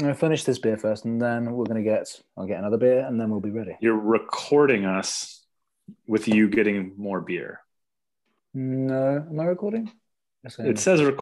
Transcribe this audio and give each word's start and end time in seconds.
I'm 0.00 0.06
gonna 0.06 0.14
finish 0.14 0.44
this 0.44 0.58
beer 0.58 0.78
first, 0.78 1.04
and 1.04 1.20
then 1.20 1.52
we're 1.52 1.66
gonna 1.66 1.82
get. 1.82 2.08
I'll 2.34 2.46
get 2.46 2.58
another 2.58 2.78
beer, 2.78 3.04
and 3.04 3.20
then 3.20 3.28
we'll 3.28 3.40
be 3.40 3.50
ready. 3.50 3.76
You're 3.80 4.00
recording 4.00 4.86
us 4.86 5.44
with 6.06 6.26
you 6.26 6.48
getting 6.48 6.94
more 6.96 7.20
beer. 7.20 7.60
No, 8.54 9.26
am 9.28 9.38
I 9.38 9.44
recording? 9.44 9.92
Yes, 10.42 10.58
I 10.58 10.62
am. 10.62 10.70
It 10.70 10.78
says 10.78 11.02
rec- 11.02 11.18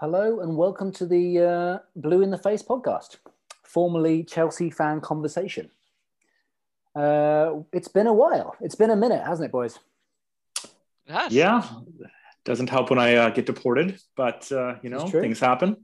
Hello, 0.00 0.40
and 0.40 0.56
welcome 0.56 0.90
to 0.92 1.04
the 1.04 1.40
uh, 1.40 1.78
Blue 1.94 2.22
in 2.22 2.30
the 2.30 2.38
Face 2.38 2.62
podcast, 2.62 3.18
formerly 3.62 4.24
Chelsea 4.24 4.70
fan 4.70 5.02
conversation. 5.02 5.70
Uh, 6.96 7.56
it's 7.70 7.88
been 7.88 8.06
a 8.06 8.12
while. 8.14 8.56
It's 8.62 8.74
been 8.74 8.88
a 8.88 8.96
minute, 8.96 9.22
hasn't 9.26 9.50
it, 9.50 9.52
boys? 9.52 9.78
It 11.06 11.12
has. 11.12 11.34
yeah. 11.34 11.68
Doesn't 12.46 12.70
help 12.70 12.88
when 12.88 12.98
I 12.98 13.16
uh, 13.16 13.28
get 13.28 13.44
deported, 13.44 14.00
but 14.16 14.50
uh, 14.50 14.76
you 14.82 14.88
know 14.88 15.06
things 15.06 15.38
happen. 15.38 15.76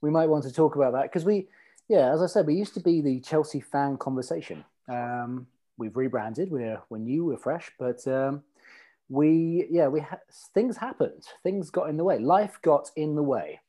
We 0.00 0.10
might 0.10 0.28
want 0.28 0.42
to 0.46 0.52
talk 0.52 0.74
about 0.74 0.94
that 0.94 1.04
because 1.04 1.24
we, 1.24 1.46
yeah, 1.86 2.12
as 2.12 2.22
I 2.22 2.26
said, 2.26 2.48
we 2.48 2.56
used 2.56 2.74
to 2.74 2.80
be 2.80 3.00
the 3.00 3.20
Chelsea 3.20 3.60
fan 3.60 3.98
conversation. 3.98 4.64
Um, 4.88 5.46
we've 5.78 5.96
rebranded. 5.96 6.50
We're 6.50 6.82
we're 6.88 6.98
new. 6.98 7.26
We're 7.26 7.36
fresh, 7.36 7.70
but 7.78 8.04
um, 8.08 8.42
we, 9.10 9.66
yeah, 9.70 9.88
we 9.88 10.00
ha- 10.00 10.20
things 10.54 10.76
happened. 10.76 11.26
Things 11.42 11.70
got 11.70 11.90
in 11.90 11.96
the 11.96 12.04
way. 12.04 12.18
Life 12.18 12.60
got 12.62 12.88
in 12.96 13.16
the 13.16 13.22
way. 13.22 13.60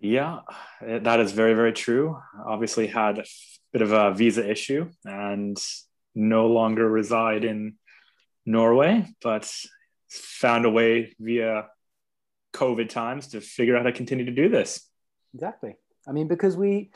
Yeah, 0.00 0.40
eh, 0.84 0.98
that 0.98 1.20
is 1.20 1.30
very 1.30 1.54
very 1.54 1.72
true. 1.72 2.20
Obviously 2.44 2.88
had 2.88 3.20
a 3.20 3.24
bit 3.72 3.82
of 3.82 3.92
a 3.92 4.12
visa 4.12 4.50
issue 4.50 4.90
and 5.04 5.56
no 6.14 6.48
longer 6.48 6.88
reside 6.90 7.44
in 7.44 7.76
Norway, 8.44 9.06
but 9.22 9.50
found 10.10 10.64
a 10.64 10.70
way 10.70 11.14
via 11.20 11.68
COVID 12.52 12.88
times 12.88 13.28
to 13.28 13.40
figure 13.40 13.76
out 13.76 13.84
how 13.84 13.90
to 13.90 13.96
continue 13.96 14.24
to 14.24 14.32
do 14.32 14.48
this. 14.48 14.84
Exactly. 15.34 15.76
I 16.06 16.10
mean, 16.10 16.26
because 16.26 16.56
we 16.56 16.90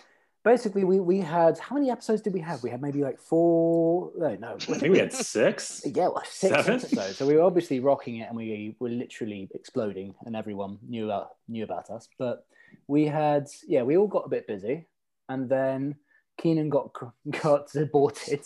basically 0.47 0.84
we 0.84 1.00
we 1.00 1.19
had 1.19 1.58
how 1.58 1.75
many 1.75 1.91
episodes 1.91 2.22
did 2.22 2.33
we 2.33 2.41
have? 2.41 2.62
We 2.62 2.70
had 2.70 2.80
maybe 2.80 3.02
like 3.02 3.19
four. 3.19 4.12
No, 4.16 4.36
no. 4.36 4.55
I 4.55 4.78
think 4.78 4.92
we 4.92 4.98
had 5.00 5.12
six. 5.12 5.83
Yeah, 5.84 6.08
well, 6.08 6.22
six 6.25 6.55
Seven? 6.55 6.75
episodes. 6.77 7.16
So 7.19 7.27
we 7.27 7.34
were 7.36 7.42
obviously 7.42 7.80
rocking 7.80 8.19
it, 8.19 8.28
and 8.28 8.36
we 8.36 8.77
were 8.78 8.89
literally 8.89 9.50
exploding, 9.52 10.14
and 10.24 10.36
everyone 10.36 10.78
knew 10.89 11.06
about 11.06 11.30
knew 11.48 11.64
about 11.64 11.91
us. 11.91 12.08
But 12.19 12.47
we 12.86 13.06
had, 13.06 13.48
yeah, 13.67 13.83
we 13.83 13.97
all 13.97 14.06
got 14.06 14.27
a 14.27 14.28
bit 14.30 14.47
busy, 14.47 14.86
and 15.28 15.48
then 15.48 15.97
Keenan 16.39 16.70
got 16.70 16.92
got 17.42 17.74
aborted, 17.74 18.44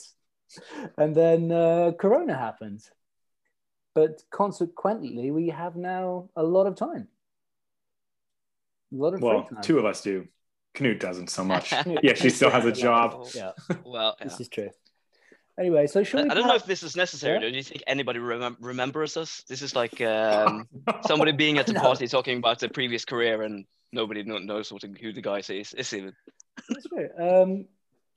and 0.97 1.15
then 1.15 1.53
uh, 1.53 1.93
Corona 2.01 2.35
happened. 2.37 2.83
But 3.95 4.23
consequently, 4.31 5.31
we 5.31 5.49
have 5.49 5.77
now 5.77 6.31
a 6.35 6.43
lot 6.43 6.67
of 6.67 6.77
time. 6.77 7.09
A 8.93 8.97
lot 8.97 9.15
of 9.15 9.21
Well, 9.21 9.45
free 9.45 9.55
time. 9.57 9.63
two 9.63 9.79
of 9.79 9.85
us 9.85 10.01
do. 10.01 10.27
Knut 10.75 11.01
doesn't 11.01 11.31
so 11.31 11.45
much. 11.45 11.73
Yeah, 12.03 12.15
she 12.15 12.31
still 12.31 12.51
has 12.51 12.65
a 12.65 12.73
job. 12.73 13.27
Yeah, 13.35 13.53
Well, 13.85 14.17
yeah. 14.19 14.25
this 14.27 14.41
is 14.41 14.49
true. 14.49 14.71
Anyway, 15.59 15.87
so 15.89 16.01
I, 16.01 16.03
should 16.05 16.25
we? 16.25 16.31
I 16.31 16.35
don't 16.35 16.47
know 16.47 16.55
if 16.55 16.65
this 16.65 16.83
is 16.83 16.97
necessary. 16.97 17.35
Yeah. 17.43 17.51
Do 17.51 17.57
you 17.57 17.63
think 17.63 17.83
anybody 17.87 18.19
remem- 18.19 18.57
remembers 18.61 19.17
us? 19.17 19.43
This 19.49 19.61
is 19.63 19.75
like 19.77 20.01
um, 20.01 20.67
somebody 21.07 21.33
being 21.33 21.59
at 21.59 21.67
the 21.67 21.75
No. 21.75 21.81
party 21.81 22.07
talking 22.09 22.39
about 22.39 22.61
their 22.61 22.71
previous 22.71 23.05
career 23.05 23.43
and 23.43 23.67
nobody 23.93 24.23
knows 24.23 24.73
what, 24.73 24.83
who 24.83 25.13
the 25.13 25.21
guy 25.21 25.39
is. 25.39 25.51
It's 25.77 25.93
even. 25.93 26.15
That's 26.69 26.87
true. 26.87 27.09
Um, 27.19 27.67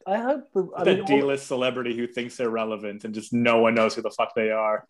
I 0.07 0.17
hope. 0.19 0.53
the- 0.53 0.69
I 0.77 0.83
the 0.83 0.95
mean, 0.97 1.05
D-list 1.05 1.47
celebrity 1.47 1.97
who 1.97 2.07
thinks 2.07 2.37
they're 2.37 2.49
relevant 2.49 3.03
and 3.03 3.13
just 3.13 3.33
no 3.33 3.57
one 3.59 3.73
knows 3.75 3.95
who 3.95 4.01
the 4.03 4.11
fuck 4.11 4.35
they 4.35 4.51
are. 4.51 4.85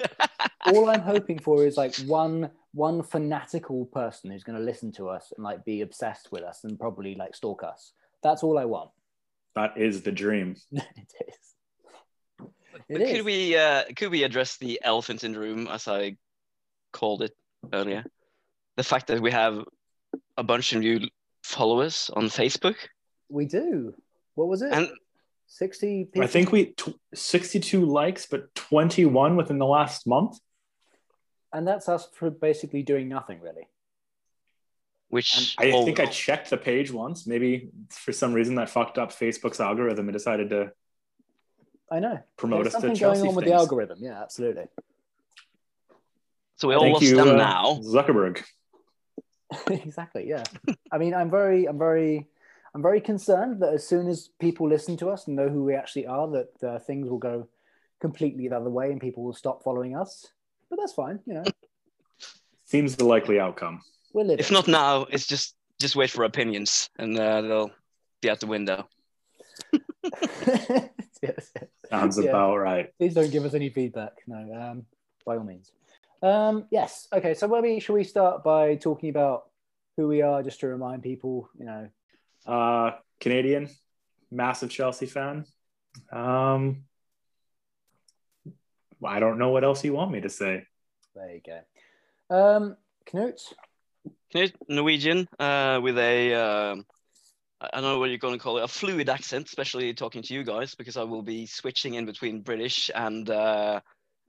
all 0.67 0.89
I'm 0.89 1.01
hoping 1.01 1.39
for 1.39 1.65
is 1.65 1.75
like 1.77 1.95
one 2.05 2.51
one 2.73 3.03
fanatical 3.03 3.85
person 3.85 4.31
who's 4.31 4.43
going 4.43 4.57
to 4.57 4.63
listen 4.63 4.91
to 4.93 5.09
us 5.09 5.31
and 5.35 5.43
like 5.43 5.63
be 5.63 5.81
obsessed 5.81 6.31
with 6.31 6.43
us 6.43 6.63
and 6.63 6.79
probably 6.79 7.15
like 7.15 7.35
stalk 7.35 7.63
us. 7.63 7.93
That's 8.23 8.43
all 8.43 8.57
I 8.57 8.65
want. 8.65 8.89
That 9.55 9.77
is 9.77 10.01
the 10.01 10.11
dream. 10.11 10.55
it 10.71 10.83
is. 11.27 11.37
It 12.89 12.93
But 12.93 13.01
is. 13.01 13.11
could 13.11 13.25
we 13.25 13.55
uh, 13.55 13.83
could 13.95 14.09
we 14.11 14.23
address 14.23 14.57
the 14.57 14.79
elephant 14.83 15.23
in 15.23 15.33
the 15.33 15.39
room, 15.39 15.67
as 15.71 15.87
I 15.87 16.17
called 16.91 17.21
it 17.21 17.35
earlier? 17.71 18.03
The 18.77 18.83
fact 18.83 19.07
that 19.07 19.21
we 19.21 19.31
have 19.31 19.63
a 20.37 20.43
bunch 20.43 20.73
of 20.73 20.79
new 20.79 20.99
followers 21.43 22.09
on 22.15 22.25
Facebook, 22.25 22.75
We 23.29 23.45
do. 23.45 23.93
What 24.35 24.47
was 24.47 24.61
it? 24.63 24.73
and 24.73 24.89
Sixty 25.45 26.05
people. 26.05 26.23
I 26.23 26.27
think 26.27 26.51
we 26.51 26.73
tw 26.73 26.95
62 27.13 27.85
likes, 27.85 28.25
but 28.25 28.53
21 28.55 29.35
within 29.37 29.59
the 29.59 29.67
last 29.67 30.07
month. 30.07 30.39
And 31.53 31.67
that's 31.67 31.87
us 31.87 32.09
for 32.13 32.29
basically 32.29 32.83
doing 32.83 33.07
nothing 33.07 33.39
really. 33.39 33.67
which 35.09 35.55
I 35.59 35.71
oh, 35.71 35.85
think 35.85 35.99
I 35.99 36.07
checked 36.07 36.49
the 36.49 36.57
page 36.57 36.91
once. 36.91 37.27
Maybe 37.27 37.69
for 37.89 38.11
some 38.11 38.33
reason 38.33 38.55
that 38.55 38.69
fucked 38.69 38.97
up 38.97 39.11
Facebook's 39.11 39.59
algorithm 39.59 40.07
and 40.07 40.13
decided 40.13 40.49
to 40.49 40.71
I 41.91 41.99
know. 41.99 42.19
promote 42.37 42.63
There's 42.63 42.75
us 42.75 42.81
to 42.81 42.87
something 42.87 42.99
Chelsea 42.99 43.19
going 43.19 43.29
on 43.29 43.35
with 43.35 43.45
things. 43.45 43.53
the 43.53 43.57
algorithm. 43.59 43.99
Yeah, 44.01 44.21
absolutely. 44.21 44.65
so 46.55 46.67
we 46.67 46.73
all 46.73 46.81
Thank 46.81 46.93
lost 46.95 47.05
you, 47.05 47.15
them 47.17 47.29
uh, 47.29 47.35
now. 47.35 47.79
Zuckerberg. 47.83 48.43
exactly. 49.69 50.27
Yeah. 50.27 50.43
I 50.91 50.97
mean, 50.97 51.13
I'm 51.13 51.29
very, 51.29 51.67
I'm 51.67 51.77
very, 51.77 52.27
I'm 52.73 52.81
very 52.81 52.99
concerned 53.01 53.61
that 53.61 53.73
as 53.73 53.87
soon 53.87 54.07
as 54.07 54.29
people 54.39 54.67
listen 54.67 54.97
to 54.97 55.09
us 55.09 55.27
and 55.27 55.35
know 55.35 55.49
who 55.49 55.63
we 55.63 55.75
actually 55.75 56.07
are, 56.07 56.27
that 56.31 56.63
uh, 56.67 56.79
things 56.79 57.07
will 57.07 57.19
go 57.19 57.47
completely 58.01 58.47
the 58.47 58.55
other 58.55 58.71
way 58.71 58.91
and 58.91 58.99
people 58.99 59.23
will 59.23 59.33
stop 59.33 59.63
following 59.63 59.95
us. 59.95 60.25
But 60.73 60.81
that's 60.81 60.93
fine. 60.93 61.19
You 61.27 61.35
know, 61.35 61.43
Seems 62.65 62.95
the 62.95 63.05
likely 63.05 63.39
outcome. 63.39 63.81
we're 64.11 64.23
living. 64.23 64.39
If 64.39 64.49
not 64.51 64.67
now, 64.67 65.03
it's 65.03 65.27
just 65.27 65.55
just 65.79 65.95
wait 65.95 66.09
for 66.09 66.23
opinions, 66.23 66.89
and 66.97 67.15
uh, 67.19 67.41
they'll 67.41 67.71
be 68.23 68.29
out 68.31 68.39
the 68.39 68.47
window. 68.47 68.87
yes, 69.73 70.89
yes. 71.21 71.51
Sounds 71.91 72.17
Yeah. 72.17 72.29
about 72.31 72.57
right. 72.57 72.89
Please 72.97 73.13
don't 73.13 73.29
give 73.29 73.45
us 73.45 73.53
any 73.53 73.69
feedback. 73.69 74.13
No, 74.25 74.37
um, 74.59 74.85
by 75.27 75.37
all 75.37 75.43
means. 75.43 75.71
Um, 76.23 76.65
yes. 76.71 77.07
Okay. 77.13 77.35
So 77.35 77.47
maybe 77.47 77.79
should 77.79 77.93
we 77.93 78.03
start 78.03 78.43
by 78.43 78.73
talking 78.75 79.09
about 79.11 79.43
who 79.95 80.07
we 80.07 80.23
are, 80.23 80.41
just 80.41 80.59
to 80.61 80.67
remind 80.67 81.03
people, 81.03 81.49
you 81.55 81.65
know, 81.65 81.87
Uh, 82.47 82.91
Canadian, 83.19 83.69
massive 84.31 84.71
Chelsea 84.71 85.05
fan. 85.05 85.45
Um, 86.11 86.85
I 89.05 89.19
don't 89.19 89.37
know 89.37 89.49
what 89.49 89.63
else 89.63 89.83
you 89.83 89.93
want 89.93 90.11
me 90.11 90.21
to 90.21 90.29
say. 90.29 90.65
there 91.15 91.33
you 91.33 91.41
go. 91.45 91.59
Um, 92.35 92.77
Knut, 93.05 93.41
Knut, 94.33 94.53
Norwegian 94.67 95.27
uh, 95.39 95.79
with 95.83 95.97
a 95.97 96.33
um, 96.33 96.85
I 97.61 97.69
I 97.73 97.81
don't 97.81 97.83
know 97.83 97.99
what 97.99 98.09
you're 98.09 98.17
going 98.17 98.37
to 98.37 98.43
call 98.43 98.57
it, 98.57 98.63
a 98.63 98.67
fluid 98.67 99.09
accent, 99.09 99.47
especially 99.47 99.93
talking 99.93 100.21
to 100.23 100.33
you 100.33 100.43
guys, 100.43 100.75
because 100.75 100.97
I 100.97 101.03
will 101.03 101.21
be 101.21 101.45
switching 101.45 101.93
in 101.93 102.05
between 102.05 102.41
British 102.41 102.91
and 102.93 103.29
uh, 103.29 103.79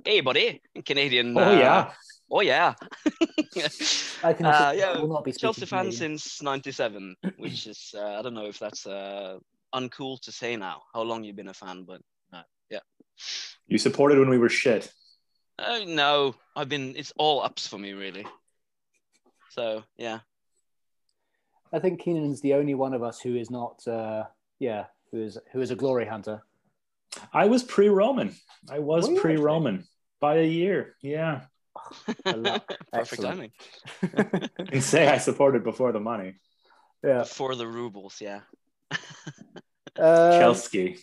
hey, 0.04 0.20
buddy, 0.20 0.60
Canadian. 0.84 1.36
Oh 1.36 1.42
uh, 1.42 1.58
yeah, 1.58 1.92
oh 2.30 2.40
yeah. 2.40 2.74
I 4.22 4.32
can 4.32 4.46
Uh, 4.46 4.72
yeah, 4.76 4.92
I 4.92 5.00
will 5.00 5.08
not 5.08 5.24
be 5.24 5.32
Chelsea 5.32 5.66
fan 5.66 5.92
since 5.92 6.42
'97, 6.42 7.16
which 7.38 7.66
is 7.66 7.94
uh, 7.96 8.18
I 8.18 8.22
don't 8.22 8.34
know 8.34 8.46
if 8.46 8.58
that's 8.58 8.86
uh, 8.86 9.38
uncool 9.74 10.20
to 10.22 10.32
say 10.32 10.56
now. 10.56 10.82
How 10.92 11.02
long 11.02 11.24
you've 11.24 11.36
been 11.36 11.48
a 11.48 11.54
fan, 11.54 11.84
but 11.84 11.96
uh, 11.96 12.00
yeah. 12.00 12.13
You 13.66 13.78
supported 13.78 14.18
when 14.18 14.30
we 14.30 14.38
were 14.38 14.48
shit. 14.48 14.92
Oh 15.58 15.84
no, 15.86 16.34
I've 16.56 16.68
been. 16.68 16.94
It's 16.96 17.12
all 17.16 17.42
ups 17.42 17.66
for 17.66 17.78
me, 17.78 17.92
really. 17.92 18.26
So 19.50 19.84
yeah, 19.96 20.20
I 21.72 21.78
think 21.78 22.00
Keenan's 22.00 22.40
the 22.40 22.54
only 22.54 22.74
one 22.74 22.94
of 22.94 23.02
us 23.02 23.20
who 23.20 23.36
is 23.36 23.50
not, 23.50 23.86
uh, 23.86 24.24
yeah, 24.58 24.86
who 25.10 25.22
is 25.22 25.38
who 25.52 25.60
is 25.60 25.70
a 25.70 25.76
glory 25.76 26.06
hunter. 26.06 26.42
I 27.32 27.46
was 27.46 27.62
pre-Roman. 27.62 28.34
I 28.68 28.80
was 28.80 29.08
Were 29.08 29.20
pre-Roman 29.20 29.84
by 30.20 30.38
a 30.38 30.46
year. 30.46 30.96
Yeah, 31.02 31.42
perfect 32.92 33.22
timing. 33.22 33.52
and 34.72 34.82
say 34.82 35.06
I 35.06 35.18
supported 35.18 35.62
before 35.64 35.92
the 35.92 36.00
money. 36.00 36.34
yeah. 37.04 37.24
For 37.24 37.54
the 37.54 37.66
rubles, 37.66 38.20
yeah. 38.20 38.40
Um, 39.96 40.40
Chelsea. 40.40 40.96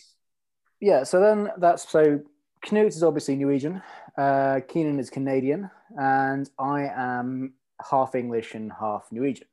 Yeah. 0.82 1.04
So 1.04 1.20
then 1.20 1.48
that's 1.58 1.88
so 1.88 2.20
Knut 2.66 2.88
is 2.88 3.02
obviously 3.02 3.36
Norwegian. 3.36 3.80
Uh, 4.18 4.60
Keenan 4.68 4.98
is 4.98 5.10
Canadian, 5.10 5.70
and 5.98 6.50
I 6.58 6.90
am 6.94 7.54
half 7.88 8.14
English 8.16 8.54
and 8.54 8.70
half 8.78 9.06
Norwegian. 9.12 9.46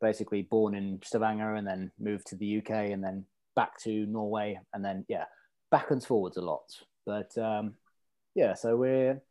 Basically, 0.00 0.42
born 0.42 0.74
in 0.74 1.00
Stavanger 1.02 1.54
and 1.54 1.66
then 1.66 1.90
moved 1.98 2.26
to 2.28 2.36
the 2.36 2.58
UK 2.58 2.70
and 2.92 3.02
then 3.02 3.24
back 3.56 3.78
to 3.80 4.06
Norway 4.06 4.60
and 4.72 4.84
then 4.84 5.04
yeah, 5.08 5.24
back 5.70 5.90
and 5.90 6.04
forwards 6.04 6.36
a 6.36 6.42
lot. 6.42 6.64
But 7.06 7.36
um, 7.38 7.74
yeah, 8.34 8.52
so 8.54 8.76
we're 8.76 9.22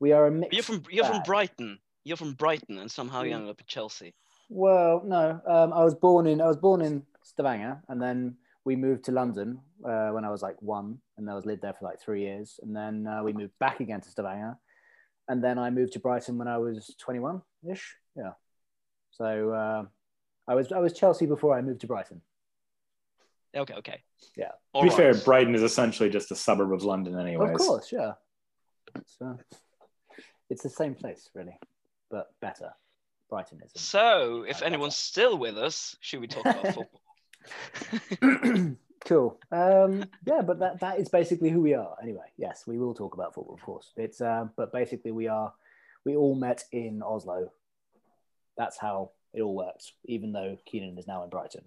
we 0.00 0.10
are 0.10 0.26
a 0.26 0.30
mix. 0.30 0.54
You're 0.54 0.64
from 0.64 0.82
you're 0.90 1.04
from. 1.04 1.22
Brighton. 1.22 1.78
You're 2.02 2.16
from 2.16 2.34
Brighton, 2.34 2.78
and 2.78 2.90
somehow 2.90 3.22
you 3.22 3.34
ended 3.34 3.50
up 3.50 3.60
at 3.60 3.66
Chelsea. 3.68 4.12
Well, 4.48 5.02
no. 5.06 5.40
Um, 5.46 5.72
I 5.72 5.84
was 5.84 5.94
born 5.94 6.26
in 6.26 6.40
I 6.40 6.46
was 6.46 6.56
born 6.56 6.82
in 6.82 7.04
Stavanger, 7.22 7.80
and 7.88 8.02
then 8.02 8.36
we 8.64 8.76
moved 8.76 9.04
to 9.04 9.12
London 9.12 9.60
uh, 9.84 10.08
when 10.10 10.24
I 10.24 10.30
was 10.30 10.42
like 10.42 10.60
one, 10.60 10.98
and 11.16 11.30
I 11.30 11.34
was 11.34 11.46
lived 11.46 11.62
there 11.62 11.72
for 11.72 11.84
like 11.84 12.00
three 12.00 12.22
years, 12.22 12.60
and 12.62 12.74
then 12.74 13.06
uh, 13.06 13.22
we 13.22 13.32
moved 13.32 13.58
back 13.58 13.80
again 13.80 14.00
to 14.00 14.08
Stavanger, 14.08 14.56
and 15.28 15.42
then 15.42 15.58
I 15.58 15.70
moved 15.70 15.94
to 15.94 16.00
Brighton 16.00 16.38
when 16.38 16.48
I 16.48 16.58
was 16.58 16.94
twenty 16.98 17.20
one 17.20 17.42
ish. 17.68 17.96
Yeah. 18.16 18.32
So 19.12 19.50
uh, 19.50 19.84
I 20.46 20.54
was 20.54 20.72
I 20.72 20.78
was 20.78 20.92
Chelsea 20.92 21.26
before 21.26 21.56
I 21.56 21.62
moved 21.62 21.80
to 21.82 21.86
Brighton. 21.86 22.20
Okay, 23.56 23.74
okay. 23.74 24.02
Yeah. 24.36 24.52
to 24.76 24.82
be 24.82 24.90
fair, 24.90 25.14
Brighton 25.14 25.54
is 25.54 25.62
essentially 25.62 26.08
just 26.08 26.30
a 26.30 26.36
suburb 26.36 26.72
of 26.72 26.84
London, 26.84 27.18
anyways. 27.18 27.60
Of 27.60 27.66
course, 27.66 27.90
yeah. 27.90 28.12
It's, 28.94 29.16
uh, 29.20 29.34
it's 30.48 30.62
the 30.62 30.70
same 30.70 30.94
place, 30.94 31.28
really, 31.34 31.58
but 32.10 32.28
better. 32.40 32.70
Brighton 33.28 33.60
is. 33.64 33.72
So, 33.80 34.44
if 34.46 34.60
Right, 34.60 34.66
anyone's 34.66 34.96
still 34.96 35.38
with 35.38 35.56
us, 35.56 35.96
should 36.00 36.20
we 36.20 36.26
talk 36.26 36.44
about 36.44 36.66
football? 36.74 37.00
cool. 39.06 39.38
Um, 39.50 40.04
yeah, 40.26 40.42
but 40.42 40.58
that, 40.60 40.80
that 40.80 40.98
is 40.98 41.08
basically 41.08 41.50
who 41.50 41.60
we 41.60 41.74
are. 41.74 41.96
Anyway, 42.02 42.26
yes, 42.36 42.64
we 42.66 42.78
will 42.78 42.94
talk 42.94 43.14
about 43.14 43.34
football, 43.34 43.54
of 43.54 43.62
course. 43.62 43.92
It's 43.96 44.20
uh, 44.20 44.46
but 44.56 44.72
basically 44.72 45.12
we 45.12 45.28
are 45.28 45.52
we 46.04 46.16
all 46.16 46.34
met 46.34 46.64
in 46.72 47.02
Oslo. 47.02 47.50
That's 48.56 48.78
how 48.78 49.10
it 49.32 49.42
all 49.42 49.54
works. 49.54 49.92
Even 50.06 50.32
though 50.32 50.58
Keenan 50.66 50.98
is 50.98 51.06
now 51.06 51.22
in 51.24 51.30
Brighton, 51.30 51.64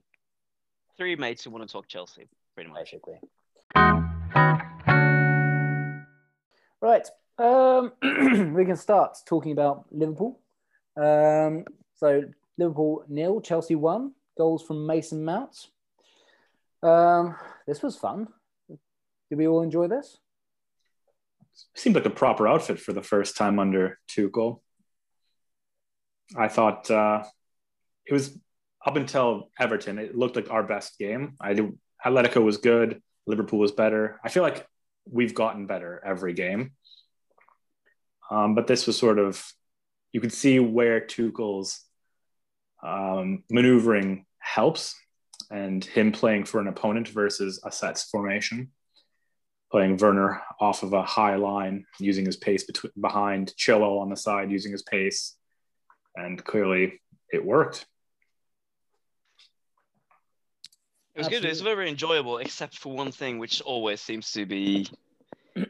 Three 0.97 1.15
mates 1.15 1.43
who 1.43 1.49
want 1.49 1.67
to 1.67 1.71
talk 1.71 1.87
Chelsea, 1.87 2.27
pretty 2.53 2.69
much. 2.69 2.91
basically. 2.91 3.19
Right. 6.81 7.07
Um, 7.39 7.93
we 8.53 8.65
can 8.65 8.75
start 8.75 9.17
talking 9.25 9.53
about 9.53 9.85
Liverpool. 9.91 10.39
Um, 10.95 11.65
so 11.95 12.23
Liverpool 12.57 13.05
nil, 13.07 13.41
Chelsea 13.41 13.75
one. 13.75 14.11
Goals 14.38 14.63
from 14.63 14.85
Mason 14.85 15.24
Mount. 15.24 15.68
Um, 16.81 17.35
this 17.68 17.81
was 17.81 17.95
fun. 17.95 18.27
Did 18.68 19.38
we 19.38 19.47
all 19.47 19.62
enjoy 19.62 19.88
this? 19.88 20.18
Seemed 21.75 21.95
like 21.95 22.06
a 22.06 22.09
proper 22.09 22.47
outfit 22.47 22.80
for 22.80 22.94
the 22.94 23.03
first 23.03 23.38
time 23.38 23.59
under 23.59 24.00
Tuchel. 24.09 24.62
I 26.35 26.47
thought 26.47 26.89
uh, 26.89 27.24
it 28.06 28.13
was 28.13 28.38
up 28.85 28.95
until 28.95 29.50
Everton. 29.59 30.00
It 30.00 30.18
looked 30.18 30.36
like 30.36 30.50
our 30.50 30.63
best 30.63 30.97
game. 30.97 31.36
I 31.39 31.53
do, 31.53 31.77
Atletico 32.06 32.44
was 32.44 32.57
good. 32.57 33.01
Liverpool 33.25 33.59
was 33.59 33.71
better. 33.71 34.19
I 34.24 34.29
feel 34.29 34.44
like 34.44 34.68
we've 35.09 35.36
gotten 35.36 35.68
better 35.68 36.01
every 36.06 36.33
game. 36.33 36.71
Um, 38.29 38.56
but 38.56 38.68
this 38.68 38.88
was 38.88 38.97
sort 38.97 39.19
of 39.19 39.45
you 40.12 40.21
could 40.21 40.33
see 40.33 40.59
where 40.59 41.01
Tuchel's 41.01 41.81
um, 42.83 43.44
maneuvering 43.50 44.25
helps, 44.39 44.95
and 45.50 45.83
him 45.83 46.12
playing 46.12 46.45
for 46.45 46.59
an 46.59 46.68
opponent 46.68 47.07
versus 47.07 47.62
a 47.63 47.71
sets 47.71 48.09
formation 48.09 48.71
playing 49.74 49.97
Werner 49.97 50.39
off 50.62 50.83
of 50.83 50.94
a 50.94 51.01
high 51.01 51.35
line, 51.35 51.83
using 52.00 52.27
his 52.27 52.38
pace 52.38 52.63
between, 52.63 52.91
behind 53.01 53.56
Chilwell 53.57 54.00
on 54.00 54.09
the 54.12 54.15
side, 54.15 54.51
using 54.51 54.71
his 54.71 54.83
pace, 54.83 55.35
and 56.15 56.41
clearly 56.45 57.01
it 57.31 57.44
worked. 57.44 57.88
It 61.15 61.19
was 61.19 61.27
good. 61.27 61.44
It 61.44 61.50
was 61.50 61.62
very 61.62 61.89
enjoyable, 61.89 62.38
except 62.38 62.77
for 62.77 62.94
one 62.94 63.12
thing, 63.12 63.39
which 63.39 63.62
always 63.62 64.00
seems 64.00 64.31
to 64.33 64.45
be 64.45 64.88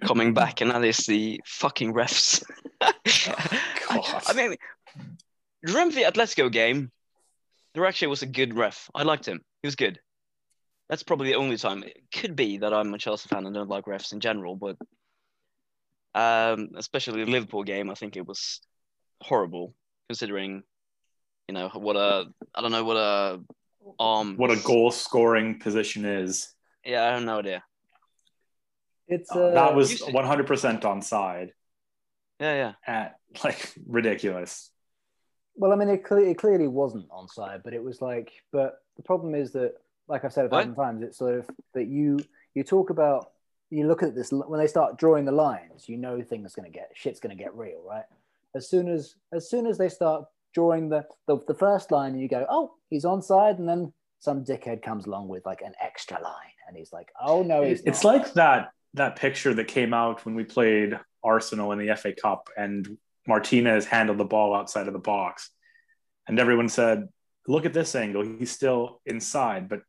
coming 0.06 0.34
back, 0.34 0.60
and 0.60 0.72
that 0.72 0.84
is 0.84 0.98
the 0.98 1.40
fucking 1.46 1.94
refs. 1.94 2.44
I, 2.82 3.62
God. 3.88 4.24
I 4.28 4.34
mean, 4.34 4.58
remember 5.64 5.96
the 5.96 6.04
Atletico 6.04 6.52
game? 6.52 6.92
There 7.74 7.86
actually 7.86 8.10
was 8.10 8.22
a 8.22 8.28
good 8.28 8.56
ref. 8.56 8.90
I 8.94 9.04
liked 9.04 9.28
him. 9.28 9.42
He 9.62 9.68
was 9.68 9.76
good. 9.76 10.00
That's 10.90 11.04
probably 11.04 11.30
the 11.30 11.38
only 11.38 11.58
time. 11.58 11.84
It 11.84 11.98
could 12.14 12.36
be 12.36 12.58
that 12.60 12.74
I'm 12.74 12.94
a 12.94 12.98
Chelsea 12.98 13.28
fan 13.30 13.46
and 13.46 13.56
don't 13.56 13.70
like 13.70 13.86
refs 13.86 14.14
in 14.14 14.20
general, 14.20 14.56
but 14.56 14.78
um, 16.14 16.70
especially 16.76 17.24
the 17.24 17.32
Liverpool 17.32 17.64
game, 17.64 17.90
I 17.90 17.96
think 17.96 18.16
it 18.16 18.28
was 18.28 18.62
horrible 19.22 19.74
considering, 20.08 20.64
you 21.48 21.54
know, 21.54 21.70
what 21.70 21.96
a 21.96 22.26
I 22.54 22.62
don't 22.62 22.72
know 22.72 22.84
what 22.84 22.98
a 22.98 23.40
um 24.00 24.38
What 24.38 24.52
a 24.52 24.58
goal 24.58 24.92
scoring 24.92 25.60
position 25.60 26.06
is. 26.06 26.54
Yeah, 26.86 27.04
I 27.04 27.14
have 27.14 27.24
no 27.24 27.40
idea. 27.40 27.64
It's 29.08 29.32
Uh, 29.32 29.40
uh, 29.40 29.54
that 29.54 29.76
was 29.76 30.02
100% 30.02 30.86
on 30.86 31.02
side. 31.02 31.54
Yeah, 32.40 32.54
yeah. 32.56 32.74
At, 32.94 33.16
like 33.44 33.74
ridiculous. 33.88 34.70
Well. 35.56 35.72
I 35.72 35.76
mean, 35.76 35.90
it, 35.90 36.04
cle- 36.04 36.18
it 36.30 36.38
clearly 36.38 36.68
wasn't 36.68 37.10
onside, 37.10 37.64
but 37.64 37.74
it 37.74 37.84
was 37.84 38.02
like. 38.02 38.32
But 38.52 38.82
the 38.98 39.04
problem 39.04 39.36
is 39.36 39.52
that, 39.54 39.74
like 40.08 40.26
I've 40.26 40.34
said 40.34 40.46
a 40.46 40.50
What? 40.50 40.62
thousand 40.66 40.76
times, 40.76 41.04
it's 41.04 41.18
sort 41.18 41.36
of 41.40 41.50
that 41.74 41.88
you 41.88 42.20
you 42.54 42.64
talk 42.64 42.90
about 42.90 43.32
you 43.70 43.88
look 43.88 44.04
at 44.04 44.14
this 44.16 44.32
when 44.32 44.60
they 44.60 44.68
start 44.68 44.98
drawing 44.98 45.26
the 45.26 45.32
lines, 45.32 45.90
you 45.90 45.98
know 45.98 46.22
things 46.22 46.54
going 46.56 46.72
to 46.72 46.78
get 46.78 46.92
shit's 46.94 47.20
going 47.20 47.36
to 47.36 47.42
get 47.44 47.56
real, 47.56 47.82
right? 47.88 48.04
As 48.56 48.70
soon 48.70 48.88
as 48.88 49.16
as 49.32 49.50
soon 49.50 49.66
as 49.66 49.78
they 49.78 49.90
start 49.90 50.26
drawing 50.54 50.90
the, 50.90 51.04
the 51.28 51.38
the 51.48 51.56
first 51.56 51.92
line, 51.92 52.12
and 52.12 52.22
you 52.22 52.28
go, 52.28 52.46
oh, 52.50 52.74
he's 52.90 53.06
onside, 53.06 53.58
and 53.58 53.68
then 53.68 53.92
some 54.20 54.44
dickhead 54.46 54.82
comes 54.84 55.06
along 55.08 55.28
with 55.28 55.46
like 55.46 55.62
an 55.62 55.74
extra 55.82 56.22
line, 56.22 56.54
and 56.68 56.78
he's 56.78 56.94
like, 56.94 57.10
oh 57.22 57.42
no, 57.44 57.64
he's 57.64 57.82
It's 57.82 58.04
not. 58.04 58.14
like 58.14 58.34
that 58.34 58.72
that 58.94 59.16
picture 59.16 59.54
that 59.56 59.68
came 59.68 59.92
out 59.94 60.24
when 60.24 60.36
we 60.36 60.44
played 60.44 61.00
Arsenal 61.24 61.72
in 61.72 61.80
the 61.80 61.96
FA 61.96 62.14
Cup 62.14 62.50
and 62.56 62.96
Martinez 63.28 63.86
handled 63.86 64.18
the 64.18 64.26
ball 64.26 64.56
outside 64.56 64.88
of 64.88 64.94
the 64.94 65.00
box. 65.00 65.50
And 66.28 66.40
everyone 66.40 66.70
said, 66.70 67.10
look 67.48 67.66
at 67.66 67.74
this 67.74 67.96
angle. 67.96 68.24
He's 68.24 68.52
still 68.52 69.02
inside. 69.06 69.70
But 69.70 69.82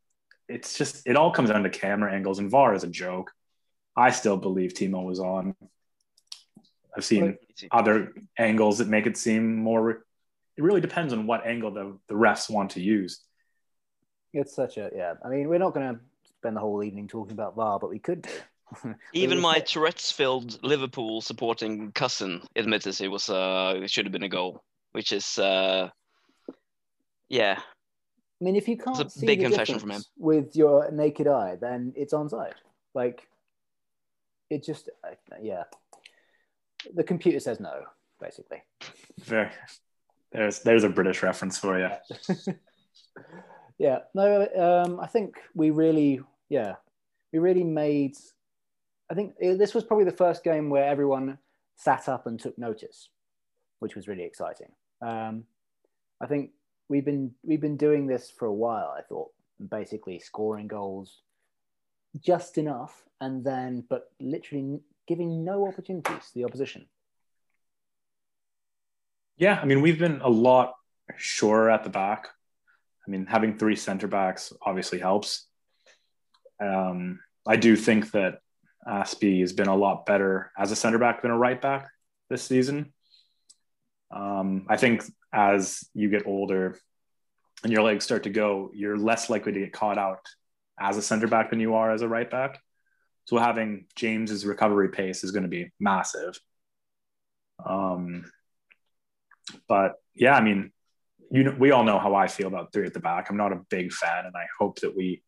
it's 0.47 0.77
just, 0.77 1.07
it 1.07 1.15
all 1.15 1.31
comes 1.31 1.49
down 1.49 1.63
to 1.63 1.69
camera 1.69 2.13
angles, 2.13 2.39
and 2.39 2.49
VAR 2.49 2.73
is 2.73 2.83
a 2.83 2.87
joke. 2.87 3.31
I 3.95 4.11
still 4.11 4.37
believe 4.37 4.73
Timo 4.73 5.03
was 5.03 5.19
on. 5.19 5.55
I've 6.95 7.05
seen 7.05 7.37
other 7.71 8.13
angles 8.37 8.77
that 8.77 8.87
make 8.87 9.05
it 9.05 9.17
seem 9.17 9.57
more. 9.57 9.89
It 9.89 10.63
really 10.63 10.81
depends 10.81 11.13
on 11.13 11.27
what 11.27 11.45
angle 11.45 11.71
the, 11.71 11.97
the 12.07 12.15
refs 12.15 12.49
want 12.49 12.71
to 12.71 12.81
use. 12.81 13.21
It's 14.33 14.55
such 14.55 14.77
a 14.77 14.91
yeah. 14.93 15.13
I 15.23 15.29
mean, 15.29 15.47
we're 15.47 15.59
not 15.59 15.73
going 15.73 15.95
to 15.95 16.01
spend 16.37 16.57
the 16.57 16.61
whole 16.61 16.83
evening 16.83 17.07
talking 17.07 17.33
about 17.33 17.55
VAR, 17.55 17.79
but 17.79 17.89
we 17.89 17.99
could 17.99 18.21
do. 18.21 18.29
Even 19.13 19.39
my 19.39 19.59
Tourette's-filled 19.59 20.63
Liverpool 20.63 21.21
supporting 21.21 21.91
cousin 21.91 22.41
admits 22.55 22.99
it 22.99 23.07
was 23.07 23.29
uh 23.29 23.79
it 23.81 23.91
should 23.91 24.05
have 24.05 24.11
been 24.11 24.23
a 24.23 24.29
goal, 24.29 24.63
which 24.91 25.11
is 25.11 25.37
uh 25.37 25.89
yeah. 27.29 27.59
I 27.59 28.43
mean, 28.43 28.55
if 28.55 28.67
you 28.67 28.77
can't 28.77 28.99
a 28.99 29.09
see 29.09 29.25
big 29.25 29.39
the 29.39 29.45
confession 29.45 29.79
from 29.79 29.89
difference 29.89 30.09
with 30.17 30.55
your 30.55 30.91
naked 30.91 31.27
eye, 31.27 31.57
then 31.59 31.93
it's 31.95 32.13
onside. 32.13 32.53
Like, 32.93 33.27
it 34.49 34.63
just, 34.63 34.89
uh, 35.03 35.15
yeah. 35.41 35.63
The 36.93 37.03
computer 37.03 37.39
says 37.39 37.59
no, 37.59 37.83
basically. 38.19 38.61
Very, 39.21 39.49
there's 40.31 40.59
there's 40.59 40.83
a 40.83 40.89
British 40.89 41.23
reference 41.23 41.57
for 41.57 41.79
you. 41.79 41.89
yeah. 43.79 43.99
No, 44.13 44.47
um, 44.55 44.99
I 44.99 45.07
think 45.07 45.35
we 45.55 45.71
really, 45.71 46.21
yeah, 46.49 46.75
we 47.33 47.39
really 47.39 47.63
made. 47.63 48.17
I 49.09 49.13
think 49.13 49.37
this 49.39 49.73
was 49.73 49.83
probably 49.83 50.05
the 50.05 50.11
first 50.11 50.43
game 50.43 50.69
where 50.69 50.85
everyone 50.85 51.37
sat 51.75 52.09
up 52.09 52.25
and 52.25 52.39
took 52.39 52.57
notice, 52.57 53.09
which 53.79 53.95
was 53.95 54.07
really 54.07 54.23
exciting. 54.23 54.71
Um, 55.01 55.43
I 56.21 56.27
think 56.27 56.51
we've 56.89 57.05
been 57.05 57.31
we've 57.43 57.61
been 57.61 57.77
doing 57.77 58.07
this 58.07 58.31
for 58.31 58.45
a 58.45 58.53
while. 58.53 58.93
I 58.97 59.01
thought 59.01 59.31
basically 59.69 60.19
scoring 60.19 60.67
goals 60.67 61.21
just 62.19 62.57
enough, 62.57 63.03
and 63.21 63.43
then 63.43 63.83
but 63.89 64.09
literally 64.19 64.79
giving 65.07 65.43
no 65.43 65.67
opportunities 65.67 66.27
to 66.27 66.33
the 66.33 66.45
opposition. 66.45 66.87
Yeah, 69.37 69.59
I 69.61 69.65
mean, 69.65 69.81
we've 69.81 69.99
been 69.99 70.21
a 70.21 70.29
lot 70.29 70.73
surer 71.17 71.69
at 71.69 71.83
the 71.83 71.89
back. 71.89 72.29
I 73.05 73.11
mean, 73.11 73.25
having 73.25 73.57
three 73.57 73.75
center 73.75 74.07
backs 74.07 74.51
obviously 74.61 74.97
helps. 74.97 75.45
Um, 76.59 77.19
I 77.45 77.57
do 77.57 77.75
think 77.75 78.11
that 78.11 78.39
Azpi 78.87 79.41
has 79.41 79.53
been 79.53 79.67
a 79.67 79.75
lot 79.75 80.05
better 80.05 80.51
as 80.57 80.71
a 80.71 80.75
center 80.75 80.97
back 80.97 81.21
than 81.21 81.31
a 81.31 81.37
right 81.37 81.59
back 81.59 81.89
this 82.29 82.43
season. 82.43 82.93
Um, 84.11 84.65
I 84.69 84.77
think 84.77 85.03
as 85.33 85.83
you 85.93 86.09
get 86.09 86.27
older 86.27 86.77
and 87.63 87.71
your 87.71 87.83
legs 87.83 88.05
start 88.05 88.23
to 88.23 88.29
go, 88.29 88.71
you're 88.73 88.97
less 88.97 89.29
likely 89.29 89.51
to 89.53 89.59
get 89.59 89.73
caught 89.73 89.97
out 89.97 90.19
as 90.79 90.97
a 90.97 91.01
center 91.01 91.27
back 91.27 91.49
than 91.49 91.59
you 91.59 91.75
are 91.75 91.91
as 91.91 92.01
a 92.01 92.07
right 92.07 92.29
back. 92.29 92.59
So 93.25 93.37
having 93.37 93.85
James's 93.95 94.45
recovery 94.45 94.89
pace 94.89 95.23
is 95.23 95.31
going 95.31 95.43
to 95.43 95.49
be 95.49 95.71
massive. 95.79 96.39
Um, 97.65 98.25
but 99.67 99.93
yeah, 100.13 100.35
I 100.35 100.41
mean, 100.41 100.71
you 101.31 101.43
know, 101.43 101.55
we 101.57 101.71
all 101.71 101.83
know 101.83 101.97
how 101.97 102.13
I 102.13 102.27
feel 102.27 102.47
about 102.47 102.71
three 102.71 102.85
at 102.85 102.93
the 102.93 102.99
back. 102.99 103.29
I'm 103.29 103.37
not 103.37 103.51
a 103.51 103.61
big 103.69 103.91
fan, 103.91 104.25
and 104.25 104.35
I 104.35 104.45
hope 104.59 104.79
that 104.81 104.95
we 104.95 105.23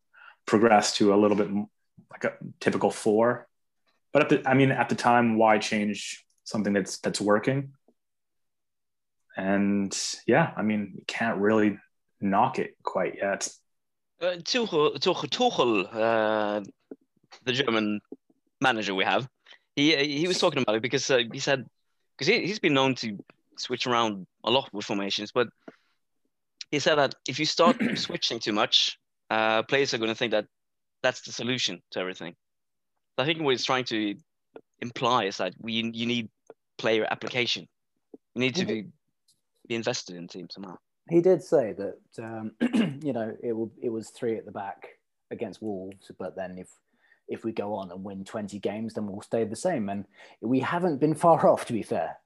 progress 0.45 0.95
to 0.97 1.13
a 1.13 1.17
little 1.17 1.35
bit 1.35 1.49
like 2.11 2.23
a 2.23 2.33
typical 2.59 2.91
four. 2.91 3.47
But 4.13 4.23
at 4.23 4.29
the, 4.29 4.49
I 4.49 4.53
mean, 4.53 4.71
at 4.71 4.89
the 4.89 4.95
time, 4.95 5.37
why 5.37 5.57
change 5.57 6.25
something 6.43 6.73
that's 6.73 6.99
that's 6.99 7.21
working? 7.21 7.73
And 9.35 9.95
yeah, 10.25 10.51
I 10.55 10.63
mean, 10.63 10.93
you 10.95 11.03
can't 11.07 11.37
really 11.37 11.77
knock 12.19 12.57
it 12.59 12.75
quite 12.83 13.15
yet. 13.17 13.47
Uh, 14.19 14.37
Tuchel, 14.37 14.97
Tuchel, 14.97 15.87
uh, 15.93 16.61
the 17.43 17.53
German 17.53 18.01
manager 18.59 18.95
we 18.95 19.03
have, 19.03 19.29
he 19.75 19.95
he 19.95 20.27
was 20.27 20.39
talking 20.39 20.63
about 20.63 20.75
it 20.75 20.81
because 20.81 21.09
uh, 21.11 21.19
he 21.31 21.39
said 21.39 21.65
because 22.15 22.27
he, 22.27 22.47
he's 22.47 22.59
been 22.59 22.73
known 22.73 22.95
to 22.95 23.17
switch 23.57 23.85
around 23.85 24.25
a 24.43 24.49
lot 24.49 24.69
with 24.73 24.85
formations, 24.85 25.31
but 25.31 25.47
he 26.71 26.79
said 26.79 26.95
that 26.95 27.13
if 27.27 27.39
you 27.39 27.45
start 27.45 27.77
switching 27.95 28.39
too 28.39 28.53
much, 28.53 28.97
uh, 29.29 29.61
players 29.63 29.93
are 29.93 29.99
going 29.99 30.09
to 30.09 30.15
think 30.15 30.31
that 30.31 30.47
that's 31.03 31.21
the 31.21 31.31
solution 31.31 31.81
to 31.91 31.99
everything. 31.99 32.35
I 33.17 33.25
think 33.25 33.41
what 33.41 33.51
he's 33.51 33.65
trying 33.65 33.85
to 33.85 34.15
imply 34.81 35.25
is 35.25 35.37
that 35.37 35.53
we 35.59 35.73
you 35.73 36.05
need 36.05 36.29
player 36.77 37.07
application. 37.09 37.67
You 38.35 38.41
need 38.41 38.55
to 38.55 38.65
be, 38.65 38.85
be 39.67 39.75
invested 39.75 40.15
in 40.15 40.23
the 40.23 40.27
team 40.27 40.47
somehow. 40.51 40.77
He 41.09 41.21
did 41.21 41.41
say 41.41 41.73
that 41.73 42.23
um, 42.23 42.51
you 43.03 43.13
know 43.13 43.35
it 43.41 43.53
will, 43.53 43.71
it 43.81 43.89
was 43.89 44.09
three 44.09 44.37
at 44.37 44.45
the 44.45 44.51
back 44.51 44.87
against 45.31 45.61
Wolves, 45.61 46.11
but 46.19 46.35
then 46.35 46.57
if 46.57 46.69
if 47.27 47.43
we 47.43 47.51
go 47.51 47.73
on 47.73 47.91
and 47.91 48.03
win 48.03 48.23
20 48.23 48.59
games, 48.59 48.93
then 48.93 49.07
we'll 49.07 49.21
stay 49.21 49.43
the 49.43 49.55
same. 49.55 49.89
And 49.89 50.05
we 50.41 50.59
haven't 50.59 50.99
been 50.99 51.15
far 51.25 51.47
off, 51.47 51.65
to 51.65 51.73
be 51.73 51.83
fair. 51.83 52.17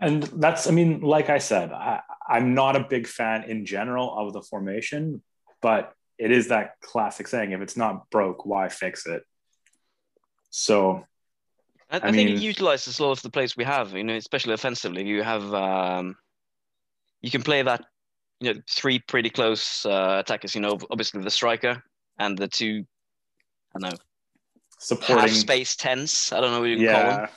And 0.00 0.22
that's, 0.22 0.68
I 0.68 0.70
mean, 0.70 1.00
like 1.00 1.28
I 1.28 1.38
said, 1.38 1.72
I, 1.72 2.00
I'm 2.28 2.54
not 2.54 2.76
a 2.76 2.86
big 2.88 3.08
fan 3.08 3.44
in 3.44 3.66
general 3.66 4.16
of 4.16 4.32
the 4.32 4.42
formation, 4.42 5.22
but 5.60 5.92
it 6.18 6.30
is 6.30 6.48
that 6.48 6.80
classic 6.80 7.28
saying 7.28 7.52
if 7.52 7.60
it's 7.60 7.76
not 7.76 8.10
broke, 8.10 8.44
why 8.44 8.68
fix 8.68 9.06
it? 9.06 9.22
So, 10.50 11.04
I, 11.90 11.98
I, 11.98 12.00
I 12.00 12.10
mean, 12.10 12.14
think 12.14 12.30
it 12.30 12.42
utilizes 12.42 12.98
a 12.98 13.02
lot 13.02 13.12
of 13.12 13.22
the 13.22 13.30
players 13.30 13.56
we 13.56 13.64
have, 13.64 13.92
you 13.92 14.04
know, 14.04 14.14
especially 14.14 14.54
offensively. 14.54 15.06
You 15.06 15.22
have, 15.22 15.54
um, 15.54 16.16
you 17.20 17.30
can 17.30 17.42
play 17.42 17.62
that, 17.62 17.84
you 18.40 18.54
know, 18.54 18.60
three 18.70 18.98
pretty 18.98 19.30
close 19.30 19.84
uh, 19.86 20.16
attackers, 20.20 20.54
you 20.54 20.60
know, 20.60 20.78
obviously 20.90 21.22
the 21.22 21.30
striker 21.30 21.82
and 22.18 22.36
the 22.36 22.48
two 22.48 22.84
I 23.74 23.80
don't 23.80 23.90
know. 23.90 23.98
Supporting 24.80 25.18
half 25.18 25.30
space 25.30 25.76
tense. 25.76 26.32
I 26.32 26.40
don't 26.40 26.52
know 26.52 26.60
what 26.60 26.68
you 26.68 26.78
yeah, 26.78 26.92
call 26.92 27.16
them. 27.16 27.28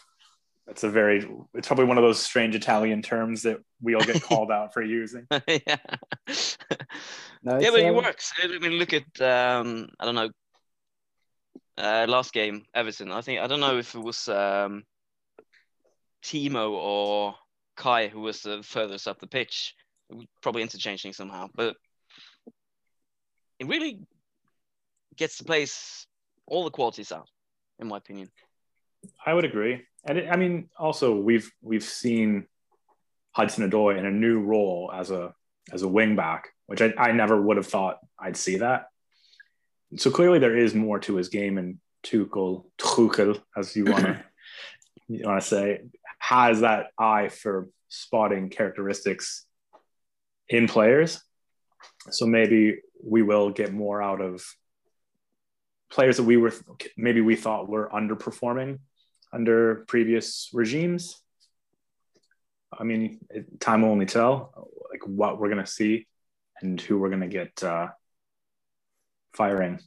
That's 0.68 0.84
a 0.84 0.89
very. 0.89 1.27
It's 1.53 1.68
probably 1.68 1.86
one 1.86 1.98
of 1.98 2.03
those 2.03 2.20
strange 2.20 2.56
Italian 2.56 3.01
terms 3.01 3.41
that 3.44 3.58
we 3.82 3.96
all 3.96 4.03
get 4.03 4.22
called 4.24 4.51
out 4.51 4.74
for 4.74 4.82
using. 4.82 5.27
yeah. 5.48 5.77
No, 7.44 7.60
yeah, 7.60 7.72
but 7.72 7.80
um... 7.80 7.88
it 7.88 7.96
works. 7.96 8.32
I 8.44 8.60
mean, 8.60 8.74
look 8.74 8.94
at 8.94 9.20
um, 9.20 9.89
I 10.00 10.06
don't 10.06 10.13
know. 10.13 10.30
Uh, 11.75 12.06
last 12.08 12.34
game, 12.34 12.65
Everton. 12.75 13.12
I 13.12 13.22
think 13.22 13.39
I 13.39 13.48
don't 13.48 13.60
know 13.60 13.80
if 13.80 13.96
it 13.96 14.00
was 14.00 14.27
um, 14.27 14.84
Timo 16.24 16.70
or 16.72 17.34
Kai 17.75 18.10
who 18.10 18.22
was 18.22 18.41
the 18.41 18.62
furthest 18.62 19.08
up 19.08 19.20
the 19.20 19.25
pitch. 19.25 19.74
Probably 20.44 20.62
interchanging 20.62 21.13
somehow, 21.13 21.48
but 21.56 21.75
it 23.60 23.68
really 23.68 24.01
gets 25.15 25.38
the 25.38 25.46
place 25.46 26.06
all 26.46 26.63
the 26.63 26.70
qualities 26.70 27.12
out, 27.12 27.30
in 27.80 27.88
my 27.88 27.98
opinion. 27.98 28.30
I 29.25 29.34
would 29.34 29.46
agree, 29.46 29.82
and 30.05 30.17
it, 30.17 30.29
I 30.29 30.36
mean, 30.36 30.70
also 30.77 31.15
we've 31.15 31.51
we've 31.62 31.84
seen 31.84 32.48
Hudson 33.31 33.70
Odoi 33.70 33.98
in 33.98 34.05
a 34.05 34.12
new 34.12 34.39
role 34.39 34.91
as 34.93 35.12
a 35.12 35.34
as 35.72 35.84
a 35.84 35.88
wing 35.88 36.15
back, 36.15 36.50
which 36.67 36.81
I, 36.81 36.93
I 36.98 37.12
never 37.12 37.39
would 37.39 37.58
have 37.58 37.67
thought 37.67 38.00
I'd 38.20 38.38
see 38.38 38.58
that. 38.58 38.88
So 39.98 40.10
clearly, 40.10 40.39
there 40.39 40.58
is 40.58 40.74
more 40.74 41.00
to 41.00 41.15
his 41.15 41.29
game, 41.29 41.58
and 41.58 41.79
Tuchel, 42.03 42.65
Tuchel, 42.77 43.41
as 43.55 43.75
you 43.75 43.86
want 43.86 44.03
to 44.05 44.24
you 45.08 45.25
want 45.25 45.41
to 45.41 45.48
say, 45.48 45.81
has 46.20 46.62
that 46.62 46.88
eye 46.98 47.29
for 47.29 47.70
spotting 47.89 48.50
characteristics 48.50 49.46
in 50.48 50.67
players. 50.67 51.22
So 52.10 52.25
maybe 52.25 52.79
we 53.03 53.22
will 53.22 53.50
get 53.51 53.74
more 53.74 54.01
out 54.01 54.22
of 54.22 54.43
players 55.91 56.17
that 56.17 56.24
we 56.24 56.38
were 56.38 56.53
maybe 56.98 57.22
we 57.22 57.36
thought 57.36 57.67
were 57.67 57.89
underperforming 57.93 58.79
under 59.33 59.85
previous 59.88 60.50
regimes. 60.53 61.21
I 62.77 62.83
mean, 62.83 63.19
time 63.59 63.81
will 63.81 63.89
only 63.89 64.05
tell 64.05 64.69
like 64.89 65.05
what 65.05 65.39
we're 65.39 65.50
gonna 65.50 65.67
see 65.67 66.07
and 66.61 66.79
who 66.79 66.97
we're 67.00 67.09
gonna 67.09 67.27
get 67.27 67.63
uh, 67.63 67.89
firing. 69.33 69.79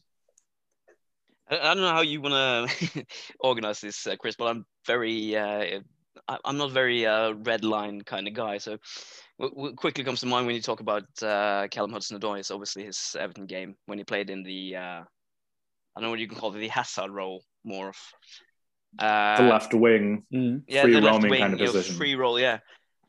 I 1.49 1.75
don't 1.75 1.83
know 1.83 1.93
how 1.93 2.01
you 2.01 2.21
want 2.23 2.71
to 2.71 3.05
organize 3.39 3.81
this, 3.81 4.07
uh, 4.07 4.17
Chris, 4.17 4.35
but 4.35 4.47
I'm 4.47 4.65
very, 4.87 5.37
uh, 5.37 5.81
I'm 6.27 6.57
not 6.57 6.73
very 6.73 7.05
uh, 7.05 7.33
red 7.33 7.65
line 7.65 8.01
kind 8.01 8.27
of 8.27 8.33
guy. 8.33 8.57
So, 8.59 8.79
what 9.37 9.77
quickly 9.77 10.05
comes 10.05 10.21
to 10.21 10.27
mind 10.27 10.47
when 10.47 10.55
you 10.55 10.63
talk 10.63 10.81
about 10.81 11.05
uh, 11.23 11.69
Callum 11.71 11.93
Hudson-Odoi 11.93 12.41
is 12.41 12.51
obviously 12.51 12.85
his 12.85 13.15
Everton 13.19 13.47
game 13.47 13.77
when 13.87 13.99
he 13.99 14.05
played 14.05 14.31
in 14.31 14.43
the 14.43 14.77
uh, 14.77 15.03
I 15.97 16.01
don't 16.01 16.05
know 16.05 16.11
what 16.11 16.19
you 16.19 16.29
can 16.29 16.39
call 16.39 16.55
it, 16.55 16.59
the 16.59 16.69
Hazard 16.69 17.11
role 17.11 17.45
more 17.63 17.91
of. 17.91 17.97
Uh, 18.99 19.37
the 19.37 19.49
left 19.49 19.75
wing, 19.75 20.25
mm. 20.33 20.63
yeah, 20.69 20.83
free 20.83 20.97
roaming 21.01 21.31
wing, 21.31 21.41
kind 21.41 21.55
of 21.55 21.61
position. 21.61 21.97
Free 21.97 22.15
role, 22.15 22.39
yeah. 22.39 22.59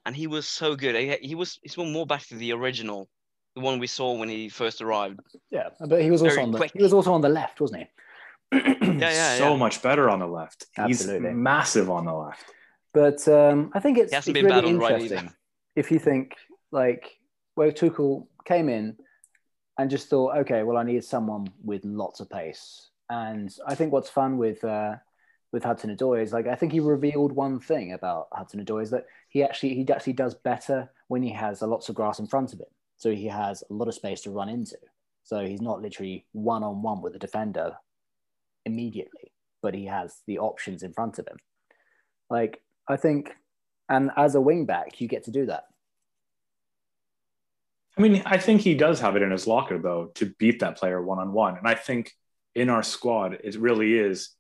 And 0.06 0.16
he 0.16 0.28
was 0.28 0.48
so 0.48 0.76
good. 0.76 0.96
He, 0.96 1.28
he 1.28 1.36
was 1.36 1.60
he's 1.62 1.78
more 1.78 2.06
back 2.06 2.26
to 2.28 2.36
the 2.36 2.54
original, 2.54 3.10
the 3.56 3.62
one 3.62 3.80
we 3.80 3.88
saw 3.88 4.14
when 4.14 4.30
he 4.30 4.50
first 4.50 4.82
arrived. 4.82 5.20
Yeah, 5.52 5.70
but 5.88 6.02
he 6.02 6.12
was 6.12 6.22
also 6.22 6.42
on 6.42 6.52
the 6.52 6.58
quick. 6.58 6.72
he 6.74 6.84
was 6.84 6.94
also 6.94 7.14
on 7.14 7.22
the 7.22 7.30
left, 7.30 7.60
wasn't 7.62 7.82
he? 8.52 8.58
yeah, 8.58 8.98
yeah, 9.00 9.38
so 9.38 9.52
yeah. 9.52 9.58
much 9.58 9.82
better 9.82 10.10
on 10.10 10.20
the 10.20 10.28
left. 10.28 10.68
Absolutely. 10.78 11.30
He's 11.30 11.38
massive 11.38 11.90
on 11.90 12.06
the 12.06 12.14
left. 12.14 12.46
But 12.94 13.28
um, 13.28 13.72
I 13.74 13.80
think 13.80 13.98
it's, 13.98 14.14
it's 14.14 14.28
really 14.28 14.70
interesting 14.70 15.26
right 15.26 15.32
if 15.76 15.92
you 15.92 16.00
think 16.00 16.36
like 16.72 17.18
where 17.56 17.72
Tuchel 17.72 18.28
came 18.46 18.70
in 18.70 18.96
and 19.78 19.90
just 19.90 20.10
thought, 20.10 20.38
okay, 20.38 20.64
well, 20.64 20.78
I 20.78 20.84
need 20.84 21.04
someone 21.04 21.48
with 21.64 21.84
lots 21.84 22.20
of 22.20 22.30
pace. 22.30 22.90
And 23.10 23.54
I 23.68 23.76
think 23.76 23.92
what's 23.92 24.10
fun 24.10 24.38
with 24.38 24.64
uh, 24.64 24.96
with 25.56 25.64
Hudson 25.64 25.96
Odoi 25.96 26.22
is 26.22 26.34
like 26.34 26.48
I 26.48 26.56
think 26.56 26.74
he 26.74 26.82
revealed 26.82 27.32
one 27.32 27.62
thing 27.62 27.94
about 27.94 28.28
Hudson 28.34 28.64
Odoi 28.64 28.84
is 28.84 28.90
that 28.90 29.06
he 29.30 29.42
actually 29.42 29.74
he 29.74 29.88
actually 29.90 30.12
does 30.12 30.36
better 30.36 30.92
when 31.08 31.24
he 31.24 31.32
has 31.32 31.62
a 31.62 31.66
lots 31.66 31.88
of 31.88 31.96
grass 31.96 32.20
in 32.20 32.28
front 32.28 32.52
of 32.52 32.60
him. 32.60 32.68
So 32.98 33.16
he 33.16 33.28
has 33.28 33.64
a 33.70 33.74
lot 33.74 33.88
of 33.88 33.94
space 33.94 34.20
to 34.24 34.32
run 34.32 34.50
into. 34.50 34.76
So 35.24 35.46
he's 35.46 35.62
not 35.62 35.82
literally 35.82 36.26
one 36.34 36.62
on 36.62 36.82
one 36.82 37.02
with 37.02 37.14
the 37.14 37.20
defender 37.20 37.78
immediately, 38.66 39.32
but 39.62 39.74
he 39.74 39.86
has 39.86 40.24
the 40.28 40.40
options 40.40 40.84
in 40.84 40.92
front 40.92 41.20
of 41.20 41.28
him. 41.28 41.38
Like 42.30 42.62
I 42.90 42.98
think, 42.98 43.32
and 43.88 44.12
as 44.18 44.36
a 44.36 44.42
wing 44.42 44.66
back, 44.66 45.00
you 45.00 45.08
get 45.08 45.24
to 45.24 45.32
do 45.32 45.46
that. 45.46 45.68
I 47.98 48.02
mean, 48.02 48.24
I 48.26 48.40
think 48.40 48.60
he 48.60 48.76
does 48.76 49.00
have 49.00 49.16
it 49.16 49.22
in 49.22 49.32
his 49.32 49.48
locker 49.48 49.80
though 49.80 50.12
to 50.16 50.34
beat 50.38 50.60
that 50.60 50.76
player 50.76 51.02
one 51.02 51.20
on 51.20 51.32
one, 51.32 51.58
and 51.58 51.66
I 51.66 51.76
think 51.76 52.12
in 52.56 52.70
our 52.70 52.84
squad 52.84 53.38
it 53.42 53.56
really 53.56 53.98
is 53.98 54.36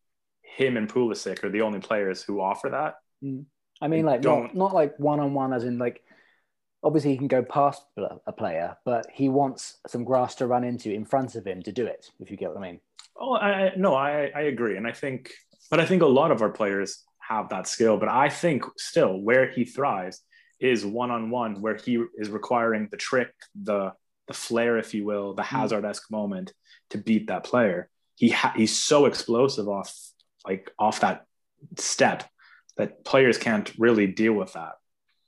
him 0.55 0.77
and 0.77 0.91
Pulisic 0.91 1.43
are 1.43 1.49
the 1.49 1.61
only 1.61 1.79
players 1.79 2.23
who 2.23 2.39
offer 2.39 2.69
that. 2.69 2.95
Mm. 3.23 3.45
I 3.81 3.89
mean, 3.89 4.05
like 4.05 4.21
don't... 4.21 4.43
not, 4.43 4.55
not 4.55 4.73
like 4.73 4.97
one 4.97 5.19
on 5.19 5.33
one, 5.33 5.51
as 5.53 5.65
in 5.65 5.77
like 5.77 6.01
obviously 6.81 7.11
he 7.11 7.17
can 7.17 7.27
go 7.27 7.43
past 7.43 7.83
a 8.25 8.31
player, 8.31 8.77
but 8.85 9.07
he 9.11 9.27
wants 9.27 9.77
some 9.87 10.05
grass 10.05 10.35
to 10.35 10.47
run 10.47 10.63
into 10.63 10.93
in 10.93 11.03
front 11.03 11.35
of 11.35 11.45
him 11.45 11.61
to 11.63 11.71
do 11.71 11.85
it. 11.85 12.09
If 12.19 12.31
you 12.31 12.37
get 12.37 12.49
what 12.49 12.59
I 12.59 12.61
mean. 12.61 12.79
Oh, 13.19 13.35
I 13.35 13.73
no, 13.75 13.95
I 13.95 14.31
I 14.33 14.41
agree, 14.41 14.77
and 14.77 14.87
I 14.87 14.93
think, 14.93 15.31
but 15.69 15.79
I 15.79 15.85
think 15.85 16.01
a 16.01 16.07
lot 16.07 16.31
of 16.31 16.41
our 16.41 16.49
players 16.49 17.03
have 17.19 17.49
that 17.49 17.67
skill. 17.67 17.97
But 17.97 18.09
I 18.09 18.29
think 18.29 18.63
still 18.77 19.19
where 19.19 19.49
he 19.51 19.65
thrives 19.65 20.21
is 20.59 20.85
one 20.85 21.11
on 21.11 21.29
one, 21.29 21.61
where 21.61 21.75
he 21.75 22.01
is 22.17 22.29
requiring 22.29 22.87
the 22.91 22.97
trick, 22.97 23.33
the 23.61 23.91
the 24.27 24.33
flair, 24.33 24.77
if 24.77 24.93
you 24.93 25.05
will, 25.05 25.33
the 25.33 25.43
hmm. 25.43 25.55
Hazard 25.57 25.83
esque 25.83 26.09
moment 26.09 26.53
to 26.91 26.97
beat 26.97 27.27
that 27.27 27.43
player. 27.43 27.89
He 28.15 28.29
ha- 28.29 28.53
he's 28.55 28.77
so 28.77 29.05
explosive 29.05 29.67
off 29.67 29.93
like 30.45 30.71
off 30.77 30.99
that 31.01 31.25
step 31.77 32.23
that 32.77 33.03
players 33.05 33.37
can't 33.37 33.71
really 33.77 34.07
deal 34.07 34.33
with 34.33 34.53
that. 34.53 34.73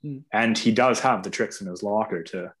Mm. 0.04 0.24
And 0.32 0.56
he 0.56 0.72
does 0.72 1.00
have 1.00 1.22
the 1.22 1.30
tricks 1.30 1.60
in 1.60 1.66
his 1.66 1.82
locker 1.82 2.22
to 2.24 2.52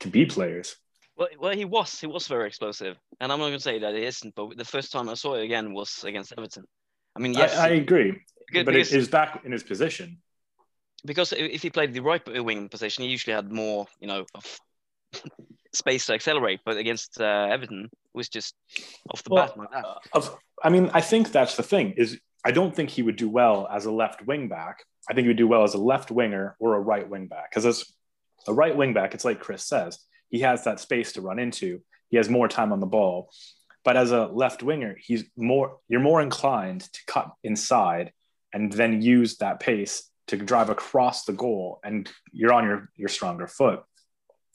to 0.00 0.08
beat 0.08 0.32
players. 0.32 0.76
Well, 1.16 1.28
well, 1.38 1.56
he 1.56 1.64
was 1.64 2.00
he 2.00 2.06
was 2.06 2.26
very 2.26 2.46
explosive, 2.46 2.96
and 3.20 3.32
I'm 3.32 3.38
not 3.38 3.46
going 3.46 3.58
to 3.58 3.60
say 3.60 3.78
that 3.80 3.94
he 3.94 4.04
isn't. 4.04 4.34
But 4.34 4.56
the 4.56 4.64
first 4.64 4.92
time 4.92 5.08
I 5.08 5.14
saw 5.14 5.34
it 5.34 5.44
again 5.44 5.74
was 5.74 6.04
against 6.04 6.32
Everton. 6.36 6.64
I 7.14 7.20
mean, 7.20 7.34
yes, 7.34 7.56
I, 7.56 7.68
I 7.68 7.70
agree, 7.72 8.12
but 8.52 8.66
because, 8.66 8.92
it 8.92 8.98
is 8.98 9.08
back 9.08 9.42
in 9.44 9.52
his 9.52 9.62
position 9.62 10.18
because 11.04 11.32
if 11.32 11.62
he 11.62 11.70
played 11.70 11.92
the 11.92 12.00
right 12.00 12.22
wing 12.44 12.68
position, 12.68 13.04
he 13.04 13.10
usually 13.10 13.34
had 13.34 13.50
more, 13.50 13.86
you 14.00 14.06
know, 14.06 14.24
space 15.74 16.06
to 16.06 16.14
accelerate. 16.14 16.60
But 16.64 16.76
against 16.76 17.20
uh, 17.20 17.48
Everton, 17.50 17.84
it 17.84 18.01
was 18.14 18.28
just 18.28 18.54
off 19.10 19.22
the 19.22 19.30
well, 19.30 19.46
bat 19.46 19.58
like 19.58 19.70
that. 19.70 19.84
Uh, 20.12 20.28
I 20.62 20.68
mean, 20.68 20.90
I 20.92 21.00
think 21.00 21.32
that's 21.32 21.56
the 21.56 21.62
thing 21.62 21.94
is 21.96 22.18
I 22.44 22.50
don't 22.50 22.74
think 22.74 22.90
he 22.90 23.02
would 23.02 23.16
do 23.16 23.28
well 23.28 23.68
as 23.70 23.86
a 23.86 23.92
left 23.92 24.26
wing 24.26 24.48
back. 24.48 24.84
I 25.08 25.14
think 25.14 25.24
he 25.24 25.28
would 25.28 25.36
do 25.36 25.48
well 25.48 25.64
as 25.64 25.74
a 25.74 25.78
left 25.78 26.10
winger 26.10 26.56
or 26.58 26.74
a 26.74 26.80
right 26.80 27.08
wing 27.08 27.26
back 27.26 27.50
because 27.50 27.66
as 27.66 27.84
a 28.46 28.52
right 28.52 28.76
wing 28.76 28.92
back, 28.92 29.14
it's 29.14 29.24
like 29.24 29.40
Chris 29.40 29.64
says, 29.64 29.98
he 30.28 30.40
has 30.40 30.64
that 30.64 30.80
space 30.80 31.12
to 31.12 31.20
run 31.20 31.38
into. 31.38 31.80
He 32.08 32.16
has 32.16 32.28
more 32.28 32.48
time 32.48 32.72
on 32.72 32.80
the 32.80 32.86
ball. 32.86 33.30
But 33.84 33.96
as 33.96 34.12
a 34.12 34.26
left 34.26 34.62
winger, 34.62 34.96
he's 34.98 35.24
more 35.36 35.78
you're 35.88 36.00
more 36.00 36.20
inclined 36.22 36.82
to 36.82 37.00
cut 37.06 37.32
inside 37.42 38.12
and 38.52 38.72
then 38.72 39.02
use 39.02 39.38
that 39.38 39.60
pace 39.60 40.08
to 40.28 40.36
drive 40.36 40.70
across 40.70 41.24
the 41.24 41.32
goal 41.32 41.80
and 41.82 42.10
you're 42.32 42.52
on 42.52 42.64
your 42.64 42.88
your 42.96 43.08
stronger 43.08 43.46
foot 43.46 43.82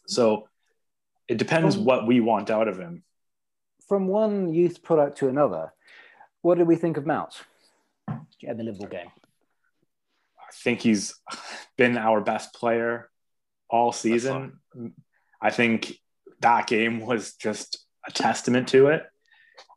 So 0.08 0.48
it 1.28 1.38
depends 1.38 1.78
what 1.78 2.08
we 2.08 2.20
want 2.22 2.50
out 2.50 2.68
of 2.68 2.78
him. 2.80 3.04
From 3.88 4.08
one 4.08 4.54
youth 4.54 4.84
product 4.84 5.20
to 5.20 5.30
another, 5.30 5.74
what 6.42 6.58
did 6.58 6.68
we 6.68 6.76
think 6.76 6.98
of 6.98 7.06
Mount 7.06 7.42
at 8.10 8.58
the 8.58 8.64
Liverpool 8.64 8.88
game? 8.88 9.12
I 10.40 10.52
think 10.54 10.82
he's 10.82 11.16
been 11.78 11.98
our 11.98 12.22
best 12.22 12.54
player 12.54 13.10
all 13.70 13.92
season. 13.92 14.60
I 15.42 15.52
think 15.52 15.94
that 16.42 16.68
game 16.68 17.00
was 17.00 17.34
just 17.36 17.86
a 18.08 18.12
testament 18.12 18.70
to 18.70 18.88
it. 18.88 19.04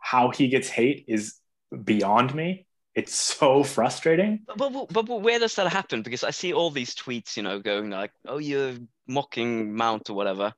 How 0.01 0.31
he 0.31 0.49
gets 0.49 0.69
hate 0.69 1.05
is 1.09 1.37
beyond 1.85 2.35
me. 2.35 2.67
It's 2.95 3.15
so 3.15 3.63
frustrating. 3.63 4.41
But, 4.47 4.59
but, 4.59 4.93
but, 4.93 5.07
but 5.07 5.23
where 5.23 5.39
does 5.39 5.55
that 5.55 5.73
happen? 5.73 6.03
Because 6.03 6.25
I 6.25 6.31
see 6.31 6.53
all 6.53 6.71
these 6.71 6.95
tweets, 6.95 7.37
you 7.37 7.43
know, 7.43 7.61
going 7.61 7.91
like, 7.91 8.11
"Oh, 8.27 8.39
you're 8.39 8.75
mocking 9.07 9.75
Mount 9.75 10.11
or 10.11 10.15
whatever," 10.15 10.53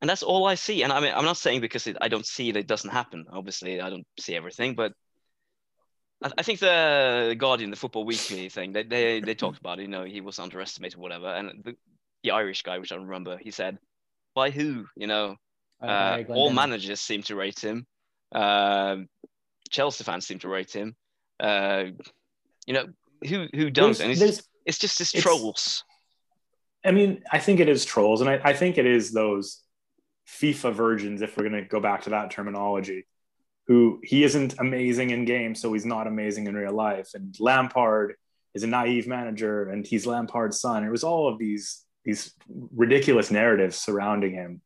and 0.00 0.08
that's 0.10 0.22
all 0.22 0.46
I 0.46 0.54
see. 0.56 0.82
And 0.82 0.92
I 0.92 1.00
mean, 1.00 1.12
I'm 1.14 1.24
not 1.24 1.36
saying 1.36 1.60
because 1.60 1.86
it, 1.86 1.96
I 2.00 2.08
don't 2.08 2.26
see 2.26 2.48
it, 2.48 2.56
it 2.56 2.66
doesn't 2.66 2.90
happen. 2.90 3.26
Obviously, 3.32 3.80
I 3.80 3.90
don't 3.90 4.06
see 4.18 4.34
everything, 4.34 4.74
but 4.74 4.92
I, 6.22 6.30
I 6.38 6.42
think 6.42 6.60
the 6.60 7.34
Guardian, 7.38 7.70
the 7.70 7.76
Football 7.76 8.04
Weekly 8.04 8.48
thing, 8.48 8.72
they 8.72 8.82
they, 8.84 9.20
they 9.20 9.34
talked 9.34 9.58
about 9.58 9.78
it. 9.78 9.82
You 9.82 9.88
know, 9.88 10.04
he 10.04 10.20
was 10.20 10.38
underestimated, 10.38 10.98
or 10.98 11.02
whatever. 11.02 11.28
And 11.28 11.62
the, 11.64 11.74
the 12.22 12.30
Irish 12.32 12.62
guy, 12.62 12.78
which 12.78 12.92
I 12.92 12.96
remember, 12.96 13.38
he 13.38 13.50
said, 13.50 13.78
"By 14.34 14.50
who?" 14.50 14.86
You 14.96 15.06
know, 15.06 15.36
Uh, 15.82 15.86
uh, 15.86 16.24
all 16.28 16.52
managers 16.52 17.00
seem 17.00 17.22
to 17.24 17.34
rate 17.36 17.58
him. 17.60 17.86
Um 18.34 19.08
Chelsea 19.70 20.04
fans 20.04 20.26
seem 20.26 20.38
to 20.40 20.48
rate 20.48 20.70
him. 20.72 20.94
Uh, 21.40 21.84
you 22.66 22.74
know, 22.74 22.86
who 23.28 23.48
who 23.52 23.70
There's- 23.70 23.98
don't? 23.98 24.00
And 24.00 24.12
it's, 24.12 24.42
it's 24.66 24.78
just 24.78 24.98
this 24.98 25.12
trolls. 25.12 25.82
I 26.84 26.90
mean, 26.92 27.22
I 27.32 27.38
think 27.38 27.58
it 27.60 27.68
is 27.68 27.84
trolls, 27.84 28.20
and 28.20 28.28
I, 28.30 28.40
I 28.44 28.52
think 28.52 28.76
it 28.76 28.86
is 28.86 29.12
those 29.12 29.61
FIFA 30.28 30.72
virgins, 30.72 31.22
if 31.22 31.36
we're 31.36 31.48
going 31.48 31.62
to 31.62 31.68
go 31.68 31.80
back 31.80 32.02
to 32.02 32.10
that 32.10 32.30
terminology, 32.30 33.06
who 33.66 34.00
he 34.02 34.24
isn't 34.24 34.58
amazing 34.58 35.10
in 35.10 35.24
game, 35.24 35.54
so 35.54 35.72
he's 35.72 35.86
not 35.86 36.06
amazing 36.06 36.46
in 36.46 36.54
real 36.54 36.74
life. 36.74 37.10
And 37.14 37.34
Lampard 37.38 38.14
is 38.54 38.62
a 38.62 38.66
naive 38.66 39.06
manager, 39.06 39.68
and 39.68 39.86
he's 39.86 40.06
Lampard's 40.06 40.60
son. 40.60 40.84
It 40.84 40.90
was 40.90 41.04
all 41.04 41.28
of 41.28 41.38
these 41.38 41.84
these 42.04 42.34
ridiculous 42.74 43.30
narratives 43.30 43.76
surrounding 43.76 44.32
him. 44.32 44.60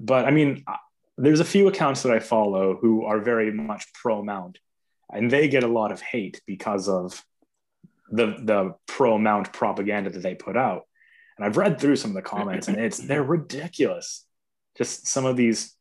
But 0.00 0.24
I 0.24 0.30
mean, 0.30 0.64
there's 1.18 1.40
a 1.40 1.44
few 1.44 1.68
accounts 1.68 2.02
that 2.02 2.12
I 2.12 2.18
follow 2.18 2.76
who 2.80 3.04
are 3.04 3.20
very 3.20 3.52
much 3.52 3.92
pro 3.92 4.22
Mount, 4.22 4.58
and 5.12 5.30
they 5.30 5.48
get 5.48 5.64
a 5.64 5.68
lot 5.68 5.92
of 5.92 6.00
hate 6.00 6.40
because 6.46 6.88
of 6.88 7.24
the 8.10 8.26
the 8.42 8.74
pro 8.86 9.18
Mount 9.18 9.52
propaganda 9.52 10.10
that 10.10 10.22
they 10.22 10.34
put 10.34 10.56
out. 10.56 10.82
And 11.36 11.44
I've 11.44 11.56
read 11.56 11.78
through 11.78 11.96
some 11.96 12.10
of 12.10 12.14
the 12.14 12.22
comments, 12.22 12.68
and 12.68 12.78
it's 12.78 12.98
they're 12.98 13.22
ridiculous. 13.22 14.25
Just 14.76 15.06
some 15.06 15.26
of 15.26 15.36
these 15.36 15.74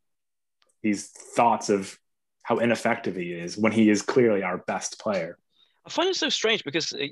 these 0.84 1.08
thoughts 1.08 1.70
of 1.70 1.98
how 2.44 2.58
ineffective 2.58 3.16
he 3.16 3.34
is 3.34 3.58
when 3.58 3.72
he 3.72 3.90
is 3.90 4.02
clearly 4.02 4.44
our 4.44 4.60
best 4.60 5.00
player. 5.00 5.38
I 5.86 5.90
find 5.90 6.10
it 6.10 6.16
so 6.16 6.30
strange 6.30 6.64
because 6.64 6.94
uh, 6.94 7.08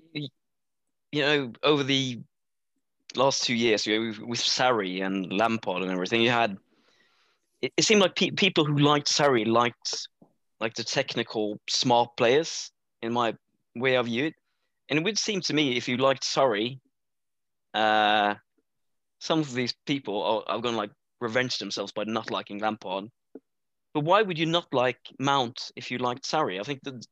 you 1.12 1.22
know 1.22 1.52
over 1.64 1.84
the 1.84 2.22
last 3.16 3.44
two 3.44 3.56
years, 3.56 3.86
you 3.86 4.00
know, 4.00 4.08
with, 4.08 4.20
with 4.20 4.60
and 5.02 5.32
Lampard 5.34 5.82
and 5.82 5.92
everything, 5.92 6.22
you 6.22 6.30
had 6.30 6.58
it, 7.62 7.74
it 7.78 7.84
seemed 7.86 8.02
like 8.02 8.16
pe- 8.16 8.32
people 8.32 8.66
who 8.66 8.78
liked 8.78 9.08
Sarri 9.08 9.48
liked 9.48 10.08
like 10.60 10.76
the 10.76 10.84
technical 10.84 11.60
smart 11.68 12.10
players 12.16 12.72
in 13.02 13.14
my 13.14 13.34
way 13.76 13.96
of 13.96 14.06
view 14.06 14.26
it. 14.26 14.34
And 14.90 15.00
it 15.00 15.06
would 15.06 15.18
seem 15.18 15.42
to 15.42 15.54
me 15.54 15.78
if 15.78 15.88
you 15.88 15.98
liked 15.98 16.24
Sarri, 16.24 16.80
uh, 17.74 18.36
some 19.20 19.40
of 19.40 19.54
these 19.54 19.74
people 19.86 20.22
are, 20.22 20.56
are 20.56 20.62
going 20.62 20.76
to 20.76 20.78
like 20.78 20.92
revenge 21.24 21.58
themselves 21.58 21.92
by 21.92 22.04
not 22.06 22.32
liking 22.32 22.60
Lampard. 22.60 23.06
But 23.94 24.04
why 24.04 24.22
would 24.22 24.40
you 24.40 24.46
not 24.46 24.68
like 24.74 25.00
Mount 25.20 25.72
if 25.76 25.92
you 25.92 25.98
liked 25.98 26.30
Sarri? 26.30 26.60
I 26.60 26.64
think 26.64 26.82
the 26.84 27.04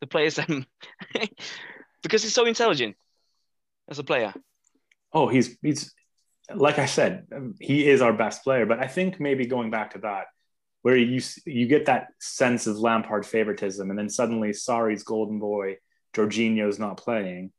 the 0.00 0.06
players 0.06 0.36
that 0.36 0.50
um, 0.50 0.66
because 2.02 2.22
he's 2.22 2.34
so 2.34 2.44
intelligent 2.44 2.96
as 3.88 3.98
a 3.98 4.04
player. 4.04 4.34
Oh, 5.12 5.28
he's 5.28 5.56
he's 5.62 5.94
like 6.54 6.78
I 6.78 6.86
said, 6.86 7.26
um, 7.34 7.54
he 7.60 7.88
is 7.88 8.02
our 8.02 8.12
best 8.12 8.44
player. 8.44 8.66
But 8.66 8.80
I 8.80 8.86
think 8.86 9.20
maybe 9.20 9.46
going 9.46 9.70
back 9.70 9.92
to 9.92 9.98
that, 10.00 10.26
where 10.82 10.96
you 10.96 11.20
you 11.44 11.66
get 11.66 11.86
that 11.86 12.08
sense 12.20 12.66
of 12.66 12.78
Lampard 12.78 13.24
favoritism, 13.24 13.88
and 13.90 13.98
then 13.98 14.10
suddenly 14.10 14.50
Sarri's 14.50 15.04
golden 15.04 15.38
boy, 15.38 15.76
Jorginho's 16.14 16.78
not 16.78 16.98
playing. 16.98 17.52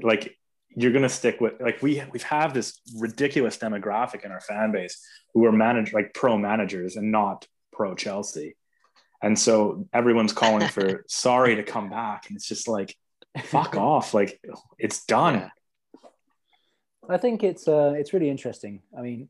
Like 0.00 0.37
you're 0.78 0.92
gonna 0.92 1.08
stick 1.08 1.40
with 1.40 1.54
like 1.60 1.82
we 1.82 2.02
we 2.12 2.20
have 2.20 2.54
this 2.54 2.80
ridiculous 2.96 3.56
demographic 3.56 4.24
in 4.24 4.30
our 4.30 4.40
fan 4.40 4.70
base 4.70 5.02
who 5.34 5.44
are 5.44 5.52
managed 5.52 5.92
like 5.92 6.14
pro 6.14 6.38
managers 6.38 6.96
and 6.96 7.10
not 7.10 7.46
pro 7.72 7.94
Chelsea. 7.94 8.56
And 9.20 9.36
so 9.36 9.88
everyone's 9.92 10.32
calling 10.32 10.68
for 10.68 11.04
Sarri 11.08 11.56
to 11.56 11.64
come 11.64 11.90
back. 11.90 12.26
And 12.28 12.36
it's 12.36 12.46
just 12.46 12.68
like, 12.68 12.96
fuck 13.44 13.76
off. 13.76 14.14
Like 14.14 14.40
it's 14.78 15.04
done. 15.04 15.50
I 17.08 17.16
think 17.16 17.42
it's 17.42 17.66
uh, 17.66 17.94
it's 17.96 18.12
really 18.12 18.30
interesting. 18.30 18.82
I 18.96 19.00
mean, 19.00 19.28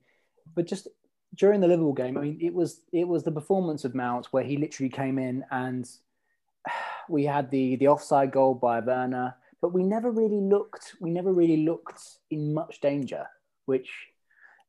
but 0.54 0.66
just 0.66 0.88
during 1.34 1.60
the 1.60 1.68
Liverpool 1.68 1.94
game, 1.94 2.18
I 2.18 2.22
mean, 2.22 2.38
it 2.40 2.52
was 2.52 2.80
it 2.92 3.06
was 3.06 3.22
the 3.22 3.32
performance 3.32 3.84
of 3.84 3.94
Mount 3.94 4.26
where 4.32 4.44
he 4.44 4.56
literally 4.56 4.90
came 4.90 5.18
in 5.18 5.44
and 5.50 5.88
we 7.08 7.24
had 7.24 7.50
the 7.50 7.76
the 7.76 7.88
offside 7.88 8.32
goal 8.32 8.54
by 8.54 8.80
Werner, 8.80 9.34
but 9.60 9.72
we 9.72 9.82
never 9.82 10.10
really 10.10 10.40
looked 10.40 10.94
we 11.00 11.10
never 11.10 11.32
really 11.32 11.64
looked 11.64 12.02
in 12.30 12.54
much 12.54 12.80
danger, 12.80 13.26
which 13.66 13.90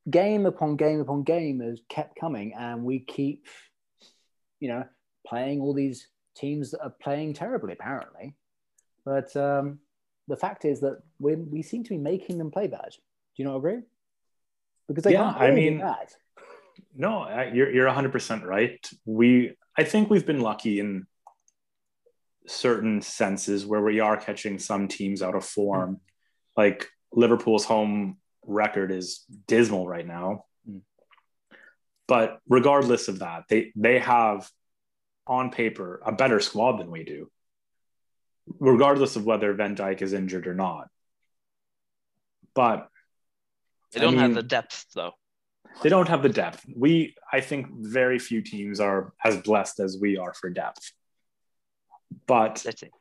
game 0.09 0.45
upon 0.45 0.75
game 0.75 0.99
upon 0.99 1.23
game 1.23 1.59
has 1.61 1.81
kept 1.89 2.19
coming, 2.19 2.53
and 2.57 2.83
we 2.83 2.99
keep, 2.99 3.45
you 4.59 4.69
know, 4.69 4.83
playing 5.27 5.61
all 5.61 5.73
these 5.73 6.07
teams 6.35 6.71
that 6.71 6.81
are 6.81 6.95
playing 7.01 7.33
terribly 7.33 7.73
apparently, 7.73 8.35
but. 9.05 9.35
um 9.35 9.79
the 10.27 10.37
fact 10.37 10.63
is 10.63 10.79
that 10.81 11.01
we 11.17 11.33
we 11.35 11.63
seem 11.63 11.83
to 11.83 11.89
be 11.89 11.97
making 11.97 12.37
them 12.37 12.51
play 12.51 12.67
bad. 12.67 12.91
Do 12.91 13.37
you 13.37 13.45
not 13.45 13.55
agree? 13.57 13.79
Because 14.87 15.03
they 15.03 15.13
Yeah, 15.13 15.23
can't 15.33 15.41
I 15.41 15.49
mean- 15.49 15.79
bad. 15.79 16.07
No, 16.95 17.27
you're 17.51 17.71
you're 17.73 17.87
100% 17.89 18.43
right. 18.45 18.79
We 19.05 19.55
I 19.75 19.83
think 19.83 20.11
we've 20.11 20.27
been 20.27 20.41
lucky 20.41 20.79
in 20.79 21.07
certain 22.49 23.01
senses 23.01 23.65
where 23.65 23.81
we 23.81 23.99
are 23.99 24.17
catching 24.17 24.57
some 24.57 24.87
teams 24.87 25.21
out 25.21 25.35
of 25.35 25.45
form. 25.45 25.99
Like 26.57 26.87
Liverpool's 27.13 27.63
home 27.65 28.17
record 28.45 28.91
is 28.91 29.23
dismal 29.47 29.87
right 29.87 30.05
now. 30.05 30.45
Mm. 30.69 30.81
But 32.07 32.39
regardless 32.49 33.07
of 33.07 33.19
that, 33.19 33.43
they 33.49 33.71
they 33.75 33.99
have 33.99 34.49
on 35.27 35.51
paper 35.51 36.01
a 36.03 36.11
better 36.11 36.39
squad 36.39 36.77
than 36.79 36.89
we 36.89 37.03
do. 37.03 37.29
Regardless 38.59 39.15
of 39.15 39.25
whether 39.25 39.53
Van 39.53 39.75
Dijk 39.75 40.01
is 40.01 40.13
injured 40.13 40.47
or 40.47 40.55
not. 40.55 40.87
But 42.55 42.89
They 43.91 43.99
don't 43.99 44.17
have 44.17 44.31
mean- 44.31 44.35
the 44.35 44.43
depth 44.43 44.87
though. 44.95 45.13
they 45.83 45.89
don't 45.89 46.07
have 46.07 46.23
the 46.23 46.29
depth. 46.29 46.65
We, 46.75 47.15
I 47.31 47.41
think, 47.41 47.67
very 47.71 48.17
few 48.17 48.41
teams 48.41 48.79
are 48.79 49.13
as 49.23 49.37
blessed 49.37 49.79
as 49.79 49.99
we 50.01 50.17
are 50.17 50.33
for 50.33 50.49
depth. 50.49 50.93
But 52.27 52.59
City. 52.59 52.91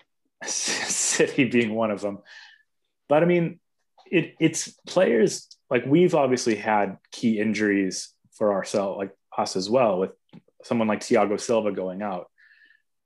City 0.44 1.44
being 1.44 1.74
one 1.74 1.90
of 1.90 2.00
them. 2.00 2.18
But 3.08 3.22
I 3.22 3.26
mean, 3.26 3.60
it, 4.10 4.34
it's 4.40 4.68
players 4.86 5.48
like 5.70 5.84
we've 5.86 6.14
obviously 6.14 6.54
had 6.54 6.98
key 7.12 7.38
injuries 7.38 8.12
for 8.32 8.52
ourselves, 8.52 8.98
like 8.98 9.12
us 9.36 9.56
as 9.56 9.68
well, 9.68 9.98
with 9.98 10.10
someone 10.64 10.88
like 10.88 11.00
Thiago 11.00 11.40
Silva 11.40 11.72
going 11.72 12.02
out. 12.02 12.30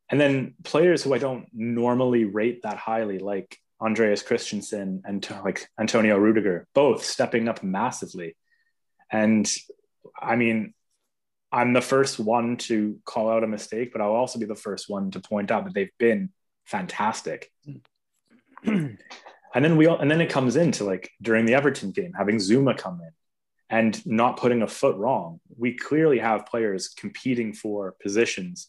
And 0.09 0.21
then 0.21 0.55
players 0.63 1.03
who 1.03 1.15
I 1.15 1.19
don't 1.19 1.47
normally 1.53 2.25
rate 2.25 2.63
that 2.63 2.77
highly, 2.77 3.19
like 3.19 3.59
Andreas 3.81 4.23
Christensen 4.23 5.03
and 5.05 5.27
like 5.43 5.69
Antonio 5.81 6.17
Rudiger, 6.19 6.67
both 6.75 7.05
stepping 7.05 7.49
up 7.49 7.63
massively. 7.63 8.37
And 9.11 9.51
I 10.21 10.37
mean, 10.37 10.75
I'm 11.53 11.75
the 11.75 11.83
first 11.83 12.19
one 12.19 12.57
to 12.59 12.99
call 13.05 13.29
out 13.29 13.45
a 13.45 13.47
mistake, 13.47 13.93
but 13.93 14.01
I'll 14.01 14.13
also 14.13 14.39
be 14.39 14.47
the 14.47 14.55
first 14.55 14.89
one 14.89 15.11
to 15.11 15.21
point 15.21 15.51
out 15.51 15.65
that 15.65 15.75
they've 15.75 15.97
been 15.99 16.31
fantastic. 16.65 17.51
and 18.65 18.99
then 19.53 19.77
we 19.77 19.87
all, 19.87 19.99
and 19.99 20.11
then 20.11 20.23
it 20.23 20.31
comes 20.31 20.57
into 20.57 20.85
like 20.85 21.11
during 21.21 21.45
the 21.45 21.55
Everton 21.55 21.91
game, 21.91 22.13
having 22.17 22.37
Zouma 22.37 22.77
come 22.77 23.01
in 23.03 23.11
and 23.69 24.07
not 24.07 24.39
putting 24.39 24.63
a 24.63 24.69
foot 24.69 24.97
wrong. 24.97 25.41
We 25.57 25.75
clearly 25.75 26.19
have 26.19 26.47
players 26.47 26.89
competing 26.89 27.53
for 27.53 27.97
positions 28.03 28.69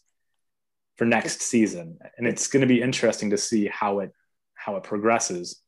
for 0.98 1.06
next 1.06 1.42
season, 1.42 2.00
and 2.18 2.28
it's 2.28 2.48
going 2.48 2.62
to 2.62 2.68
be 2.68 2.82
interesting 2.82 3.30
to 3.30 3.38
see 3.38 3.68
how 3.68 4.00
it 4.00 4.12
how 4.56 4.76
it 4.76 4.84
progresses. 4.84 5.62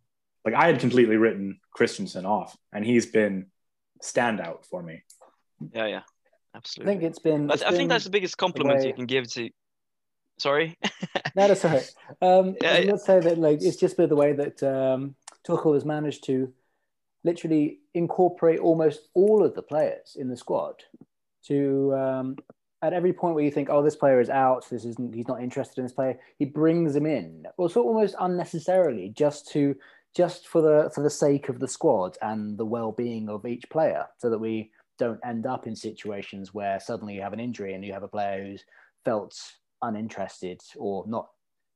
Like 0.43 0.53
I 0.53 0.67
had 0.67 0.79
completely 0.79 1.17
written 1.17 1.59
Christensen 1.71 2.25
off, 2.25 2.55
and 2.73 2.85
he's 2.85 3.05
been 3.05 3.47
standout 4.03 4.65
for 4.65 4.83
me. 4.83 5.03
Yeah, 5.73 5.87
yeah, 5.87 6.01
I 6.55 6.85
think 6.85 7.03
it's 7.03 7.19
been. 7.19 7.49
I, 7.49 7.53
it's 7.55 7.63
I 7.63 7.69
think 7.69 7.79
been- 7.79 7.87
that's 7.89 8.03
the 8.05 8.09
biggest 8.09 8.37
compliment 8.37 8.79
way- 8.79 8.87
you 8.87 8.93
can 8.93 9.05
give 9.05 9.27
to. 9.33 9.49
Sorry. 10.37 10.77
No, 11.35 11.47
that's 11.47 11.63
all 11.63 11.71
right. 11.71 11.93
Um, 12.21 12.55
Yeah, 12.61 12.83
going 12.83 12.89
to 12.89 12.99
say 12.99 13.19
that 13.21 13.37
like 13.37 13.61
it's 13.61 13.77
just 13.77 13.95
been 13.95 14.09
the 14.09 14.17
way 14.17 14.33
that 14.33 14.61
um, 14.63 15.15
Tuchel 15.47 15.73
has 15.73 15.85
managed 15.85 16.25
to 16.25 16.51
literally 17.23 17.79
incorporate 17.93 18.59
almost 18.59 19.07
all 19.13 19.43
of 19.43 19.55
the 19.55 19.61
players 19.61 20.17
in 20.19 20.27
the 20.27 20.35
squad 20.35 20.75
to 21.47 21.93
um, 21.95 22.35
at 22.81 22.93
every 22.93 23.13
point 23.13 23.33
where 23.35 23.43
you 23.43 23.51
think, 23.51 23.69
oh, 23.69 23.81
this 23.81 23.95
player 23.95 24.19
is 24.19 24.29
out, 24.29 24.69
this 24.69 24.85
isn't, 24.85 25.15
he's 25.15 25.27
not 25.27 25.41
interested 25.41 25.77
in 25.79 25.85
this 25.85 25.93
player, 25.93 26.19
he 26.37 26.45
brings 26.45 26.93
them 26.93 27.05
in, 27.05 27.45
also 27.57 27.81
almost 27.81 28.15
unnecessarily, 28.19 29.09
just 29.09 29.49
to 29.51 29.75
just 30.15 30.47
for 30.47 30.61
the 30.61 30.91
for 30.93 31.01
the 31.01 31.09
sake 31.09 31.49
of 31.49 31.59
the 31.59 31.67
squad 31.67 32.17
and 32.21 32.57
the 32.57 32.65
well-being 32.65 33.27
of 33.29 33.45
each 33.45 33.63
player, 33.69 34.05
so 34.17 34.29
that 34.29 34.39
we 34.39 34.69
don't 34.97 35.19
end 35.25 35.45
up 35.45 35.67
in 35.67 35.75
situations 35.75 36.53
where 36.53 36.79
suddenly 36.79 37.15
you 37.15 37.21
have 37.21 37.33
an 37.33 37.39
injury 37.39 37.73
and 37.73 37.83
you 37.83 37.93
have 37.93 38.03
a 38.03 38.07
player 38.07 38.43
who's 38.43 38.63
felt 39.03 39.37
uninterested 39.81 40.61
or 40.77 41.05
not 41.07 41.27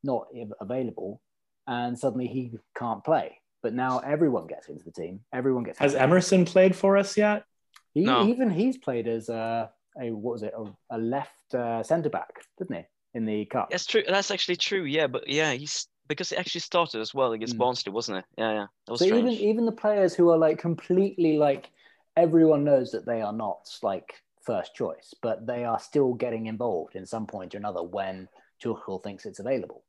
not 0.04 0.28
available, 0.62 1.22
and 1.68 1.98
suddenly 1.98 2.28
he 2.28 2.52
can't 2.78 3.04
play. 3.04 3.38
But 3.62 3.74
now 3.74 4.00
everyone 4.00 4.48
gets 4.48 4.70
into 4.70 4.86
the 4.86 4.92
team. 4.92 5.20
Everyone 5.34 5.64
gets. 5.64 5.80
Has 5.80 5.96
Emerson 5.96 6.46
played 6.46 6.76
for 6.76 6.98
us 6.98 7.18
yet? 7.18 7.44
He, 7.94 8.02
no. 8.02 8.26
Even 8.28 8.50
he's 8.50 8.78
played 8.78 9.08
as 9.08 9.30
a, 9.30 9.70
a 10.02 10.12
what 10.12 10.34
was 10.34 10.44
it 10.44 10.54
a, 10.58 10.96
a 10.96 10.98
left 10.98 11.54
uh, 11.54 11.84
centre 11.84 12.10
back, 12.10 12.30
didn't 12.58 12.78
he, 12.78 12.84
in 13.14 13.26
the 13.26 13.46
cup? 13.46 13.70
That's 13.70 13.86
true. 13.86 14.04
That's 14.08 14.32
actually 14.32 14.56
true. 14.56 14.84
Yeah, 14.84 15.08
but 15.08 15.28
yeah, 15.28 15.52
he's 15.54 15.88
because 16.08 16.32
it 16.32 16.40
actually 16.40 16.62
started 16.62 17.02
as 17.02 17.14
well 17.14 17.34
against 17.34 17.56
mm. 17.56 17.60
Barnsley, 17.60 17.92
wasn't 17.92 18.20
it? 18.20 18.26
Yeah, 18.38 18.54
yeah. 18.54 18.66
so 18.88 18.96
strange. 18.96 19.14
even 19.14 19.32
even 19.32 19.66
the 19.66 19.72
players 19.72 20.16
who 20.16 20.30
are 20.30 20.38
like 20.38 20.58
completely 20.58 21.38
like 21.38 21.70
everyone 22.20 22.64
knows 22.64 22.92
that 22.92 23.06
they 23.06 23.22
are 23.22 23.34
not 23.34 23.70
like 23.82 24.14
first 24.44 24.76
choice, 24.76 25.14
but 25.22 25.48
they 25.48 25.64
are 25.66 25.80
still 25.80 26.14
getting 26.14 26.48
involved 26.48 26.96
in 26.96 27.06
some 27.06 27.26
point 27.26 27.54
or 27.54 27.58
another 27.58 27.84
when 27.84 28.28
Tuchel 28.64 29.02
thinks 29.04 29.26
it's 29.26 29.40
available. 29.40 29.84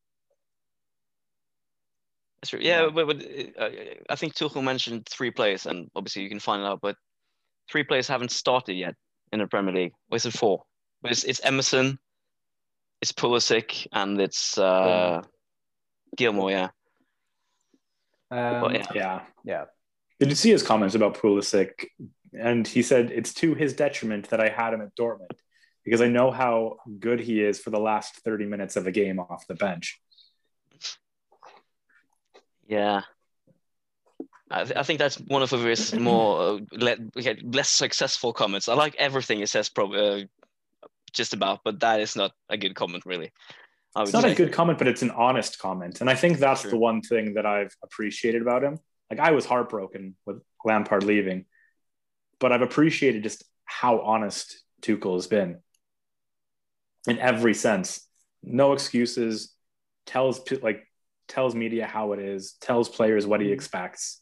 That's 2.41 2.51
true. 2.51 2.61
Yeah, 2.63 2.85
yeah. 2.85 2.91
but, 2.91 3.07
but 3.07 3.17
uh, 3.59 3.71
I 4.09 4.17
think 4.17 4.35
Tuchel 4.35 4.63
mentioned 4.63 5.07
three 5.11 5.31
players, 5.31 5.67
and 5.67 5.91
obviously 5.95 6.23
you 6.23 6.29
can 6.29 6.41
find 6.41 6.63
it 6.63 6.67
out, 6.67 6.81
but 6.81 6.97
three 7.71 7.85
players 7.85 8.09
haven't 8.09 8.31
started 8.31 8.75
yet 8.75 8.95
in 9.33 9.41
the 9.41 9.47
Premier 9.47 9.75
League. 9.75 9.93
Or 10.11 10.17
is 10.17 10.27
it 10.27 10.33
four? 10.33 10.63
But 11.03 11.13
it's, 11.13 11.25
it's 11.25 11.41
Emerson, 11.45 11.99
it's 13.01 13.13
Pulisic, 13.13 13.87
and 13.93 14.21
it's 14.21 14.59
uh, 14.59 15.23
Gilmour. 16.17 16.51
Yeah. 16.51 16.69
Um, 18.31 18.61
but, 18.61 18.75
yeah. 18.75 18.87
yeah. 18.95 19.21
Yeah. 19.45 19.65
Did 20.19 20.29
you 20.29 20.35
see 20.35 20.51
his 20.51 20.63
comments 20.63 20.95
about 20.95 21.15
Pulisic? 21.17 21.87
And 22.39 22.67
he 22.67 22.83
said 22.83 23.11
it's 23.11 23.35
to 23.35 23.55
his 23.55 23.75
detriment 23.75 24.31
that 24.31 24.41
I 24.41 24.49
had 24.49 24.73
him 24.75 24.83
at 24.83 24.95
Dortmund 24.97 25.39
because 25.85 26.01
I 26.01 26.09
know 26.09 26.31
how 26.31 26.79
good 26.99 27.21
he 27.21 27.43
is 27.43 27.59
for 27.59 27.71
the 27.71 27.81
last 27.81 28.17
30 28.17 28.47
minutes 28.47 28.77
of 28.77 28.87
a 28.87 28.93
game 28.93 29.19
off 29.19 29.47
the 29.47 29.55
bench. 29.55 30.01
Yeah. 32.67 33.03
I, 34.51 34.65
th- 34.65 34.77
I 34.77 34.83
think 34.83 34.99
that's 34.99 35.17
one 35.17 35.43
of 35.43 35.51
his 35.51 35.95
more 35.95 36.41
uh, 36.41 36.59
le- 36.73 37.41
less 37.43 37.69
successful 37.69 38.33
comments. 38.33 38.69
I 38.69 38.75
like 38.75 38.97
everything 38.97 39.39
he 39.39 39.47
says, 39.47 39.69
probably 39.69 40.23
uh, 40.23 40.87
just 41.13 41.35
about, 41.35 41.61
but 41.65 41.81
that 41.81 42.01
is 42.01 42.17
not 42.17 42.33
a 42.49 42.57
good 42.57 42.75
comment, 42.75 43.05
really. 43.07 43.33
It's 43.97 44.13
not 44.13 44.23
say. 44.23 44.33
a 44.33 44.35
good 44.35 44.53
comment, 44.53 44.79
but 44.79 44.87
it's 44.87 45.03
an 45.03 45.11
honest 45.11 45.59
comment, 45.59 46.01
and 46.01 46.09
I 46.09 46.15
think 46.15 46.39
that's 46.39 46.63
True. 46.63 46.71
the 46.71 46.77
one 46.79 47.03
thing 47.03 47.35
that 47.35 47.45
I've 47.45 47.75
appreciated 47.83 48.41
about 48.41 48.63
him. 48.63 48.79
Like 49.11 49.19
I 49.19 49.33
was 49.33 49.45
heartbroken 49.45 50.15
with 50.27 50.41
Lampard 50.65 51.03
leaving, 51.03 51.47
but 52.41 52.53
I've 52.53 52.63
appreciated 52.63 53.23
just 53.23 53.45
how 53.65 54.01
honest 54.01 54.63
Tuchel 54.83 55.15
has 55.15 55.27
been 55.27 55.59
in 57.07 57.19
every 57.19 57.55
sense. 57.55 58.07
No 58.43 58.73
excuses. 58.73 59.55
Tells 60.07 60.41
like 60.63 60.87
tells 61.29 61.55
media 61.55 61.87
how 61.87 62.13
it 62.13 62.19
is. 62.19 62.55
Tells 62.61 62.89
players 62.89 63.27
what 63.27 63.41
he 63.41 63.47
mm-hmm. 63.47 63.55
expects, 63.55 64.21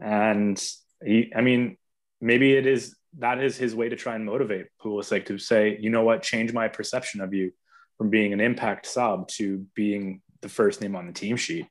and 0.00 0.60
he. 1.04 1.32
I 1.34 1.42
mean, 1.42 1.76
maybe 2.20 2.54
it 2.54 2.66
is 2.66 2.96
that 3.18 3.42
is 3.42 3.56
his 3.56 3.74
way 3.74 3.88
to 3.88 3.96
try 3.96 4.14
and 4.14 4.24
motivate 4.24 4.66
Pulisic 4.82 5.26
to 5.26 5.38
say, 5.38 5.76
you 5.80 5.90
know 5.90 6.02
what, 6.02 6.22
change 6.22 6.52
my 6.52 6.68
perception 6.68 7.20
of 7.20 7.34
you 7.34 7.52
from 7.98 8.08
being 8.08 8.32
an 8.32 8.40
impact 8.40 8.86
sub 8.86 9.28
to 9.28 9.66
being 9.74 10.22
the 10.40 10.48
first 10.48 10.80
name 10.80 10.96
on 10.96 11.06
the 11.06 11.12
team 11.12 11.36
sheet. 11.36 11.66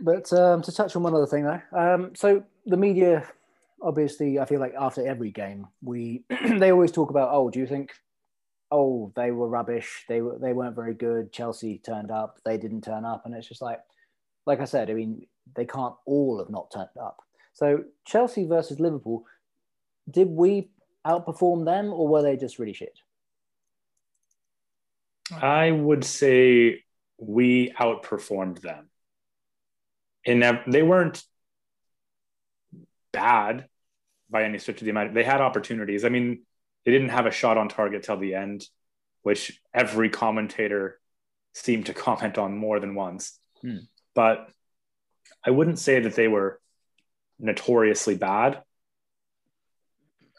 But 0.00 0.32
um, 0.32 0.62
to 0.62 0.72
touch 0.72 0.96
on 0.96 1.02
one 1.02 1.14
other 1.14 1.26
thing, 1.26 1.44
though, 1.44 1.60
um, 1.72 2.14
so 2.14 2.44
the 2.66 2.76
media, 2.76 3.28
obviously, 3.82 4.38
I 4.38 4.44
feel 4.44 4.60
like 4.60 4.74
after 4.78 5.06
every 5.06 5.30
game, 5.30 5.66
we 5.82 6.24
they 6.48 6.72
always 6.72 6.92
talk 6.92 7.10
about, 7.10 7.30
oh, 7.32 7.50
do 7.50 7.58
you 7.58 7.66
think, 7.66 7.92
oh, 8.70 9.12
they 9.16 9.30
were 9.30 9.48
rubbish, 9.48 10.04
they 10.08 10.20
were 10.20 10.38
they 10.38 10.52
weren't 10.52 10.76
very 10.76 10.94
good. 10.94 11.32
Chelsea 11.32 11.78
turned 11.78 12.10
up, 12.10 12.38
they 12.44 12.56
didn't 12.56 12.82
turn 12.82 13.04
up, 13.04 13.26
and 13.26 13.34
it's 13.34 13.48
just 13.48 13.62
like, 13.62 13.80
like 14.46 14.60
I 14.60 14.64
said, 14.64 14.90
I 14.90 14.94
mean, 14.94 15.26
they 15.54 15.66
can't 15.66 15.94
all 16.06 16.38
have 16.38 16.50
not 16.50 16.70
turned 16.72 16.88
up. 17.00 17.22
So 17.52 17.84
Chelsea 18.06 18.46
versus 18.46 18.80
Liverpool, 18.80 19.24
did 20.10 20.28
we 20.28 20.70
outperform 21.06 21.64
them, 21.64 21.92
or 21.92 22.08
were 22.08 22.22
they 22.22 22.36
just 22.36 22.58
really 22.58 22.72
shit? 22.72 22.98
I 25.30 25.70
would 25.70 26.04
say 26.04 26.82
we 27.18 27.70
outperformed 27.78 28.60
them 28.60 28.88
and 30.26 30.60
they 30.66 30.82
weren't 30.82 31.22
bad 33.12 33.68
by 34.32 34.44
any 34.44 34.58
stretch 34.58 34.80
of 34.80 34.84
the 34.84 34.90
amount. 34.90 35.14
They 35.14 35.22
had 35.22 35.40
opportunities. 35.40 36.04
I 36.04 36.08
mean, 36.08 36.42
they 36.84 36.90
didn't 36.90 37.10
have 37.10 37.26
a 37.26 37.30
shot 37.30 37.58
on 37.58 37.68
target 37.68 38.02
till 38.02 38.16
the 38.16 38.34
end, 38.34 38.66
which 39.22 39.60
every 39.72 40.08
commentator 40.08 40.98
seemed 41.52 41.86
to 41.86 41.94
comment 42.06 42.38
on 42.38 42.56
more 42.56 42.80
than 42.80 42.96
once. 42.96 43.38
Hmm. 43.60 43.78
But 44.14 44.48
I 45.46 45.50
wouldn't 45.50 45.78
say 45.78 46.00
that 46.00 46.16
they 46.16 46.26
were 46.26 46.60
notoriously 47.38 48.16
bad. 48.16 48.62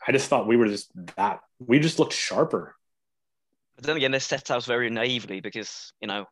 I 0.06 0.12
just 0.12 0.27
thought 0.27 0.47
we 0.47 0.58
were 0.58 0.67
just 0.67 0.91
that 1.15 1.39
we 1.60 1.79
just 1.79 1.99
looked 1.99 2.13
sharper. 2.13 2.75
But 3.75 3.86
then 3.86 3.97
again, 3.97 4.12
they 4.12 4.19
set 4.19 4.51
out 4.51 4.65
very 4.65 4.89
naively 4.89 5.39
because 5.39 5.93
you 6.01 6.08
know 6.08 6.25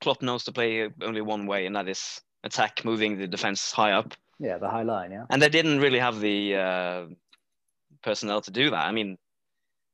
Klopp 0.00 0.22
knows 0.22 0.44
to 0.44 0.52
play 0.52 0.88
only 1.02 1.20
one 1.20 1.46
way, 1.46 1.66
and 1.66 1.74
that 1.74 1.88
is 1.88 2.20
attack, 2.44 2.84
moving 2.84 3.18
the 3.18 3.26
defense 3.26 3.72
high 3.72 3.92
up. 3.92 4.14
Yeah, 4.40 4.56
the 4.58 4.68
high 4.68 4.82
line. 4.82 5.12
Yeah, 5.12 5.26
and 5.30 5.40
they 5.40 5.50
didn't 5.50 5.80
really 5.80 5.98
have 5.98 6.18
the 6.18 6.56
uh, 6.56 7.06
personnel 8.02 8.40
to 8.40 8.50
do 8.50 8.70
that. 8.70 8.86
I 8.86 8.90
mean, 8.90 9.18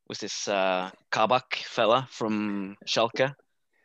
was 0.08 0.18
this 0.18 0.46
uh, 0.46 0.90
Kabak 1.10 1.56
fella 1.56 2.06
from 2.10 2.76
Schalke? 2.86 3.34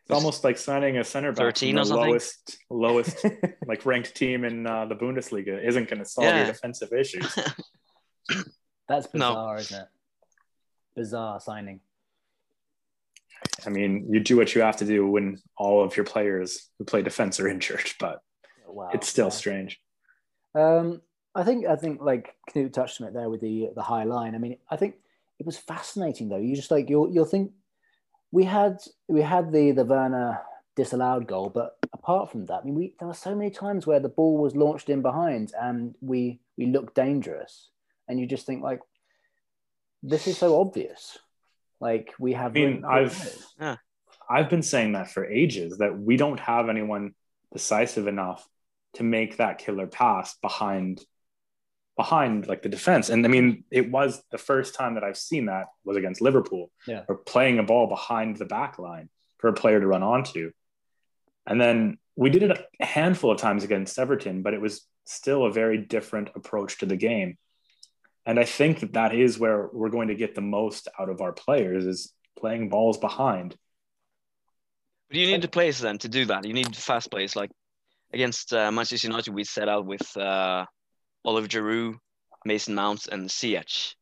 It's 0.06 0.12
almost 0.12 0.44
like 0.44 0.58
signing 0.58 0.98
a 0.98 1.04
center 1.04 1.32
back 1.32 1.38
13 1.38 1.78
from 1.78 1.88
the 1.88 1.96
lowest, 1.96 2.58
lowest 2.70 3.26
like 3.68 3.86
ranked 3.86 4.14
team 4.16 4.44
in 4.44 4.68
uh, 4.68 4.86
the 4.86 4.96
Bundesliga 4.96 5.66
isn't 5.66 5.90
going 5.90 6.00
to 6.00 6.06
solve 6.06 6.26
yeah. 6.26 6.38
your 6.38 6.48
defensive 6.48 6.92
issues. 6.94 7.38
That's 8.88 9.08
bizarre, 9.08 9.56
no. 9.56 9.60
isn't 9.60 9.82
it? 9.82 9.88
Bizarre 10.96 11.40
signing. 11.40 11.80
I 13.66 13.70
mean, 13.70 14.08
you 14.10 14.20
do 14.20 14.38
what 14.38 14.54
you 14.54 14.62
have 14.62 14.78
to 14.78 14.86
do 14.86 15.08
when 15.08 15.40
all 15.58 15.84
of 15.84 15.96
your 15.96 16.06
players 16.06 16.70
who 16.78 16.86
play 16.86 17.02
defense 17.02 17.40
are 17.40 17.48
injured, 17.48 17.92
but 18.00 18.22
wow. 18.68 18.90
it's 18.94 19.08
still 19.08 19.28
yeah. 19.28 19.32
strange. 19.32 19.82
Um, 20.56 21.02
I 21.34 21.44
think 21.44 21.66
I 21.66 21.76
think 21.76 22.02
like 22.02 22.36
Knut 22.50 22.74
touched 22.74 23.02
on 23.02 23.08
it 23.08 23.14
there 23.14 23.30
with 23.30 23.42
the 23.42 23.70
the 23.76 23.82
high 23.82 24.04
line. 24.04 24.36
I 24.36 24.38
mean, 24.38 24.58
I 24.70 24.76
think 24.76 24.96
it 25.40 25.46
was 25.46 25.58
fascinating 25.58 26.30
though. 26.30 26.38
You 26.38 26.56
just 26.56 26.72
like 26.72 26.90
you'll 26.90 27.10
you'll 27.12 27.26
think 27.26 27.52
we 28.32 28.44
had 28.44 28.80
we 29.08 29.22
had 29.22 29.52
the 29.52 29.72
the 29.72 29.86
Werner 29.86 30.42
disallowed 30.76 31.28
goal, 31.28 31.50
but 31.50 31.78
apart 31.94 32.32
from 32.32 32.46
that, 32.46 32.62
I 32.62 32.64
mean, 32.64 32.76
we 32.76 32.96
there 33.00 33.08
were 33.08 33.14
so 33.14 33.36
many 33.36 33.50
times 33.50 33.88
where 33.88 34.00
the 34.00 34.10
ball 34.10 34.38
was 34.38 34.56
launched 34.56 34.90
in 34.90 35.02
behind 35.02 35.54
and 35.60 35.96
we 36.02 36.42
we 36.58 36.66
looked 36.66 36.96
dangerous, 36.96 37.70
and 38.08 38.20
you 38.20 38.26
just 38.26 38.46
think 38.46 38.62
like 38.62 38.82
this 40.04 40.28
is 40.28 40.38
so 40.38 40.60
obvious. 40.60 41.18
Like 41.80 42.14
we 42.20 42.34
have. 42.34 42.52
I 42.52 42.54
mean, 42.54 42.84
I've 42.86 43.38
yeah. 43.60 43.78
I've 44.30 44.50
been 44.50 44.64
saying 44.64 44.94
that 44.94 45.12
for 45.12 45.26
ages 45.26 45.78
that 45.78 45.98
we 45.98 46.18
don't 46.18 46.40
have 46.40 46.70
anyone 46.70 47.14
decisive 47.52 48.08
enough 48.08 48.48
to 48.96 49.04
make 49.04 49.38
that 49.38 49.58
killer 49.58 49.88
pass 49.88 50.36
behind 50.42 51.02
behind 51.98 52.48
like 52.48 52.62
the 52.62 52.70
defense. 52.70 53.10
And 53.10 53.26
I 53.26 53.30
mean, 53.30 53.64
it 53.70 53.92
was 53.92 54.24
the 54.32 54.38
first 54.38 54.76
time 54.76 54.96
that 54.96 55.04
I've 55.04 55.18
seen 55.18 55.46
that 55.46 55.68
was 55.84 55.98
against 55.98 56.22
Liverpool. 56.22 56.72
Yeah. 56.88 57.04
Or 57.08 57.16
playing 57.16 57.60
a 57.60 57.64
ball 57.64 57.88
behind 57.88 58.38
the 58.38 58.46
back 58.46 58.80
line 58.80 59.10
for 59.38 59.50
a 59.50 59.54
player 59.54 59.80
to 59.80 59.88
run 59.88 60.04
onto. 60.04 60.52
And 61.46 61.60
then 61.60 61.98
we 62.16 62.30
did 62.30 62.44
it 62.44 62.66
a 62.80 62.86
handful 62.86 63.32
of 63.32 63.40
times 63.40 63.64
against 63.64 64.00
Everton, 64.00 64.42
but 64.42 64.54
it 64.54 64.62
was 64.62 64.88
still 65.06 65.46
a 65.46 65.52
very 65.52 65.78
different 65.78 66.30
approach 66.36 66.80
to 66.80 66.86
the 66.86 66.96
game. 66.96 67.38
And 68.26 68.40
I 68.40 68.46
think 68.46 68.82
that 68.82 68.94
that 68.94 69.16
is 69.16 69.40
where 69.40 69.70
we're 69.74 69.90
going 69.90 70.10
to 70.10 70.16
get 70.16 70.36
the 70.36 70.42
most 70.42 70.88
out 71.00 71.10
of 71.10 71.22
our 71.22 71.34
players 71.34 71.86
is 71.86 72.14
playing 72.38 72.70
balls 72.70 72.98
behind. 72.98 73.56
But 75.10 75.18
you 75.18 75.28
need 75.28 75.42
the 75.42 75.48
place 75.48 75.80
then 75.80 75.98
to 76.00 76.10
do 76.10 76.26
that. 76.26 76.46
You 76.46 76.54
need 76.54 76.76
fast 76.76 77.10
players. 77.12 77.36
Like 77.36 77.50
against 78.14 78.54
uh, 78.54 78.72
Manchester 78.72 79.08
United, 79.08 79.34
we 79.34 79.44
set 79.44 79.70
out 79.70 79.86
with 79.86 80.16
uh, 80.18 80.66
Oliver 81.24 81.48
Giroud, 81.48 81.96
Mason 82.46 82.76
Mount, 82.76 83.08
and 83.08 83.30
Ziyech. 83.30 83.96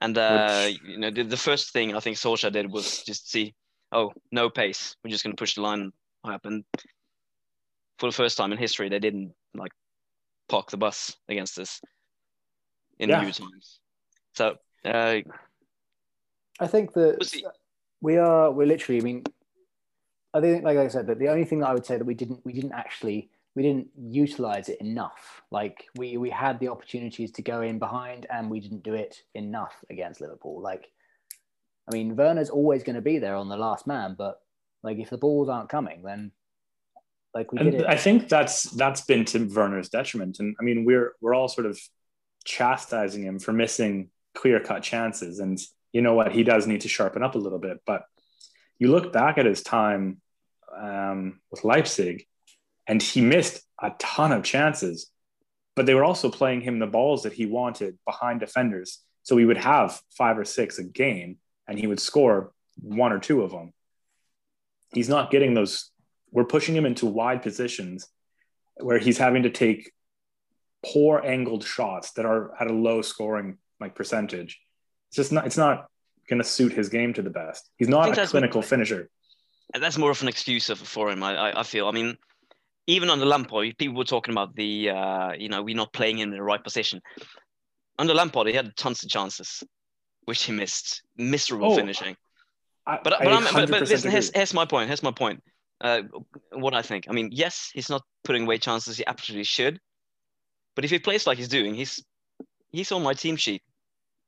And 0.00 0.18
uh, 0.18 0.64
Which... 0.66 0.80
you 0.84 0.98
know, 0.98 1.10
the, 1.10 1.22
the, 1.22 1.36
first 1.36 1.72
thing 1.72 1.94
I 1.94 2.00
think 2.00 2.16
Solskjaer 2.16 2.52
did 2.52 2.70
was 2.70 3.02
just 3.04 3.30
see, 3.30 3.54
oh, 3.92 4.12
no 4.32 4.50
pace. 4.50 4.96
We're 5.04 5.10
just 5.10 5.22
going 5.22 5.36
to 5.36 5.40
push 5.40 5.54
the 5.54 5.62
line 5.62 5.92
up. 6.24 6.44
And 6.44 6.64
for 7.98 8.06
the 8.06 8.16
first 8.16 8.36
time 8.36 8.52
in 8.52 8.58
history, 8.58 8.88
they 8.88 8.98
didn't 8.98 9.32
like 9.54 9.72
park 10.48 10.70
the 10.70 10.76
bus 10.76 11.16
against 11.28 11.58
us 11.58 11.80
in 12.98 13.10
Yeah. 13.10 13.22
new 13.22 13.32
times. 13.32 13.80
So 14.34 14.56
uh, 14.84 15.20
I 16.58 16.66
think 16.66 16.94
that 16.94 17.42
we 18.00 18.16
are 18.16 18.50
we're 18.50 18.66
literally. 18.66 19.00
I 19.00 19.04
mean, 19.04 19.24
I 20.34 20.40
think 20.40 20.64
like 20.64 20.78
I 20.78 20.88
said 20.88 21.06
that 21.08 21.18
the 21.18 21.28
only 21.28 21.44
thing 21.44 21.60
that 21.60 21.68
I 21.68 21.74
would 21.74 21.86
say 21.86 21.98
that 21.98 22.04
we 22.04 22.14
didn't 22.14 22.40
we 22.44 22.52
didn't 22.52 22.72
actually 22.72 23.30
we 23.54 23.62
didn't 23.62 23.88
utilize 23.96 24.68
it 24.68 24.80
enough. 24.80 25.42
Like 25.50 25.84
we 25.96 26.16
we 26.16 26.30
had 26.30 26.58
the 26.58 26.68
opportunities 26.68 27.32
to 27.32 27.42
go 27.42 27.60
in 27.60 27.78
behind 27.78 28.26
and 28.30 28.50
we 28.50 28.60
didn't 28.60 28.82
do 28.82 28.94
it 28.94 29.22
enough 29.34 29.74
against 29.90 30.20
Liverpool. 30.20 30.60
Like, 30.60 30.90
I 31.90 31.94
mean, 31.94 32.16
Werner's 32.16 32.50
always 32.50 32.82
going 32.82 32.96
to 32.96 33.02
be 33.02 33.18
there 33.18 33.36
on 33.36 33.48
the 33.48 33.56
last 33.56 33.86
man, 33.86 34.14
but 34.16 34.40
like 34.82 34.98
if 34.98 35.10
the 35.10 35.18
balls 35.18 35.48
aren't 35.48 35.68
coming, 35.68 36.02
then 36.02 36.32
like 37.34 37.52
we 37.52 37.58
did 37.58 37.74
And 37.74 37.82
it. 37.82 37.86
I 37.86 37.96
think 37.96 38.28
that's 38.28 38.64
that's 38.64 39.02
been 39.02 39.26
to 39.26 39.44
Werner's 39.44 39.90
detriment. 39.90 40.38
And 40.40 40.56
I 40.58 40.62
mean, 40.62 40.86
we're 40.86 41.12
we're 41.20 41.34
all 41.34 41.48
sort 41.48 41.66
of 41.66 41.78
chastising 42.44 43.22
him 43.22 43.38
for 43.38 43.52
missing 43.52 44.08
clear 44.34 44.60
cut 44.60 44.82
chances. 44.82 45.40
And 45.40 45.60
you 45.92 46.00
know 46.00 46.14
what? 46.14 46.32
He 46.32 46.42
does 46.42 46.66
need 46.66 46.80
to 46.82 46.88
sharpen 46.88 47.22
up 47.22 47.34
a 47.34 47.38
little 47.38 47.58
bit. 47.58 47.80
But 47.86 48.04
you 48.78 48.88
look 48.88 49.12
back 49.12 49.36
at 49.36 49.44
his 49.44 49.62
time 49.62 50.21
um, 50.76 51.40
with 51.50 51.64
Leipzig, 51.64 52.26
and 52.86 53.02
he 53.02 53.20
missed 53.20 53.62
a 53.80 53.92
ton 53.98 54.32
of 54.32 54.42
chances. 54.42 55.10
But 55.74 55.86
they 55.86 55.94
were 55.94 56.04
also 56.04 56.30
playing 56.30 56.60
him 56.60 56.78
the 56.78 56.86
balls 56.86 57.22
that 57.22 57.32
he 57.32 57.46
wanted 57.46 57.98
behind 58.04 58.40
defenders. 58.40 58.98
So 59.22 59.36
he 59.36 59.44
would 59.44 59.56
have 59.56 60.00
five 60.10 60.36
or 60.38 60.44
six 60.44 60.78
a 60.78 60.84
game, 60.84 61.38
and 61.66 61.78
he 61.78 61.86
would 61.86 62.00
score 62.00 62.52
one 62.80 63.12
or 63.12 63.18
two 63.18 63.42
of 63.42 63.50
them. 63.50 63.72
He's 64.92 65.08
not 65.08 65.30
getting 65.30 65.54
those 65.54 65.90
we're 66.32 66.44
pushing 66.44 66.74
him 66.74 66.86
into 66.86 67.06
wide 67.06 67.42
positions 67.42 68.08
where 68.76 68.98
he's 68.98 69.18
having 69.18 69.42
to 69.44 69.50
take 69.50 69.92
poor 70.84 71.22
angled 71.24 71.62
shots 71.62 72.12
that 72.12 72.24
are 72.24 72.54
at 72.60 72.70
a 72.70 72.72
low 72.72 73.02
scoring 73.02 73.58
like 73.78 73.94
percentage. 73.94 74.60
It's 75.08 75.16
just 75.16 75.32
not 75.32 75.46
it's 75.46 75.58
not 75.58 75.86
going 76.28 76.40
to 76.40 76.48
suit 76.48 76.72
his 76.72 76.88
game 76.88 77.12
to 77.14 77.22
the 77.22 77.30
best. 77.30 77.68
He's 77.76 77.88
not 77.88 78.16
a 78.16 78.26
clinical 78.26 78.60
what- 78.60 78.68
finisher. 78.68 79.08
That's 79.78 79.98
more 79.98 80.10
of 80.10 80.22
an 80.22 80.28
excuse 80.28 80.68
for 80.68 81.10
him. 81.10 81.22
I, 81.22 81.60
I, 81.60 81.62
feel. 81.62 81.88
I 81.88 81.92
mean, 81.92 82.16
even 82.86 83.10
under 83.10 83.24
Lampard, 83.24 83.76
people 83.78 83.96
were 83.96 84.04
talking 84.04 84.32
about 84.32 84.54
the, 84.54 84.90
uh, 84.90 85.32
you 85.32 85.48
know, 85.48 85.62
we're 85.62 85.76
not 85.76 85.92
playing 85.92 86.18
him 86.18 86.30
in 86.30 86.36
the 86.36 86.42
right 86.42 86.62
position. 86.62 87.00
Under 87.98 88.14
Lampard, 88.14 88.48
he 88.48 88.52
had 88.52 88.76
tons 88.76 89.02
of 89.02 89.08
chances, 89.08 89.62
which 90.24 90.44
he 90.44 90.52
missed. 90.52 91.02
Miserable 91.16 91.72
Oh, 91.72 91.76
finishing. 91.76 92.16
I, 92.86 92.98
But 93.02 93.20
I 93.20 93.24
but, 93.24 93.32
I'm, 93.32 93.54
but, 93.54 93.70
but 93.70 93.88
listen, 93.88 94.10
here's, 94.10 94.30
here's 94.34 94.54
my 94.54 94.64
point. 94.64 94.88
Here's 94.88 95.02
my 95.02 95.12
point. 95.12 95.42
Uh, 95.80 96.02
what 96.52 96.74
I 96.74 96.82
think. 96.82 97.06
I 97.08 97.12
mean, 97.12 97.30
yes, 97.32 97.70
he's 97.72 97.90
not 97.90 98.02
putting 98.24 98.44
away 98.44 98.58
chances 98.58 98.96
he 98.96 99.06
absolutely 99.06 99.44
should. 99.44 99.78
But 100.74 100.84
if 100.84 100.90
he 100.90 100.98
plays 100.98 101.26
like 101.26 101.38
he's 101.38 101.48
doing, 101.48 101.74
he's 101.74 102.02
he's 102.70 102.92
on 102.92 103.02
my 103.02 103.14
team 103.14 103.36
sheet 103.36 103.62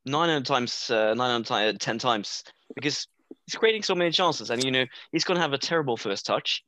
nine 0.04 0.28
hundred 0.28 0.46
times, 0.46 0.90
uh, 0.90 1.14
nine 1.14 1.30
hundred 1.30 1.46
ti- 1.46 1.68
uh, 1.68 1.72
ten 1.78 1.98
times 1.98 2.44
because 2.74 3.07
he's 3.47 3.57
creating 3.57 3.83
so 3.83 3.94
many 3.94 4.11
chances, 4.11 4.51
and 4.51 4.62
you 4.62 4.70
know 4.70 4.85
he's 5.12 5.25
going 5.25 5.37
to 5.37 5.42
have 5.42 5.53
a 5.53 5.59
terrible 5.59 5.97
first 5.97 6.27
touch. 6.27 6.64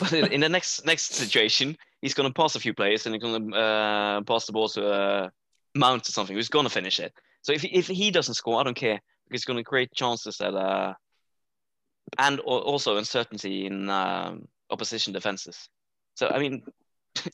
But 0.00 0.12
in, 0.12 0.32
in 0.32 0.40
the 0.40 0.48
next 0.48 0.86
next 0.86 1.14
situation, 1.14 1.76
he's 2.00 2.14
going 2.14 2.28
to 2.28 2.34
pass 2.34 2.54
a 2.56 2.60
few 2.60 2.74
players 2.74 3.04
and 3.04 3.14
he's 3.14 3.22
going 3.22 3.50
to 3.50 3.56
uh, 3.56 4.20
pass 4.22 4.46
the 4.46 4.52
ball 4.52 4.68
to 4.70 4.88
uh, 4.88 5.28
Mount 5.74 6.08
or 6.08 6.12
something. 6.12 6.34
Who's 6.34 6.48
going 6.48 6.64
to 6.64 6.70
finish 6.70 6.98
it? 7.00 7.12
So 7.42 7.52
if 7.52 7.64
if 7.64 7.86
he 7.86 8.10
doesn't 8.10 8.34
score, 8.34 8.60
I 8.60 8.64
don't 8.64 8.76
care 8.76 9.00
because 9.28 9.42
he's 9.42 9.44
going 9.44 9.58
to 9.58 9.64
create 9.64 9.92
chances 9.92 10.38
that 10.38 10.54
uh 10.54 10.94
and 12.18 12.40
also 12.40 12.96
uncertainty 12.96 13.66
in 13.66 13.90
um, 13.90 14.46
opposition 14.70 15.12
defenses. 15.12 15.68
So 16.14 16.28
I 16.28 16.38
mean, 16.38 16.62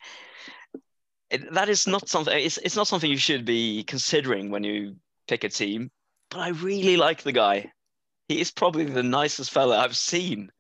it, 1.31 1.53
that 1.53 1.69
is 1.69 1.87
not 1.87 2.09
something. 2.09 2.37
It's 2.37 2.59
it's 2.59 2.77
not 2.77 2.89
something 2.89 3.11
you 3.11 3.17
should 3.17 3.45
be 3.45 3.85
considering 3.85 4.51
when 4.51 4.65
you 4.65 4.97
pick 5.29 5.45
a 5.45 5.49
team. 5.49 5.91
But 6.31 6.41
I 6.41 6.49
really 6.49 6.97
like 6.97 7.23
the 7.23 7.33
guy. 7.33 7.73
He 8.33 8.41
is 8.41 8.51
probably 8.51 8.85
the 8.85 9.03
nicest 9.03 9.51
fella 9.51 9.79
I've 9.79 9.97
seen 9.97 10.51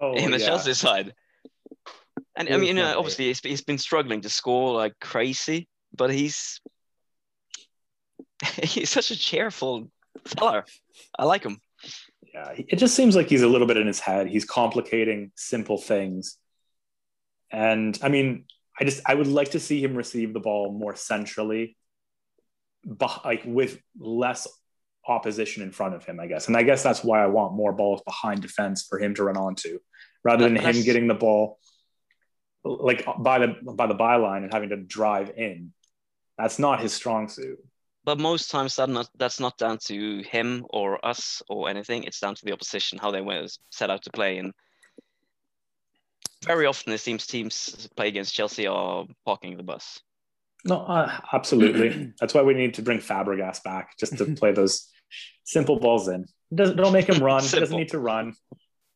Oh, 0.00 0.14
in 0.14 0.30
the 0.30 0.38
yeah. 0.38 0.46
Chelsea 0.46 0.74
side. 0.74 1.12
And 2.36 2.48
I 2.48 2.56
mean, 2.56 2.68
you 2.68 2.74
know, 2.74 2.96
obviously 2.96 3.26
he's, 3.26 3.40
he's 3.40 3.62
been 3.62 3.78
struggling 3.78 4.20
to 4.22 4.28
score 4.28 4.72
like 4.74 4.94
crazy, 5.00 5.68
but 5.94 6.10
he's 6.10 6.60
he's 8.62 8.88
such 8.90 9.10
a 9.10 9.16
cheerful 9.18 9.90
fella. 10.24 10.64
I 11.18 11.24
like 11.24 11.44
him. 11.44 11.58
yeah, 12.32 12.52
it 12.56 12.76
just 12.76 12.94
seems 12.94 13.16
like 13.16 13.28
he's 13.28 13.42
a 13.42 13.48
little 13.48 13.66
bit 13.66 13.76
in 13.76 13.86
his 13.86 14.00
head. 14.00 14.28
He's 14.28 14.44
complicating 14.44 15.32
simple 15.34 15.76
things. 15.78 16.38
And 17.50 17.98
I 18.02 18.08
mean, 18.08 18.44
I 18.80 18.84
just 18.84 19.02
I 19.04 19.14
would 19.14 19.26
like 19.26 19.50
to 19.50 19.60
see 19.60 19.82
him 19.82 19.96
receive 19.96 20.32
the 20.32 20.40
ball 20.40 20.72
more 20.72 20.94
centrally, 20.96 21.76
but 22.84 23.24
like 23.24 23.42
with 23.44 23.78
less 23.98 24.46
opposition 25.10 25.62
in 25.62 25.72
front 25.72 25.94
of 25.94 26.04
him, 26.04 26.20
I 26.20 26.26
guess. 26.26 26.46
And 26.48 26.56
I 26.56 26.62
guess 26.62 26.82
that's 26.82 27.04
why 27.04 27.22
I 27.22 27.26
want 27.26 27.54
more 27.54 27.72
balls 27.72 28.02
behind 28.02 28.42
defense 28.42 28.86
for 28.88 28.98
him 28.98 29.14
to 29.16 29.24
run 29.24 29.36
onto, 29.36 29.78
rather 30.24 30.48
than 30.48 30.56
him 30.56 30.82
getting 30.82 31.08
the 31.08 31.14
ball 31.14 31.58
like 32.64 33.04
by 33.18 33.38
the 33.38 33.54
by 33.62 33.86
the 33.86 33.94
byline 33.94 34.44
and 34.44 34.52
having 34.52 34.70
to 34.70 34.76
drive 34.76 35.32
in. 35.36 35.72
That's 36.38 36.58
not 36.58 36.80
his 36.80 36.92
strong 36.92 37.28
suit. 37.28 37.58
But 38.04 38.18
most 38.18 38.50
times 38.50 38.76
that 38.76 38.88
not, 38.88 39.10
that's 39.18 39.40
not 39.40 39.58
down 39.58 39.78
to 39.84 40.22
him 40.22 40.64
or 40.70 41.04
us 41.04 41.42
or 41.48 41.68
anything. 41.68 42.04
It's 42.04 42.18
down 42.18 42.34
to 42.34 42.44
the 42.44 42.52
opposition, 42.52 42.98
how 42.98 43.10
they 43.10 43.20
were 43.20 43.46
set 43.70 43.90
out 43.90 44.02
to 44.04 44.10
play. 44.10 44.38
And 44.38 44.52
very 46.44 46.64
often 46.64 46.94
it 46.94 46.98
seems 46.98 47.26
teams 47.26 47.88
play 47.96 48.08
against 48.08 48.34
Chelsea 48.34 48.66
are 48.66 49.06
parking 49.26 49.58
the 49.58 49.62
bus. 49.62 50.00
No, 50.64 50.80
uh, 50.80 51.20
absolutely. 51.32 52.12
That's 52.20 52.32
why 52.32 52.42
we 52.42 52.54
need 52.54 52.74
to 52.74 52.82
bring 52.82 52.98
Fabregas 52.98 53.62
back 53.62 53.98
just 53.98 54.16
to 54.18 54.24
play 54.36 54.52
those 54.52 54.88
simple 55.44 55.78
balls 55.78 56.08
in. 56.08 56.26
Doesn't 56.54 56.76
don't 56.76 56.92
make 56.92 57.08
him 57.08 57.22
run. 57.22 57.42
He 57.42 57.58
doesn't 57.58 57.76
need 57.76 57.90
to 57.90 57.98
run. 57.98 58.34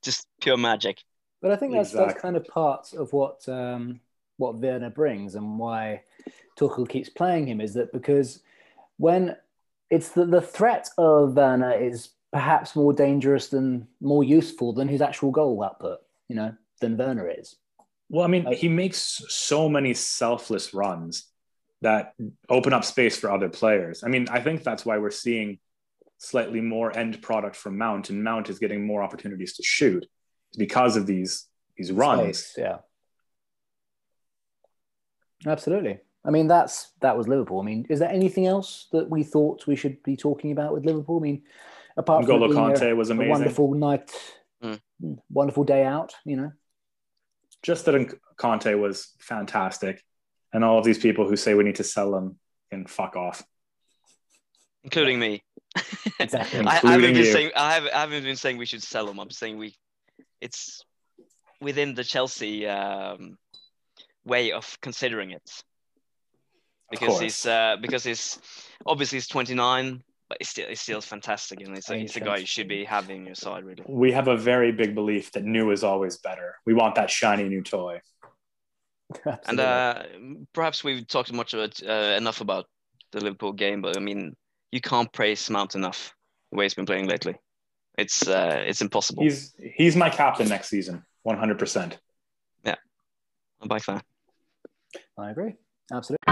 Just 0.03 0.27
pure 0.41 0.57
magic. 0.57 0.99
But 1.41 1.51
I 1.51 1.57
think 1.57 1.73
that's 1.73 1.93
that's 1.93 2.21
kind 2.21 2.37
of 2.37 2.47
part 2.47 2.93
of 2.95 3.13
what 3.13 3.49
um, 3.49 4.01
what 4.37 4.57
Werner 4.57 4.91
brings 4.91 5.35
and 5.35 5.59
why 5.59 6.03
Tuchel 6.59 6.89
keeps 6.89 7.09
playing 7.09 7.47
him 7.47 7.61
is 7.61 7.75
that 7.75 7.93
because 7.93 8.41
when 8.97 9.37
it's 9.91 10.11
the, 10.11 10.25
the 10.25 10.41
threat 10.41 10.89
of 10.99 11.37
Werner 11.37 11.73
is 11.73 12.11
perhaps 12.33 12.75
more 12.75 12.93
dangerous 12.93 13.49
than 13.49 13.87
more 14.01 14.25
useful 14.25 14.73
than 14.73 14.89
his 14.89 15.01
actual 15.01 15.31
goal 15.31 15.63
output, 15.63 16.01
you 16.29 16.35
know, 16.35 16.53
than 16.81 16.97
Werner 16.97 17.31
is. 17.31 17.57
Well, 18.09 18.25
I 18.25 18.29
mean, 18.29 18.45
Like- 18.45 18.59
he 18.59 18.69
makes 18.69 19.23
so 19.29 19.69
many 19.69 19.95
selfless 19.95 20.75
runs 20.75 21.27
that 21.83 22.15
open 22.49 22.73
up 22.73 22.85
space 22.85 23.17
for 23.17 23.31
other 23.31 23.49
players. 23.49 24.03
I 24.03 24.09
mean, 24.09 24.27
I 24.31 24.41
think 24.41 24.65
that's 24.65 24.85
why 24.85 24.99
we're 24.99 25.11
seeing 25.11 25.59
slightly 26.25 26.61
more 26.61 26.97
end 26.97 27.21
product 27.23 27.57
from 27.57 27.77
Mount, 27.79 28.11
and 28.11 28.23
Mount 28.25 28.49
is 28.51 28.59
getting 28.59 28.87
more 28.87 29.03
opportunities 29.03 29.55
to 29.57 29.63
shoot 29.63 30.07
because 30.59 30.97
of 30.97 31.07
these 31.07 31.47
these 31.77 31.91
runs. 31.93 32.39
Space, 32.39 32.55
yeah. 32.59 32.79
Absolutely. 35.47 35.99
I 36.25 36.31
mean, 36.31 36.47
that's 36.49 36.93
that 37.01 37.17
was 37.17 37.29
Liverpool. 37.29 37.61
I 37.61 37.65
mean, 37.65 37.87
is 37.91 37.99
there 37.99 38.11
anything 38.11 38.47
else 38.47 38.89
that 38.93 39.11
we 39.11 39.23
thought 39.23 39.67
we 39.67 39.77
should 39.77 40.03
be 40.03 40.17
talking 40.17 40.53
about 40.53 40.73
with 40.73 40.87
Liverpool? 40.87 41.19
I 41.19 41.23
mean, 41.23 41.43
apart 41.97 42.25
from 42.25 42.35
N'Golo 42.41 42.45
it 42.47 42.49
being 42.51 42.59
a- 42.59 42.73
Kante 42.93 42.97
was 42.97 43.11
a 43.11 43.13
amazing. 43.13 43.31
wonderful 43.31 43.75
night, 43.75 44.11
Mm. 44.63 44.81
wonderful 45.29 45.65
day 45.65 45.85
out. 45.85 46.15
You 46.25 46.37
know, 46.37 46.53
Just 47.63 47.85
that 47.87 47.95
Kante 48.39 48.79
was 48.81 49.13
fantastic, 49.19 50.03
and 50.53 50.65
all 50.65 50.79
of 50.79 50.85
these 50.85 50.99
people 50.99 51.29
who 51.29 51.37
say 51.37 51.53
we 51.55 51.65
need 51.65 51.77
to 51.77 51.85
sell 51.85 52.15
him 52.17 52.39
can 52.71 52.87
fuck 52.87 53.17
off. 53.17 53.43
Including 54.85 55.19
me. 55.19 55.43
Exactly. 56.21 56.61
I, 56.61 56.71
I 56.71 56.75
haven't 56.75 57.01
been 57.01 57.17
you. 57.17 57.25
saying 57.25 57.51
I 57.57 57.75
haven't, 57.75 57.95
I 57.95 58.01
haven't 58.01 58.23
been 58.23 58.37
saying 58.37 58.57
we 58.59 58.67
should 58.67 58.83
sell 58.83 59.07
them. 59.07 59.19
I'm 59.19 59.31
saying 59.31 59.59
we, 59.59 59.75
it's 60.41 60.85
within 61.61 61.95
the 61.95 62.05
Chelsea 62.05 62.67
um, 62.69 63.37
way 64.25 64.53
of 64.53 64.79
considering 64.81 65.33
it 65.33 65.65
because 66.91 67.09
course. 67.09 67.21
he's 67.21 67.47
uh, 67.47 67.77
because 67.81 68.05
he's 68.05 68.39
obviously 68.87 69.17
he's 69.17 69.27
29, 69.27 70.03
but 70.29 70.39
he's 70.39 70.49
still 70.49 70.69
he's 70.69 70.81
still 70.81 71.01
fantastic 71.01 71.61
and 71.61 71.75
he's, 71.75 71.89
a- 71.91 71.97
he's 71.97 72.13
the 72.15 72.21
guy 72.21 72.37
you 72.37 72.47
should 72.47 72.69
be 72.69 72.85
having 72.85 73.27
your 73.27 73.35
side 73.35 73.65
really. 73.65 73.83
we 73.89 74.13
have 74.13 74.29
a 74.29 74.37
very 74.37 74.71
big 74.73 74.95
belief 74.95 75.33
that 75.33 75.45
new 75.45 75.71
is 75.71 75.83
always 75.83 76.19
better. 76.19 76.57
We 76.67 76.75
want 76.75 76.95
that 76.95 77.11
shiny 77.11 77.49
new 77.49 77.63
toy. 77.63 78.01
And 79.47 79.61
uh, 79.61 80.03
perhaps 80.55 80.83
we've 80.83 81.07
talked 81.07 81.33
much 81.33 81.55
about 81.55 81.81
uh, 81.87 82.17
enough 82.17 82.41
about 82.41 82.67
the 83.13 83.21
Liverpool 83.23 83.53
game, 83.53 83.83
but 83.83 83.97
I 83.97 84.01
mean 84.01 84.35
you 84.75 84.81
can't 84.81 85.13
praise 85.13 85.49
Mount 85.49 85.77
enough 85.77 86.15
the 86.51 86.59
way 86.59 86.65
he's 86.65 86.75
been 86.75 86.85
playing 86.85 87.07
lately. 87.07 87.37
It's 87.97 88.27
uh, 88.27 88.65
it's 88.67 88.83
impossible. 88.83 89.23
He's 89.23 89.55
he's 89.77 89.95
my 89.95 90.11
captain 90.11 90.49
next 90.49 90.69
season, 90.69 91.05
one 91.23 91.39
hundred 91.39 91.59
percent. 91.61 91.99
I'm 92.67 92.75
a 93.63 93.69
big. 93.69 94.03
I 95.17 95.31
agree. 95.31 95.55
Absolutely. 95.93 96.25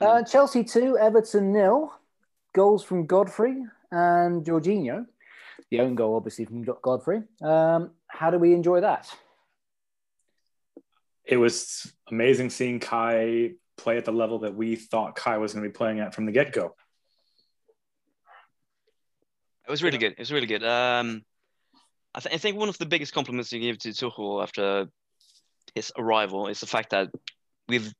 Uh, 0.00 0.22
Chelsea 0.24 0.64
two, 0.64 0.96
Everton 0.98 1.52
nil. 1.52 1.92
Goals 2.54 2.82
from 2.82 3.06
Godfrey 3.06 3.62
and 3.92 4.44
Jorginho. 4.44 5.06
The 5.70 5.80
own 5.80 5.94
goal, 5.94 6.16
obviously, 6.16 6.46
from 6.46 6.64
Godfrey. 6.82 7.22
Um, 7.42 7.90
how 8.08 8.30
do 8.30 8.38
we 8.38 8.54
enjoy 8.54 8.80
that? 8.80 9.14
it 11.28 11.36
was 11.36 11.92
amazing 12.10 12.48
seeing 12.48 12.80
Kai 12.80 13.52
play 13.78 13.96
at 13.96 14.04
the 14.04 14.12
level 14.12 14.40
that 14.40 14.54
we 14.54 14.76
thought 14.76 15.16
Kai 15.16 15.38
was 15.38 15.52
going 15.54 15.62
to 15.64 15.68
be 15.70 15.72
playing 15.72 16.00
at 16.00 16.14
from 16.14 16.26
the 16.26 16.32
get 16.32 16.52
go. 16.52 16.74
It 19.66 19.70
was 19.70 19.82
really 19.82 19.98
good. 19.98 20.12
It 20.12 20.18
was 20.18 20.32
really 20.32 20.46
good. 20.46 20.64
Um, 20.64 21.22
I, 22.14 22.20
th- 22.20 22.34
I 22.34 22.38
think 22.38 22.56
one 22.56 22.68
of 22.68 22.78
the 22.78 22.86
biggest 22.86 23.12
compliments 23.12 23.52
you 23.52 23.60
give 23.60 23.78
to 23.80 23.90
Tuchel 23.90 24.42
after 24.42 24.86
his 25.74 25.92
arrival 25.96 26.48
is 26.48 26.60
the 26.60 26.66
fact 26.66 26.90
that 26.90 27.08
we've 27.68 27.92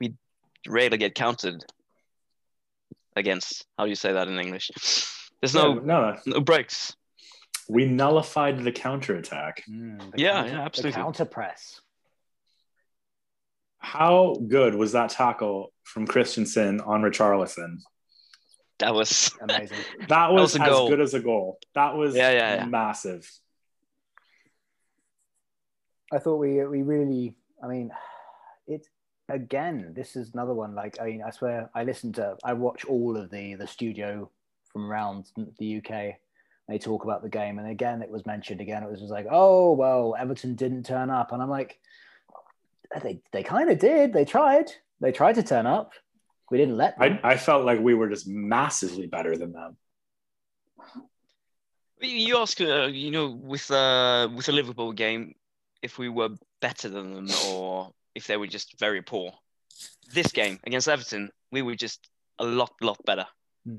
we 0.00 0.14
rarely 0.68 0.98
get 0.98 1.14
counted 1.14 1.64
against. 3.16 3.66
How 3.76 3.84
do 3.84 3.90
you 3.90 3.96
say 3.96 4.12
that 4.12 4.28
in 4.28 4.38
English? 4.38 4.70
There's 5.40 5.54
no, 5.54 5.74
no, 5.74 6.12
no. 6.12 6.16
no 6.26 6.40
breaks. 6.40 6.94
We 7.68 7.84
nullified 7.84 8.62
the 8.62 8.70
counterattack. 8.72 9.64
Mm, 9.68 10.12
the 10.12 10.22
Yeah, 10.22 10.48
counter- 10.48 10.56
yeah, 10.76 10.82
the 10.82 10.92
counter 10.92 11.24
press. 11.24 11.80
How 13.86 14.34
good 14.48 14.74
was 14.74 14.90
that 14.92 15.10
tackle 15.10 15.72
from 15.84 16.08
Christensen 16.08 16.80
on 16.80 17.02
Richarlison? 17.02 17.78
That 18.80 18.92
was 18.92 19.30
Amazing. 19.40 19.78
That 20.08 20.32
was, 20.32 20.54
was 20.54 20.60
as 20.60 20.68
goal. 20.68 20.88
good 20.88 21.00
as 21.00 21.14
a 21.14 21.20
goal. 21.20 21.58
That 21.76 21.94
was 21.94 22.16
Yeah, 22.16 22.32
yeah, 22.32 22.54
yeah. 22.56 22.64
massive. 22.66 23.30
I 26.12 26.18
thought 26.18 26.38
we 26.38 26.64
we 26.66 26.82
really. 26.82 27.36
I 27.62 27.68
mean, 27.68 27.92
it 28.66 28.88
again. 29.28 29.92
This 29.94 30.16
is 30.16 30.32
another 30.34 30.52
one. 30.52 30.74
Like 30.74 31.00
I 31.00 31.04
mean, 31.06 31.22
I 31.24 31.30
swear, 31.30 31.70
I 31.72 31.84
listen 31.84 32.12
to. 32.14 32.36
I 32.44 32.54
watch 32.54 32.84
all 32.84 33.16
of 33.16 33.30
the 33.30 33.54
the 33.54 33.68
studio 33.68 34.28
from 34.72 34.90
around 34.90 35.26
the 35.58 35.76
UK. 35.78 36.16
They 36.68 36.78
talk 36.78 37.04
about 37.04 37.22
the 37.22 37.28
game, 37.28 37.60
and 37.60 37.70
again, 37.70 38.02
it 38.02 38.10
was 38.10 38.26
mentioned 38.26 38.60
again. 38.60 38.82
It 38.82 38.90
was 38.90 38.98
just 38.98 39.12
like, 39.12 39.28
oh 39.30 39.74
well, 39.74 40.16
Everton 40.18 40.56
didn't 40.56 40.86
turn 40.86 41.08
up, 41.08 41.30
and 41.30 41.40
I'm 41.40 41.50
like, 41.50 41.78
they 43.02 43.20
they 43.32 43.42
kind 43.42 43.70
of 43.70 43.78
did. 43.78 44.12
They 44.12 44.24
tried. 44.24 44.70
They 45.00 45.12
tried 45.12 45.34
to 45.34 45.42
turn 45.42 45.66
up. 45.66 45.92
We 46.50 46.58
didn't 46.58 46.76
let 46.76 46.98
them. 46.98 47.18
I, 47.22 47.32
I 47.32 47.36
felt 47.36 47.64
like 47.64 47.80
we 47.80 47.94
were 47.94 48.08
just 48.08 48.26
massively 48.28 49.06
better 49.06 49.36
than 49.36 49.52
them. 49.52 49.76
You 52.00 52.38
ask, 52.38 52.60
uh, 52.60 52.86
you 52.86 53.10
know, 53.10 53.30
with 53.30 53.70
uh, 53.70 54.28
with 54.34 54.48
a 54.48 54.52
Liverpool 54.52 54.92
game, 54.92 55.34
if 55.82 55.98
we 55.98 56.08
were 56.08 56.30
better 56.60 56.88
than 56.88 57.14
them 57.14 57.28
or 57.48 57.92
if 58.14 58.26
they 58.26 58.36
were 58.36 58.46
just 58.46 58.78
very 58.78 59.02
poor. 59.02 59.32
This 60.12 60.32
game 60.32 60.58
against 60.64 60.88
Everton, 60.88 61.30
we 61.52 61.62
were 61.62 61.74
just 61.74 62.08
a 62.38 62.44
lot, 62.44 62.72
lot 62.80 62.98
better. 63.04 63.26
Hmm. 63.64 63.76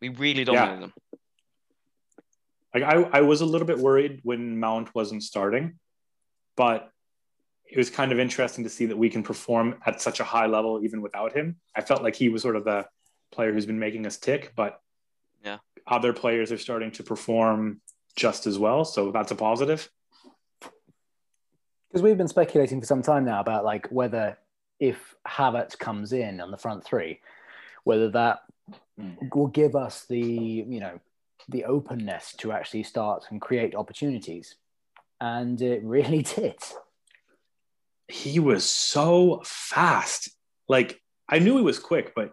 We 0.00 0.10
really 0.10 0.44
dominated 0.44 0.82
them. 0.82 0.92
Like 2.74 2.82
I, 2.82 3.18
I 3.18 3.20
was 3.22 3.40
a 3.40 3.46
little 3.46 3.66
bit 3.66 3.78
worried 3.78 4.20
when 4.22 4.60
Mount 4.60 4.94
wasn't 4.94 5.22
starting, 5.22 5.78
but 6.56 6.90
it 7.70 7.76
was 7.76 7.90
kind 7.90 8.12
of 8.12 8.18
interesting 8.18 8.64
to 8.64 8.70
see 8.70 8.86
that 8.86 8.96
we 8.96 9.10
can 9.10 9.22
perform 9.22 9.76
at 9.86 10.00
such 10.00 10.20
a 10.20 10.24
high 10.24 10.46
level 10.46 10.80
even 10.82 11.02
without 11.02 11.32
him. 11.34 11.56
I 11.76 11.82
felt 11.82 12.02
like 12.02 12.14
he 12.16 12.28
was 12.28 12.42
sort 12.42 12.56
of 12.56 12.64
the 12.64 12.86
player 13.30 13.52
who's 13.52 13.66
been 13.66 13.78
making 13.78 14.06
us 14.06 14.16
tick, 14.16 14.52
but 14.56 14.80
Yeah. 15.44 15.58
other 15.86 16.12
players 16.12 16.50
are 16.50 16.58
starting 16.58 16.90
to 16.92 17.02
perform 17.02 17.80
just 18.16 18.46
as 18.46 18.58
well. 18.58 18.84
So 18.84 19.10
that's 19.12 19.30
a 19.30 19.34
positive. 19.36 19.90
because 21.88 22.02
we've 22.02 22.18
been 22.18 22.28
speculating 22.28 22.80
for 22.80 22.86
some 22.86 23.00
time 23.02 23.24
now 23.24 23.40
about 23.40 23.64
like 23.64 23.86
whether 23.88 24.36
if 24.78 25.14
Havertz 25.26 25.78
comes 25.78 26.12
in 26.12 26.38
on 26.40 26.50
the 26.50 26.56
front 26.58 26.84
three, 26.84 27.20
whether 27.84 28.08
that 28.10 28.40
Mm. 29.00 29.32
will 29.34 29.46
give 29.46 29.74
us 29.76 30.04
the 30.06 30.20
you 30.20 30.80
know 30.80 31.00
the 31.48 31.64
openness 31.64 32.34
to 32.38 32.50
actually 32.52 32.82
start 32.82 33.24
and 33.30 33.40
create 33.40 33.74
opportunities, 33.76 34.56
and 35.20 35.62
it 35.62 35.82
really 35.84 36.22
did. 36.36 36.58
He 38.08 38.38
was 38.38 38.68
so 38.68 39.42
fast. 39.44 40.30
Like 40.68 41.00
I 41.28 41.38
knew 41.38 41.56
he 41.56 41.62
was 41.62 41.78
quick, 41.78 42.12
but 42.14 42.32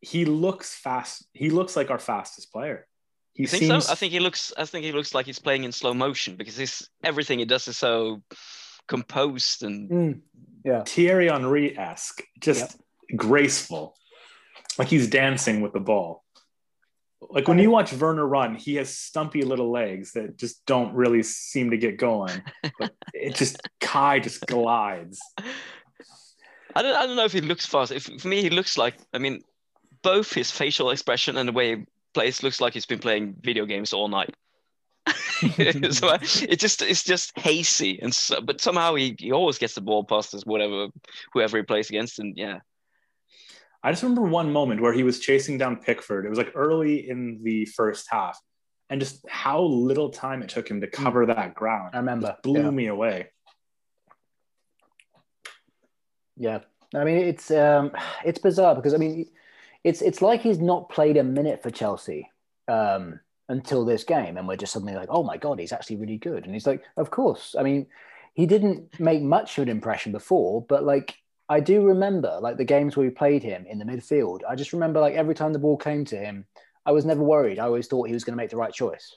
he 0.00 0.24
looks 0.24 0.74
fast. 0.74 1.26
He 1.32 1.50
looks 1.50 1.76
like 1.76 1.90
our 1.90 1.98
fastest 1.98 2.52
player. 2.52 2.86
He 3.34 3.44
You 3.44 3.48
think 3.48 3.64
seems 3.64 3.86
so? 3.86 3.92
I 3.92 3.94
think 3.94 4.12
he 4.12 4.20
looks. 4.20 4.52
I 4.56 4.64
think 4.64 4.84
he 4.84 4.92
looks 4.92 5.14
like 5.14 5.26
he's 5.26 5.38
playing 5.38 5.64
in 5.64 5.72
slow 5.72 5.94
motion 5.94 6.36
because 6.36 6.56
his 6.56 6.88
everything 7.04 7.38
he 7.38 7.44
does 7.44 7.68
is 7.68 7.78
so 7.78 8.22
composed 8.88 9.62
and 9.62 9.88
hmm. 9.88 10.12
Yeah, 10.64 10.82
Thierry 10.84 11.28
Henry 11.28 11.78
esque, 11.78 12.22
just 12.38 12.76
graceful, 13.16 13.94
like 14.78 14.88
he's 14.88 15.08
dancing 15.08 15.62
with 15.62 15.72
the 15.72 15.80
ball. 15.80 16.22
Like 17.28 17.48
when 17.48 17.58
you 17.58 17.70
watch 17.70 17.92
Werner 17.92 18.26
run, 18.26 18.54
he 18.54 18.76
has 18.76 18.96
stumpy 18.96 19.42
little 19.42 19.70
legs 19.70 20.12
that 20.12 20.38
just 20.38 20.64
don't 20.64 20.94
really 20.94 21.22
seem 21.22 21.70
to 21.70 21.76
get 21.76 21.98
going. 21.98 22.42
But 22.78 22.94
it 23.12 23.34
just 23.34 23.58
Kai 23.80 24.20
just 24.20 24.46
glides. 24.46 25.20
I 26.74 26.82
don't. 26.82 26.96
I 26.96 27.06
don't 27.06 27.16
know 27.16 27.24
if 27.24 27.32
he 27.32 27.40
looks 27.40 27.66
fast. 27.66 27.92
If, 27.92 28.04
for 28.04 28.28
me, 28.28 28.40
he 28.42 28.50
looks 28.50 28.78
like. 28.78 28.94
I 29.12 29.18
mean, 29.18 29.42
both 30.02 30.32
his 30.32 30.50
facial 30.50 30.90
expression 30.90 31.36
and 31.36 31.48
the 31.48 31.52
way 31.52 31.76
he 31.76 31.84
plays 32.14 32.42
looks 32.42 32.60
like 32.60 32.72
he's 32.72 32.86
been 32.86 32.98
playing 33.00 33.36
video 33.40 33.66
games 33.66 33.92
all 33.92 34.08
night. 34.08 34.34
so 35.90 36.08
I- 36.08 36.18
it 36.22 36.58
just 36.58 36.82
it's 36.82 37.02
just 37.02 37.38
hazy 37.38 37.98
and 38.02 38.14
so, 38.14 38.40
but 38.40 38.60
somehow 38.60 38.94
he, 38.94 39.16
he 39.18 39.32
always 39.32 39.58
gets 39.58 39.74
the 39.74 39.80
ball 39.80 40.04
past 40.04 40.34
us 40.34 40.44
whatever 40.44 40.88
whoever 41.32 41.56
he 41.56 41.62
plays 41.62 41.88
against 41.88 42.18
and 42.18 42.36
yeah 42.36 42.58
I 43.82 43.90
just 43.92 44.02
remember 44.02 44.22
one 44.22 44.52
moment 44.52 44.80
where 44.82 44.92
he 44.92 45.02
was 45.02 45.20
chasing 45.20 45.56
down 45.58 45.76
Pickford. 45.76 46.26
It 46.26 46.28
was 46.28 46.38
like 46.38 46.52
early 46.54 47.08
in 47.08 47.40
the 47.42 47.64
first 47.66 48.06
half, 48.10 48.38
and 48.90 49.00
just 49.00 49.24
how 49.28 49.62
little 49.62 50.10
time 50.10 50.42
it 50.42 50.50
took 50.50 50.68
him 50.68 50.80
to 50.82 50.86
cover 50.86 51.24
that 51.26 51.54
ground 51.54 51.90
I 51.94 51.98
remember. 51.98 52.28
just 52.28 52.42
blew 52.42 52.62
Yeah. 52.64 52.70
me 52.70 52.86
away. 52.88 53.28
Yeah, 56.36 56.60
I 56.94 57.04
mean 57.04 57.16
it's 57.18 57.50
um, 57.50 57.92
it's 58.24 58.38
bizarre 58.38 58.74
because 58.74 58.94
I 58.94 58.96
mean 58.96 59.26
it's 59.84 60.02
it's 60.02 60.22
like 60.22 60.40
he's 60.40 60.58
not 60.58 60.88
played 60.88 61.16
a 61.16 61.24
minute 61.24 61.62
for 61.62 61.70
Chelsea 61.70 62.30
um, 62.68 63.20
until 63.48 63.84
this 63.84 64.04
game, 64.04 64.36
and 64.36 64.46
we're 64.48 64.56
just 64.56 64.72
suddenly 64.72 64.94
like, 64.94 65.08
oh 65.10 65.22
my 65.22 65.36
god, 65.36 65.58
he's 65.58 65.72
actually 65.72 65.96
really 65.96 66.16
good, 66.18 66.44
and 66.44 66.54
he's 66.54 66.66
like, 66.66 66.82
of 66.96 67.10
course. 67.10 67.54
I 67.58 67.62
mean, 67.62 67.86
he 68.34 68.46
didn't 68.46 68.98
make 69.00 69.22
much 69.22 69.58
of 69.58 69.62
an 69.62 69.68
impression 69.68 70.12
before, 70.12 70.62
but 70.66 70.84
like 70.84 71.14
I 71.50 71.58
do 71.58 71.82
remember 71.82 72.38
like 72.40 72.56
the 72.56 72.64
games 72.64 72.96
where 72.96 73.04
we 73.04 73.10
played 73.10 73.42
him 73.42 73.66
in 73.66 73.78
the 73.80 73.84
midfield. 73.84 74.40
I 74.48 74.54
just 74.54 74.72
remember 74.72 75.00
like 75.00 75.14
every 75.14 75.34
time 75.34 75.52
the 75.52 75.58
ball 75.58 75.76
came 75.76 76.04
to 76.06 76.16
him, 76.16 76.46
I 76.86 76.92
was 76.92 77.04
never 77.04 77.22
worried. 77.22 77.58
I 77.58 77.64
always 77.64 77.88
thought 77.88 78.06
he 78.06 78.14
was 78.14 78.22
going 78.22 78.34
to 78.34 78.42
make 78.42 78.50
the 78.50 78.56
right 78.56 78.72
choice, 78.72 79.16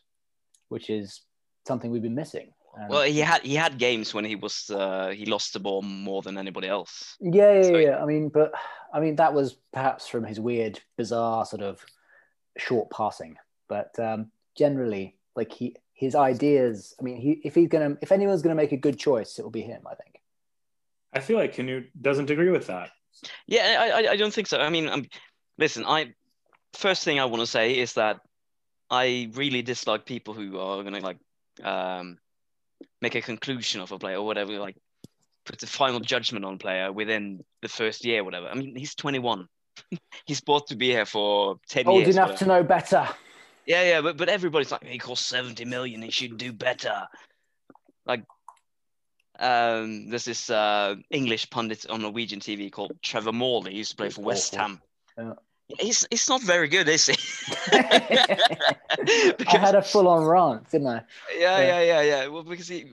which 0.70 0.90
is 0.90 1.22
something 1.68 1.92
we've 1.92 2.02
been 2.02 2.16
missing. 2.16 2.52
And- 2.76 2.90
well 2.90 3.04
he 3.04 3.20
had 3.20 3.44
he 3.44 3.54
had 3.54 3.78
games 3.78 4.16
when 4.16 4.26
he 4.26 4.36
was 4.36 4.72
uh, 4.72 5.10
he 5.10 5.28
lost 5.28 5.54
the 5.54 5.60
ball 5.60 5.84
more 5.84 6.24
than 6.24 6.40
anybody 6.40 6.68
else 6.68 7.16
Yeah, 7.22 7.54
yeah, 7.58 7.62
So- 7.64 7.78
yeah. 7.78 7.98
I 8.04 8.06
mean, 8.08 8.30
but 8.30 8.52
I 8.92 9.00
mean 9.00 9.16
that 9.18 9.36
was 9.36 9.58
perhaps 9.72 10.08
from 10.08 10.24
his 10.26 10.40
weird, 10.40 10.80
bizarre 10.98 11.46
sort 11.46 11.62
of 11.62 11.86
short 12.58 12.90
passing. 12.90 13.36
But 13.68 13.98
um, 14.00 14.32
generally, 14.58 15.18
like 15.36 15.52
he, 15.52 15.76
his 15.94 16.16
ideas. 16.16 16.96
I 17.00 17.04
mean, 17.04 17.18
he 17.18 17.42
if 17.44 17.54
he's 17.54 17.70
gonna, 17.70 17.96
if 18.02 18.12
anyone's 18.12 18.42
gonna 18.42 18.56
make 18.56 18.72
a 18.72 18.78
good 18.78 18.98
choice, 18.98 19.38
it 19.38 19.44
will 19.44 19.52
be 19.52 19.62
him. 19.62 19.84
I 19.86 19.94
think. 19.94 20.20
I 21.14 21.20
feel 21.20 21.38
like 21.38 21.54
Canute 21.54 21.90
doesn't 22.02 22.30
agree 22.30 22.50
with 22.50 22.68
that. 22.68 22.92
Yeah, 23.48 23.78
I, 23.80 24.02
I, 24.02 24.12
I 24.12 24.16
don't 24.18 24.34
think 24.34 24.48
so. 24.48 24.60
I 24.60 24.70
mean, 24.70 24.90
um, 24.90 25.06
listen, 25.58 25.86
I 25.86 26.14
first 26.74 27.04
thing 27.04 27.20
I 27.20 27.26
want 27.26 27.42
to 27.42 27.48
say 27.48 27.78
is 27.78 27.94
that 27.94 28.20
I 28.90 29.30
really 29.34 29.62
dislike 29.62 30.06
people 30.06 30.34
who 30.34 30.60
are 30.60 30.84
gonna 30.84 31.00
like 31.00 31.18
um, 31.64 32.18
make 33.02 33.16
a 33.16 33.22
conclusion 33.22 33.82
of 33.82 33.92
a 33.92 34.00
player 34.00 34.18
or 34.18 34.26
whatever, 34.26 34.54
like 34.60 34.76
put 35.46 35.60
the 35.60 35.68
final 35.68 36.00
judgment 36.00 36.46
on 36.46 36.56
a 36.56 36.58
player 36.58 36.92
within 36.92 37.44
the 37.62 37.70
first 37.70 38.06
year, 38.06 38.24
whatever. 38.24 38.48
I 38.48 38.56
mean, 38.56 38.76
he's 38.76 38.96
21. 38.96 39.48
he's 40.26 40.38
supposed 40.38 40.68
to 40.68 40.76
be 40.76 40.90
here 40.90 41.06
for 41.06 41.58
10 41.70 41.88
Old 41.88 42.04
years. 42.04 42.16
enough 42.16 42.30
whatever. 42.32 42.40
to 42.40 42.46
know 42.48 42.64
better. 42.64 43.08
Yeah, 43.66 43.84
yeah, 43.84 44.02
but 44.02 44.18
but 44.18 44.30
everybody's 44.30 44.72
like, 44.72 44.84
he 44.84 44.98
costs 44.98 45.26
70 45.28 45.66
million, 45.66 46.02
he 46.02 46.12
should 46.12 46.38
do 46.38 46.52
better. 46.52 47.08
Like, 48.06 48.24
um, 49.44 50.10
there's 50.10 50.26
this 50.26 50.50
uh, 50.50 50.96
English 51.10 51.50
pundit 51.50 51.86
on 51.90 52.02
Norwegian 52.02 52.40
TV 52.40 52.72
called 52.72 52.94
Trevor 53.02 53.34
Morley. 53.34 53.72
He 53.72 53.78
used 53.80 53.92
to 53.92 53.98
play 53.98 54.10
for 54.10 54.22
West. 54.22 54.56
Ham. 54.56 54.82
Yeah. 55.18 55.34
He's 55.80 56.06
he's 56.12 56.28
not 56.30 56.42
very 56.42 56.68
good, 56.68 56.88
is 56.90 57.06
he? 57.08 57.16
I 57.74 59.58
had 59.60 59.76
a 59.76 59.82
full-on 59.82 60.24
rant, 60.26 60.70
didn't 60.72 60.88
I? 60.88 61.02
yeah, 61.38 61.60
yeah. 61.60 61.60
yeah, 61.60 61.82
yeah, 61.82 62.02
yeah. 62.02 62.28
Well, 62.28 62.44
because 62.44 62.68
he, 62.68 62.86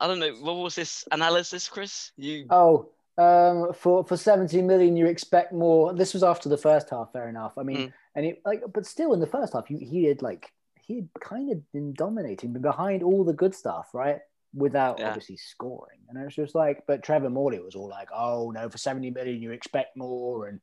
I 0.00 0.06
don't 0.06 0.18
know, 0.18 0.32
what 0.40 0.56
was 0.56 0.74
this 0.74 1.04
analysis, 1.12 1.68
Chris? 1.68 2.12
You 2.16 2.46
Oh, 2.50 2.90
um, 3.16 3.72
for 3.74 4.04
for 4.04 4.16
seventy 4.16 4.60
million, 4.60 4.96
you 4.96 5.06
expect 5.06 5.52
more. 5.52 5.94
This 5.94 6.12
was 6.14 6.22
after 6.22 6.48
the 6.48 6.58
first 6.58 6.90
half. 6.90 7.12
Fair 7.12 7.28
enough. 7.28 7.56
I 7.56 7.62
mean, 7.62 7.76
Mm. 7.76 7.92
and 8.16 8.26
it 8.26 8.42
like, 8.44 8.62
but 8.72 8.86
still 8.86 9.12
in 9.14 9.20
the 9.20 9.26
first 9.26 9.52
half, 9.52 9.66
he, 9.66 9.78
he 9.78 10.04
had 10.04 10.20
like 10.20 10.50
he 10.80 10.96
had 10.96 11.08
kind 11.20 11.50
of 11.52 11.72
been 11.72 11.94
dominating, 11.94 12.52
but 12.52 12.60
behind 12.62 13.02
all 13.02 13.24
the 13.24 13.32
good 13.32 13.54
stuff, 13.54 13.90
right? 13.94 14.18
Without 14.56 14.98
Yeah. 15.00 15.08
obviously 15.08 15.36
scoring, 15.36 15.98
and 16.08 16.18
it 16.18 16.24
was 16.24 16.34
just 16.34 16.54
like, 16.54 16.84
but 16.86 17.02
Trevor 17.02 17.30
Morley 17.30 17.58
was 17.60 17.74
all 17.74 17.88
like, 17.88 18.08
"Oh 18.14 18.50
no, 18.52 18.68
for 18.68 18.78
seventy 18.78 19.10
million, 19.10 19.42
you 19.42 19.50
expect 19.52 19.96
more," 19.96 20.46
and 20.46 20.60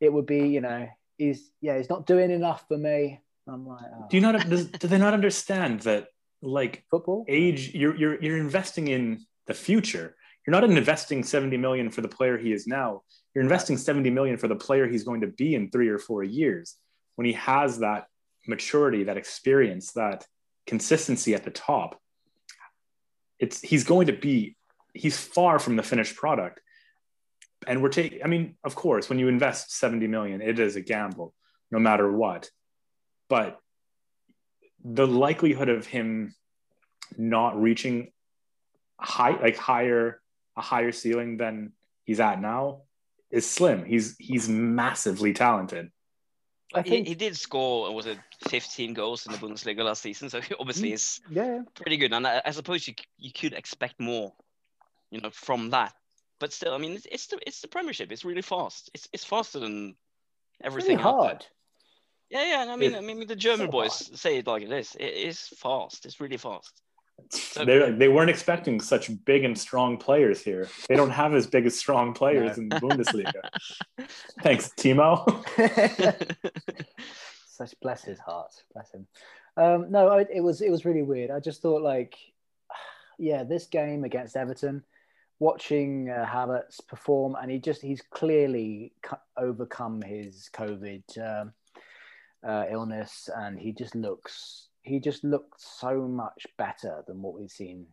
it 0.00 0.12
would 0.12 0.26
be, 0.26 0.48
you 0.48 0.60
know, 0.60 0.88
he's 1.18 1.50
yeah, 1.60 1.76
he's 1.76 1.90
not 1.90 2.06
doing 2.06 2.30
enough 2.30 2.64
for 2.68 2.78
me. 2.78 3.20
I'm 3.46 3.66
like, 3.66 3.84
oh, 3.94 4.06
Do 4.08 4.16
you 4.16 4.22
not? 4.22 4.48
Does, 4.48 4.68
do 4.68 4.88
they 4.88 4.96
not 4.98 5.12
understand 5.12 5.80
that 5.80 6.08
like 6.40 6.84
football? 6.90 7.24
age? 7.28 7.74
You're 7.74 7.94
you're 7.96 8.22
you're 8.22 8.38
investing 8.38 8.88
in 8.88 9.24
the 9.46 9.54
future. 9.54 10.16
you're 10.46 10.52
not 10.52 10.64
investing 10.64 11.22
70 11.22 11.56
million 11.58 11.90
for 11.90 12.00
the 12.00 12.08
player 12.08 12.38
he 12.38 12.52
is 12.52 12.66
now. 12.66 13.02
You're 13.34 13.42
investing 13.44 13.76
70 13.76 14.10
million 14.10 14.36
for 14.38 14.48
the 14.48 14.56
player 14.56 14.86
he's 14.86 15.04
going 15.04 15.20
to 15.22 15.26
be 15.26 15.54
in 15.54 15.70
three 15.70 15.88
or 15.88 15.98
four 15.98 16.22
years 16.22 16.76
when 17.16 17.26
he 17.26 17.32
has 17.34 17.78
that 17.80 18.06
maturity, 18.46 19.04
that 19.04 19.16
experience, 19.16 19.92
that 19.92 20.26
consistency 20.66 21.34
at 21.34 21.44
the 21.44 21.50
top. 21.50 22.00
It's 23.38 23.60
he's 23.60 23.84
going 23.84 24.06
to 24.06 24.12
be 24.12 24.56
he's 24.94 25.18
far 25.18 25.58
from 25.58 25.76
the 25.76 25.82
finished 25.82 26.16
product. 26.16 26.60
And 27.66 27.82
we're 27.82 27.88
taking, 27.88 28.22
I 28.22 28.26
mean, 28.28 28.56
of 28.62 28.74
course, 28.74 29.08
when 29.08 29.18
you 29.18 29.28
invest 29.28 29.72
70 29.76 30.06
million, 30.06 30.42
it 30.42 30.58
is 30.58 30.76
a 30.76 30.80
gamble 30.80 31.34
no 31.70 31.78
matter 31.78 32.10
what. 32.10 32.50
But 33.28 33.58
the 34.84 35.06
likelihood 35.06 35.68
of 35.68 35.86
him 35.86 36.34
not 37.16 37.60
reaching 37.60 38.12
high, 39.00 39.40
like 39.40 39.56
higher, 39.56 40.20
a 40.56 40.60
higher 40.60 40.92
ceiling 40.92 41.38
than 41.38 41.72
he's 42.04 42.20
at 42.20 42.40
now 42.40 42.82
is 43.30 43.48
slim. 43.48 43.84
He's 43.84 44.14
he's 44.18 44.48
massively 44.48 45.32
talented. 45.32 45.90
I 46.74 46.82
think 46.82 47.06
he, 47.06 47.10
he 47.10 47.14
did 47.14 47.36
score 47.36 47.94
was 47.94 48.06
it 48.06 48.18
15 48.48 48.94
goals 48.94 49.26
in 49.26 49.32
the 49.32 49.38
Bundesliga 49.38 49.84
last 49.84 50.02
season, 50.02 50.30
so 50.30 50.40
he 50.40 50.54
obviously 50.60 50.90
Mm, 50.90 50.94
is 50.94 51.20
yeah, 51.30 51.62
pretty 51.74 51.96
good. 51.96 52.12
And 52.12 52.26
I, 52.26 52.42
I 52.44 52.50
suppose 52.50 52.86
you 52.88 52.94
you 53.18 53.32
could 53.32 53.52
expect 53.54 54.00
more, 54.00 54.32
you 55.10 55.20
know, 55.20 55.30
from 55.30 55.70
that. 55.70 55.94
But 56.40 56.52
still, 56.52 56.74
I 56.74 56.78
mean, 56.78 56.92
it's, 56.92 57.06
it's 57.06 57.26
the 57.28 57.38
it's 57.46 57.60
the 57.60 57.68
Premiership. 57.68 58.10
It's 58.12 58.24
really 58.24 58.42
fast. 58.42 58.90
It's 58.94 59.08
it's 59.12 59.24
faster 59.24 59.60
than 59.60 59.90
it's 59.90 59.96
everything 60.66 60.98
really 60.98 61.02
hard. 61.02 61.46
Yeah, 62.30 62.64
yeah. 62.64 62.72
I 62.72 62.76
mean, 62.76 62.94
It- 62.94 62.98
I 62.98 63.00
mean, 63.00 63.26
the 63.26 63.36
German 63.36 63.66
so 63.66 63.72
boys 63.72 64.10
say 64.20 64.38
it 64.38 64.46
like 64.46 64.62
it 64.62 64.72
is. 64.72 64.96
It 64.96 65.14
is 65.14 65.40
fast. 65.48 66.06
It's 66.06 66.20
really 66.20 66.36
fast. 66.38 66.82
They 67.56 67.90
they 67.90 68.08
weren't 68.08 68.30
expecting 68.30 68.80
such 68.80 69.10
big 69.24 69.44
and 69.44 69.56
strong 69.58 69.96
players 69.96 70.42
here. 70.42 70.68
They 70.88 70.96
don't 70.96 71.10
have 71.10 71.34
as 71.34 71.46
big 71.46 71.66
as 71.66 71.76
strong 71.78 72.12
players 72.12 72.56
No. 72.56 72.62
in 72.62 72.68
the 72.68 72.76
Bundesliga. 72.76 73.40
Thanks, 74.42 74.70
Timo. 74.76 75.24
Such 77.46 77.74
bless 77.80 78.02
his 78.04 78.18
heart, 78.18 78.52
bless 78.72 78.92
him. 78.92 79.06
Um, 79.56 79.90
no, 79.90 80.08
I, 80.08 80.26
it 80.32 80.40
was 80.42 80.60
it 80.60 80.70
was 80.70 80.84
really 80.84 81.02
weird. 81.02 81.30
I 81.30 81.38
just 81.40 81.62
thought 81.62 81.82
like, 81.82 82.16
yeah, 83.18 83.44
this 83.44 83.66
game 83.66 84.02
against 84.04 84.36
Everton, 84.36 84.82
watching 85.38 86.10
uh, 86.10 86.26
Havertz 86.28 86.84
perform, 86.88 87.36
and 87.40 87.50
he 87.50 87.58
just 87.58 87.80
he's 87.80 88.02
clearly 88.10 88.92
co- 89.02 89.18
overcome 89.36 90.02
his 90.02 90.50
COVID 90.52 91.02
um, 91.18 91.52
uh, 92.44 92.64
illness, 92.70 93.30
and 93.34 93.58
he 93.58 93.72
just 93.72 93.94
looks 93.94 94.68
he 94.84 95.00
just 95.00 95.24
looked 95.24 95.60
so 95.60 96.02
much 96.02 96.46
better 96.56 97.02
than 97.06 97.20
what 97.22 97.34
we've 97.34 97.50
seen 97.50 97.86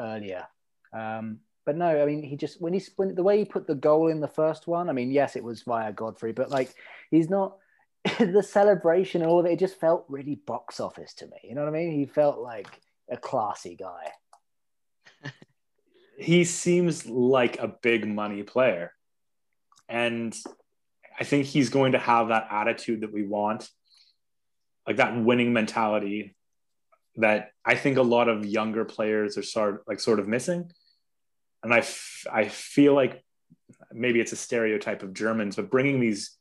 earlier. 0.00 0.46
Um, 0.92 1.40
but 1.66 1.76
no, 1.76 2.02
I 2.02 2.06
mean, 2.06 2.22
he 2.22 2.36
just 2.36 2.60
when 2.60 2.72
he 2.72 2.82
when, 2.96 3.14
the 3.14 3.22
way 3.22 3.38
he 3.38 3.44
put 3.44 3.66
the 3.66 3.74
goal 3.74 4.08
in 4.08 4.20
the 4.20 4.28
first 4.28 4.66
one. 4.66 4.88
I 4.88 4.92
mean, 4.92 5.10
yes, 5.10 5.36
it 5.36 5.44
was 5.44 5.62
via 5.62 5.92
Godfrey, 5.92 6.32
but 6.32 6.50
like 6.50 6.74
he's 7.10 7.28
not 7.28 7.56
the 8.18 8.42
celebration 8.42 9.22
and 9.22 9.30
all 9.30 9.42
that. 9.42 9.52
It 9.52 9.58
just 9.58 9.78
felt 9.78 10.06
really 10.08 10.36
box 10.36 10.80
office 10.80 11.12
to 11.14 11.26
me. 11.26 11.36
You 11.44 11.54
know 11.54 11.62
what 11.62 11.68
I 11.68 11.78
mean? 11.78 11.92
He 11.92 12.06
felt 12.06 12.38
like 12.38 12.80
a 13.10 13.16
classy 13.16 13.76
guy. 13.76 14.10
he 16.18 16.44
seems 16.44 17.06
like 17.06 17.58
a 17.58 17.68
big 17.68 18.06
money 18.06 18.42
player. 18.42 18.92
And 19.88 20.36
I 21.18 21.24
think 21.24 21.46
he's 21.46 21.68
going 21.68 21.92
to 21.92 21.98
have 21.98 22.28
that 22.28 22.46
attitude 22.50 23.02
that 23.02 23.12
we 23.12 23.24
want, 23.26 23.68
like 24.86 24.96
that 24.96 25.16
winning 25.22 25.52
mentality 25.52 26.34
that 27.16 27.50
I 27.64 27.74
think 27.74 27.96
a 27.96 28.02
lot 28.02 28.28
of 28.28 28.46
younger 28.46 28.84
players 28.84 29.36
are 29.36 29.42
sort 29.42 29.82
like 29.86 30.00
sort 30.00 30.20
of 30.20 30.28
missing. 30.28 30.70
And 31.62 31.74
I, 31.74 31.78
f- 31.78 32.26
I 32.32 32.48
feel 32.48 32.94
like 32.94 33.22
maybe 33.92 34.20
it's 34.20 34.32
a 34.32 34.36
stereotype 34.36 35.02
of 35.02 35.12
Germans, 35.12 35.56
but 35.56 35.70
bringing 35.70 36.00
these 36.00 36.36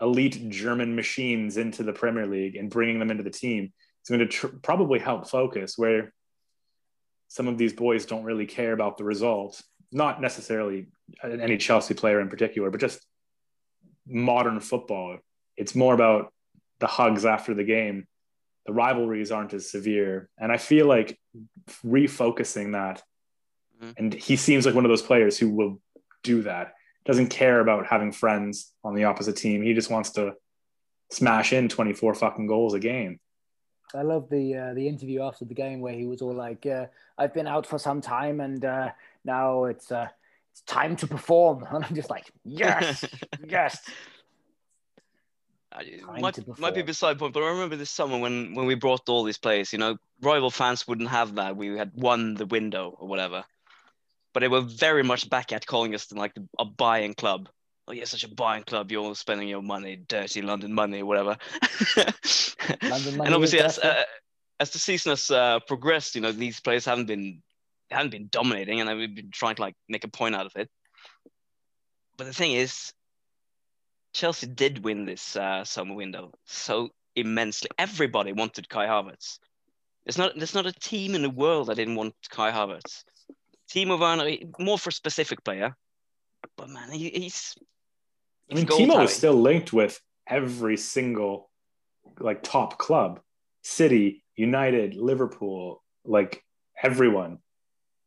elite 0.00 0.48
German 0.48 0.94
machines 0.94 1.56
into 1.56 1.82
the 1.82 1.92
Premier 1.92 2.26
League 2.26 2.56
and 2.56 2.70
bringing 2.70 2.98
them 2.98 3.10
into 3.10 3.22
the 3.22 3.30
team 3.30 3.72
is 4.04 4.08
going 4.08 4.20
to 4.20 4.26
tr- 4.26 4.46
probably 4.62 4.98
help 4.98 5.28
focus 5.28 5.74
where 5.76 6.12
some 7.28 7.48
of 7.48 7.58
these 7.58 7.72
boys 7.72 8.06
don't 8.06 8.24
really 8.24 8.46
care 8.46 8.72
about 8.72 8.96
the 8.96 9.04
results. 9.04 9.62
Not 9.92 10.20
necessarily 10.20 10.86
any 11.22 11.56
Chelsea 11.56 11.94
player 11.94 12.20
in 12.20 12.28
particular, 12.28 12.70
but 12.70 12.80
just 12.80 13.04
modern 14.06 14.60
football. 14.60 15.18
It's 15.56 15.74
more 15.74 15.94
about 15.94 16.32
the 16.78 16.86
hugs 16.86 17.24
after 17.24 17.54
the 17.54 17.64
game. 17.64 18.06
The 18.66 18.72
rivalries 18.72 19.30
aren't 19.30 19.54
as 19.54 19.70
severe. 19.70 20.28
And 20.38 20.50
I 20.50 20.56
feel 20.56 20.86
like 20.86 21.18
refocusing 21.84 22.72
that, 22.72 23.02
Mhm. 23.80 23.94
and 23.98 24.14
he 24.14 24.36
seems 24.36 24.66
like 24.66 24.74
one 24.74 24.84
of 24.84 24.88
those 24.88 25.02
players 25.02 25.38
who 25.38 25.50
will 25.50 25.80
do 26.22 26.42
that. 26.42 26.74
Doesn't 27.04 27.28
care 27.28 27.60
about 27.60 27.86
having 27.86 28.10
friends 28.12 28.72
on 28.82 28.94
the 28.94 29.04
opposite 29.04 29.36
team. 29.36 29.62
He 29.62 29.74
just 29.74 29.90
wants 29.90 30.10
to 30.12 30.34
smash 31.10 31.52
in 31.52 31.68
24 31.68 32.14
fucking 32.14 32.46
goals 32.48 32.74
a 32.74 32.80
game. 32.80 33.20
I 33.94 34.02
love 34.02 34.28
the 34.28 34.54
uh, 34.56 34.74
the 34.74 34.88
interview 34.88 35.22
after 35.22 35.44
the 35.44 35.54
game 35.54 35.80
where 35.80 35.94
he 35.94 36.04
was 36.06 36.20
all 36.20 36.34
like, 36.34 36.66
uh, 36.66 36.86
"I've 37.16 37.32
been 37.32 37.46
out 37.46 37.66
for 37.66 37.78
some 37.78 38.00
time, 38.00 38.40
and 38.40 38.64
uh, 38.64 38.90
now 39.24 39.64
it's 39.66 39.92
uh, 39.92 40.08
it's 40.50 40.62
time 40.62 40.96
to 40.96 41.06
perform." 41.06 41.64
And 41.70 41.84
I'm 41.84 41.94
just 41.94 42.10
like, 42.10 42.28
"Yes, 42.44 43.04
yes." 43.46 43.78
Might, 46.20 46.58
might 46.58 46.74
be 46.74 46.82
beside 46.82 47.18
point, 47.18 47.34
but 47.34 47.42
I 47.42 47.48
remember 47.50 47.76
this 47.76 47.90
summer 47.90 48.18
when 48.18 48.54
when 48.54 48.66
we 48.66 48.74
brought 48.74 49.08
all 49.08 49.24
these 49.24 49.38
players. 49.38 49.72
You 49.72 49.78
know, 49.78 49.98
rival 50.22 50.50
fans 50.50 50.88
wouldn't 50.88 51.10
have 51.10 51.34
that. 51.34 51.56
We 51.56 51.76
had 51.76 51.92
won 51.94 52.34
the 52.34 52.46
window 52.46 52.96
or 52.98 53.06
whatever, 53.06 53.44
but 54.32 54.40
they 54.40 54.48
were 54.48 54.62
very 54.62 55.02
much 55.02 55.28
back 55.28 55.52
at 55.52 55.66
calling 55.66 55.94
us 55.94 56.10
like 56.12 56.32
a 56.58 56.64
buying 56.64 57.14
club. 57.14 57.48
Oh, 57.88 57.92
you're 57.92 58.06
such 58.06 58.24
a 58.24 58.28
buying 58.28 58.64
club. 58.64 58.90
You're 58.90 59.04
all 59.04 59.14
spending 59.14 59.48
your 59.48 59.62
money, 59.62 59.96
dirty 59.96 60.42
London 60.42 60.72
money, 60.72 61.02
whatever. 61.02 61.36
London 62.82 63.16
money 63.16 63.26
and 63.26 63.34
obviously, 63.34 63.60
as 63.60 63.78
uh, 63.78 64.02
as 64.58 64.70
the 64.70 64.78
season 64.78 65.10
has 65.10 65.30
uh, 65.30 65.60
progressed, 65.60 66.14
you 66.14 66.20
know, 66.20 66.32
these 66.32 66.58
players 66.58 66.84
haven't 66.84 67.06
been 67.06 67.42
haven't 67.90 68.10
been 68.10 68.28
dominating, 68.30 68.80
and 68.80 68.98
we've 68.98 69.14
been 69.14 69.30
trying 69.30 69.56
to 69.56 69.62
like 69.62 69.74
make 69.88 70.04
a 70.04 70.08
point 70.08 70.34
out 70.34 70.46
of 70.46 70.52
it. 70.56 70.70
But 72.16 72.26
the 72.26 72.32
thing 72.32 72.52
is, 72.52 72.92
Chelsea 74.16 74.46
did 74.46 74.82
win 74.82 75.04
this 75.04 75.36
uh, 75.36 75.62
summer 75.64 75.94
window 75.94 76.32
so 76.46 76.88
immensely. 77.14 77.68
Everybody 77.76 78.32
wanted 78.32 78.66
Kai 78.66 78.86
Havertz. 78.86 79.38
There's 80.06 80.16
not 80.16 80.32
there's 80.36 80.54
not 80.54 80.64
a 80.66 80.72
team 80.72 81.14
in 81.14 81.20
the 81.20 81.28
world 81.28 81.66
that 81.66 81.74
didn't 81.74 81.96
want 81.96 82.14
Kai 82.30 82.50
Havertz. 82.50 83.04
Timo 83.70 84.00
Werner, 84.00 84.30
more 84.58 84.78
for 84.78 84.88
a 84.88 84.92
specific 84.92 85.44
player, 85.44 85.76
but 86.56 86.70
man, 86.70 86.90
he, 86.92 87.10
he's. 87.10 87.56
I 88.50 88.54
mean, 88.54 88.66
Timo 88.66 89.04
is 89.04 89.12
still 89.12 89.34
linked 89.34 89.72
with 89.74 90.00
every 90.26 90.78
single 90.78 91.50
like 92.18 92.42
top 92.42 92.78
club, 92.78 93.20
City, 93.62 94.24
United, 94.34 94.94
Liverpool, 94.94 95.82
like 96.06 96.42
everyone 96.82 97.38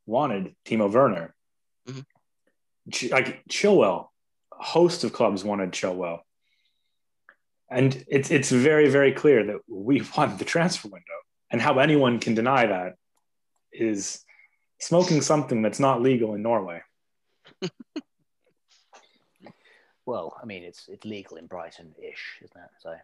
wanted 0.07 0.55
Timo 0.65 0.91
Werner. 0.91 1.35
Mhm. 1.87 2.03
Ch- 2.91 3.11
Like 3.11 3.43
Chilwell, 3.47 4.07
host 4.59 5.03
of 5.03 5.13
clubs 5.13 5.43
wanted 5.43 5.71
Chilwell, 5.71 6.19
and 7.69 8.03
it's 8.07 8.29
it's 8.31 8.51
very 8.51 8.89
very 8.89 9.11
clear 9.11 9.43
that 9.45 9.57
we 9.67 10.01
won 10.17 10.37
the 10.37 10.45
transfer 10.45 10.87
window, 10.89 11.19
and 11.51 11.61
how 11.61 11.79
anyone 11.79 12.19
can 12.19 12.35
deny 12.35 12.65
that 12.67 12.95
is 13.71 14.23
smoking 14.79 15.21
something 15.21 15.61
that's 15.61 15.79
not 15.79 16.01
legal 16.01 16.33
in 16.35 16.41
Norway. 16.41 16.81
Well, 20.05 20.35
I 20.41 20.45
mean, 20.47 20.63
it's 20.63 20.87
it's 20.87 21.05
legal 21.05 21.37
in 21.37 21.45
Brighton-ish, 21.45 22.39
isn't 22.43 22.57
it? 22.57 22.69
So 22.79 22.95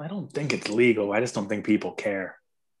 I 0.00 0.08
don't 0.08 0.32
think 0.32 0.54
it's 0.54 0.70
legal. 0.70 1.12
I 1.12 1.20
just 1.20 1.34
don't 1.34 1.48
think 1.50 1.66
people 1.66 1.92
care. 1.92 2.38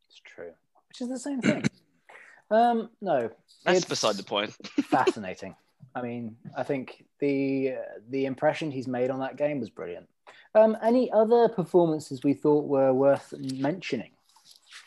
it's 0.08 0.18
true, 0.24 0.52
which 0.88 1.02
is 1.02 1.08
the 1.10 1.18
same 1.18 1.42
thing. 1.42 1.62
um, 2.50 2.88
no, 3.02 3.30
That's 3.64 3.80
it's 3.80 3.86
beside 3.86 4.16
the 4.16 4.22
point. 4.22 4.54
fascinating. 4.84 5.54
I 5.94 6.02
mean, 6.02 6.36
I 6.56 6.62
think 6.62 7.04
the 7.20 7.74
the 8.10 8.26
impression 8.26 8.70
he's 8.70 8.86
made 8.88 9.10
on 9.10 9.20
that 9.20 9.36
game 9.36 9.60
was 9.60 9.70
brilliant. 9.70 10.08
Um, 10.54 10.76
any 10.82 11.10
other 11.12 11.48
performances 11.48 12.22
we 12.24 12.34
thought 12.34 12.64
were 12.66 12.92
worth 12.92 13.32
mentioning, 13.38 14.12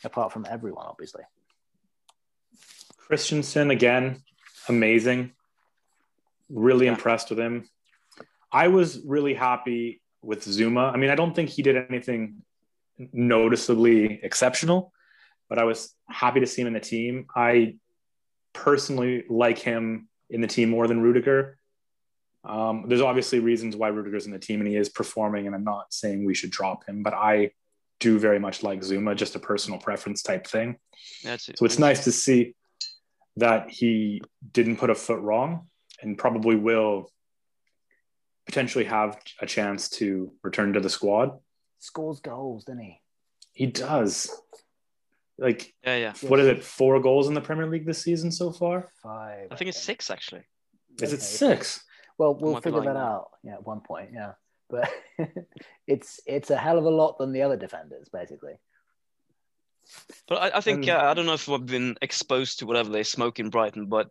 apart 0.03 0.31
from 0.31 0.45
everyone, 0.49 0.85
obviously? 0.87 1.23
Christensen 2.97 3.71
again, 3.71 4.23
amazing. 4.67 5.31
Really 6.49 6.85
Yeah. 6.85 6.93
impressed 6.93 7.29
with 7.29 7.39
him. 7.39 7.69
I 8.51 8.67
was 8.67 9.01
really 9.05 9.33
happy 9.33 10.01
with 10.21 10.43
Zouma. 10.45 10.93
I 10.93 10.97
mean, 10.97 11.09
I 11.09 11.15
don't 11.15 11.33
think 11.35 11.49
he 11.49 11.61
did 11.61 11.77
anything 11.89 12.43
noticeably 13.13 14.19
exceptional, 14.23 14.93
but 15.49 15.57
I 15.57 15.63
was 15.63 15.95
happy 16.09 16.41
to 16.41 16.47
see 16.47 16.61
him 16.61 16.67
in 16.67 16.73
the 16.73 16.79
team. 16.79 17.27
I 17.35 17.77
personally 18.53 19.23
like 19.29 19.57
him 19.59 20.09
in 20.31 20.41
the 20.41 20.47
team 20.47 20.69
more 20.69 20.87
than 20.87 21.01
Rudiger. 21.01 21.59
Um, 22.43 22.85
there's 22.87 23.01
obviously 23.01 23.39
reasons 23.39 23.75
why 23.75 23.89
Rudiger's 23.89 24.25
in 24.25 24.31
the 24.31 24.39
team 24.39 24.61
and 24.61 24.67
he 24.67 24.75
is 24.75 24.89
performing, 24.89 25.45
and 25.45 25.55
I'm 25.55 25.63
not 25.63 25.93
saying 25.93 26.25
we 26.25 26.33
should 26.33 26.49
drop 26.49 26.87
him, 26.89 27.03
but 27.03 27.13
I 27.13 27.51
do 27.99 28.17
very 28.17 28.39
much 28.39 28.63
like 28.63 28.79
Zouma, 28.79 29.15
just 29.15 29.35
a 29.35 29.39
personal 29.39 29.79
preference 29.79 30.23
type 30.23 30.47
thing. 30.47 30.77
That's 31.23 31.47
it. 31.49 31.59
So 31.59 31.65
it's 31.65 31.77
nice 31.77 32.03
to 32.05 32.11
see. 32.11 32.55
that 33.37 33.69
he 33.69 34.21
didn't 34.51 34.77
put 34.77 34.89
a 34.89 34.95
foot 34.95 35.19
wrong 35.21 35.67
and 36.01 36.17
probably 36.17 36.55
will 36.55 37.09
potentially 38.45 38.83
have 38.85 39.17
a 39.39 39.45
chance 39.45 39.87
to 39.89 40.33
return 40.43 40.73
to 40.73 40.79
the 40.81 40.89
squad. 40.89 41.39
Scores 41.79 42.19
goals, 42.19 42.65
doesn't 42.65 42.81
he? 42.83 42.99
He 43.53 43.67
does. 43.67 44.29
Like, 45.37 45.73
Yeah, 45.83 45.97
yeah. 45.97 46.13
what 46.21 46.39
is 46.39 46.47
it? 46.47 46.63
Four 46.63 46.99
goals 46.99 47.27
in 47.27 47.33
the 47.33 47.41
Premier 47.41 47.67
League 47.67 47.85
this 47.85 48.01
season 48.03 48.31
so 48.31 48.51
far? 48.51 48.89
Five. 49.01 49.47
I 49.51 49.55
think 49.55 49.69
it's 49.69 49.81
six 49.81 50.09
actually. 50.11 50.43
Is 51.01 51.13
it 51.13 51.21
six? 51.21 51.83
Well, 52.17 52.35
we'll 52.35 52.61
figure 52.61 52.81
that 52.81 52.95
out. 52.97 53.29
Yeah, 53.43 53.53
at 53.53 53.65
one 53.65 53.79
point. 53.81 54.09
Yeah, 54.13 54.33
but 54.69 54.91
it's 55.87 56.19
it's 56.27 56.49
a 56.51 56.57
hell 56.57 56.77
of 56.77 56.85
a 56.85 56.89
lot 56.89 57.17
than 57.17 57.31
the 57.31 57.41
other 57.41 57.57
defenders, 57.57 58.09
basically. 58.09 58.53
But 60.27 60.35
I, 60.53 60.57
I 60.57 60.61
think 60.61 60.87
Um, 60.87 60.95
uh, 60.95 61.09
I 61.09 61.13
don't 61.15 61.25
know 61.25 61.33
if 61.33 61.49
I've 61.49 61.65
been 61.65 61.97
exposed 62.01 62.59
to 62.59 62.65
whatever 62.67 62.89
they 62.91 63.03
smoke 63.03 63.39
in 63.39 63.49
Brighton, 63.49 63.87
but 63.87 64.09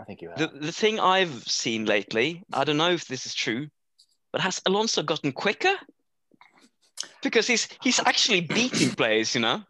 I 0.00 0.04
think 0.04 0.20
you 0.22 0.30
have. 0.30 0.38
the, 0.38 0.48
the 0.58 0.72
thing 0.72 0.98
I've 0.98 1.44
seen 1.46 1.84
lately, 1.84 2.42
I 2.52 2.64
don't 2.64 2.76
know 2.76 2.90
if 2.90 3.06
this 3.06 3.24
is 3.26 3.34
true, 3.34 3.68
but 4.32 4.40
has 4.40 4.60
Alonso 4.66 5.02
gotten 5.02 5.32
quicker? 5.32 5.74
Because 7.22 7.46
he's 7.46 7.68
he's 7.82 8.00
actually 8.00 8.40
beating 8.40 8.90
players, 8.90 9.34
you 9.34 9.40
know. 9.40 9.62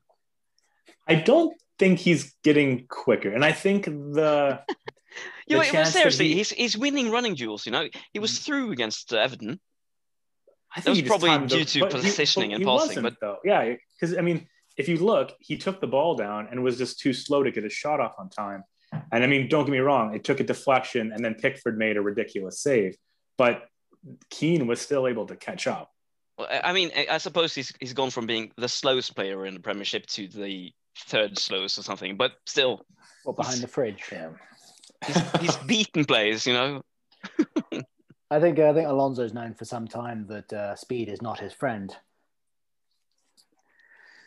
I 1.09 1.15
don't 1.17 1.57
think 1.79 1.99
he's 1.99 2.35
getting 2.45 2.87
quicker. 2.89 3.31
And 3.31 3.45
I 3.45 3.53
think 3.53 3.85
the 3.87 4.61
Yeah, 5.47 5.59
The 5.59 5.65
but- 5.65 5.73
but 5.73 5.87
seriously, 5.87 6.29
he- 6.29 6.35
he's 6.35 6.51
he's 6.51 6.77
winning 6.77 7.11
running 7.11 7.35
duels. 7.35 7.65
You 7.67 7.73
know, 7.73 7.89
he 8.13 8.19
was 8.19 8.39
through 8.41 8.73
against 8.73 9.13
uh, 9.13 9.17
Everton. 9.19 9.59
I 10.77 10.81
think 10.81 10.97
That 10.97 11.03
was 11.11 11.21
probably 11.23 11.47
due 11.49 11.65
to 11.65 11.79
he- 11.87 11.91
positioning 11.91 12.51
but 12.51 12.57
and 12.57 12.65
passing, 12.67 13.03
but- 13.03 13.17
though, 13.21 13.39
yeah, 13.45 13.75
because 13.99 14.17
I 14.17 14.21
mean, 14.21 14.47
if 14.77 14.89
you 14.89 14.99
look, 14.99 15.33
he 15.41 15.57
took 15.57 15.81
the 15.81 15.87
ball 15.87 16.15
down 16.17 16.49
and 16.51 16.63
was 16.63 16.77
just 16.77 17.01
too 17.01 17.13
slow 17.15 17.43
to 17.43 17.51
get 17.51 17.65
his 17.65 17.73
shot 17.73 17.99
off 18.01 18.15
on 18.19 18.29
time. 18.29 18.63
And 19.13 19.25
I 19.25 19.27
mean, 19.27 19.49
don't 19.49 19.65
get 19.65 19.73
me 19.73 19.79
wrong, 19.79 20.15
it 20.15 20.25
took 20.25 20.41
a 20.41 20.45
deflection, 20.45 21.13
and 21.13 21.25
then 21.25 21.35
Pickford 21.35 21.79
made 21.79 21.97
a 21.97 22.01
ridiculous 22.03 22.61
save, 22.61 22.97
but 23.37 23.67
Keane 24.31 24.67
was 24.67 24.81
still 24.81 25.07
able 25.09 25.27
to 25.27 25.37
catch 25.37 25.67
up. 25.67 25.91
Well, 26.39 26.49
I 26.51 26.73
mean, 26.73 26.91
I 26.97 27.07
I 27.13 27.19
suppose 27.19 27.55
he's 27.55 27.73
he's 27.81 27.95
gone 27.95 28.11
from 28.11 28.27
being 28.27 28.53
the 28.57 28.69
slowest 28.69 29.15
player 29.17 29.45
in 29.47 29.55
the 29.55 29.61
Premiership 29.61 30.07
to 30.07 30.29
the 30.29 30.73
third 31.07 31.39
slowest 31.39 31.79
or 31.79 31.83
something, 31.83 32.17
but 32.17 32.33
still, 32.47 32.85
What 33.25 33.37
behind 33.37 33.61
the 33.61 33.69
fridge? 33.69 34.03
he's 35.41 35.57
beaten 35.67 36.05
players. 36.05 36.47
You 36.47 36.53
know, 36.55 36.83
I 38.31 38.41
think 38.41 38.59
I 38.59 38.73
think 38.75 38.89
Alonso's 38.89 39.33
known 39.35 39.55
for 39.55 39.65
some 39.65 39.87
time 39.89 40.27
that 40.29 40.53
uh, 40.53 40.77
speed 40.77 41.09
is 41.09 41.23
not 41.23 41.39
his 41.41 41.53
friend. 41.53 41.95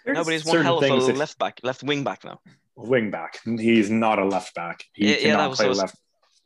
There's 0.06 0.18
no, 0.18 0.24
but 0.24 0.34
he's 0.34 0.46
one 0.46 0.64
hell 0.64 0.78
of 0.80 0.84
a 0.84 1.06
that- 1.08 1.18
left 1.18 1.38
back, 1.38 1.60
left 1.64 1.84
wing 1.84 2.04
back 2.04 2.24
now. 2.24 2.40
wing 2.76 3.12
back. 3.12 3.40
He's 3.46 3.90
not 3.92 4.18
a 4.18 4.26
left 4.26 4.56
back. 4.56 4.84
He 4.94 5.10
Yeah, 5.12 5.18
yeah, 5.18 5.22
cannot 5.32 5.50
was- 5.52 5.58
play 5.60 5.66
that 5.66 5.70
was- 5.70 5.78
left. 5.80 5.96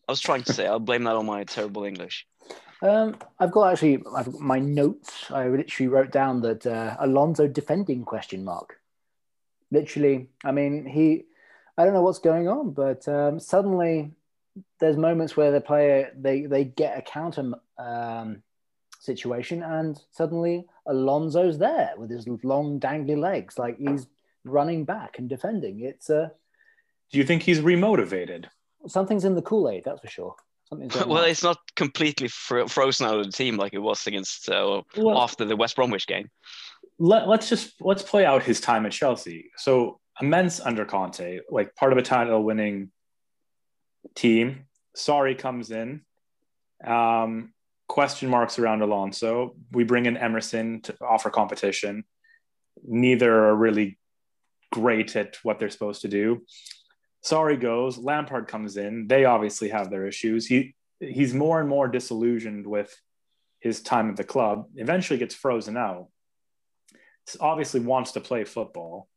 I 0.08 0.12
was 0.12 0.20
trying 0.22 0.44
to 0.44 0.54
say, 0.54 0.68
I'll 0.68 0.78
blame 0.80 1.04
that 1.06 1.16
on 1.16 1.26
my 1.26 1.44
terrible 1.46 1.84
English. 1.84 2.28
Um, 2.84 3.16
I've 3.40 3.52
got 3.52 3.72
actually 3.72 4.04
I've 4.16 4.32
got 4.32 4.40
my 4.40 4.60
notes. 4.60 5.32
I 5.32 5.48
literally 5.48 5.88
wrote 5.88 6.12
down 6.12 6.42
that 6.42 6.68
uh, 6.68 6.96
Alonso 7.00 7.48
defending 7.48 8.04
question 8.06 8.44
mark. 8.44 8.80
Literally, 9.72 10.30
I 10.44 10.52
mean 10.52 10.86
he. 10.86 11.26
I 11.78 11.84
don't 11.84 11.94
know 11.94 12.04
what's 12.04 12.20
going 12.20 12.48
on, 12.48 12.72
but 12.72 13.06
um, 13.08 13.40
suddenly 13.40 14.12
there's 14.80 14.96
moments 14.96 15.36
where 15.36 15.52
the 15.52 15.62
player 15.62 16.12
they 16.18 16.46
they 16.46 16.64
get 16.64 16.98
a 16.98 17.02
counter 17.02 17.54
um, 17.78 18.44
situation, 19.00 19.62
and 19.64 20.00
suddenly 20.12 20.66
Alonso's 20.86 21.58
there 21.58 21.94
with 21.98 22.10
his 22.10 22.28
long 22.44 22.80
dangly 22.80 23.18
legs, 23.18 23.58
like 23.58 23.78
he's 23.78 24.08
running 24.46 24.86
back 24.86 25.20
and 25.20 25.28
defending. 25.28 25.82
It's 25.82 26.10
uh, 26.10 26.30
Do 27.12 27.18
you 27.18 27.26
think 27.26 27.44
he's 27.44 27.60
remotivated? 27.60 28.46
something's 28.88 29.26
in 29.26 29.36
the 29.36 29.42
Kool 29.42 29.70
Aid, 29.70 29.84
that's 29.86 30.02
for 30.02 30.08
sure. 30.08 30.36
Well, 31.06 31.24
it's 31.24 31.44
not 31.44 31.58
completely 31.76 32.28
fro- 32.28 32.68
frozen 32.68 33.06
out 33.06 33.20
of 33.20 33.26
the 33.26 33.32
team 33.32 33.58
like 33.58 33.74
it 33.74 33.80
was 33.80 34.08
against 34.08 34.50
uh, 34.50 34.82
Well- 34.98 35.20
after 35.20 35.46
the 35.46 35.56
West 35.56 35.76
Bromwich 35.76 36.08
game. 36.08 36.30
Let, 36.98 37.28
let's 37.28 37.50
just 37.50 37.74
let's 37.82 38.04
play 38.04 38.26
out 38.26 38.44
his 38.44 38.62
time 38.62 38.86
at 38.86 38.94
Chelsea. 38.94 39.52
So 39.58 40.00
immense 40.22 40.60
under 40.62 40.86
Conte, 40.86 41.40
like 41.50 41.76
part 41.76 41.92
of 41.92 41.98
a 41.98 42.02
title 42.02 42.42
winning 42.44 42.92
team. 44.16 44.66
Sarri 44.96 45.38
comes 45.38 45.72
in. 45.72 46.02
Um, 46.86 47.54
question 47.88 48.30
marks 48.30 48.60
around 48.60 48.82
Alonso. 48.82 49.56
We 49.72 49.84
bring 49.84 50.06
in 50.06 50.16
Emerson 50.18 50.82
to 50.84 50.96
offer 51.02 51.30
competition. 51.30 52.06
Neither 52.84 53.46
are 53.46 53.56
really 53.56 53.98
great 54.72 55.16
at 55.16 55.38
what 55.44 55.60
they're 55.60 55.70
supposed 55.70 56.02
to 56.02 56.08
do. 56.08 56.44
Sarri 57.26 57.60
goes. 57.60 57.98
Lampard 57.98 58.48
comes 58.48 58.78
in. 58.78 59.08
They 59.08 59.26
obviously 59.26 59.70
have 59.70 59.90
their 59.90 60.06
issues. 60.06 60.46
He 60.46 60.76
he's 61.00 61.34
more 61.34 61.60
and 61.60 61.68
more 61.68 61.88
disillusioned 61.88 62.68
with 62.68 62.96
his 63.60 63.82
time 63.82 64.10
at 64.10 64.16
the 64.16 64.24
club. 64.24 64.68
Eventually 64.76 65.18
gets 65.18 65.34
frozen 65.34 65.76
out. 65.76 66.08
Obviously 67.40 67.80
wants 67.80 68.12
to 68.12 68.22
play 68.22 68.44
football. 68.44 69.08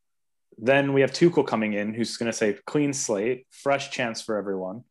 Then 0.56 0.92
we 0.92 1.02
have 1.02 1.12
Tuchel 1.12 1.46
coming 1.46 1.74
in, 1.74 1.94
who's 1.94 2.16
going 2.16 2.32
to 2.32 2.36
say 2.36 2.56
clean 2.66 2.92
slate, 2.92 3.46
fresh 3.50 3.90
chance 3.90 4.22
for 4.22 4.36
everyone. 4.36 4.84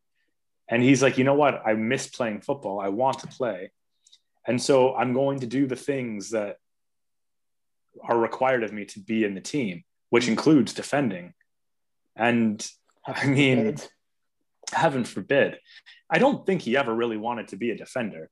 And 0.68 0.82
he's 0.82 1.02
like, 1.02 1.18
you 1.18 1.24
know 1.24 1.34
what? 1.34 1.62
I 1.66 1.74
miss 1.74 2.06
playing 2.06 2.42
football. 2.42 2.80
I 2.80 2.88
want 2.88 3.18
to 3.20 3.26
play. 3.26 3.72
And 4.46 4.62
so 4.62 4.94
I'm 4.94 5.12
going 5.12 5.40
to 5.40 5.46
do 5.46 5.66
the 5.66 5.76
things 5.76 6.30
that 6.30 6.56
are 8.02 8.18
required 8.18 8.62
of 8.62 8.72
me 8.72 8.84
to 8.86 9.00
be 9.00 9.24
in 9.24 9.34
the 9.34 9.40
team, 9.40 9.84
which 10.10 10.28
includes 10.28 10.72
defending. 10.72 11.34
And 12.16 12.66
I 13.08 13.26
mean, 13.26 13.58
It's- 13.66 13.88
heaven 14.72 15.04
forbid, 15.04 15.58
I 16.10 16.18
don't 16.18 16.44
think 16.46 16.62
he 16.62 16.76
ever 16.76 16.94
really 16.94 17.16
wanted 17.16 17.48
to 17.48 17.56
be 17.56 17.70
a 17.70 17.76
defender. 17.76 18.30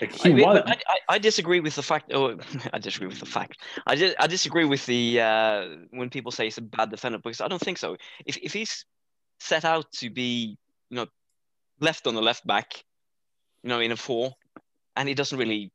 Like 0.00 0.12
he 0.12 0.30
I, 0.30 0.32
mean, 0.32 0.46
was. 0.46 0.62
but 0.62 0.68
I, 0.68 0.72
I, 0.88 0.98
I 1.14 1.18
disagree 1.18 1.60
with 1.60 1.74
the 1.74 1.82
fact. 1.82 2.12
Oh, 2.14 2.36
I 2.72 2.78
disagree 2.78 3.08
with 3.08 3.18
the 3.20 3.26
fact. 3.26 3.60
I, 3.86 3.94
di- 3.96 4.14
I 4.18 4.26
disagree 4.28 4.64
with 4.64 4.86
the 4.86 5.20
uh, 5.20 5.66
when 5.90 6.08
people 6.10 6.30
say 6.30 6.44
he's 6.44 6.58
a 6.58 6.62
bad 6.62 6.90
defender 6.90 7.18
because 7.18 7.40
I 7.40 7.48
don't 7.48 7.60
think 7.60 7.78
so. 7.78 7.96
If 8.26 8.36
if 8.38 8.52
he's 8.52 8.84
set 9.40 9.64
out 9.64 9.90
to 9.94 10.10
be, 10.10 10.56
you 10.90 10.96
know, 10.96 11.06
left 11.80 12.06
on 12.06 12.14
the 12.14 12.22
left 12.22 12.46
back, 12.46 12.84
you 13.64 13.70
know, 13.70 13.80
in 13.80 13.90
a 13.90 13.96
four, 13.96 14.34
and 14.94 15.08
he 15.08 15.14
doesn't 15.14 15.38
really 15.38 15.72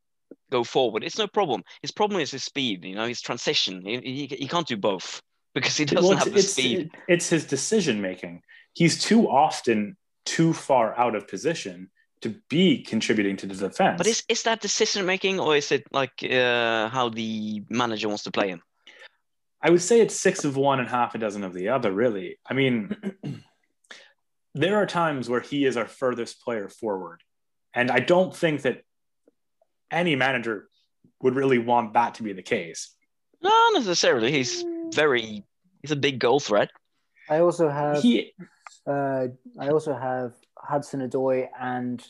go 0.51 0.63
forward, 0.63 1.03
it's 1.03 1.17
no 1.17 1.27
problem. 1.27 1.63
His 1.81 1.91
problem 1.91 2.21
is 2.21 2.31
his 2.31 2.43
speed. 2.45 2.85
You 2.85 2.95
know, 2.95 3.07
his 3.07 3.21
transition. 3.21 3.85
He, 3.85 3.99
he, 3.99 4.35
he 4.35 4.47
can't 4.47 4.67
do 4.67 4.77
both 4.77 5.21
because 5.53 5.77
he 5.77 5.85
doesn't 5.85 6.07
Well, 6.07 6.17
have 6.17 6.31
the 6.31 6.39
it's, 6.39 6.51
speed. 6.51 6.91
it's 7.07 7.29
his 7.29 7.45
decision 7.45 8.01
making. 8.01 8.41
He's 8.73 9.01
too 9.01 9.29
often 9.29 9.97
too 10.25 10.53
far 10.53 10.97
out 10.97 11.15
of 11.15 11.27
position 11.27 11.89
to 12.21 12.35
be 12.49 12.81
contributing 12.81 13.35
to 13.37 13.45
the 13.45 13.55
defense. 13.55 13.97
But 13.97 14.07
is 14.07 14.23
is 14.29 14.43
that 14.43 14.61
decision 14.61 15.05
making 15.05 15.39
or 15.39 15.55
is 15.57 15.71
it 15.71 15.83
like 15.91 16.23
uh, 16.23 16.89
how 16.89 17.09
the 17.09 17.63
manager 17.69 18.07
wants 18.07 18.23
to 18.23 18.31
play 18.31 18.49
him? 18.49 18.61
I 19.61 19.69
would 19.69 19.81
say 19.81 20.01
it's 20.01 20.15
six 20.15 20.43
of 20.43 20.57
one 20.57 20.79
and 20.79 20.89
half 20.89 21.15
a 21.15 21.17
dozen 21.17 21.43
of 21.43 21.53
the 21.53 21.69
other, 21.69 21.91
really. 21.91 22.37
I 22.49 22.53
mean, 22.53 22.95
there 24.53 24.77
are 24.77 24.85
times 24.85 25.29
where 25.29 25.39
he 25.41 25.65
is 25.65 25.77
our 25.77 25.87
furthest 25.87 26.41
player 26.43 26.67
forward. 26.67 27.21
And 27.73 27.89
I 27.89 27.99
don't 27.99 28.35
think 28.35 28.63
that 28.63 28.81
any 29.89 30.15
manager 30.15 30.67
would 31.21 31.35
really 31.35 31.59
want 31.59 31.93
that 31.93 32.15
to 32.15 32.23
be 32.23 32.33
the 32.33 32.43
case. 32.43 32.93
Not 33.41 33.73
necessarily. 33.73 34.31
He's 34.31 34.63
very. 34.93 35.45
He's 35.81 35.91
a 35.91 35.95
big 35.95 36.19
goal 36.19 36.39
threat. 36.39 36.69
I 37.29 37.39
also 37.39 37.69
have 37.69 38.01
He 38.01 38.33
uh, 38.87 39.27
I 39.59 39.69
also 39.69 39.93
have 39.93 40.33
Hudson-Odoi 40.57 41.47
and 41.59 42.05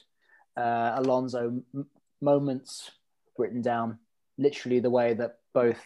uh, 0.57 0.93
Alonso 0.95 1.61
m- 1.73 1.85
moments 2.21 2.91
written 3.37 3.61
down, 3.61 3.99
literally 4.37 4.79
the 4.79 4.89
way 4.89 5.13
that 5.13 5.37
both 5.53 5.81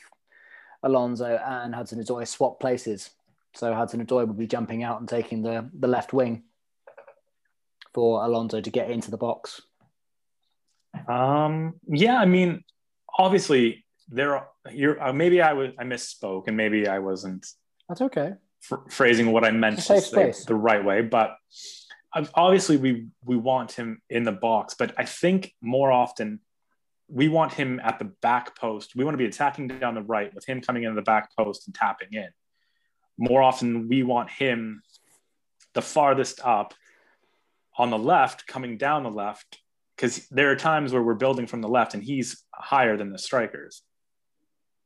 Alonso 0.83 1.39
and 1.45 1.73
Hudson-Odoi 1.73 2.27
swap 2.27 2.59
places. 2.59 3.09
So 3.53 3.73
Hudson-Odoi 3.73 4.27
would 4.27 4.37
be 4.37 4.47
jumping 4.47 4.83
out 4.83 4.99
and 4.99 5.09
taking 5.09 5.41
the, 5.41 5.69
the 5.77 5.87
left 5.87 6.13
wing 6.13 6.43
for 7.93 8.23
Alonso 8.23 8.61
to 8.61 8.69
get 8.69 8.91
into 8.91 9.09
the 9.09 9.17
box. 9.17 9.61
Um, 11.07 11.75
yeah, 11.87 12.17
I 12.17 12.25
mean, 12.25 12.63
obviously 13.17 13.85
there 14.10 14.36
are 14.36 14.47
you're 14.72 15.01
uh, 15.01 15.14
maybe 15.14 15.41
I 15.41 15.53
was 15.53 15.72
I 15.78 15.84
misspoke 15.84 16.47
and 16.47 16.58
maybe 16.58 16.88
I 16.88 16.99
wasn't 16.99 17.45
That's 17.89 18.01
okay. 18.01 18.34
ph- 18.68 18.82
phrasing 18.89 19.32
what 19.32 19.43
I 19.43 19.51
meant 19.51 19.80
to 19.80 20.01
say 20.01 20.34
the 20.47 20.55
right 20.55 20.84
way, 20.84 21.01
but 21.01 21.36
um, 22.16 22.28
obviously 22.34 22.78
we 22.78 23.08
we 23.24 23.36
want 23.36 23.74
him 23.74 24.01
in 24.10 24.24
the 24.24 24.32
box, 24.32 24.76
but 24.78 24.93
I 24.97 25.05
think 25.05 25.53
more 25.62 25.91
often 25.91 26.39
we 27.10 27.28
want 27.28 27.53
him 27.53 27.80
at 27.84 27.99
the 27.99 28.12
back 28.22 28.58
post. 28.58 28.95
We 28.95 29.03
want 29.03 29.14
to 29.14 29.18
be 29.18 29.26
attacking 29.26 29.68
down 29.70 29.95
the 29.95 30.01
right 30.01 30.34
with 30.34 30.45
him 30.45 30.62
coming 30.62 30.84
into 30.84 30.95
the 30.95 31.01
back 31.01 31.30
post 31.38 31.68
and 31.68 31.76
tapping 31.76 32.10
in. 32.12 32.30
More 33.18 33.41
often 33.41 33.88
we 33.88 34.03
want 34.03 34.30
him 34.30 34.82
the 35.74 35.82
farthest 35.82 36.41
up 36.43 36.74
on 37.78 37.89
the 37.89 37.97
left, 37.97 38.47
coming 38.47 38.78
down 38.78 39.03
the 39.03 39.12
left, 39.12 39.60
because 39.95 40.28
there 40.30 40.51
are 40.51 40.55
times 40.55 40.91
where 40.91 41.01
we're 41.01 41.14
building 41.14 41.47
from 41.47 41.62
the 41.62 41.68
left 41.68 41.93
and 41.93 42.03
he's 42.03 42.43
higher 42.53 42.97
than 42.97 43.12
the 43.12 43.18
strikers. 43.18 43.84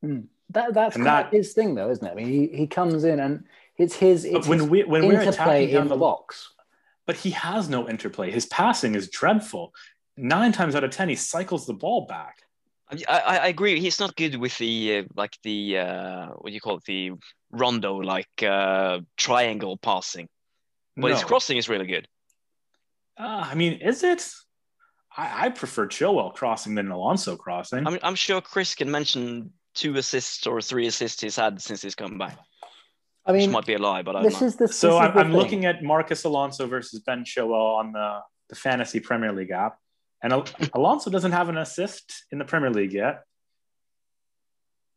That, 0.01 0.73
that's 0.73 0.95
And 0.95 1.05
kind 1.05 1.25
of 1.25 1.31
that- 1.31 1.33
his 1.33 1.53
thing, 1.53 1.75
though, 1.75 1.89
isn't 1.89 2.05
it? 2.05 2.11
I 2.11 2.15
mean, 2.15 2.27
he, 2.27 2.47
he 2.47 2.67
comes 2.67 3.03
in 3.03 3.19
and 3.19 3.45
It's 3.77 3.95
his. 3.95 4.25
It's 4.25 4.47
when 4.47 4.59
his 4.59 4.67
we 4.69 4.83
when 4.83 5.07
we're 5.07 5.21
interplay 5.21 5.63
attacking 5.65 5.73
down 5.73 5.81
in 5.83 5.87
the 5.87 5.95
the 5.95 5.99
box. 5.99 6.53
but 7.05 7.15
he 7.15 7.31
has 7.31 7.69
no 7.69 7.87
interplay. 7.89 8.31
His 8.31 8.45
passing 8.45 8.95
is 8.95 9.09
dreadful. 9.09 9.73
Nine 10.17 10.51
times 10.51 10.75
out 10.75 10.83
of 10.83 10.91
ten, 10.91 11.07
he 11.09 11.15
cycles 11.15 11.65
the 11.65 11.73
ball 11.73 12.05
back. 12.05 12.41
I, 12.91 12.97
I, 13.07 13.37
I 13.37 13.47
agree. 13.47 13.79
He's 13.79 13.99
not 13.99 14.15
good 14.17 14.35
with 14.35 14.57
the 14.57 14.97
uh, 14.97 15.03
like 15.15 15.37
the 15.43 15.77
uh, 15.77 16.25
what 16.39 16.49
do 16.49 16.53
you 16.53 16.59
call 16.59 16.77
it 16.77 16.83
the 16.83 17.11
rondo 17.51 17.95
like 17.95 18.27
uh, 18.43 18.99
triangle 19.15 19.77
passing, 19.77 20.27
but 20.97 21.11
his 21.11 21.23
crossing 21.23 21.57
is 21.57 21.69
really 21.69 21.87
good. 21.87 22.07
Uh, 23.17 23.47
I 23.51 23.55
mean, 23.55 23.73
is 23.81 24.03
it? 24.03 24.29
I, 25.15 25.45
I 25.45 25.49
prefer 25.49 25.87
Chilwell 25.87 26.33
crossing 26.33 26.75
than 26.75 26.91
Alonso 26.91 27.35
crossing. 27.37 27.87
I'm 27.87 27.97
I'm 28.03 28.15
sure 28.15 28.41
Chris 28.41 28.75
can 28.75 28.91
mention 28.91 29.53
two 29.73 29.95
assists 29.97 30.45
or 30.47 30.61
three 30.61 30.87
assists 30.87 31.21
he's 31.21 31.35
had 31.35 31.61
since 31.61 31.81
he's 31.81 31.95
come 31.95 32.17
back, 32.17 32.37
I 33.25 33.31
which 33.31 33.41
mean, 33.41 33.51
might 33.51 33.65
be 33.65 33.73
a 33.75 33.79
lie, 33.79 34.01
but 34.01 34.15
I 34.15 34.21
don't 34.23 34.31
this 34.31 34.41
is 34.41 34.55
the. 34.57 34.67
so 34.67 34.89
is 34.99 35.09
I'm, 35.09 35.17
I'm 35.17 35.33
looking 35.33 35.65
at 35.65 35.83
Marcos 35.83 36.23
Alonso 36.23 36.67
versus 36.67 36.99
Ben 37.01 37.23
Chilwell 37.23 37.77
on 37.77 37.91
the, 37.93 38.19
the 38.49 38.55
fantasy 38.55 38.99
Premier 38.99 39.31
League 39.31 39.51
app, 39.51 39.77
and 40.23 40.33
Al- 40.33 40.45
Alonso 40.73 41.09
doesn't 41.09 41.31
have 41.31 41.49
an 41.49 41.57
assist 41.57 42.25
in 42.31 42.37
the 42.39 42.45
Premier 42.45 42.69
League 42.69 42.93
yet. 42.93 43.21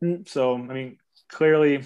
Mm, 0.03 0.29
So 0.29 0.55
I 0.55 0.59
mean, 0.59 0.99
clearly 1.29 1.83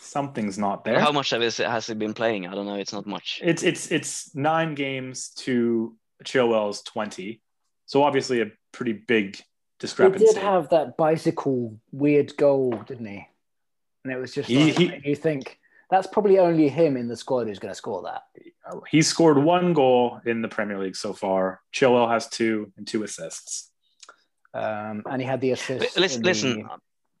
something's 0.00 0.58
not 0.58 0.84
there. 0.84 1.00
How 1.00 1.12
much 1.12 1.32
of 1.32 1.40
this 1.40 1.58
has 1.58 1.86
he 1.86 1.94
been 1.94 2.14
playing? 2.14 2.46
I 2.46 2.54
don't 2.54 2.66
know. 2.66 2.76
It's 2.76 2.92
not 2.92 3.06
much. 3.06 3.40
It's 3.42 3.62
it's 3.62 3.90
it's 3.90 4.34
nine 4.34 4.74
games 4.74 5.30
to 5.44 5.96
Chilwell's 6.24 6.82
twenty, 6.82 7.40
so 7.86 8.02
obviously 8.02 8.40
a 8.42 8.46
pretty 8.72 8.92
big 8.92 9.38
He 9.80 10.24
did 10.24 10.36
have 10.36 10.68
that 10.70 10.96
bicycle 10.96 11.78
weird 11.92 12.36
goal, 12.36 12.70
didn't 12.86 13.06
he? 13.06 13.28
And 14.04 14.12
it 14.12 14.16
was 14.16 14.32
just 14.34 14.48
He- 14.48 14.64
like, 14.72 14.76
he- 14.78 15.10
you 15.10 15.16
think 15.16 15.58
that's 15.90 16.06
probably 16.06 16.38
only 16.38 16.68
him 16.68 16.96
in 16.96 17.08
the 17.08 17.16
squad 17.16 17.46
who's 17.46 17.58
going 17.58 17.72
to 17.72 17.76
score 17.76 18.02
that. 18.02 18.22
He 18.88 19.02
scored 19.02 19.38
one 19.38 19.72
goal 19.74 20.20
in 20.24 20.42
the 20.42 20.48
Premier 20.48 20.78
League 20.78 20.96
so 20.96 21.12
far. 21.12 21.60
Chilwell 21.72 22.10
has 22.10 22.26
two 22.28 22.72
and 22.76 22.86
two 22.86 23.02
assists. 23.04 23.70
Um, 24.54 25.02
and 25.06 25.20
he 25.20 25.26
had 25.28 25.40
the 25.40 25.50
assist. 25.52 25.96
Listen, 25.96 26.22
the- 26.22 26.28
listen. 26.28 26.68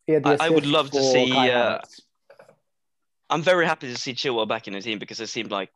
he 0.06 0.12
had 0.14 0.26
I- 0.26 0.46
I 0.46 0.50
would 0.50 0.66
love 0.66 0.90
to 0.92 1.02
see, 1.02 1.30
uh, 1.50 1.78
I'm 3.28 3.42
very 3.42 3.66
happy 3.66 3.92
to 3.92 3.98
see 4.00 4.14
Chilwell 4.14 4.48
back 4.48 4.66
in 4.66 4.72
the 4.72 4.80
team 4.80 4.98
because 4.98 5.20
it 5.20 5.28
seemed 5.28 5.50
like 5.50 5.70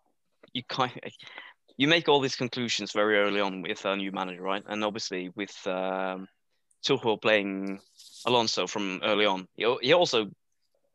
you 0.54 0.62
kind 0.64 0.92
of, 1.02 1.12
you 1.76 1.86
make 1.88 2.08
all 2.08 2.20
these 2.20 2.36
conclusions 2.36 2.92
very 2.92 3.18
early 3.18 3.40
on 3.40 3.62
with 3.62 3.84
a 3.84 3.96
new 3.96 4.12
manager, 4.12 4.42
right? 4.42 4.62
And 4.66 4.82
obviously 4.84 5.30
with 5.36 5.54
um, 5.66 6.28
Tuchel 6.84 7.20
playing 7.20 7.80
Alonso 8.26 8.66
from 8.66 9.00
early 9.02 9.26
on, 9.26 9.46
he, 9.56 9.76
he 9.82 9.92
also 9.92 10.30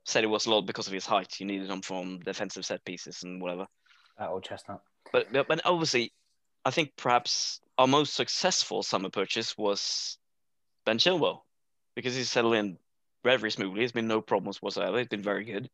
said 0.03 0.23
it 0.23 0.27
was 0.27 0.45
a 0.45 0.51
lot 0.51 0.61
because 0.61 0.88
of 0.88 0.93
his 0.93 1.05
height. 1.05 1.33
He 1.36 1.45
needed 1.45 1.69
him 1.69 1.81
from 1.81 2.19
defensive 2.19 2.65
set 2.65 2.86
pieces 2.86 3.23
and 3.23 3.41
whatever. 3.41 3.67
that 4.19 4.29
old 4.29 4.43
chestnut. 4.43 4.81
But 5.11 5.31
but 5.31 5.47
but 5.47 5.61
obviously, 5.65 6.13
I 6.63 6.71
think 6.71 6.93
perhaps 6.95 7.59
our 7.77 7.88
most 7.88 8.13
successful 8.13 8.83
summer 8.83 9.09
purchase 9.09 9.57
was 9.57 10.17
Ben 10.86 10.97
Chilwell 10.97 11.41
because 11.95 12.15
he's 12.15 12.29
settled 12.29 12.55
in 12.55 12.77
very 13.23 13.51
smoothly. 13.51 13.79
There's 13.79 13.91
been 13.91 14.07
no 14.07 14.21
problems 14.21 14.61
whatsoever. 14.61 14.97
He's 14.97 15.07
been 15.07 15.23
very 15.23 15.45
good. 15.45 15.69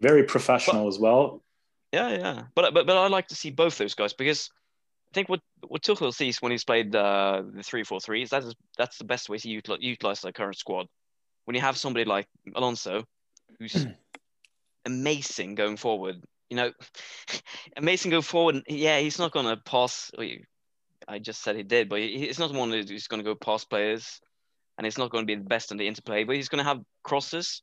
Very 0.00 0.24
professional 0.24 0.88
as 0.88 0.98
well. 0.98 1.42
Yeah, 1.92 2.10
yeah. 2.10 2.42
But 2.54 2.74
but 2.74 2.86
but 2.86 2.96
I 2.96 3.06
like 3.08 3.28
to 3.28 3.36
see 3.36 3.50
both 3.50 3.78
those 3.78 3.94
guys 3.94 4.12
because 4.12 4.50
I 4.56 4.61
think 5.12 5.28
what 5.28 5.40
what 5.66 5.82
Tuchel 5.82 6.12
sees 6.12 6.40
when 6.40 6.52
he's 6.52 6.64
played 6.64 6.94
uh, 6.94 7.42
the 7.54 7.62
three 7.62 7.84
four 7.84 8.00
three 8.00 8.22
is 8.22 8.30
that 8.30 8.44
is 8.44 8.54
that's 8.76 8.98
the 8.98 9.04
best 9.04 9.28
way 9.28 9.38
to 9.38 9.48
utilize, 9.48 9.80
utilize 9.80 10.20
the 10.20 10.32
current 10.32 10.56
squad. 10.56 10.86
When 11.44 11.54
you 11.54 11.60
have 11.60 11.76
somebody 11.76 12.04
like 12.04 12.26
Alonso, 12.54 13.04
who's 13.58 13.86
amazing 14.84 15.54
going 15.54 15.76
forward, 15.76 16.22
you 16.50 16.56
know, 16.56 16.72
amazing 17.76 18.10
going 18.10 18.22
forward. 18.22 18.62
Yeah, 18.68 18.98
he's 19.00 19.18
not 19.18 19.32
gonna 19.32 19.56
pass. 19.56 20.10
I 21.08 21.18
just 21.18 21.42
said 21.42 21.56
he 21.56 21.62
did, 21.62 21.88
but 21.88 22.00
he's 22.00 22.38
not 22.38 22.52
one 22.52 22.70
who's 22.70 23.08
gonna 23.08 23.22
go 23.22 23.34
past 23.34 23.70
players, 23.70 24.20
and 24.78 24.86
he's 24.86 24.98
not 24.98 25.10
going 25.10 25.22
to 25.22 25.26
be 25.26 25.34
the 25.34 25.48
best 25.48 25.72
in 25.72 25.78
the 25.78 25.86
interplay. 25.86 26.24
But 26.24 26.36
he's 26.36 26.48
gonna 26.48 26.64
have 26.64 26.80
crosses, 27.02 27.62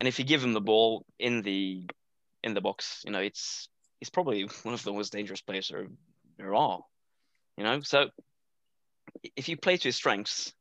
and 0.00 0.08
if 0.08 0.18
you 0.18 0.24
give 0.24 0.42
him 0.42 0.52
the 0.52 0.60
ball 0.60 1.04
in 1.18 1.42
the 1.42 1.86
in 2.42 2.54
the 2.54 2.60
box, 2.60 3.02
you 3.04 3.12
know, 3.12 3.20
it's 3.20 3.68
he's 4.00 4.10
probably 4.10 4.42
one 4.62 4.74
of 4.74 4.82
the 4.82 4.92
most 4.92 5.12
dangerous 5.12 5.40
players 5.40 5.68
there, 5.68 5.86
there 6.42 6.54
are. 6.54 6.80
You 7.56 7.64
know, 7.64 7.80
so 7.80 8.08
if 9.36 9.48
you 9.48 9.56
play 9.56 9.76
to 9.76 9.88
his 9.88 9.96
strengths, 9.96 10.52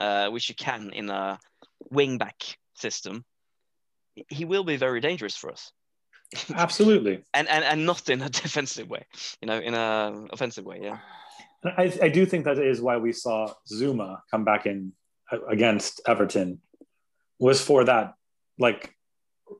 uh, 0.00 0.28
which 0.28 0.48
you 0.48 0.54
can 0.54 0.90
in 0.92 1.08
a 1.10 1.38
wing 1.90 2.18
back 2.18 2.58
system, 2.74 3.24
he 4.28 4.44
will 4.44 4.64
be 4.64 4.76
very 4.76 5.00
dangerous 5.00 5.36
for 5.36 5.50
us. 5.52 5.72
Absolutely. 6.54 7.22
and, 7.34 7.48
and 7.48 7.64
and 7.64 7.86
not 7.86 8.08
in 8.10 8.20
a 8.22 8.28
defensive 8.44 8.88
way, 8.88 9.06
you 9.40 9.46
know, 9.46 9.58
in 9.58 9.74
a 9.74 10.26
offensive 10.32 10.64
way. 10.64 10.80
Yeah, 10.82 10.98
I, 11.64 11.92
I 12.02 12.08
do 12.08 12.26
think 12.26 12.44
that 12.44 12.58
is 12.58 12.80
why 12.80 12.96
we 12.96 13.12
saw 13.12 13.52
Zouma 13.70 14.20
come 14.30 14.44
back 14.44 14.66
in 14.66 14.92
against 15.48 16.00
Everton 16.06 16.60
was 17.38 17.60
for 17.60 17.84
that 17.84 18.14
like 18.58 18.94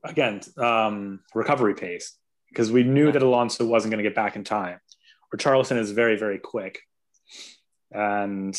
again 0.02 0.40
um, 0.56 1.20
recovery 1.34 1.74
pace 1.74 2.16
because 2.48 2.72
we 2.72 2.82
knew 2.82 3.12
that 3.12 3.22
Alonso 3.22 3.66
wasn't 3.66 3.92
going 3.92 4.02
to 4.02 4.08
get 4.08 4.16
back 4.16 4.36
in 4.36 4.44
time. 4.44 4.80
Richarlison 5.34 5.78
is 5.78 5.92
very 5.92 6.16
very 6.16 6.38
quick, 6.38 6.80
and 7.90 8.58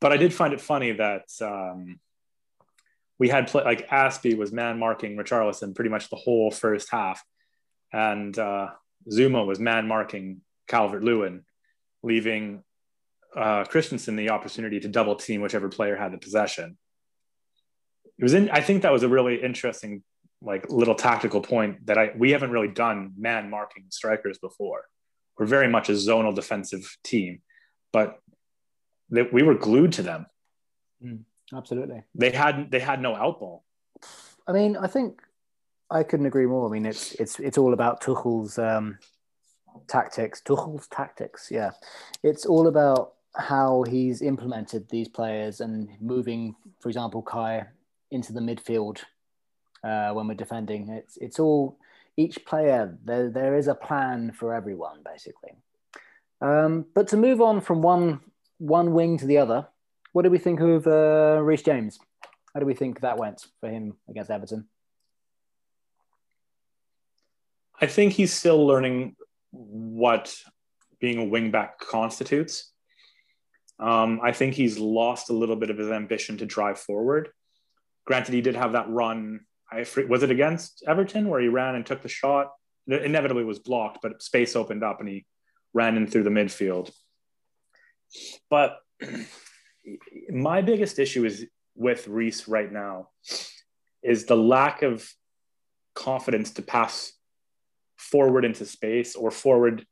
but 0.00 0.12
I 0.12 0.16
did 0.16 0.32
find 0.32 0.52
it 0.52 0.60
funny 0.60 0.92
that 0.92 1.28
um, 1.40 2.00
we 3.18 3.28
had 3.28 3.48
play, 3.48 3.64
like 3.64 3.88
Azpi 3.88 4.36
was 4.36 4.52
man 4.52 4.78
marking 4.78 5.16
Richarlison 5.16 5.74
pretty 5.74 5.90
much 5.90 6.08
the 6.08 6.16
whole 6.16 6.50
first 6.50 6.88
half, 6.90 7.22
and 7.92 8.38
uh, 8.38 8.68
Zouma 9.10 9.46
was 9.46 9.58
man 9.58 9.88
marking 9.88 10.40
Calvert 10.68 11.02
Lewin 11.02 11.44
leaving 12.02 12.62
uh, 13.36 13.64
Christensen 13.64 14.16
the 14.16 14.30
opportunity 14.30 14.80
to 14.80 14.88
double 14.88 15.16
team 15.16 15.40
whichever 15.40 15.68
player 15.68 15.96
had 15.96 16.12
the 16.12 16.18
possession. 16.18 16.78
It 18.18 18.22
was 18.22 18.34
in. 18.34 18.50
I 18.50 18.60
think 18.60 18.82
that 18.82 18.92
was 18.92 19.02
a 19.02 19.08
really 19.08 19.42
interesting, 19.42 20.02
like 20.42 20.70
little 20.70 20.94
tactical 20.94 21.40
point 21.40 21.86
that 21.86 21.98
I 21.98 22.12
we 22.16 22.32
haven't 22.32 22.50
really 22.50 22.68
done 22.68 23.12
man 23.16 23.50
marking 23.50 23.86
strikers 23.90 24.38
before. 24.38 24.84
We're 25.38 25.46
very 25.46 25.68
much 25.68 25.88
a 25.88 25.92
zonal 25.92 26.34
defensive 26.34 26.96
team, 27.04 27.40
but 27.92 28.20
they, 29.10 29.22
we 29.22 29.42
were 29.42 29.54
glued 29.54 29.92
to 29.94 30.02
them. 30.02 30.26
Absolutely. 31.54 32.02
They 32.14 32.30
had 32.30 32.70
they 32.70 32.80
had 32.80 33.00
no 33.00 33.14
outball. 33.14 33.60
I 34.46 34.52
mean, 34.52 34.76
I 34.76 34.86
think 34.86 35.22
I 35.90 36.02
couldn't 36.02 36.26
agree 36.26 36.46
more. 36.46 36.68
I 36.68 36.72
mean, 36.72 36.86
it's 36.86 37.12
it's 37.12 37.38
it's 37.40 37.58
all 37.58 37.72
about 37.72 38.00
Tuchel's 38.00 38.58
um, 38.58 38.98
tactics. 39.86 40.40
Tuchel's 40.40 40.88
tactics, 40.88 41.48
yeah. 41.50 41.70
It's 42.22 42.44
all 42.44 42.66
about 42.66 43.14
how 43.36 43.84
he's 43.84 44.20
implemented 44.20 44.88
these 44.88 45.08
players 45.08 45.60
and 45.60 45.88
moving, 46.00 46.56
for 46.80 46.88
example, 46.88 47.22
Kai 47.22 47.66
into 48.10 48.32
the 48.32 48.40
midfield 48.40 49.00
uh, 49.84 50.12
when 50.12 50.26
we're 50.26 50.34
defending. 50.34 50.88
It's 50.88 51.16
it's 51.18 51.38
all 51.38 51.78
each 52.18 52.44
player. 52.44 52.98
There 53.04 53.30
there 53.30 53.56
is 53.56 53.68
a 53.68 53.74
plan 53.74 54.32
for 54.32 54.52
everyone, 54.52 54.98
basically. 55.04 55.52
Um, 56.40 56.84
but 56.94 57.08
to 57.08 57.16
move 57.16 57.40
on 57.40 57.60
from 57.62 57.80
one 57.80 58.20
one 58.58 58.92
wing 58.92 59.16
to 59.18 59.26
the 59.26 59.38
other, 59.38 59.68
what 60.12 60.22
do 60.22 60.30
we 60.30 60.38
think 60.38 60.60
of 60.60 60.86
uh, 60.86 61.40
Reece 61.42 61.62
James? 61.62 61.98
How 62.52 62.60
do 62.60 62.66
we 62.66 62.74
think 62.74 63.00
that 63.00 63.18
went 63.18 63.46
for 63.60 63.70
him 63.70 63.94
against 64.10 64.30
Everton? 64.30 64.68
I 67.80 67.86
think 67.86 68.12
he's 68.12 68.32
still 68.32 68.66
learning 68.66 69.14
what 69.52 70.36
being 71.00 71.18
a 71.18 71.30
wingback 71.30 71.78
constitutes. 71.78 72.72
Um, 73.78 74.20
I 74.24 74.32
think 74.32 74.54
he's 74.54 74.76
lost 74.76 75.30
a 75.30 75.32
little 75.32 75.54
bit 75.54 75.70
of 75.70 75.78
his 75.78 75.90
ambition 75.90 76.38
to 76.38 76.46
drive 76.46 76.80
forward. 76.80 77.28
Granted, 78.04 78.34
he 78.34 78.40
did 78.40 78.56
have 78.56 78.72
that 78.72 78.88
run. 78.88 79.46
I 79.70 79.86
was 80.08 80.22
it 80.22 80.30
against 80.30 80.82
Everton 80.86 81.28
where 81.28 81.40
he 81.40 81.48
ran 81.48 81.74
and 81.74 81.84
took 81.84 82.02
the 82.02 82.08
shot. 82.08 82.52
It 82.86 83.04
inevitably 83.04 83.44
was 83.44 83.58
blocked, 83.58 83.98
but 84.02 84.22
space 84.22 84.56
opened 84.56 84.82
up 84.82 85.00
and 85.00 85.08
he 85.08 85.26
ran 85.74 85.96
in 85.96 86.06
through 86.06 86.22
the 86.22 86.30
midfield. 86.30 86.90
But 88.48 88.78
my 90.30 90.62
biggest 90.62 90.98
issue 90.98 91.24
is 91.24 91.46
with 91.74 92.08
Reece 92.08 92.48
right 92.48 92.70
now 92.70 93.10
is 94.02 94.24
the 94.24 94.36
lack 94.36 94.82
of 94.82 95.08
confidence 95.94 96.52
to 96.52 96.62
pass 96.62 97.12
forward 97.96 98.44
into 98.44 98.64
space 98.64 99.14
or 99.16 99.30
forward 99.30 99.84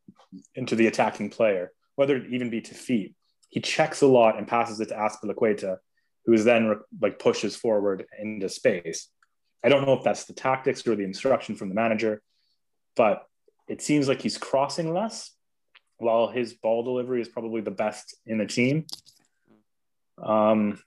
into 0.54 0.76
the 0.76 0.86
attacking 0.86 1.30
player, 1.30 1.72
whether 1.96 2.16
it 2.16 2.32
even 2.32 2.50
be 2.50 2.60
to 2.60 2.74
feet. 2.74 3.14
He 3.48 3.60
checks 3.60 4.02
a 4.02 4.06
lot 4.06 4.38
and 4.38 4.48
passes 4.48 4.80
it 4.80 4.88
to 4.88 4.94
Azpilicueta, 4.94 5.78
who 6.24 6.32
is 6.32 6.44
then 6.44 6.80
like 7.00 7.18
pushes 7.18 7.56
forward 7.56 8.06
into 8.20 8.48
space. 8.48 9.08
I 9.64 9.68
don't 9.68 9.84
know 9.86 9.94
if 9.94 10.04
that's 10.04 10.24
the 10.24 10.32
tactics 10.32 10.86
or 10.86 10.94
the 10.94 11.04
instruction 11.04 11.56
from 11.56 11.68
the 11.68 11.74
manager, 11.74 12.22
but 12.94 13.26
it 13.68 13.82
seems 13.82 14.08
like 14.08 14.22
he's 14.22 14.38
crossing 14.38 14.92
less, 14.92 15.32
while 15.98 16.28
his 16.28 16.54
ball 16.54 16.82
delivery 16.82 17.20
is 17.20 17.28
probably 17.28 17.60
the 17.60 17.70
best 17.70 18.16
in 18.26 18.38
the 18.38 18.46
team. 18.46 18.86
Um, 20.22 20.78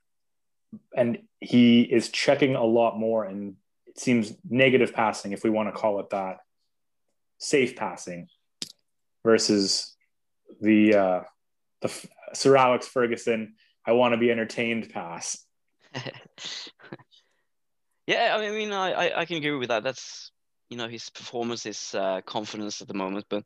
and 0.96 1.20
he 1.40 1.82
is 1.82 2.10
checking 2.10 2.56
a 2.56 2.64
lot 2.64 2.98
more 2.98 3.26
and 3.26 3.56
it 3.88 4.00
seems 4.00 4.34
negative 4.48 4.94
passing, 4.94 5.32
if 5.32 5.44
we 5.44 5.50
want 5.50 5.68
to 5.74 5.80
call 5.80 6.00
it 6.00 6.12
that, 6.12 6.38
safe 7.38 7.76
passing 7.76 8.28
versus 9.24 9.96
the 10.62 10.96
uh, 10.96 11.22
the 11.82 12.08
Sir 12.34 12.56
Alex 12.56 12.88
Ferguson, 12.88 13.56
I 13.86 13.94
want 13.94 14.14
to 14.14 14.18
be 14.18 14.32
entertained 14.32 14.90
pass. 14.90 15.44
yeah, 18.10 18.36
I 18.36 18.50
mean, 18.50 18.74
I, 18.74 19.12
I 19.18 19.26
can 19.26 19.38
agree 19.38 19.56
with 19.56 19.70
that. 19.70 19.84
That's 19.84 20.32
you 20.68 20.78
know 20.78 20.88
his 20.88 21.12
performance, 21.12 21.62
his 21.64 21.94
uh, 21.94 22.22
confidence 22.26 22.82
at 22.82 22.88
the 22.88 22.96
moment. 22.96 23.26
But 23.30 23.44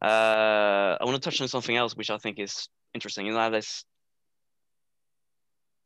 uh, 0.00 0.96
I 1.00 1.04
want 1.04 1.20
to 1.20 1.20
touch 1.20 1.40
on 1.40 1.48
something 1.48 1.76
else, 1.76 1.96
which 1.96 2.10
I 2.10 2.18
think 2.18 2.38
is 2.38 2.68
interesting, 2.94 3.26
and 3.26 3.36
that 3.36 3.52
is 3.52 3.84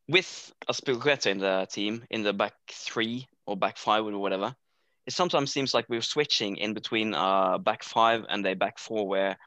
with 0.06 0.52
Azpilicueta 0.68 1.28
in 1.30 1.38
the 1.38 1.66
team 1.70 2.04
in 2.10 2.22
the 2.22 2.34
back 2.34 2.52
three 2.70 3.26
or 3.46 3.56
back 3.56 3.78
five 3.78 4.04
or 4.04 4.18
whatever. 4.18 4.54
It 5.06 5.14
sometimes 5.14 5.50
seems 5.50 5.72
like 5.72 5.86
we're 5.88 6.02
switching 6.02 6.58
in 6.58 6.74
between 6.74 7.14
uh 7.14 7.56
back 7.56 7.82
five 7.82 8.26
and 8.28 8.46
a 8.46 8.52
back 8.54 8.78
four, 8.78 9.08
where 9.08 9.38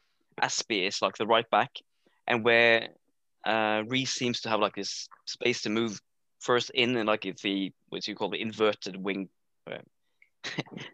Azpi 0.41 0.87
is 0.87 0.99
like 0.99 1.15
the 1.17 1.27
right 1.27 1.47
back, 1.51 1.69
and 2.25 2.43
where 2.43 2.87
uh, 3.45 3.83
Reece 3.87 4.13
seems 4.13 4.41
to 4.41 4.49
have 4.49 4.61
like 4.61 4.73
this 4.73 5.07
space 5.25 5.61
to 5.61 5.69
move 5.69 6.01
first 6.43 6.69
in 6.71 6.95
and 6.97 7.07
like 7.07 7.25
if 7.25 7.41
the 7.41 7.71
what 7.89 8.07
you 8.07 8.15
call 8.15 8.29
the 8.29 8.41
inverted 8.41 8.97
wing, 8.97 9.29
uh, 9.71 9.77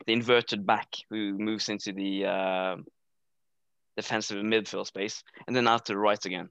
the 0.06 0.14
inverted 0.14 0.66
back 0.66 0.95
who 1.10 1.38
moves 1.38 1.70
into 1.70 1.91
the 1.91 2.26
uh, 2.26 2.76
defensive 3.97 4.38
midfield 4.38 4.86
space 4.88 5.24
and 5.47 5.56
then 5.56 5.68
out 5.68 5.86
to 5.86 5.93
the 5.93 5.97
right 5.97 6.24
again. 6.26 6.50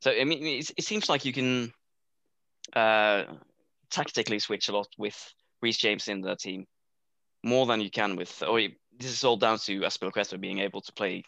So 0.00 0.10
I 0.10 0.24
mean, 0.24 0.44
it, 0.44 0.70
it 0.76 0.84
seems 0.84 1.08
like 1.08 1.24
you 1.24 1.32
can 1.32 1.72
uh, 2.74 3.24
tactically 3.90 4.38
switch 4.38 4.68
a 4.68 4.72
lot 4.72 4.88
with 4.98 5.34
Reece 5.62 5.78
James 5.78 6.08
in 6.08 6.22
the 6.22 6.36
team 6.36 6.66
more 7.42 7.66
than 7.66 7.80
you 7.80 7.90
can 7.90 8.16
with. 8.16 8.42
Or 8.42 8.60
this 8.60 9.10
is 9.10 9.24
all 9.24 9.36
down 9.36 9.58
to 9.58 9.80
Azpilicueta 9.80 10.40
being 10.40 10.60
able 10.60 10.80
to 10.80 10.92
play, 10.92 11.24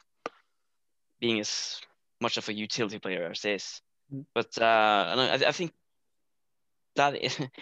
being 1.21 1.41
as 1.41 1.81
much 2.21 2.37
of 2.37 2.49
a 2.49 2.53
utility 2.53 2.99
player 2.99 3.31
as 3.31 3.45
is. 3.45 3.83
Mm. 4.13 4.25
But 4.35 4.59
uh, 4.61 5.15
I, 5.17 5.49
I 5.49 5.53
think 5.53 5.73
that 6.99 7.15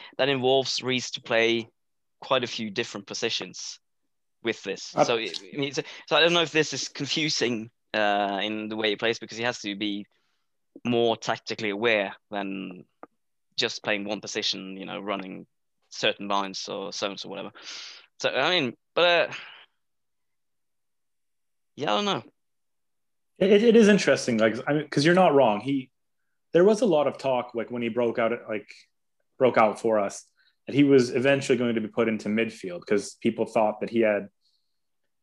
that 0.18 0.28
involves 0.28 0.82
Reece 0.82 1.12
to 1.12 1.22
play 1.22 1.68
quite 2.20 2.44
a 2.44 2.48
few 2.48 2.70
different 2.70 3.06
positions 3.06 3.78
with 4.42 4.62
this. 4.62 4.94
Uh, 4.94 5.04
so, 5.04 5.16
I 5.16 5.30
mean, 5.54 5.72
so 5.72 5.82
I 6.10 6.20
don't 6.20 6.32
know 6.32 6.42
if 6.42 6.52
this 6.52 6.72
is 6.72 6.88
confusing 6.88 7.70
uh, 7.94 8.40
in 8.42 8.68
the 8.68 8.76
way 8.76 8.90
he 8.90 8.96
plays 8.96 9.18
because 9.18 9.38
he 9.38 9.44
has 9.44 9.60
to 9.60 9.76
be 9.76 10.06
more 10.84 11.16
tactically 11.16 11.70
aware 11.70 12.14
than 12.30 12.84
just 13.56 13.82
playing 13.82 14.04
one 14.04 14.20
position. 14.20 14.76
You 14.76 14.86
know, 14.86 15.00
running 15.00 15.46
certain 15.90 16.28
lines 16.28 16.68
or 16.68 16.92
zones 16.92 17.24
or 17.24 17.28
whatever. 17.28 17.52
So 18.20 18.30
I 18.30 18.50
mean, 18.50 18.74
but 18.94 19.30
uh, 19.30 19.32
yeah, 21.76 21.92
I 21.92 21.96
don't 21.96 22.04
know. 22.04 22.22
It, 23.38 23.62
it 23.62 23.76
is 23.76 23.88
interesting, 23.88 24.38
like 24.38 24.56
I 24.66 24.72
mean, 24.72 24.82
because 24.82 25.04
you're 25.04 25.14
not 25.14 25.34
wrong. 25.34 25.60
He 25.60 25.90
there 26.52 26.64
was 26.64 26.80
a 26.80 26.86
lot 26.86 27.06
of 27.06 27.18
talk 27.18 27.54
like 27.54 27.70
when 27.70 27.82
he 27.82 27.90
broke 27.90 28.18
out, 28.18 28.32
at 28.32 28.48
like 28.48 28.68
broke 29.38 29.58
out 29.58 29.80
for 29.80 29.98
us, 29.98 30.24
that 30.66 30.74
he 30.74 30.84
was 30.84 31.14
eventually 31.14 31.58
going 31.58 31.74
to 31.74 31.80
be 31.80 31.88
put 31.88 32.08
into 32.08 32.28
midfield 32.28 32.80
because 32.80 33.16
people 33.20 33.46
thought 33.46 33.80
that 33.80 33.90
he 33.90 34.00
had 34.00 34.28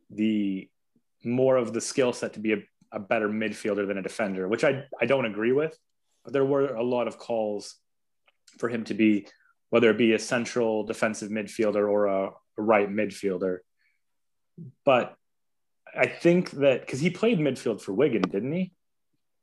the 0.09 0.70
more 1.24 1.57
of 1.57 1.74
the 1.74 1.82
skill 1.82 2.14
set 2.14 2.34
to 2.34 2.39
be 2.39 2.53
a, 2.53 2.57
a 2.91 2.99
better 2.99 3.30
midfielder 3.30 3.88
than 3.88 3.97
a 3.97 4.01
defender, 4.01 4.47
which 4.47 4.64
I 4.64 4.84
I 4.99 5.05
don't 5.05 5.26
agree 5.26 5.51
with. 5.51 5.78
But 6.24 6.34
there 6.34 6.45
were 6.45 6.76
a 6.76 6.84
lot 6.84 7.07
of 7.07 7.18
calls 7.18 7.76
for 8.57 8.70
him 8.70 8.84
to 8.86 8.93
be 8.93 9.28
whether 9.70 9.89
it 9.89 9.97
be 9.97 10.14
a 10.14 10.20
central 10.20 10.84
defensive 10.84 11.32
midfielder 11.32 11.89
or 11.89 12.05
a, 12.05 12.28
a 12.28 12.61
right 12.61 12.89
midfielder. 12.89 13.57
But 14.86 15.16
I 15.97 16.07
think 16.07 16.51
that 16.51 16.82
because 16.82 16.99
he 16.99 17.09
played 17.09 17.39
midfield 17.39 17.82
for 17.82 17.93
Wigan, 17.93 18.22
didn't 18.22 18.51
he? 18.51 18.72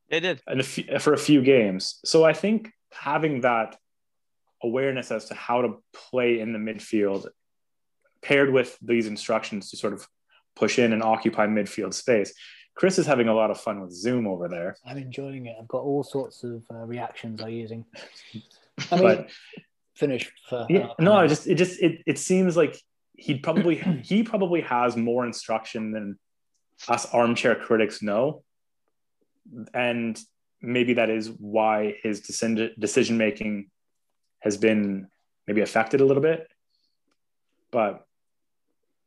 He 0.08 0.20
did. 0.20 0.40
And 0.46 0.60
a 0.60 0.62
few, 0.62 0.98
for 0.98 1.12
a 1.12 1.18
few 1.18 1.42
games. 1.42 1.98
So 2.04 2.24
I 2.24 2.32
think 2.32 2.70
having 2.92 3.40
that 3.42 3.76
awareness 4.62 5.11
as 5.11 5.26
to 5.26 5.34
how 5.34 5.62
to 5.62 5.82
play 5.92 6.40
in 6.40 6.52
the 6.52 6.58
midfield 6.58 7.26
paired 8.22 8.52
with 8.52 8.76
these 8.82 9.06
instructions 9.06 9.70
to 9.70 9.76
sort 9.76 9.92
of 9.92 10.06
push 10.56 10.78
in 10.78 10.92
and 10.92 11.02
occupy 11.02 11.46
midfield 11.46 11.94
space. 11.94 12.34
Chris 12.74 12.98
is 12.98 13.06
having 13.06 13.28
a 13.28 13.34
lot 13.34 13.50
of 13.50 13.61
fun 13.61 13.80
with 13.80 13.92
Zoom 13.92 14.26
over 14.26 14.48
there. 14.48 14.76
I'm 14.86 14.96
enjoying 14.96 15.46
it. 15.46 15.56
I've 15.61 15.68
got 15.68 15.82
all 15.82 16.02
sorts 16.02 16.44
of 16.44 16.62
uh, 16.70 16.86
reactions 16.86 17.42
I'm 17.42 17.50
using. 17.50 17.84
I 18.90 18.96
mean, 18.96 19.02
but, 19.02 19.30
finish. 19.94 20.30
For, 20.48 20.66
yeah, 20.68 20.86
uh, 20.86 20.94
no, 20.98 21.14
I 21.14 21.26
just 21.26 21.46
it 21.46 21.56
just 21.56 21.80
it 21.82 22.02
it 22.06 22.18
seems 22.18 22.56
like 22.56 22.80
he 23.16 23.38
probably 23.38 23.76
he 24.02 24.22
probably 24.22 24.62
has 24.62 24.96
more 24.96 25.26
instruction 25.26 25.92
than 25.92 26.18
us 26.88 27.06
armchair 27.12 27.54
critics 27.54 28.02
know. 28.02 28.42
And 29.74 30.18
maybe 30.62 30.94
that 30.94 31.11
is 31.11 31.28
why 31.28 31.96
his 32.02 32.20
decision 32.20 33.18
making 33.18 33.70
has 34.41 34.57
been 34.57 35.09
maybe 35.47 35.61
affected 35.61 36.01
a 36.01 36.05
little 36.05 36.22
bit. 36.22 36.47
But 37.70 38.05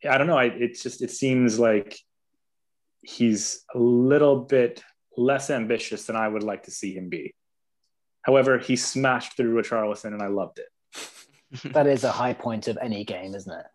I 0.10 0.18
don't 0.18 0.28
know. 0.28 0.38
I, 0.38 0.46
it's 0.46 0.84
just, 0.84 1.02
it 1.02 1.12
seems 1.12 1.60
like 1.60 1.98
he's 3.02 3.64
a 3.74 3.80
little 3.80 4.40
bit 4.40 4.84
less 5.18 5.50
ambitious 5.50 6.06
than 6.06 6.16
I 6.16 6.28
would 6.28 6.44
like 6.44 6.64
to 6.64 6.72
see 6.72 6.94
him 6.94 7.10
be. 7.10 7.34
However, 8.22 8.58
he 8.58 8.76
smashed 8.76 9.36
through 9.36 9.62
Richarlison 9.62 10.14
and 10.14 10.22
I 10.22 10.28
loved 10.28 10.60
it. 10.60 10.70
that 11.74 11.88
is 11.88 12.04
a 12.04 12.12
high 12.12 12.34
point 12.34 12.68
of 12.68 12.78
any 12.82 13.04
game, 13.04 13.36
isn't 13.36 13.52
it? 13.52 13.66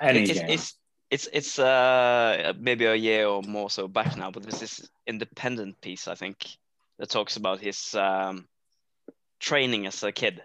Any 0.00 0.22
it's, 0.22 0.32
game. 0.32 0.48
It's, 0.48 0.74
it's 1.10 1.28
it's 1.30 1.58
uh 1.58 2.54
maybe 2.58 2.86
a 2.86 2.94
year 2.94 3.26
or 3.26 3.42
more 3.42 3.68
so 3.68 3.86
back 3.86 4.16
now, 4.16 4.30
but 4.30 4.44
there's 4.44 4.60
this 4.60 4.88
independent 5.06 5.78
piece 5.82 6.08
I 6.08 6.14
think 6.14 6.46
that 6.98 7.10
talks 7.10 7.36
about 7.36 7.60
his 7.60 7.94
um, 7.94 8.46
training 9.40 9.86
as 9.86 10.02
a 10.02 10.12
kid. 10.12 10.42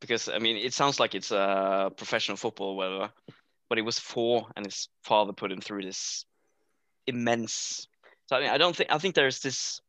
Because 0.00 0.28
I 0.28 0.38
mean, 0.38 0.56
it 0.56 0.74
sounds 0.74 1.00
like 1.00 1.14
it's 1.14 1.30
a 1.30 1.90
professional 1.96 2.36
football, 2.36 2.76
whatever, 2.76 3.10
but 3.68 3.78
he 3.78 3.82
was 3.82 3.98
four, 3.98 4.46
and 4.54 4.66
his 4.66 4.88
father 5.02 5.32
put 5.32 5.52
him 5.52 5.60
through 5.60 5.82
this 5.82 6.24
immense. 7.06 7.88
So 8.26 8.36
I 8.36 8.40
mean, 8.40 8.50
I 8.50 8.58
don't 8.58 8.76
think 8.76 8.92
I 8.92 8.98
think 8.98 9.14
there's 9.14 9.40
this. 9.40 9.80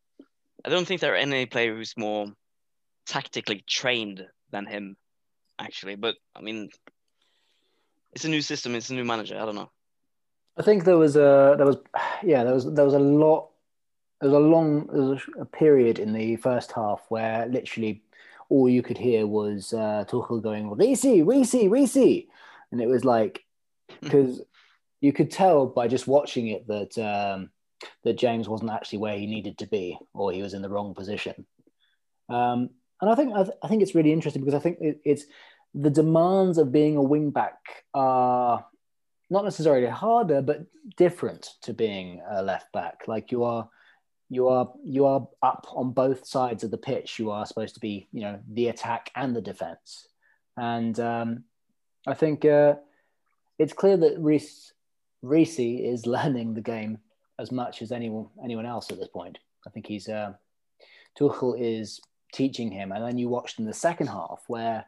I 0.66 0.70
don't 0.70 0.88
think 0.88 1.02
there 1.02 1.14
are 1.14 1.18
any 1.18 1.46
player 1.46 1.76
who's 1.76 1.94
more 1.98 2.28
tactically 3.06 3.64
trained 3.68 4.26
than 4.52 4.66
him, 4.66 4.96
actually. 5.60 5.96
But 5.96 6.16
I 6.36 6.42
mean, 6.42 6.70
it's 8.14 8.26
a 8.26 8.30
new 8.30 8.42
system. 8.42 8.76
It's 8.76 8.90
a 8.90 8.94
new 8.94 9.06
manager. 9.06 9.38
I 9.40 9.46
don't 9.46 9.56
know. 9.56 9.72
I 10.58 10.64
think 10.64 10.86
there 10.86 10.98
was 10.98 11.16
a 11.16 11.56
there 11.58 11.68
was 11.68 11.78
yeah 12.24 12.44
there 12.44 12.54
was 12.54 12.66
there 12.74 12.86
was 12.86 12.96
a 12.96 13.00
lot 13.00 13.50
there 14.22 14.30
was 14.30 14.38
a 14.38 14.40
long 14.40 14.88
there 14.88 15.04
was 15.04 15.22
a 15.40 15.46
period 15.46 16.00
in 16.00 16.14
the 16.14 16.36
first 16.38 16.72
half 16.72 17.06
where 17.10 17.46
literally 17.48 18.02
all 18.50 18.70
you 18.70 18.82
could 18.82 18.98
hear 18.98 19.28
was 19.28 19.74
uh, 19.74 20.06
Tuchel 20.08 20.42
going 20.42 20.70
Reece 20.70 21.04
Reece 21.26 21.70
Reece 21.70 22.28
and 22.72 22.82
it 22.82 22.88
was 22.88 23.04
like 23.06 23.44
because 24.02 24.42
you 25.02 25.14
could 25.14 25.32
tell 25.32 25.66
by 25.68 25.88
just 25.88 26.08
watching 26.08 26.48
it 26.48 26.68
that 26.68 26.98
um, 26.98 27.50
that 28.04 28.18
James 28.18 28.50
wasn't 28.50 28.72
actually 28.72 29.00
where 29.00 29.18
he 29.18 29.28
needed 29.28 29.58
to 29.60 29.68
be 29.68 29.98
or 30.14 30.32
he 30.32 30.42
was 30.42 30.54
in 30.54 30.62
the 30.62 30.70
wrong 30.70 30.94
position. 30.94 31.46
Um, 32.30 32.70
and 33.02 33.10
I 33.10 33.16
think 33.16 33.34
I, 33.34 33.44
th- 33.44 33.58
I, 33.64 33.68
think 33.68 33.82
it's 33.82 33.96
really 33.96 34.12
interesting 34.12 34.42
because 34.42 34.56
I 34.56 34.60
think 34.60 34.80
it, 34.82 35.00
it's 35.06 35.26
the 35.74 35.90
demands 35.90 36.58
of 36.58 36.72
being 36.72 36.98
a 36.98 37.04
wing 37.04 37.30
back 37.30 37.60
are 37.94 38.66
not 39.30 39.44
necessarily 39.44 39.88
harder, 39.88 40.42
but 40.42 40.66
different 40.96 41.54
to 41.62 41.74
being 41.74 42.22
a 42.30 42.42
left 42.42 42.72
back. 42.72 43.02
Like 43.08 43.32
you 43.32 43.44
are, 43.44 43.70
you 44.30 44.48
are, 44.48 44.72
you 44.84 45.06
are 45.06 45.28
up 45.42 45.68
on 45.72 45.92
both 45.92 46.26
sides 46.26 46.64
of 46.64 46.72
the 46.72 46.78
pitch. 46.78 47.20
You 47.20 47.32
are 47.32 47.46
supposed 47.46 47.76
to 47.76 47.80
be, 47.80 48.08
you 48.12 48.22
know, 48.22 48.40
the 48.52 48.68
attack 48.68 49.12
and 49.16 49.36
the 49.36 49.42
defense. 49.42 50.08
And 50.58 51.00
um, 51.00 51.44
I 52.06 52.14
think 52.14 52.44
uh, 52.44 52.76
it's 53.60 53.74
clear 53.74 53.98
that 53.98 54.20
Reece 54.20 54.74
Reece 55.22 55.60
is 55.60 56.06
learning 56.06 56.54
the 56.54 56.62
game 56.62 57.00
as 57.40 57.52
much 57.52 57.82
as 57.82 57.92
anyone 57.92 58.28
anyone 58.44 58.66
else 58.66 58.90
at 58.92 59.00
this 59.00 59.10
point. 59.10 59.38
I 59.66 59.70
think 59.70 59.88
he's 59.88 60.10
uh, 60.10 60.34
Tuchel 61.20 61.56
is 61.60 62.00
teaching 62.34 62.72
him, 62.72 62.92
and 62.92 63.04
then 63.04 63.18
you 63.18 63.30
watched 63.30 63.60
in 63.60 63.66
the 63.66 63.74
second 63.74 64.08
half 64.08 64.44
where 64.48 64.86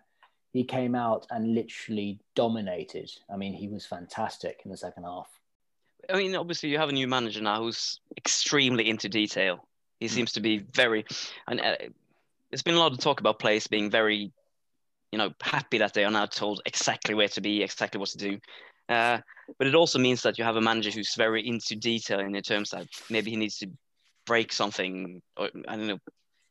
he 0.51 0.63
came 0.63 0.95
out 0.95 1.27
and 1.29 1.53
literally 1.53 2.19
dominated. 2.35 3.11
I 3.31 3.37
mean, 3.37 3.53
he 3.53 3.67
was 3.67 3.85
fantastic 3.85 4.61
in 4.65 4.71
the 4.71 4.77
second 4.77 5.03
half. 5.03 5.38
I 6.11 6.17
mean, 6.17 6.35
obviously, 6.35 6.69
you 6.69 6.77
have 6.77 6.89
a 6.89 6.93
new 6.93 7.07
manager 7.07 7.41
now 7.41 7.61
who's 7.61 7.99
extremely 8.17 8.89
into 8.89 9.09
detail. 9.09 9.67
He 9.99 10.07
mm. 10.07 10.11
seems 10.11 10.31
to 10.33 10.41
be 10.41 10.59
very, 10.59 11.05
and 11.47 11.59
uh, 11.59 11.75
there's 12.49 12.63
been 12.63 12.75
a 12.75 12.79
lot 12.79 12.91
of 12.91 12.99
talk 12.99 13.19
about 13.19 13.39
players 13.39 13.67
being 13.67 13.89
very, 13.89 14.31
you 15.11 15.17
know, 15.17 15.31
happy 15.41 15.77
that 15.79 15.93
they 15.93 16.03
are 16.05 16.11
now 16.11 16.25
told 16.25 16.61
exactly 16.65 17.13
where 17.15 17.27
to 17.29 17.41
be, 17.41 17.63
exactly 17.63 17.99
what 17.99 18.09
to 18.09 18.17
do. 18.17 18.39
Uh, 18.87 19.19
but 19.57 19.67
it 19.67 19.75
also 19.75 19.99
means 19.99 20.23
that 20.23 20.37
you 20.37 20.43
have 20.43 20.55
a 20.55 20.61
manager 20.61 20.89
who's 20.89 21.13
very 21.15 21.47
into 21.47 21.75
detail 21.75 22.19
in 22.19 22.31
the 22.31 22.41
terms 22.41 22.71
that 22.71 22.87
maybe 23.09 23.29
he 23.29 23.37
needs 23.37 23.57
to 23.59 23.69
break 24.25 24.51
something, 24.51 25.21
or 25.37 25.49
I 25.67 25.75
don't 25.75 25.87
know. 25.87 25.99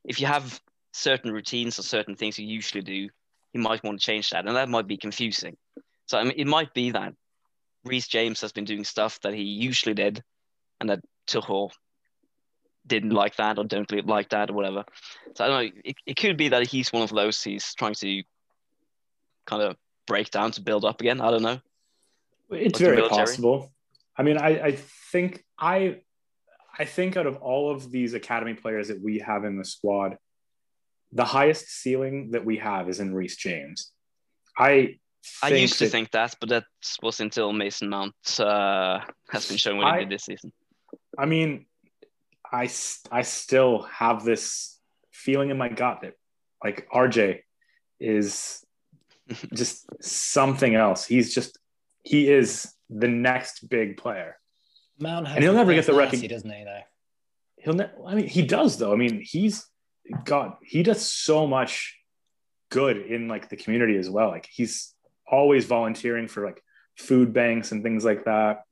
If 0.05 0.21
you 0.21 0.27
have 0.27 0.61
certain 0.93 1.33
routines 1.33 1.79
or 1.79 1.83
certain 1.83 2.15
things 2.15 2.39
you 2.39 2.47
usually 2.47 2.83
do, 2.83 3.09
you 3.53 3.61
might 3.61 3.83
want 3.83 4.01
to 4.01 4.07
change 4.07 4.31
that, 4.31 4.47
and 4.47 4.57
that 4.57 4.69
might 4.69 4.87
be 4.87 4.97
confusing. 4.97 5.57
So 6.07 6.19
I 6.19 6.25
mean, 6.25 6.35
it 6.37 6.47
might 6.47 6.73
be 6.75 6.91
that 6.93 7.15
Reece 7.89 8.09
James 8.09 8.41
has 8.43 8.53
been 8.53 8.65
doing 8.65 8.85
stuff 8.85 9.19
that 9.23 9.35
he 9.35 9.43
usually 9.43 9.95
did, 9.95 10.23
and 10.81 10.91
that 10.91 11.01
Tuchel 11.27 11.71
didn't 12.87 13.11
like 13.11 13.37
that 13.37 13.59
or 13.59 13.65
don't 13.65 13.91
like 14.07 14.31
that 14.31 14.51
or 14.51 14.55
whatever. 14.55 14.85
So 15.35 15.45
I 15.45 15.49
don't 15.49 15.57
know. 15.57 15.81
It, 15.85 15.97
it 16.07 16.17
could 16.17 16.37
be 16.37 16.49
that 16.49 16.67
he's 16.67 16.93
one 16.93 17.03
of 17.03 17.11
those 17.11 17.43
he's 17.43 17.75
trying 17.75 17.95
to 17.95 18.23
kind 19.47 19.63
of 19.63 19.77
break 20.07 20.31
down 20.31 20.53
to 20.53 20.63
build 20.63 20.85
up 20.85 21.01
again. 21.01 21.21
I 21.21 21.31
don't 21.31 21.43
know. 21.43 21.61
It's 22.51 22.79
very 22.79 23.07
possible. 23.09 23.73
I 24.17 24.23
mean, 24.23 24.39
I, 24.39 24.49
I 24.61 24.73
think 25.13 25.45
I 25.59 26.01
I 26.79 26.85
think 26.85 27.17
out 27.17 27.27
of 27.27 27.37
all 27.37 27.71
of 27.71 27.91
these 27.91 28.15
academy 28.15 28.55
players 28.55 28.89
that 28.89 29.03
we 29.03 29.19
have 29.19 29.45
in 29.45 29.59
the 29.59 29.65
squad, 29.65 30.17
the 31.13 31.25
highest 31.25 31.69
ceiling 31.69 32.31
that 32.33 32.45
we 32.45 32.57
have 32.59 32.89
is 32.89 33.01
in 33.01 33.15
Reece 33.15 33.37
James. 33.37 33.93
I 34.57 34.99
I 35.43 35.49
used 35.51 35.75
that, 35.75 35.87
to 35.87 35.91
think 35.91 36.11
that, 36.13 36.35
but 36.41 36.49
that 36.51 36.65
was 37.03 37.21
until 37.21 37.53
Mason 37.53 37.89
Mount 37.89 38.15
uh, 38.41 39.01
has 39.31 39.49
been 39.49 39.57
showing 39.57 39.79
what 39.79 39.95
he 39.95 40.01
did 40.01 40.11
this 40.11 40.25
season. 40.25 40.53
I 41.17 41.27
mean, 41.27 41.67
I 42.51 42.69
I 43.11 43.23
still 43.23 43.83
have 43.83 44.25
this 44.25 44.79
feeling 45.13 45.51
in 45.51 45.59
my 45.59 45.69
gut 45.69 46.01
that 46.03 46.15
like 46.65 46.89
RJ 46.93 47.41
is 48.01 48.65
just 49.55 49.87
something 50.03 50.75
else. 50.75 51.05
He's 51.05 51.35
just 51.35 51.59
he 52.05 52.31
is 52.31 52.73
the 52.89 53.09
next 53.09 53.69
big 53.69 53.97
player. 53.97 54.37
Mount 54.99 55.29
and 55.29 55.43
he'll 55.43 55.53
never 55.53 55.75
get 55.75 55.87
the 55.87 55.95
recognition, 55.95 56.31
doesn't 56.31 56.51
he? 56.51 56.65
Though 56.65 56.83
he'll. 57.61 57.75
Ne- 57.75 57.91
I 58.07 58.15
mean, 58.15 58.27
he 58.27 58.43
does 58.43 58.79
though. 58.79 58.93
I 58.93 58.97
mean, 58.97 59.21
he's 59.23 59.67
got 60.25 60.59
he 60.63 60.83
does 60.83 61.05
so 61.05 61.47
much 61.47 61.97
good 62.71 62.99
in 62.99 63.29
like 63.29 63.49
the 63.49 63.57
community 63.57 63.97
as 63.97 64.09
well. 64.09 64.29
Like 64.29 64.49
he's 64.51 64.95
always 65.31 65.67
volunteering 65.67 66.29
for 66.29 66.45
like 66.45 66.63
food 66.97 67.33
banks 67.33 67.73
and 67.73 67.83
things 67.83 68.05
like 68.05 68.25
that. 68.25 68.63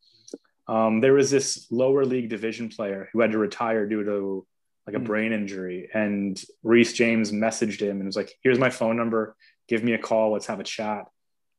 Um, 0.69 1.01
there 1.01 1.13
was 1.13 1.31
this 1.31 1.67
lower 1.71 2.05
league 2.05 2.29
division 2.29 2.69
player 2.69 3.09
who 3.13 3.21
had 3.21 3.33
to 3.33 3.39
retire 3.39 3.87
due 3.87 4.05
to 4.05 4.47
like 4.87 4.97
a 4.97 5.01
mm. 5.01 5.05
brain 5.05 5.33
injury, 5.33 5.89
and 5.93 6.41
Reece 6.63 6.93
James 6.93 7.33
messaged 7.33 7.81
him 7.81 7.99
and 7.99 8.07
was 8.07 8.17
like, 8.17 8.33
"Here's 8.43 8.59
my 8.59 8.71
phone 8.71 8.97
number. 8.97 9.37
Give 9.69 9.83
me 9.83 9.93
a 9.93 9.99
call. 9.99 10.33
Let's 10.33 10.47
have 10.47 10.61
a 10.61 10.65
chat." 10.65 11.07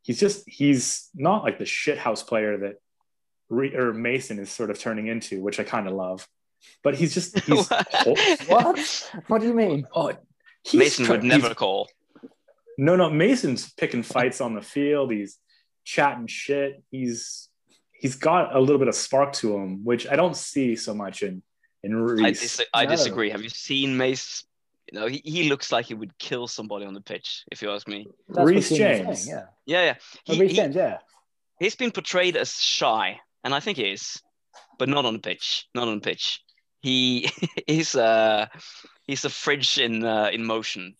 He's 0.01 0.19
just 0.19 0.47
he's 0.47 1.09
not 1.13 1.43
like 1.43 1.57
the 1.57 1.65
shithouse 1.65 2.25
player 2.25 2.57
that 2.59 2.75
Re- 3.49 3.75
or 3.75 3.93
Mason 3.93 4.39
is 4.39 4.49
sort 4.49 4.69
of 4.69 4.79
turning 4.79 5.07
into, 5.07 5.41
which 5.41 5.59
I 5.59 5.63
kind 5.63 5.87
of 5.87 5.93
love. 5.93 6.27
But 6.83 6.95
he's 6.95 7.13
just 7.13 7.37
he's 7.45 7.69
what? 8.47 9.09
What 9.27 9.41
do 9.41 9.47
you 9.47 9.53
mean? 9.53 9.87
Oh, 9.93 10.11
Mason 10.73 11.07
would 11.07 11.23
never 11.23 11.53
call. 11.53 11.87
No, 12.77 12.95
no, 12.95 13.09
Mason's 13.09 13.73
picking 13.73 14.03
fights 14.03 14.39
on 14.39 14.53
the 14.53 14.61
field. 14.61 15.11
He's 15.11 15.37
chatting 15.83 16.27
shit. 16.27 16.83
He's 16.91 17.49
he's 17.91 18.15
got 18.15 18.55
a 18.55 18.59
little 18.59 18.77
bit 18.77 18.87
of 18.87 18.95
spark 18.95 19.33
to 19.33 19.55
him, 19.55 19.83
which 19.83 20.07
I 20.07 20.15
don't 20.15 20.35
see 20.35 20.75
so 20.75 20.93
much 20.93 21.23
in 21.23 21.41
in 21.83 21.95
Reece. 21.95 22.23
I, 22.23 22.31
dis- 22.31 22.65
I 22.73 22.85
no. 22.85 22.91
disagree. 22.91 23.29
Have 23.29 23.41
you 23.41 23.49
seen 23.49 23.97
Mace? 23.97 24.45
You 24.91 24.99
know, 24.99 25.07
he, 25.07 25.21
he 25.25 25.49
looks 25.49 25.71
like 25.71 25.85
he 25.85 25.93
would 25.93 26.17
kill 26.17 26.47
somebody 26.47 26.85
on 26.85 26.93
the 26.93 27.01
pitch, 27.01 27.43
if 27.51 27.61
you 27.61 27.71
ask 27.71 27.87
me. 27.89 28.07
Reece 28.29 28.69
James. 28.69 29.23
Saying, 29.23 29.37
yeah. 29.37 29.45
Yeah, 29.65 29.85
yeah. 29.85 29.95
He, 30.23 30.39
Reece 30.39 30.53
James, 30.53 30.75
yeah. 30.75 30.99
He's 31.59 31.75
been 31.75 31.91
portrayed 31.91 32.37
as 32.37 32.53
shy, 32.53 33.19
and 33.43 33.53
I 33.53 33.59
think 33.59 33.77
he 33.77 33.91
is, 33.91 34.21
but 34.79 34.87
not 34.87 35.05
on 35.05 35.13
the 35.13 35.19
pitch. 35.19 35.67
Not 35.75 35.89
on 35.89 35.95
the 35.95 36.01
pitch. 36.01 36.41
He 36.79 37.29
is 37.67 37.95
uh 37.95 38.45
he's 39.07 39.25
a 39.25 39.29
fridge 39.29 39.77
in 39.77 40.03
uh, 40.05 40.29
in 40.31 40.45
motion. 40.45 40.95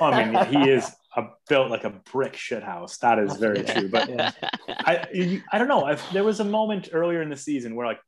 I 0.00 0.24
mean, 0.24 0.46
he 0.46 0.70
is 0.76 0.90
a, 1.16 1.24
built 1.48 1.70
like 1.70 1.84
a 1.84 1.90
brick 1.90 2.36
shit 2.36 2.62
house. 2.62 2.98
That 2.98 3.18
is 3.18 3.36
very 3.36 3.62
true. 3.62 3.88
But 3.88 4.08
yeah. 4.08 4.32
I 4.68 5.42
I 5.52 5.58
don't 5.58 5.68
know. 5.68 5.88
If 5.88 6.08
there 6.10 6.24
was 6.24 6.40
a 6.40 6.44
moment 6.44 6.88
earlier 6.92 7.22
in 7.22 7.28
the 7.28 7.36
season 7.36 7.74
where 7.74 7.86
like 7.86 8.00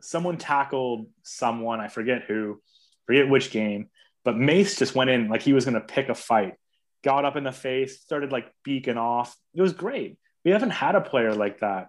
someone 0.00 0.36
tackled 0.36 1.06
someone, 1.22 1.80
I 1.80 1.88
forget 1.88 2.24
who, 2.26 2.60
forget 3.06 3.28
which 3.28 3.50
game, 3.50 3.88
but 4.24 4.36
Mace 4.36 4.76
just 4.76 4.94
went 4.94 5.10
in 5.10 5.28
like 5.28 5.42
he 5.42 5.52
was 5.52 5.64
going 5.64 5.74
to 5.74 5.80
pick 5.80 6.08
a 6.08 6.14
fight, 6.14 6.54
got 7.02 7.24
up 7.24 7.36
in 7.36 7.44
the 7.44 7.52
face, 7.52 8.00
started 8.00 8.32
like 8.32 8.52
beaking 8.64 8.98
off. 8.98 9.36
It 9.54 9.62
was 9.62 9.72
great. 9.72 10.18
We 10.44 10.50
haven't 10.50 10.70
had 10.70 10.94
a 10.94 11.00
player 11.00 11.34
like 11.34 11.60
that 11.60 11.88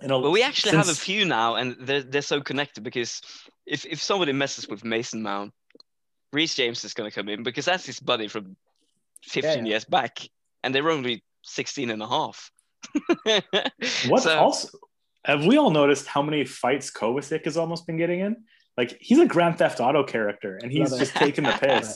you 0.00 0.08
know, 0.08 0.20
but 0.20 0.30
we 0.30 0.42
actually 0.42 0.72
since... 0.72 0.86
have 0.86 0.94
a 0.94 0.98
few 0.98 1.24
now, 1.24 1.54
and 1.54 1.76
they're 1.80 2.02
they're 2.02 2.22
so 2.22 2.40
connected 2.40 2.84
because 2.84 3.20
if 3.64 3.86
if 3.86 4.02
somebody 4.02 4.32
messes 4.32 4.68
with 4.68 4.84
Mason 4.84 5.22
Mount, 5.22 5.52
Reece 6.36 6.54
James 6.54 6.84
is 6.84 6.92
going 6.92 7.10
to 7.10 7.14
come 7.14 7.30
in 7.30 7.42
because 7.42 7.64
that's 7.64 7.86
his 7.86 7.98
buddy 7.98 8.28
from 8.28 8.56
15 9.22 9.64
yeah. 9.64 9.70
years 9.70 9.86
back, 9.86 10.28
and 10.62 10.74
they're 10.74 10.90
only 10.90 11.24
16 11.44 11.88
and 11.88 12.02
a 12.02 12.06
half. 12.06 12.52
what 14.06 14.22
so, 14.22 14.38
also 14.38 14.68
have 15.24 15.46
we 15.46 15.56
all 15.56 15.70
noticed 15.70 16.06
how 16.06 16.20
many 16.20 16.44
fights 16.44 16.90
Kovacic 16.90 17.46
has 17.46 17.56
almost 17.56 17.86
been 17.86 17.96
getting 17.96 18.20
in? 18.20 18.36
Like 18.76 18.98
he's 19.00 19.18
a 19.18 19.26
Grand 19.26 19.56
Theft 19.56 19.80
Auto 19.80 20.04
character, 20.04 20.58
and 20.62 20.70
he's 20.70 20.90
just 20.98 21.14
taking 21.14 21.44
the 21.44 21.52
piss. 21.60 21.94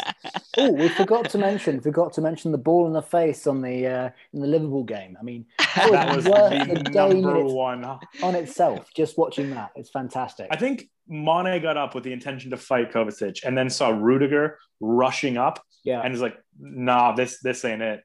oh, 0.57 0.73
we 0.73 0.89
forgot 0.89 1.29
to 1.31 1.39
mention, 1.39 1.81
forgot 1.81 2.15
to 2.15 2.23
mention 2.23 2.53
the 2.53 2.59
ball 2.59 2.87
in 2.87 2.95
the 2.95 3.03
face 3.03 3.47
on 3.47 3.61
the 3.61 3.87
uh, 3.87 4.11
in 4.33 4.41
the 4.41 4.47
Liverpool 4.47 4.85
game. 4.85 5.17
I 5.21 5.23
mean, 5.23 5.45
that, 5.59 5.91
that 5.91 6.17
was 6.17 6.25
the, 6.25 6.81
the 6.83 6.91
number 6.91 7.45
one 7.45 7.85
on 7.85 8.35
itself. 8.35 8.89
Just 8.97 9.19
watching 9.19 9.51
that, 9.51 9.73
it's 9.77 9.91
fantastic. 9.91 10.49
I 10.51 10.57
think 10.57 10.89
Mane 11.07 11.61
got 11.61 11.77
up 11.77 11.95
with 11.95 12.05
the 12.05 12.15
intention 12.15 12.51
to 12.53 12.57
fight 12.57 12.93
Kovacic, 12.93 13.45
and 13.45 13.57
then 13.57 13.69
saw 13.69 13.91
Rudiger 13.91 14.59
rushing 14.81 15.37
up, 15.37 15.63
yeah, 15.85 16.01
and 16.01 16.13
was 16.13 16.23
like, 16.23 16.39
"Nah, 16.59 17.13
this 17.13 17.41
this 17.41 17.63
ain't 17.67 17.83
it." 17.83 18.05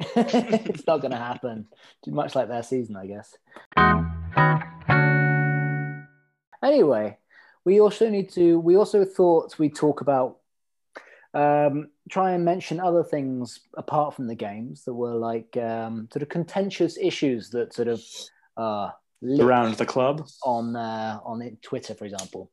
it's 0.16 0.86
not 0.86 1.00
going 1.00 1.10
to 1.10 1.16
happen. 1.16 1.66
Too 2.04 2.10
much 2.10 2.34
like 2.34 2.48
their 2.48 2.62
season, 2.62 2.96
I 2.96 3.06
guess. 3.06 3.36
Anyway, 6.62 7.18
we 7.64 7.80
also 7.80 8.08
need 8.08 8.30
to 8.30 8.58
we 8.58 8.76
also 8.76 9.04
thought 9.04 9.58
we'd 9.58 9.74
talk 9.74 10.00
about 10.00 10.38
um, 11.32 11.90
try 12.10 12.32
and 12.32 12.44
mention 12.44 12.80
other 12.80 13.04
things 13.04 13.60
apart 13.76 14.14
from 14.14 14.26
the 14.26 14.34
games 14.34 14.84
that 14.84 14.94
were 14.94 15.14
like 15.14 15.56
um, 15.56 16.08
sort 16.12 16.22
of 16.22 16.28
contentious 16.28 16.98
issues 16.98 17.50
that 17.50 17.72
sort 17.72 17.88
of 17.88 18.02
uh, 18.56 18.90
around 19.22 19.74
the 19.74 19.86
club 19.86 20.26
on 20.42 20.74
uh, 20.74 21.20
on 21.24 21.56
Twitter, 21.62 21.94
for 21.94 22.04
example. 22.04 22.50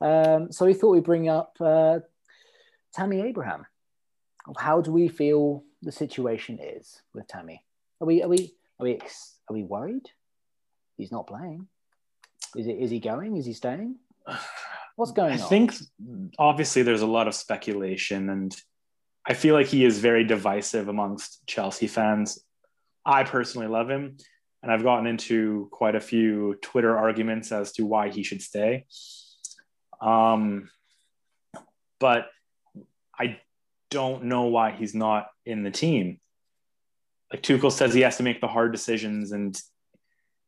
Um, 0.00 0.50
so 0.52 0.66
we 0.66 0.74
thought 0.74 0.90
we'd 0.90 1.04
bring 1.04 1.28
up 1.28 1.56
uh, 1.60 2.00
Tammy 2.94 3.20
Abraham. 3.20 3.66
How 4.56 4.80
do 4.80 4.92
we 4.92 5.08
feel 5.08 5.64
the 5.82 5.92
situation 5.92 6.58
is 6.60 7.02
with 7.14 7.28
Tammy? 7.28 7.62
Are 8.00 8.06
we 8.06 8.22
are 8.22 8.28
we 8.28 8.54
are 8.80 8.84
we 8.84 8.98
are 9.48 9.54
we 9.54 9.62
worried? 9.62 10.08
He's 10.96 11.12
not 11.12 11.26
playing. 11.26 11.68
Is 12.56 12.66
it 12.66 12.78
is 12.78 12.90
he 12.90 12.98
going? 12.98 13.36
Is 13.36 13.46
he 13.46 13.52
staying? 13.52 13.96
What's 14.96 15.12
going 15.12 15.32
I 15.32 15.36
on? 15.36 15.42
I 15.42 15.46
think 15.46 15.74
obviously 16.38 16.82
there's 16.82 17.02
a 17.02 17.06
lot 17.06 17.28
of 17.28 17.34
speculation, 17.34 18.28
and 18.30 18.56
I 19.26 19.34
feel 19.34 19.54
like 19.54 19.66
he 19.66 19.84
is 19.84 19.98
very 19.98 20.24
divisive 20.24 20.88
amongst 20.88 21.46
Chelsea 21.46 21.86
fans. 21.86 22.38
I 23.04 23.24
personally 23.24 23.68
love 23.68 23.88
him, 23.88 24.16
and 24.62 24.72
I've 24.72 24.82
gotten 24.82 25.06
into 25.06 25.68
quite 25.70 25.94
a 25.94 26.00
few 26.00 26.56
Twitter 26.62 26.96
arguments 26.96 27.52
as 27.52 27.72
to 27.74 27.86
why 27.86 28.08
he 28.08 28.22
should 28.22 28.42
stay. 28.42 28.86
Um, 30.00 30.68
but 32.00 32.26
I 33.18 33.38
don't 33.90 34.24
know 34.24 34.44
why 34.44 34.72
he's 34.72 34.94
not 34.94 35.28
in 35.46 35.62
the 35.62 35.70
team. 35.70 36.20
Like 37.32 37.42
Tuchel 37.42 37.72
says, 37.72 37.94
he 37.94 38.00
has 38.02 38.16
to 38.16 38.22
make 38.22 38.40
the 38.40 38.48
hard 38.48 38.72
decisions, 38.72 39.32
and 39.32 39.60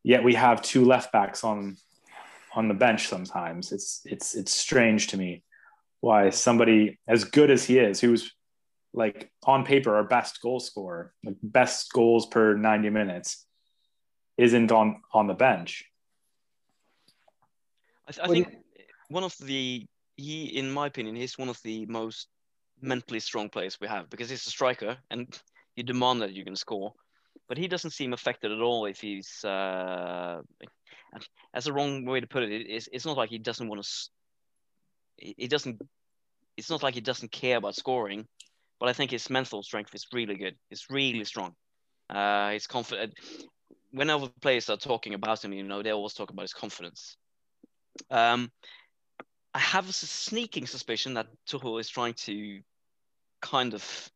yet 0.03 0.23
we 0.23 0.33
have 0.33 0.61
two 0.61 0.83
left 0.83 1.11
backs 1.11 1.43
on 1.43 1.77
on 2.55 2.67
the 2.67 2.73
bench 2.73 3.07
sometimes. 3.07 3.71
It's 3.71 4.01
it's 4.05 4.35
it's 4.35 4.51
strange 4.51 5.07
to 5.07 5.17
me 5.17 5.43
why 5.99 6.29
somebody 6.29 6.99
as 7.07 7.23
good 7.23 7.49
as 7.49 7.65
he 7.65 7.79
is, 7.79 7.99
who's 7.99 8.33
like 8.93 9.31
on 9.45 9.63
paper 9.63 9.95
our 9.95 10.03
best 10.03 10.41
goal 10.41 10.59
scorer, 10.59 11.13
like 11.23 11.35
best 11.41 11.91
goals 11.93 12.25
per 12.25 12.55
90 12.55 12.89
minutes, 12.89 13.45
isn't 14.37 14.71
on 14.71 15.01
on 15.13 15.27
the 15.27 15.33
bench. 15.33 15.85
I, 18.07 18.11
th- 18.11 18.27
I 18.27 18.31
think 18.31 18.55
one 19.09 19.23
of 19.23 19.35
the 19.37 19.85
he, 20.17 20.45
in 20.45 20.71
my 20.71 20.87
opinion, 20.87 21.15
he's 21.15 21.37
one 21.37 21.49
of 21.49 21.59
the 21.63 21.85
most 21.85 22.27
mentally 22.81 23.19
strong 23.19 23.49
players 23.49 23.79
we 23.79 23.87
have 23.87 24.09
because 24.09 24.29
he's 24.29 24.45
a 24.45 24.49
striker 24.49 24.97
and 25.09 25.39
you 25.75 25.83
demand 25.83 26.21
that 26.21 26.33
you 26.33 26.43
can 26.43 26.55
score. 26.55 26.93
But 27.47 27.57
he 27.57 27.67
doesn't 27.67 27.91
seem 27.91 28.13
affected 28.13 28.51
at 28.51 28.61
all 28.61 28.85
if 28.85 29.01
he's 29.01 29.43
uh, 29.43 30.41
that's 31.53 31.65
the 31.65 31.73
wrong 31.73 32.05
way 32.05 32.19
to 32.19 32.27
put 32.27 32.43
it. 32.43 32.51
It's, 32.51 32.87
it's 32.91 33.05
not 33.05 33.17
like 33.17 33.29
he 33.29 33.37
doesn't 33.37 33.67
want 33.67 33.83
to. 33.83 33.89
He 35.17 35.47
doesn't. 35.47 35.81
It's 36.57 36.69
not 36.69 36.83
like 36.83 36.95
he 36.95 37.01
doesn't 37.01 37.31
care 37.31 37.57
about 37.57 37.75
scoring, 37.75 38.27
but 38.79 38.89
I 38.89 38.93
think 38.93 39.11
his 39.11 39.29
mental 39.29 39.63
strength 39.63 39.93
is 39.95 40.07
really 40.13 40.35
good. 40.35 40.55
It's 40.69 40.89
really 40.89 41.23
strong. 41.25 41.55
Uh, 42.09 42.51
he's 42.51 42.67
confident. 42.67 43.13
Whenever 43.91 44.27
players 44.41 44.69
are 44.69 44.77
talking 44.77 45.13
about 45.13 45.43
him, 45.43 45.53
you 45.53 45.63
know, 45.63 45.81
they 45.81 45.91
always 45.91 46.13
talk 46.13 46.29
about 46.29 46.43
his 46.43 46.53
confidence. 46.53 47.17
Um, 48.09 48.51
I 49.53 49.59
have 49.59 49.89
a 49.89 49.93
sneaking 49.93 50.65
suspicion 50.65 51.15
that 51.15 51.27
Tuchel 51.47 51.79
is 51.79 51.89
trying 51.89 52.13
to 52.25 52.61
kind 53.41 53.73
of 53.73 54.11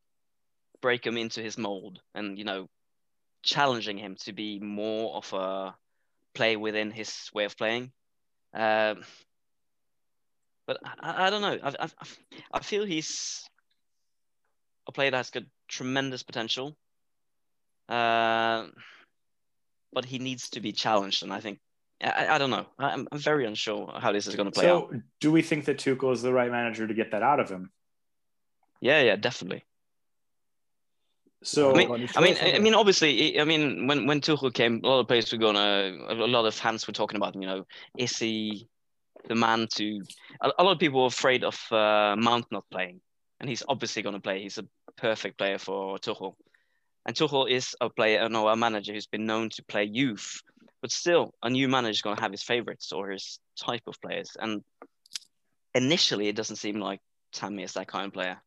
break 0.81 1.05
him 1.05 1.17
into 1.17 1.41
his 1.41 1.57
mold 1.57 1.99
and 2.13 2.37
you 2.37 2.45
know 2.45 2.69
challenging 3.41 3.97
him 3.97 4.15
to 4.15 4.33
be 4.33 4.59
more 4.59 5.15
of 5.15 5.33
a 5.33 5.75
play 6.35 6.55
within 6.55 6.91
his 6.91 7.29
way 7.33 7.45
of 7.45 7.57
playing. 7.57 7.91
Um, 8.53 9.03
but 10.67 10.77
I, 10.83 11.27
I 11.27 11.29
don't 11.29 11.41
know. 11.41 11.57
I, 11.63 11.85
I, 11.85 11.89
I 12.53 12.59
feel 12.59 12.85
he's 12.85 13.49
a 14.87 14.91
player 14.91 15.11
that 15.11 15.17
has 15.17 15.29
got 15.31 15.43
tremendous 15.67 16.23
potential. 16.23 16.75
Uh, 17.89 18.67
but 19.93 20.05
he 20.05 20.19
needs 20.19 20.49
to 20.49 20.59
be 20.59 20.71
challenged, 20.71 21.23
and 21.23 21.31
I 21.31 21.39
think 21.39 21.59
I, 22.03 22.27
I 22.31 22.37
don't 22.37 22.49
know. 22.49 22.65
I'm, 22.77 23.07
I'm 23.11 23.19
very 23.19 23.45
unsure 23.45 23.93
how 23.99 24.11
this 24.11 24.27
is 24.27 24.35
going 24.35 24.47
to 24.47 24.51
play 24.51 24.65
so, 24.65 24.77
out. 24.77 24.89
So, 24.91 25.01
do 25.21 25.31
we 25.31 25.41
think 25.41 25.65
that 25.65 25.77
Tuchel 25.77 26.11
is 26.13 26.21
the 26.21 26.33
right 26.33 26.51
manager 26.51 26.87
to 26.87 26.93
get 26.93 27.11
that 27.11 27.23
out 27.23 27.39
of 27.39 27.49
him? 27.49 27.71
Yeah, 28.81 29.01
yeah, 29.01 29.15
definitely. 29.15 29.63
So 31.43 31.71
I 31.73 31.77
mean, 31.77 32.09
I 32.15 32.21
mean, 32.21 32.37
I 32.41 32.59
mean, 32.59 32.73
obviously, 32.73 33.39
I 33.39 33.43
mean, 33.43 33.87
when 33.87 34.07
when 34.07 34.21
Tuchel 34.21 34.53
came, 34.53 34.81
a 34.83 34.87
lot 34.87 35.01
of 35.01 35.07
players 35.07 35.31
were 35.31 35.37
gonna, 35.37 35.95
a 36.09 36.13
lot 36.13 36.45
of 36.45 36.55
fans 36.55 36.87
were 36.87 36.93
talking 36.93 37.17
about, 37.17 37.35
you 37.35 37.41
know, 37.41 37.65
is 37.97 38.17
he 38.17 38.67
the 39.27 39.35
man 39.35 39.67
to? 39.75 40.01
A, 40.41 40.51
a 40.57 40.63
lot 40.63 40.71
of 40.71 40.79
people 40.79 41.01
were 41.01 41.07
afraid 41.07 41.43
of 41.43 41.59
uh, 41.71 42.15
Mount 42.17 42.45
not 42.51 42.65
playing, 42.71 43.01
and 43.39 43.49
he's 43.49 43.63
obviously 43.67 44.01
going 44.01 44.15
to 44.15 44.21
play. 44.21 44.41
He's 44.41 44.57
a 44.57 44.65
perfect 44.97 45.37
player 45.37 45.59
for 45.59 45.97
Tuchel, 45.99 46.35
and 47.05 47.15
Tuchel 47.15 47.49
is 47.49 47.75
a 47.79 47.89
player, 47.89 48.27
no, 48.27 48.47
a 48.47 48.55
manager 48.55 48.93
who's 48.93 49.07
been 49.07 49.27
known 49.27 49.49
to 49.49 49.63
play 49.63 49.83
youth, 49.83 50.41
but 50.81 50.91
still, 50.91 51.33
a 51.43 51.49
new 51.49 51.67
manager 51.67 51.91
is 51.91 52.01
going 52.01 52.15
to 52.15 52.21
have 52.21 52.31
his 52.31 52.43
favorites 52.43 52.91
or 52.91 53.11
his 53.11 53.39
type 53.59 53.83
of 53.85 54.01
players, 54.01 54.31
and 54.39 54.63
initially, 55.75 56.27
it 56.27 56.35
doesn't 56.35 56.55
seem 56.55 56.79
like 56.79 57.01
Tammy 57.33 57.63
is 57.63 57.73
that 57.73 57.87
kind 57.87 58.07
of 58.07 58.13
player 58.13 58.41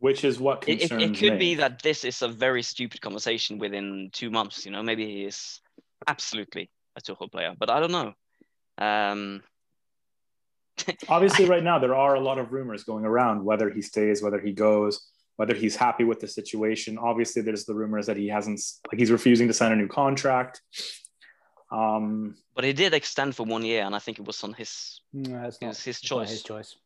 which 0.00 0.24
is 0.24 0.40
what 0.40 0.64
it, 0.66 0.80
concerns 0.80 1.02
it, 1.02 1.10
it 1.10 1.18
could 1.18 1.32
me. 1.34 1.38
be 1.38 1.54
that 1.56 1.82
this 1.82 2.04
is 2.04 2.22
a 2.22 2.28
very 2.28 2.62
stupid 2.62 3.00
conversation 3.00 3.58
within 3.58 4.10
two 4.12 4.30
months. 4.30 4.64
You 4.64 4.72
know, 4.72 4.82
maybe 4.82 5.06
he 5.06 5.24
is 5.24 5.60
absolutely 6.06 6.70
a 6.96 7.00
Tuchel 7.00 7.30
player, 7.30 7.54
but 7.58 7.70
I 7.70 7.80
don't 7.80 7.92
know. 7.92 8.14
Um, 8.78 9.42
Obviously, 11.08 11.44
right 11.44 11.62
now 11.62 11.78
there 11.78 11.94
are 11.94 12.14
a 12.14 12.20
lot 12.20 12.38
of 12.38 12.52
rumors 12.52 12.84
going 12.84 13.04
around 13.04 13.44
whether 13.44 13.68
he 13.70 13.82
stays, 13.82 14.22
whether 14.22 14.40
he 14.40 14.52
goes, 14.52 15.06
whether 15.36 15.54
he's 15.54 15.76
happy 15.76 16.04
with 16.04 16.20
the 16.20 16.28
situation. 16.28 16.98
Obviously, 16.98 17.42
there's 17.42 17.66
the 17.66 17.74
rumors 17.74 18.06
that 18.06 18.16
he 18.16 18.28
hasn't, 18.28 18.60
like 18.90 18.98
he's 18.98 19.10
refusing 19.10 19.48
to 19.48 19.54
sign 19.54 19.72
a 19.72 19.76
new 19.76 19.88
contract. 19.88 20.62
Um, 21.70 22.36
but 22.54 22.64
he 22.64 22.72
did 22.72 22.94
extend 22.94 23.36
for 23.36 23.44
one 23.44 23.64
year, 23.64 23.84
and 23.84 23.94
I 23.94 23.98
think 23.98 24.18
it 24.18 24.26
was 24.26 24.42
on 24.42 24.54
his 24.54 25.02
No, 25.12 25.44
it's 25.44 25.58
it 25.58 25.62
not 25.62 25.68
was 25.68 25.82
his 25.82 25.96
it's 25.98 26.10
not 26.10 26.16
choice. 26.16 26.30
His 26.30 26.42
choice. 26.42 26.76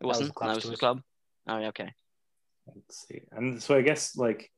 It 0.00 0.06
was 0.06 0.16
wasn't. 0.16 0.28
the 0.28 0.34
club's 0.34 0.48
no, 0.48 0.52
it 0.52 0.64
was 0.64 0.70
the 0.70 0.76
club. 0.76 1.02
Oh, 1.48 1.56
okay. 1.66 1.94
Let's 2.74 3.06
see. 3.08 3.22
And 3.32 3.62
so 3.62 3.74
I 3.76 3.82
guess 3.82 4.16
like 4.16 4.50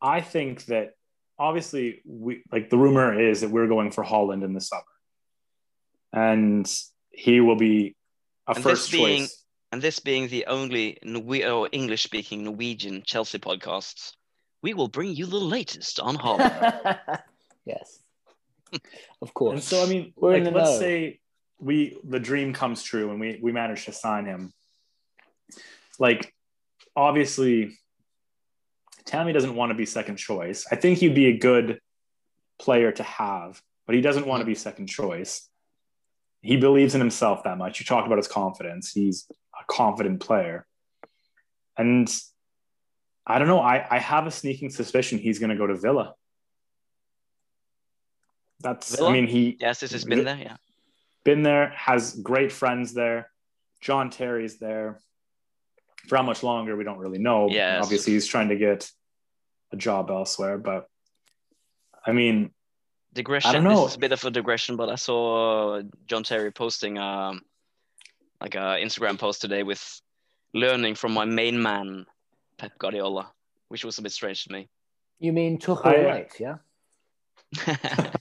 I 0.00 0.20
think 0.20 0.64
that 0.66 0.92
obviously 1.38 2.02
we 2.06 2.42
like 2.52 2.70
the 2.70 2.78
rumor 2.78 3.18
is 3.18 3.40
that 3.42 3.50
we're 3.50 3.66
going 3.68 3.90
for 3.90 4.04
Haaland 4.04 4.44
in 4.44 4.52
the 4.54 4.60
summer. 4.60 4.82
And 6.12 6.70
he 7.10 7.40
will 7.40 7.56
be 7.56 7.94
a 8.46 8.54
And 8.54 8.62
first 8.62 8.90
this 8.90 9.00
being- 9.00 9.20
choice. 9.22 9.44
And 9.70 9.82
this 9.82 9.98
being 9.98 10.28
the 10.28 10.46
only 10.46 10.96
Norwe- 11.04 11.44
or 11.54 11.68
English-speaking 11.72 12.42
Norwegian 12.42 13.02
Chelsea 13.04 13.38
podcast, 13.38 14.14
we 14.62 14.72
will 14.72 14.88
bring 14.88 15.14
you 15.14 15.26
the 15.26 15.36
latest 15.36 16.00
on 16.00 16.16
Haaland. 16.16 17.20
yes. 17.66 18.00
Of 19.20 19.34
course. 19.34 19.52
And 19.52 19.62
so 19.62 19.82
I 19.82 19.86
mean, 19.86 20.14
We're 20.16 20.36
in 20.36 20.44
like 20.44 20.52
the 20.54 20.58
let's 20.58 20.70
know. 20.70 20.78
say 20.78 21.20
we 21.60 21.98
the 22.02 22.18
dream 22.18 22.54
comes 22.54 22.82
true 22.82 23.10
and 23.10 23.20
we 23.20 23.38
we 23.42 23.52
manage 23.52 23.84
to 23.84 23.92
sign 23.92 24.24
him. 24.24 24.52
Like 25.98 26.32
obviously 26.96 27.78
Tammy 29.04 29.32
doesn't 29.32 29.54
want 29.54 29.70
to 29.70 29.74
be 29.74 29.86
second 29.86 30.16
choice. 30.16 30.66
I 30.70 30.76
think 30.76 30.98
he'd 30.98 31.14
be 31.14 31.26
a 31.26 31.38
good 31.38 31.80
player 32.58 32.92
to 32.92 33.02
have, 33.02 33.62
but 33.86 33.94
he 33.94 34.00
doesn't 34.00 34.26
want 34.26 34.40
to 34.40 34.44
be 34.44 34.54
second 34.54 34.86
choice. 34.88 35.48
He 36.42 36.56
believes 36.56 36.94
in 36.94 37.00
himself 37.00 37.44
that 37.44 37.58
much. 37.58 37.80
You 37.80 37.86
talked 37.86 38.06
about 38.06 38.18
his 38.18 38.28
confidence. 38.28 38.92
He's 38.92 39.26
a 39.58 39.64
confident 39.66 40.20
player. 40.20 40.66
And 41.76 42.08
I 43.26 43.38
don't 43.38 43.48
know. 43.48 43.60
I, 43.60 43.86
I 43.90 43.98
have 43.98 44.26
a 44.26 44.30
sneaking 44.30 44.70
suspicion 44.70 45.18
he's 45.18 45.38
going 45.38 45.50
to 45.50 45.56
go 45.56 45.66
to 45.66 45.74
Villa. 45.74 46.14
That's, 48.60 48.96
Villa? 48.96 49.10
I 49.10 49.12
mean, 49.12 49.26
he, 49.26 49.56
yes, 49.60 49.80
this 49.80 49.92
has 49.92 50.04
been 50.04 50.24
there. 50.24 50.36
Yeah. 50.36 50.56
been 51.24 51.42
there, 51.42 51.70
has 51.70 52.14
great 52.14 52.52
friends 52.52 52.94
there. 52.94 53.30
John 53.80 54.10
Terry's 54.10 54.58
there. 54.58 55.00
For 56.08 56.16
how 56.16 56.22
much 56.22 56.42
longer, 56.42 56.74
we 56.76 56.84
don't 56.84 56.98
really 56.98 57.18
know. 57.18 57.48
Yes. 57.50 57.82
Obviously, 57.84 58.14
he's 58.14 58.26
trying 58.26 58.48
to 58.48 58.56
get 58.56 58.90
a 59.72 59.76
job 59.76 60.10
elsewhere. 60.10 60.56
But 60.58 60.88
I 62.04 62.12
mean, 62.12 62.50
digression. 63.12 63.50
I 63.50 63.52
don't 63.52 63.64
know. 63.64 63.82
This 63.82 63.90
is 63.92 63.96
a 63.96 64.00
bit 64.00 64.12
of 64.12 64.24
a 64.24 64.30
digression, 64.30 64.76
but 64.76 64.88
I 64.88 64.94
saw 64.94 65.82
John 66.06 66.22
Terry 66.24 66.50
posting 66.50 66.98
um 66.98 67.42
like 68.40 68.54
a 68.54 68.78
Instagram 68.80 69.18
post 69.18 69.40
today 69.42 69.62
with 69.62 70.00
learning 70.54 70.94
from 70.94 71.12
my 71.12 71.26
main 71.26 71.60
man 71.60 72.06
Pep 72.56 72.72
Guardiola, 72.78 73.30
which 73.68 73.84
was 73.84 73.98
a 73.98 74.02
bit 74.02 74.12
strange 74.12 74.44
to 74.44 74.52
me. 74.52 74.68
you 75.18 75.32
mean 75.32 75.58
Tuchel 75.58 75.86
I- 75.86 76.04
right? 76.04 76.32
Yeah. 76.40 76.56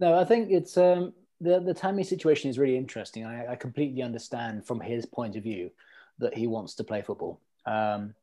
No, 0.00 0.18
I 0.18 0.24
think 0.24 0.50
it's 0.50 0.76
um, 0.76 1.12
the 1.42 1.60
the 1.60 1.74
Tammy 1.74 2.04
situation 2.04 2.48
is 2.48 2.58
really 2.58 2.76
interesting. 2.76 3.26
I, 3.26 3.52
I 3.52 3.56
completely 3.56 4.02
understand 4.02 4.66
from 4.66 4.80
his 4.80 5.04
point 5.04 5.36
of 5.36 5.42
view 5.42 5.70
that 6.18 6.34
he 6.34 6.46
wants 6.46 6.74
to 6.76 6.84
play 6.84 7.02
football. 7.02 7.40
Um, 7.66 8.14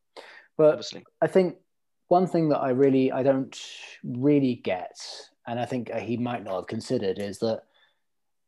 but 0.58 0.74
Obviously, 0.74 1.06
I 1.22 1.28
think 1.28 1.58
one 2.08 2.28
thing 2.28 2.50
that 2.50 2.60
I 2.60 2.70
really 2.70 3.12
I 3.12 3.24
don't 3.24 3.58
really 4.04 4.56
get, 4.56 5.00
and 5.46 5.60
I 5.60 5.66
think 5.66 5.94
he 5.94 6.18
might 6.18 6.44
not 6.44 6.56
have 6.56 6.68
considered, 6.68 7.20
is 7.20 7.40
that 7.40 7.64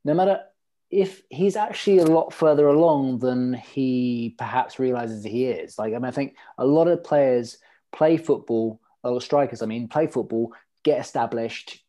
no 0.04 0.14
matter 0.14 0.42
if 0.90 1.24
he's 1.30 1.56
actually 1.56 2.00
a 2.00 2.06
lot 2.06 2.34
further 2.34 2.68
along 2.68 3.20
than 3.20 3.54
he 3.54 4.36
perhaps 4.38 4.78
realizes 4.78 5.24
he 5.24 5.46
is. 5.46 5.80
Like 5.80 5.94
I 5.94 5.98
mean, 5.98 6.06
I 6.06 6.12
think 6.12 6.36
a 6.58 6.66
lot 6.66 6.88
of 6.88 7.04
players 7.04 7.58
play 7.92 8.18
football, 8.18 8.80
or 9.04 9.22
strikers, 9.22 9.62
I 9.62 9.66
mean, 9.66 9.88
play 9.88 10.08
football, 10.08 10.54
get 10.84 11.00
established, 11.00 11.84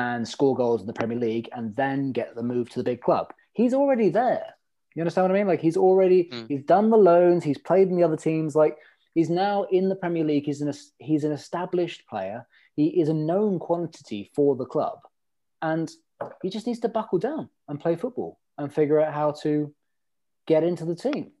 and 0.00 0.26
score 0.26 0.56
goals 0.56 0.80
in 0.80 0.86
the 0.86 0.92
Premier 1.00 1.18
League, 1.18 1.48
and 1.52 1.76
then 1.76 2.12
get 2.12 2.34
the 2.34 2.42
move 2.42 2.70
to 2.70 2.78
the 2.80 2.84
big 2.90 3.00
club. 3.02 3.26
He's 3.52 3.74
already 3.74 4.08
there. 4.08 4.46
You 4.94 5.02
understand 5.02 5.24
what 5.24 5.34
I 5.36 5.38
mean? 5.38 5.46
Like 5.52 5.60
he's 5.60 5.76
already 5.76 6.20
Mm. 6.32 6.48
he's 6.48 6.62
done 6.64 6.88
the 6.90 6.96
loans, 7.12 7.44
he's 7.44 7.58
played 7.58 7.88
in 7.88 7.96
the 7.96 8.02
other 8.08 8.16
teams. 8.16 8.56
Like 8.56 8.76
he's 9.14 9.30
now 9.30 9.64
in 9.64 9.88
the 9.90 9.94
Premier 10.02 10.24
League. 10.24 10.46
He's 10.46 10.62
an 10.62 10.72
he's 10.98 11.24
an 11.24 11.32
established 11.32 12.06
player. 12.08 12.46
He 12.74 12.86
is 13.02 13.08
a 13.10 13.14
known 13.30 13.58
quantity 13.58 14.30
for 14.34 14.56
the 14.56 14.64
club, 14.74 14.98
and 15.60 15.90
he 16.42 16.48
just 16.50 16.66
needs 16.66 16.80
to 16.80 16.88
buckle 16.88 17.18
down 17.18 17.48
and 17.68 17.78
play 17.80 17.96
football 17.96 18.38
and 18.58 18.72
figure 18.72 18.98
out 19.00 19.12
how 19.12 19.32
to 19.42 19.74
get 20.46 20.62
into 20.64 20.84
the 20.86 20.94
team. 20.94 21.32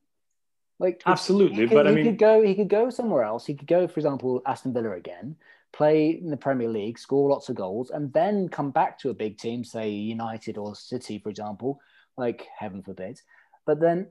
Like 0.78 1.02
absolutely. 1.06 1.62
he 1.62 1.68
could, 1.68 1.74
But 1.74 1.86
I 1.86 1.90
he 1.90 1.96
mean, 1.96 2.04
could 2.04 2.18
go. 2.18 2.42
He 2.42 2.54
could 2.54 2.68
go 2.68 2.90
somewhere 2.90 3.22
else. 3.22 3.46
He 3.46 3.54
could 3.54 3.68
go, 3.76 3.86
for 3.88 3.98
example, 4.00 4.42
Aston 4.44 4.72
Villa 4.74 4.92
again, 4.92 5.36
play 5.72 6.10
in 6.10 6.30
the 6.30 6.36
Premier 6.36 6.68
League, 6.68 6.98
score 6.98 7.30
lots 7.30 7.48
of 7.48 7.56
goals, 7.56 7.90
and 7.90 8.12
then 8.12 8.48
come 8.48 8.70
back 8.70 8.98
to 9.00 9.10
a 9.10 9.14
big 9.14 9.38
team, 9.38 9.64
say 9.64 9.88
United 9.90 10.58
or 10.58 10.74
City, 10.74 11.18
for 11.18 11.28
example. 11.30 11.80
Like 12.18 12.46
heaven 12.58 12.82
forbid, 12.82 13.18
but 13.64 13.80
then 13.80 14.08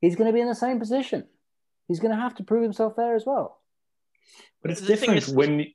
he's 0.00 0.16
going 0.16 0.26
to 0.28 0.32
be 0.32 0.40
in 0.40 0.48
the 0.48 0.54
same 0.54 0.78
position. 0.78 1.26
He's 1.86 2.00
going 2.00 2.14
to 2.14 2.20
have 2.20 2.34
to 2.36 2.44
prove 2.44 2.62
himself 2.62 2.96
there 2.96 3.14
as 3.14 3.26
well. 3.26 3.60
but 4.62 4.70
it's 4.70 4.80
The 4.80 4.96
thing 4.96 5.10
different 5.14 5.28
is- 5.28 5.34
when. 5.34 5.66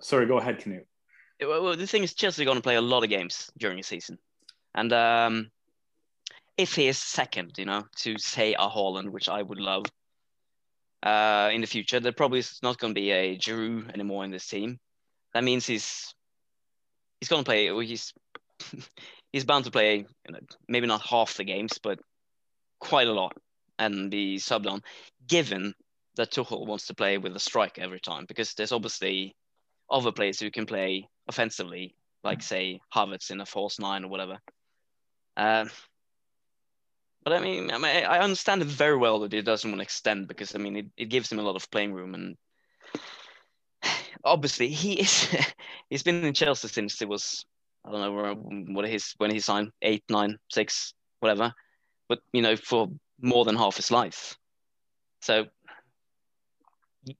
Sorry, 0.00 0.26
go 0.26 0.36
ahead, 0.38 0.60
Knut. 0.60 0.84
well, 1.40 1.62
well, 1.62 1.76
the 1.76 1.86
thing 1.86 2.02
is, 2.02 2.12
Chelsea 2.12 2.42
are 2.42 2.44
going 2.44 2.58
to 2.58 2.62
play 2.62 2.74
a 2.76 2.82
lot 2.82 3.04
of 3.04 3.08
games 3.10 3.50
during 3.56 3.78
the 3.78 3.82
season, 3.82 4.18
and 4.74 4.92
um, 4.92 5.50
if 6.58 6.74
he 6.74 6.88
is 6.88 6.98
second, 6.98 7.52
you 7.56 7.64
know, 7.64 7.84
to 8.00 8.18
say 8.18 8.52
a 8.52 8.68
Haaland, 8.68 9.08
which 9.10 9.28
I 9.30 9.40
would 9.40 9.58
love, 9.60 9.86
uh, 11.02 11.50
in 11.52 11.60
the 11.60 11.66
future, 11.66 12.00
there 12.00 12.12
probably 12.12 12.38
is 12.40 12.60
not 12.62 12.78
going 12.78 12.94
to 12.94 13.00
be 13.00 13.10
a 13.10 13.36
Giroud 13.36 13.92
anymore 13.92 14.24
in 14.24 14.30
this 14.30 14.46
team. 14.46 14.78
That 15.34 15.44
means 15.44 15.66
he's 15.66 16.14
he's 17.20 17.28
going 17.28 17.42
to 17.42 17.48
play. 17.48 17.70
Or 17.70 17.82
he's 17.82 18.12
he's 19.32 19.44
bound 19.44 19.64
to 19.64 19.70
play, 19.70 19.96
you 19.98 20.32
know, 20.32 20.38
maybe 20.68 20.86
not 20.86 21.02
half 21.02 21.36
the 21.36 21.44
games, 21.44 21.78
but 21.82 21.98
quite 22.78 23.08
a 23.08 23.12
lot, 23.12 23.36
and 23.78 24.10
be 24.10 24.36
subbed 24.36 24.70
on. 24.70 24.82
Given 25.26 25.74
that 26.16 26.30
Tuchel 26.30 26.66
wants 26.66 26.86
to 26.86 26.94
play 26.94 27.18
with 27.18 27.34
a 27.34 27.40
strike 27.40 27.78
every 27.78 28.00
time, 28.00 28.24
because 28.28 28.54
there's 28.54 28.72
obviously 28.72 29.34
other 29.90 30.12
players 30.12 30.38
who 30.38 30.50
can 30.50 30.66
play 30.66 31.08
offensively, 31.28 31.94
like 32.22 32.42
say 32.42 32.80
Havertz 32.94 33.30
in 33.30 33.40
a 33.40 33.46
false 33.46 33.78
nine 33.78 34.04
or 34.04 34.08
whatever. 34.08 34.38
Um, 35.36 35.70
but 37.24 37.32
I 37.32 37.40
mean, 37.40 37.70
I 37.70 37.78
mean, 37.78 38.04
I 38.04 38.18
understand 38.18 38.62
it 38.62 38.68
very 38.68 38.96
well 38.96 39.20
that 39.20 39.32
he 39.32 39.42
doesn't 39.42 39.70
want 39.70 39.78
to 39.80 39.84
extend 39.84 40.28
because 40.28 40.54
I 40.54 40.58
mean, 40.58 40.76
it, 40.76 40.86
it 40.96 41.04
gives 41.06 41.30
him 41.30 41.38
a 41.38 41.42
lot 41.42 41.56
of 41.56 41.70
playing 41.70 41.92
room, 41.92 42.14
and 42.14 42.36
obviously 44.24 44.68
he 44.68 45.00
is. 45.00 45.28
he's 45.90 46.02
been 46.02 46.24
in 46.24 46.34
Chelsea 46.34 46.68
since 46.68 47.00
it 47.02 47.08
was 47.08 47.44
I 47.84 47.90
don't 47.92 48.00
know 48.00 48.18
uh, 48.18 48.34
what 48.74 48.88
his 48.88 49.14
when 49.18 49.30
he 49.30 49.40
signed 49.40 49.70
eight, 49.82 50.04
nine, 50.08 50.38
six, 50.50 50.94
whatever, 51.20 51.52
but 52.08 52.20
you 52.32 52.42
know 52.42 52.56
for 52.56 52.88
more 53.20 53.44
than 53.44 53.56
half 53.56 53.76
his 53.76 53.90
life. 53.90 54.36
So 55.20 55.46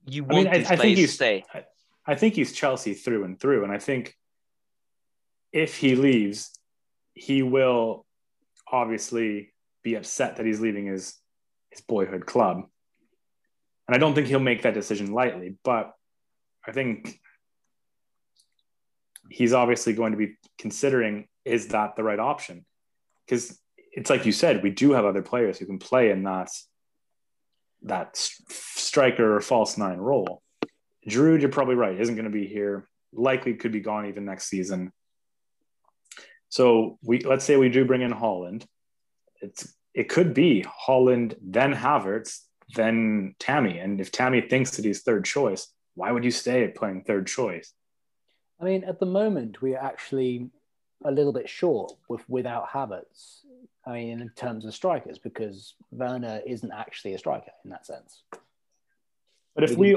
you 0.05 0.25
I 0.25 0.27
mean, 0.27 0.45
want 0.45 0.47
I- 0.49 0.57
these 0.59 0.71
I 0.71 0.75
think 0.75 0.97
he's- 0.97 1.13
stay. 1.13 1.43
I 2.05 2.15
think 2.15 2.33
he's 2.35 2.51
Chelsea 2.51 2.93
through 2.95 3.23
and 3.23 3.39
through. 3.39 3.63
And 3.63 3.71
I 3.71 3.77
think 3.79 4.17
if 5.53 5.77
he 5.77 5.95
leaves, 5.95 6.51
he 7.13 7.43
will 7.43 8.05
obviously 8.69 9.52
be 9.83 9.95
upset 9.95 10.37
that 10.37 10.45
he's 10.45 10.61
leaving 10.61 10.87
his 10.87 11.15
his 11.69 11.81
boyhood 11.81 12.25
club. 12.25 12.63
And 13.87 13.95
I 13.95 13.97
don't 13.97 14.13
think 14.13 14.27
he'll 14.27 14.39
make 14.39 14.61
that 14.61 14.73
decision 14.73 15.11
lightly, 15.11 15.55
but 15.63 15.93
I 16.65 16.71
think 16.71 17.19
he's 19.29 19.53
obviously 19.53 19.93
going 19.93 20.11
to 20.11 20.17
be 20.17 20.37
considering 20.57 21.27
is 21.43 21.69
that 21.69 21.95
the 21.95 22.03
right 22.03 22.19
option? 22.19 22.65
Because 23.25 23.59
it's 23.91 24.09
like 24.09 24.25
you 24.25 24.31
said, 24.31 24.63
we 24.63 24.69
do 24.69 24.93
have 24.93 25.05
other 25.05 25.21
players 25.21 25.57
who 25.57 25.65
can 25.65 25.79
play 25.79 26.11
in 26.11 26.23
that 26.23 26.49
that 27.83 28.15
striker 28.15 29.35
or 29.35 29.41
false 29.41 29.77
nine 29.77 29.97
role. 29.97 30.41
Giroud, 31.07 31.41
you're 31.41 31.49
probably 31.49 31.75
right, 31.75 31.99
isn't 31.99 32.15
going 32.15 32.25
to 32.25 32.31
be 32.31 32.47
here. 32.47 32.87
Likely 33.11 33.55
could 33.55 33.73
be 33.73 33.81
gone 33.81 34.05
even 34.05 34.23
next 34.23 34.47
season. 34.47 34.91
So 36.49 36.97
we 37.03 37.19
let's 37.19 37.43
say 37.43 37.57
we 37.57 37.69
do 37.69 37.83
bring 37.83 38.01
in 38.01 38.11
Haaland. 38.11 38.65
It's 39.43 39.73
it 39.93 40.09
could 40.09 40.33
be 40.33 40.65
Haaland, 40.87 41.35
then 41.41 41.73
Havertz, 41.73 42.39
then 42.75 43.35
Tammy. 43.39 43.77
And 43.77 44.01
if 44.01 44.11
Tammy 44.11 44.41
thinks 44.41 44.71
that 44.71 44.85
he's 44.85 45.03
third 45.03 45.25
choice, 45.25 45.67
why 45.95 46.11
would 46.11 46.23
you 46.23 46.31
stay 46.31 46.67
playing 46.67 47.03
third 47.03 47.27
choice? 47.27 47.73
I 48.59 48.65
mean, 48.65 48.83
at 48.85 48.99
the 48.99 49.05
moment, 49.05 49.61
we're 49.61 49.77
actually 49.77 50.49
a 51.05 51.11
little 51.11 51.33
bit 51.33 51.49
short 51.49 51.93
with 52.07 52.27
without 52.27 52.69
Havertz. 52.69 53.41
I 53.85 53.91
mean, 53.91 54.21
in 54.21 54.29
terms 54.29 54.65
of 54.65 54.73
strikers, 54.73 55.19
because 55.19 55.75
Werner 55.91 56.41
isn't 56.47 56.71
actually 56.71 57.13
a 57.13 57.19
striker 57.19 57.51
in 57.63 57.71
that 57.71 57.85
sense. 57.85 58.23
But 59.53 59.65
if 59.65 59.77
we 59.77 59.95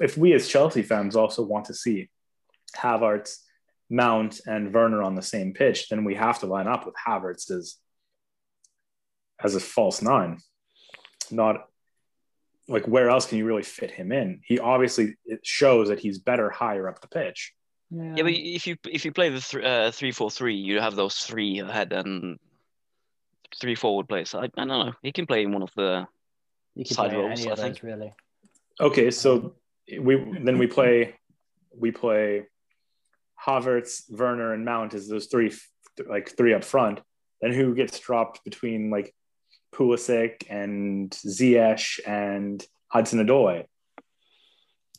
if 0.00 0.16
we 0.16 0.32
as 0.32 0.48
Chelsea 0.48 0.82
fans 0.82 1.16
also 1.16 1.42
want 1.42 1.66
to 1.66 1.74
see 1.74 2.08
Havertz, 2.76 3.38
Mount, 3.90 4.40
and 4.46 4.72
Werner 4.72 5.02
on 5.02 5.14
the 5.14 5.22
same 5.22 5.52
pitch, 5.52 5.88
then 5.88 6.04
we 6.04 6.14
have 6.14 6.38
to 6.40 6.46
line 6.46 6.68
up 6.68 6.86
with 6.86 6.94
Havertz 7.06 7.50
as 7.50 7.76
as 9.42 9.54
a 9.54 9.60
false 9.60 10.02
nine. 10.02 10.38
Not 11.30 11.66
like 12.68 12.86
where 12.86 13.10
else 13.10 13.26
can 13.26 13.38
you 13.38 13.44
really 13.44 13.62
fit 13.62 13.90
him 13.90 14.12
in? 14.12 14.40
He 14.44 14.58
obviously 14.58 15.16
it 15.24 15.40
shows 15.44 15.88
that 15.88 15.98
he's 15.98 16.18
better 16.18 16.50
higher 16.50 16.88
up 16.88 17.00
the 17.00 17.08
pitch. 17.08 17.52
Yeah, 17.90 18.14
yeah 18.16 18.22
but 18.22 18.32
if 18.32 18.66
you 18.66 18.76
if 18.88 19.04
you 19.04 19.12
play 19.12 19.28
the 19.28 19.40
th- 19.40 19.64
uh, 19.64 19.90
three 19.90 20.12
four 20.12 20.30
three, 20.30 20.54
you 20.54 20.80
have 20.80 20.94
those 20.94 21.16
three 21.16 21.58
ahead 21.60 21.92
and 21.92 22.38
three 23.60 23.74
forward 23.74 24.08
players. 24.08 24.34
I, 24.34 24.44
I 24.44 24.48
don't 24.64 24.68
know. 24.68 24.92
He 25.02 25.12
can 25.12 25.26
play 25.26 25.42
in 25.42 25.52
one 25.52 25.62
of 25.62 25.70
the 25.76 26.06
you 26.74 26.84
can 26.84 26.94
side 26.94 27.12
roles. 27.12 27.46
I 27.46 27.54
think 27.54 27.82
really. 27.82 28.14
Okay, 28.80 29.10
so 29.10 29.54
we 30.00 30.16
then 30.42 30.58
we 30.58 30.66
play 30.66 31.14
we 31.76 31.90
play 31.90 32.46
Havertz, 33.46 34.10
Werner, 34.10 34.54
and 34.54 34.64
Mount 34.64 34.94
as 34.94 35.08
those 35.08 35.26
three 35.26 35.52
like 36.08 36.36
three 36.36 36.54
up 36.54 36.64
front. 36.64 37.00
Then 37.40 37.52
who 37.52 37.74
gets 37.74 37.98
dropped 37.98 38.44
between 38.44 38.88
like 38.88 39.14
Pulisic 39.74 40.44
and 40.50 41.10
Ziyech 41.10 42.00
and 42.06 42.64
Hudson 42.88 43.26
Odoi? 43.26 43.64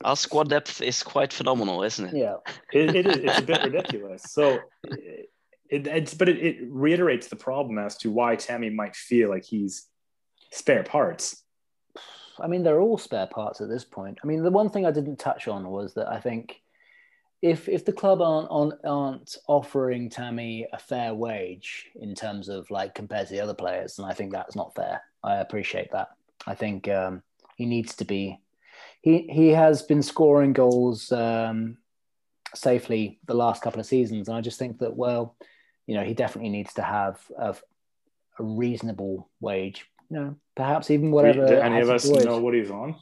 Our 0.04 0.16
squad 0.18 0.50
depth 0.50 0.82
is 0.82 1.04
quite 1.04 1.32
phenomenal, 1.32 1.84
isn't 1.84 2.08
it? 2.08 2.16
Yeah, 2.16 2.36
it, 2.74 2.96
it 2.96 3.08
is. 3.08 3.18
It's 3.18 3.40
a 3.40 3.44
bit 3.44 3.64
ridiculous. 3.64 4.24
So, 4.24 4.60
it, 4.84 5.30
it, 5.70 5.88
it's 5.88 6.14
but 6.14 6.28
it, 6.28 6.38
it 6.40 6.58
reiterates 6.70 7.28
the 7.28 7.36
problem 7.36 7.78
as 7.78 7.98
to 7.98 8.12
why 8.12 8.36
Tammy 8.36 8.70
might 8.70 8.96
feel 8.96 9.30
like 9.30 9.46
he's 9.46 9.86
spare 10.52 10.84
parts. 10.84 11.44
I 12.40 12.48
mean, 12.48 12.64
they're 12.64 12.82
all 12.82 12.98
spare 12.98 13.28
parts 13.28 13.62
at 13.62 13.70
this 13.70 13.86
point. 13.86 14.20
I 14.24 14.28
mean, 14.28 14.44
the 14.44 14.52
one 14.52 14.70
thing 14.70 14.86
I 14.86 14.92
didn't 14.92 15.18
touch 15.18 15.48
on 15.48 15.70
was 15.70 15.94
that 15.94 16.08
I 16.08 16.20
think 16.20 16.60
if 17.44 17.68
if 17.68 17.84
the 17.84 17.92
club 17.92 18.22
aren't 18.22 18.50
on, 18.50 18.74
aren't 18.86 19.36
offering 19.48 20.10
Tammy 20.10 20.66
a 20.72 20.80
fair 20.80 21.14
wage 21.14 21.90
in 21.96 22.16
terms 22.16 22.48
of 22.48 22.72
like 22.72 22.96
compared 22.96 23.28
to 23.28 23.34
the 23.34 23.42
other 23.42 23.54
players, 23.54 24.00
and 24.00 24.08
I 24.08 24.14
think 24.14 24.32
that's 24.32 24.56
not 24.56 24.74
fair. 24.74 25.02
I 25.24 25.36
appreciate 25.36 25.92
that. 25.92 26.08
I 26.48 26.56
think 26.56 26.88
um, 26.88 27.22
he 27.58 27.66
needs 27.66 27.96
to 27.96 28.06
be. 28.06 28.40
He 29.02 29.28
he 29.30 29.50
has 29.50 29.82
been 29.82 30.02
scoring 30.02 30.54
goals 30.54 31.12
um, 31.12 31.78
safely 32.56 33.20
the 33.26 33.34
last 33.34 33.62
couple 33.62 33.82
of 33.82 33.86
seasons, 33.86 34.30
and 34.30 34.38
I 34.38 34.42
just 34.42 34.58
think 34.58 34.80
that 34.80 34.96
well, 34.96 35.36
you 35.86 35.96
know, 35.96 36.04
he 36.04 36.14
definitely 36.14 36.50
needs 36.50 36.74
to 36.76 36.82
have 36.82 37.20
a, 37.38 37.56
a 38.40 38.44
reasonable 38.44 39.30
wage 39.42 39.86
you 40.10 40.20
know, 40.20 40.36
perhaps 40.56 40.92
even 40.92 41.12
whatever. 41.12 41.48
Do 41.48 41.56
any 41.56 41.82
of 41.82 41.90
us 41.90 42.08
know 42.08 42.40
what 42.40 42.54
he's 42.54 42.70
on? 42.70 42.96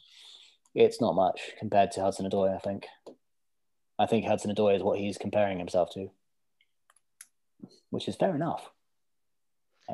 It's 0.73 1.01
not 1.01 1.13
much 1.13 1.41
compared 1.59 1.91
to 1.91 2.01
Hudson 2.01 2.29
Odoi, 2.29 2.55
I 2.55 2.59
think. 2.59 2.85
I 4.01 4.07
think 4.07 4.25
Hudson 4.25 4.53
Odoi 4.53 4.75
is 4.75 4.81
what 4.81 4.97
he's 4.97 5.19
comparing 5.19 5.59
himself 5.59 5.91
to, 5.93 6.09
which 7.91 8.07
is 8.07 8.15
fair 8.15 8.33
enough. 8.33 8.67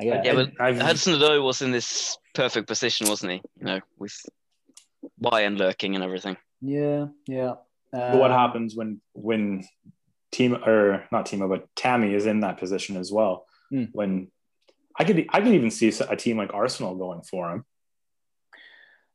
Yeah, 0.00 0.22
yeah 0.24 0.34
but 0.34 0.52
I've... 0.58 0.80
Hudson 0.80 1.12
Odoi 1.12 1.42
was 1.42 1.60
in 1.60 1.72
this 1.72 2.16
perfect 2.34 2.68
position, 2.68 3.06
wasn't 3.06 3.32
he? 3.32 3.42
You 3.58 3.66
know, 3.66 3.80
with 3.98 4.16
Bayern 5.22 5.58
lurking 5.58 5.94
and 5.94 6.02
everything. 6.02 6.38
Yeah, 6.62 7.08
yeah. 7.26 7.50
Um, 7.92 8.12
but 8.12 8.18
what 8.18 8.30
happens 8.30 8.74
when 8.74 9.02
when 9.12 9.64
team 10.32 10.54
or 10.54 11.04
not 11.12 11.26
Timo, 11.26 11.46
but 11.46 11.68
Tammy 11.76 12.14
is 12.14 12.24
in 12.24 12.40
that 12.40 12.56
position 12.56 12.96
as 12.96 13.12
well? 13.12 13.44
Mm. 13.70 13.90
When 13.92 14.28
I 14.98 15.04
could 15.04 15.26
I 15.30 15.40
could 15.40 15.52
even 15.52 15.70
see 15.70 15.92
a 16.08 16.16
team 16.16 16.38
like 16.38 16.54
Arsenal 16.54 16.96
going 16.96 17.22
for 17.22 17.50
him. 17.50 17.66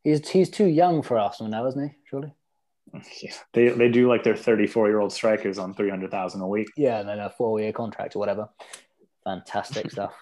He's 0.03 0.29
he's 0.29 0.51
too 0.51 0.67
young 0.67 1.01
for 1.01 1.17
Arsenal 1.17 1.49
now, 1.49 1.65
isn't 1.65 1.89
he? 1.89 1.95
Surely. 2.05 2.31
Yeah, 3.21 3.33
they 3.53 3.69
they 3.69 3.89
do 3.89 4.07
like 4.07 4.23
their 4.23 4.35
34 4.35 4.87
year 4.87 4.99
old 4.99 5.11
strikers 5.11 5.57
on 5.57 5.73
300,000 5.73 6.41
a 6.41 6.47
week. 6.47 6.67
Yeah, 6.77 6.99
and 6.99 7.09
then 7.09 7.19
a 7.19 7.29
four 7.29 7.59
year 7.59 7.71
contract 7.71 8.15
or 8.15 8.19
whatever. 8.19 8.49
Fantastic 9.23 9.91
stuff. 9.91 10.13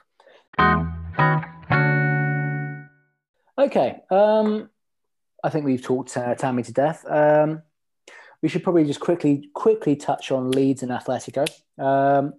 Okay, 3.57 4.01
um, 4.09 4.69
I 5.43 5.49
think 5.49 5.65
we've 5.65 5.81
talked 5.81 6.15
uh, 6.15 6.35
Tammy 6.35 6.63
to 6.63 6.71
death. 6.71 7.05
Um, 7.07 7.61
we 8.41 8.49
should 8.49 8.63
probably 8.63 8.85
just 8.85 8.99
quickly 8.99 9.49
quickly 9.53 9.95
touch 9.95 10.31
on 10.31 10.51
Leeds 10.51 10.81
and 10.83 10.91
Atletico. 10.91 11.47
Um, 11.77 12.33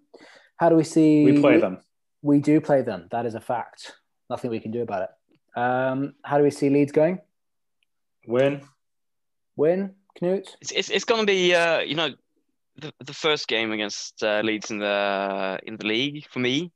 how 0.56 0.68
do 0.68 0.76
we 0.76 0.84
see? 0.84 1.24
We 1.24 1.40
play 1.40 1.58
them. 1.58 1.78
We 2.22 2.40
do 2.40 2.60
play 2.60 2.82
them. 2.82 3.08
That 3.10 3.26
is 3.26 3.34
a 3.34 3.40
fact. 3.40 3.92
Nothing 4.30 4.50
we 4.50 4.60
can 4.60 4.70
do 4.70 4.82
about 4.82 5.02
it. 5.02 5.60
Um, 5.60 6.14
how 6.24 6.38
do 6.38 6.44
we 6.44 6.50
see 6.50 6.70
Leeds 6.70 6.92
going? 6.92 7.20
Win. 8.26 8.62
Win, 9.56 9.94
Knut? 10.20 10.48
It's, 10.60 10.72
it's, 10.72 10.90
it's 10.90 11.04
going 11.04 11.20
to 11.20 11.26
be, 11.26 11.54
uh, 11.54 11.80
you 11.80 11.94
know, 11.94 12.10
the, 12.76 12.92
the 13.04 13.14
first 13.14 13.48
game 13.48 13.72
against 13.72 14.22
uh, 14.22 14.40
Leeds 14.44 14.70
in 14.70 14.78
the 14.78 15.58
in 15.64 15.76
the 15.76 15.86
league 15.86 16.26
for 16.30 16.38
me. 16.38 16.70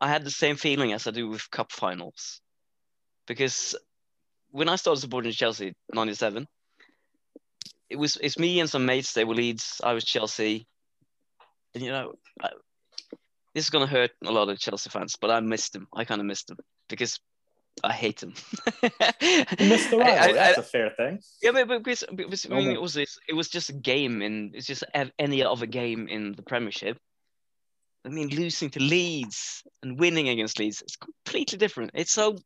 I 0.00 0.08
had 0.08 0.24
the 0.24 0.30
same 0.30 0.56
feeling 0.56 0.92
as 0.92 1.06
I 1.06 1.10
do 1.10 1.28
with 1.28 1.50
cup 1.50 1.72
finals, 1.72 2.40
because 3.26 3.74
when 4.50 4.68
I 4.68 4.76
started 4.76 5.00
supporting 5.00 5.32
Chelsea 5.32 5.74
'97, 5.92 6.46
it 7.90 7.96
was 7.96 8.16
it's 8.16 8.38
me 8.38 8.60
and 8.60 8.70
some 8.70 8.86
mates. 8.86 9.12
They 9.12 9.24
were 9.24 9.34
Leeds. 9.34 9.80
I 9.82 9.92
was 9.92 10.04
Chelsea, 10.04 10.66
and 11.74 11.84
you 11.84 11.90
know, 11.90 12.14
this 13.54 13.64
is 13.64 13.70
gonna 13.70 13.86
hurt 13.86 14.12
a 14.24 14.30
lot 14.30 14.48
of 14.48 14.58
Chelsea 14.58 14.90
fans, 14.90 15.16
but 15.20 15.30
I 15.30 15.40
missed 15.40 15.72
them. 15.72 15.88
I 15.92 16.04
kind 16.04 16.20
of 16.20 16.26
missed 16.26 16.46
them 16.46 16.58
because 16.88 17.20
I 17.84 17.92
hate 17.92 18.22
him. 18.22 18.34
you 18.82 19.68
missed 19.68 19.90
the 19.90 19.98
rival. 19.98 20.34
That's 20.34 20.58
I, 20.58 20.60
a 20.60 20.64
fair 20.64 20.90
thing. 20.90 21.20
Yeah, 21.42 21.52
but, 21.52 21.68
because, 21.68 22.04
because 22.14 22.46
I 22.46 22.54
mean, 22.54 22.68
oh. 22.68 22.72
it 22.72 22.80
was 22.80 22.94
this, 22.94 23.18
it 23.28 23.34
was 23.34 23.48
just 23.48 23.70
a 23.70 23.74
game 23.74 24.22
and 24.22 24.54
it's 24.54 24.66
just 24.66 24.84
any 25.18 25.42
other 25.42 25.66
game 25.66 26.08
in 26.08 26.32
the 26.32 26.42
Premiership. 26.42 26.98
I 28.04 28.10
mean, 28.10 28.28
losing 28.28 28.70
to 28.70 28.80
Leeds 28.80 29.62
and 29.82 29.98
winning 29.98 30.28
against 30.28 30.58
Leeds 30.58 30.82
is 30.82 30.96
completely 30.96 31.58
different. 31.58 31.90
It's 31.94 32.12
so. 32.12 32.36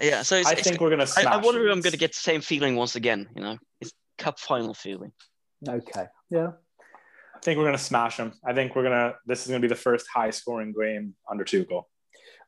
Yeah, 0.00 0.22
so 0.22 0.36
I 0.36 0.52
it's, 0.52 0.62
think 0.62 0.80
we're 0.80 0.90
gonna. 0.90 1.06
I, 1.16 1.24
I, 1.24 1.36
wonder 1.36 1.66
if 1.66 1.72
I'm 1.72 1.80
gonna 1.80 1.96
get 1.96 2.12
the 2.12 2.18
same 2.18 2.40
feeling 2.40 2.76
once 2.76 2.96
again. 2.96 3.28
You 3.36 3.42
know, 3.42 3.58
it's 3.80 3.92
cup 4.18 4.40
final 4.40 4.74
feeling. 4.74 5.12
Okay. 5.68 6.06
Yeah 6.30 6.52
I 7.34 7.40
think 7.44 7.58
we're 7.58 7.64
going 7.64 7.76
to 7.76 7.82
smash 7.82 8.16
them. 8.16 8.32
I 8.42 8.54
think 8.54 8.74
we're 8.74 8.84
going 8.84 8.94
to, 8.94 9.16
this 9.26 9.42
is 9.42 9.48
going 9.48 9.60
to 9.60 9.68
be 9.68 9.68
the 9.68 9.78
first 9.78 10.06
high 10.08 10.30
scoring 10.30 10.72
game 10.72 11.14
under 11.30 11.44
Tuchel. 11.44 11.82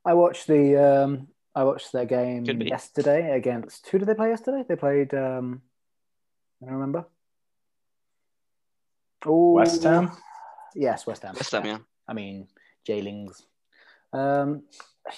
I 0.07 0.15
watched 0.15 0.47
the, 0.47 0.77
um, 0.77 1.27
I 1.53 1.65
watched 1.65 1.93
their 1.93 2.05
game 2.05 2.45
yesterday 2.63 3.37
against, 3.37 3.89
who 3.89 3.99
did 3.99 4.07
they 4.07 4.15
play 4.15 4.29
yesterday? 4.29 4.65
They 4.67 4.77
played, 4.77 5.13
um, 5.15 5.63
I 6.63 6.67
don't 6.67 6.75
remember. 6.75 7.07
Ooh, 9.27 9.55
West 9.55 9.83
Ham? 9.83 10.13
Yes, 10.77 11.09
West 11.09 11.25
Ham. 11.25 11.35
West 11.35 11.51
Ham, 11.51 11.67
yeah. 11.67 11.79
I 12.07 12.13
mean, 12.13 12.47
Jaylings. 12.89 13.43
Um, 14.13 14.63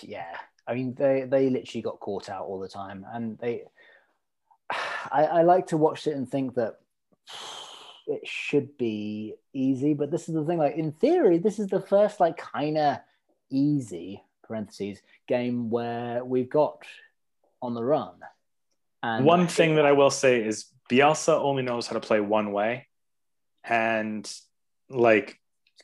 yeah, 0.00 0.38
I 0.66 0.74
mean, 0.74 0.94
they, 0.94 1.26
they 1.28 1.50
literally 1.50 1.82
got 1.82 2.00
caught 2.00 2.30
out 2.30 2.46
all 2.46 2.58
the 2.58 2.68
time. 2.68 3.04
And 3.12 3.38
they, 3.38 3.64
I, 4.70 5.24
I 5.24 5.42
like 5.42 5.66
to 5.66 5.76
watch 5.76 6.06
it 6.06 6.16
and 6.16 6.30
think 6.30 6.54
that 6.54 6.76
it 8.06 8.26
should 8.26 8.78
be 8.78 9.34
easy. 9.52 9.92
But 9.92 10.10
this 10.10 10.30
is 10.30 10.34
the 10.34 10.44
thing, 10.44 10.56
like 10.56 10.76
in 10.76 10.92
theory, 10.92 11.36
this 11.36 11.58
is 11.58 11.66
the 11.66 11.82
first 11.82 12.20
like 12.20 12.38
kind 12.38 12.78
of 12.78 13.00
easy 13.50 14.22
parentheses 14.48 15.00
game 15.28 15.70
where 15.70 16.24
we've 16.24 16.50
got 16.50 16.82
on 17.62 17.74
the 17.74 17.84
run. 17.84 18.14
And 19.02 19.24
one 19.24 19.46
thing 19.46 19.76
that 19.76 19.86
I 19.86 19.92
will 19.92 20.10
say 20.10 20.42
is 20.42 20.66
Bielsa 20.90 21.38
only 21.38 21.62
knows 21.62 21.86
how 21.86 21.94
to 21.94 22.00
play 22.00 22.20
one 22.20 22.52
way, 22.52 22.88
and 23.62 24.28
like 24.88 25.38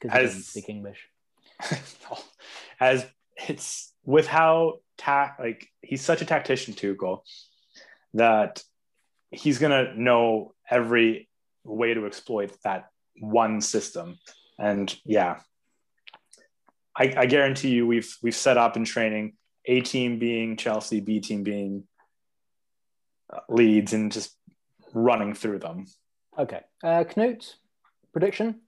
As- 0.09 0.47
speak 0.47 0.69
English. 0.69 1.09
as 2.81 3.07
it's 3.49 3.93
with 4.05 4.27
how 4.27 4.81
tact 4.99 5.41
like 5.41 5.69
he's 5.83 6.03
such 6.03 6.21
a 6.21 6.25
tactician 6.25 6.75
Tuchel 6.75 7.23
that 8.15 8.63
he's 9.31 9.59
gonna 9.59 9.95
know 9.95 10.55
every 10.69 11.29
way 11.65 11.95
to 11.95 12.07
exploit 12.07 12.53
that 12.65 12.91
one 13.21 13.61
system 13.61 14.19
and 14.59 14.95
yeah 15.05 15.41
I, 16.97 17.13
I 17.17 17.27
guarantee 17.27 17.71
you 17.71 17.87
we've 17.87 18.15
we've 18.23 18.35
set 18.37 18.57
up 18.57 18.77
in 18.77 18.85
training 18.85 19.35
a 19.67 19.81
team 19.81 20.19
being 20.19 20.57
Chelsea 20.57 21.01
B 21.01 21.21
team 21.21 21.43
being 21.43 21.85
uh, 23.33 23.41
Leeds 23.49 23.93
and 23.93 24.13
just 24.13 24.37
running 24.93 25.35
through 25.35 25.59
them 25.59 25.87
Okay, 26.39 26.61
uh, 26.83 27.05
Knut, 27.05 27.55
prediction? 28.13 28.61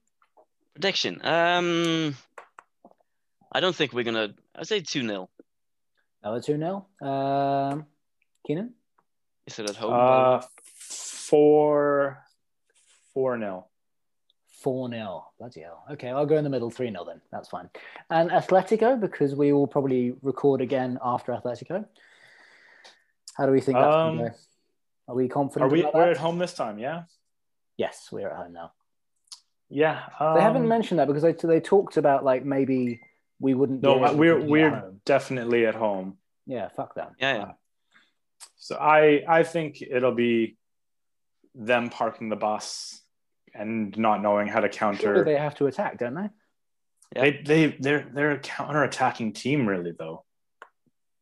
Prediction. 0.74 1.20
Um, 1.24 2.16
I 3.52 3.58
don't 3.60 3.74
think 3.74 3.92
we're 3.92 4.04
gonna. 4.04 4.34
I'd 4.54 4.68
say 4.68 4.80
two 4.80 5.02
0 5.02 5.28
Another 6.22 6.40
two 6.40 6.56
0 6.56 6.86
Um, 7.02 7.86
Keenan. 8.46 8.74
Is 9.46 9.58
it 9.58 9.68
at 9.70 9.76
home? 9.76 9.92
uh 9.94 10.42
four 10.78 12.22
four 13.12 13.36
nil 13.36 13.68
4 14.66 14.90
0. 14.90 15.24
Bloody 15.38 15.60
hell. 15.60 15.84
Okay, 15.92 16.08
I'll 16.08 16.26
go 16.26 16.36
in 16.36 16.42
the 16.42 16.50
middle 16.50 16.70
3 16.70 16.90
0 16.90 17.04
then. 17.04 17.20
That's 17.30 17.48
fine. 17.48 17.70
And 18.10 18.30
Atletico, 18.30 19.00
because 19.00 19.32
we 19.32 19.52
will 19.52 19.68
probably 19.68 20.16
record 20.22 20.60
again 20.60 20.98
after 21.04 21.30
Atletico. 21.30 21.86
How 23.36 23.46
do 23.46 23.52
we 23.52 23.60
think 23.60 23.78
that's 23.78 23.94
Um, 23.94 24.16
going 24.16 24.30
to 24.30 24.30
go? 24.32 24.36
Are 25.06 25.14
we 25.14 25.24
are 25.26 25.28
confident? 25.28 25.70
we 25.70 25.80
about 25.82 25.94
we're 25.94 26.00
that? 26.06 26.10
at 26.10 26.16
home 26.16 26.38
this 26.38 26.52
time 26.52 26.80
yeah 26.80 27.04
Yes, 27.76 28.08
we're 28.10 28.28
at 28.28 28.36
home 28.36 28.54
now. 28.54 28.72
Yeah, 29.68 30.02
They 30.18 30.40
haven't 30.40 30.62
um, 30.62 30.68
mentioned 30.68 30.98
that 30.98 31.06
because 31.06 31.22
they, 31.22 31.32
they 31.32 31.60
talked 31.60 31.96
about 31.96 32.24
like 32.24 32.44
maybe 32.44 33.00
we 33.38 33.54
wouldn't. 33.54 33.82
No, 33.82 34.04
able 34.04 34.16
we're 34.16 34.40
we're 34.40 34.70
home. 34.70 35.00
definitely 35.04 35.64
at 35.66 35.76
home. 35.76 36.18
Yeah, 36.44 36.70
fuck 36.70 36.96
that. 36.96 37.12
Yeah, 37.20 37.36
yeah. 37.36 37.52
So 38.56 38.76
I 38.76 39.22
I 39.28 39.44
think 39.44 39.80
it'll 39.80 40.14
be 40.14 40.56
them 41.54 41.88
parking 41.88 42.30
the 42.30 42.36
bus 42.36 43.02
and 43.58 43.96
not 43.96 44.22
knowing 44.22 44.48
how 44.48 44.60
to 44.60 44.70
Surely 44.72 44.96
counter. 44.98 45.24
they 45.24 45.36
have 45.36 45.54
to 45.56 45.66
attack, 45.66 45.98
don't 45.98 46.14
they? 46.14 46.30
They 47.14 47.42
they 47.44 47.76
they're 47.78 48.08
they're 48.12 48.32
a 48.32 48.38
counter 48.38 48.82
attacking 48.82 49.32
team 49.32 49.66
really 49.66 49.92
though. 49.92 50.24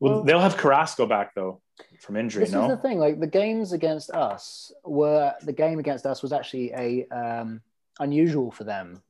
Well, 0.01 0.15
Well- 0.15 0.23
they'll 0.25 0.41
have 0.41 0.57
Carrasco 0.57 1.07
back 1.07 1.35
though 1.35 1.61
from 2.01 2.17
injury. 2.17 2.41
This 2.45 2.55
is 2.55 2.69
the 2.69 2.77
thing. 2.77 2.99
Like 2.99 3.21
the 3.21 3.27
games 3.27 3.73
against 3.73 4.11
us 4.11 4.73
were 4.85 5.35
the 5.43 5.53
game 5.53 5.79
against 5.79 6.07
us 6.07 6.23
was 6.23 6.33
actually 6.33 6.73
a 6.73 7.07
um, 7.09 7.61
unusual 8.01 8.51
for 8.51 8.65
them, 8.65 9.03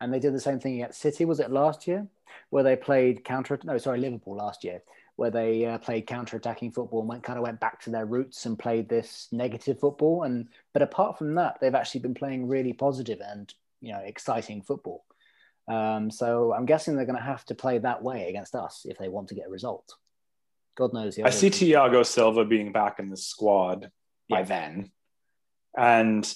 and 0.00 0.12
they 0.12 0.18
did 0.20 0.34
the 0.34 0.40
same 0.40 0.60
thing 0.60 0.74
against 0.74 1.00
City. 1.00 1.24
Was 1.24 1.40
it 1.40 1.50
last 1.50 1.86
year 1.86 2.06
where 2.50 2.64
they 2.64 2.76
played 2.76 3.24
counter? 3.24 3.58
No, 3.64 3.78
sorry, 3.78 3.98
Liverpool 4.00 4.36
last 4.36 4.64
year 4.64 4.82
where 5.16 5.30
they 5.30 5.64
uh, 5.64 5.78
played 5.78 6.06
counter-attacking 6.06 6.72
football 6.72 7.00
and 7.00 7.08
went 7.08 7.22
kind 7.22 7.38
of 7.38 7.44
went 7.44 7.60
back 7.60 7.80
to 7.82 7.90
their 7.90 8.04
roots 8.06 8.46
and 8.46 8.58
played 8.58 8.88
this 8.88 9.28
negative 9.30 9.78
football. 9.78 10.24
And 10.24 10.48
but 10.72 10.82
apart 10.82 11.18
from 11.18 11.34
that, 11.36 11.58
they've 11.60 11.74
actually 11.74 12.00
been 12.00 12.14
playing 12.14 12.48
really 12.48 12.72
positive 12.72 13.20
and 13.24 13.52
you 13.80 13.92
know 13.92 14.00
exciting 14.00 14.62
football. 14.62 15.04
Um, 15.68 16.10
so 16.10 16.52
I'm 16.52 16.66
guessing 16.66 16.96
they're 16.96 17.06
going 17.06 17.18
to 17.18 17.24
have 17.24 17.44
to 17.46 17.54
play 17.54 17.78
that 17.78 18.02
way 18.02 18.28
against 18.28 18.54
us 18.54 18.84
if 18.88 18.98
they 18.98 19.08
want 19.08 19.28
to 19.28 19.34
get 19.34 19.46
a 19.46 19.50
result. 19.50 19.94
God 20.76 20.92
knows. 20.92 21.14
the 21.16 21.24
I 21.24 21.30
see 21.30 21.48
team- 21.50 21.74
Thiago 21.74 22.04
Silva 22.04 22.44
being 22.44 22.72
back 22.72 22.98
in 22.98 23.08
the 23.08 23.16
squad 23.16 23.90
by 24.28 24.40
Yeah. 24.40 24.44
then, 24.46 24.90
and 25.78 26.34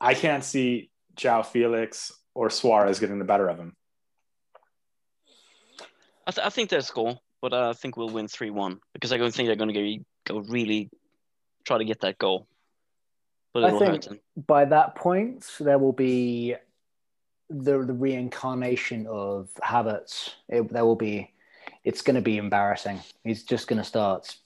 I 0.00 0.14
can't 0.14 0.42
see 0.44 0.90
João 1.16 1.46
Felix 1.46 2.12
or 2.34 2.50
Suarez 2.50 2.98
getting 2.98 3.18
the 3.20 3.24
better 3.24 3.48
of 3.48 3.58
him. 3.58 3.76
I, 6.26 6.30
th- 6.32 6.46
I 6.46 6.50
think 6.50 6.70
they'll 6.70 6.82
score, 6.82 7.18
but 7.40 7.52
I 7.52 7.72
think 7.72 7.96
we'll 7.96 8.08
win 8.10 8.28
three 8.28 8.50
one 8.50 8.80
because 8.92 9.12
I 9.12 9.16
don't 9.16 9.32
think 9.32 9.46
they're 9.48 9.56
going 9.56 9.74
to 9.74 9.98
go 10.26 10.38
really 10.40 10.90
try 11.64 11.78
to 11.78 11.84
get 11.84 12.00
that 12.00 12.18
goal. 12.18 12.46
But 13.52 13.64
I 13.64 13.78
think- 13.78 14.20
by 14.46 14.64
that 14.66 14.94
point, 14.94 15.46
there 15.58 15.78
will 15.78 15.92
be 15.92 16.54
the, 17.48 17.78
the 17.84 17.92
reincarnation 17.92 19.06
of 19.08 19.48
Havertz. 19.62 20.34
It, 20.48 20.68
there 20.68 20.84
will 20.84 20.96
be, 20.96 21.32
it's 21.84 22.02
going 22.02 22.14
to 22.14 22.22
be 22.22 22.36
embarrassing. 22.36 23.00
He's 23.24 23.42
just 23.42 23.66
going 23.66 23.78
to 23.78 23.84
start 23.84 24.36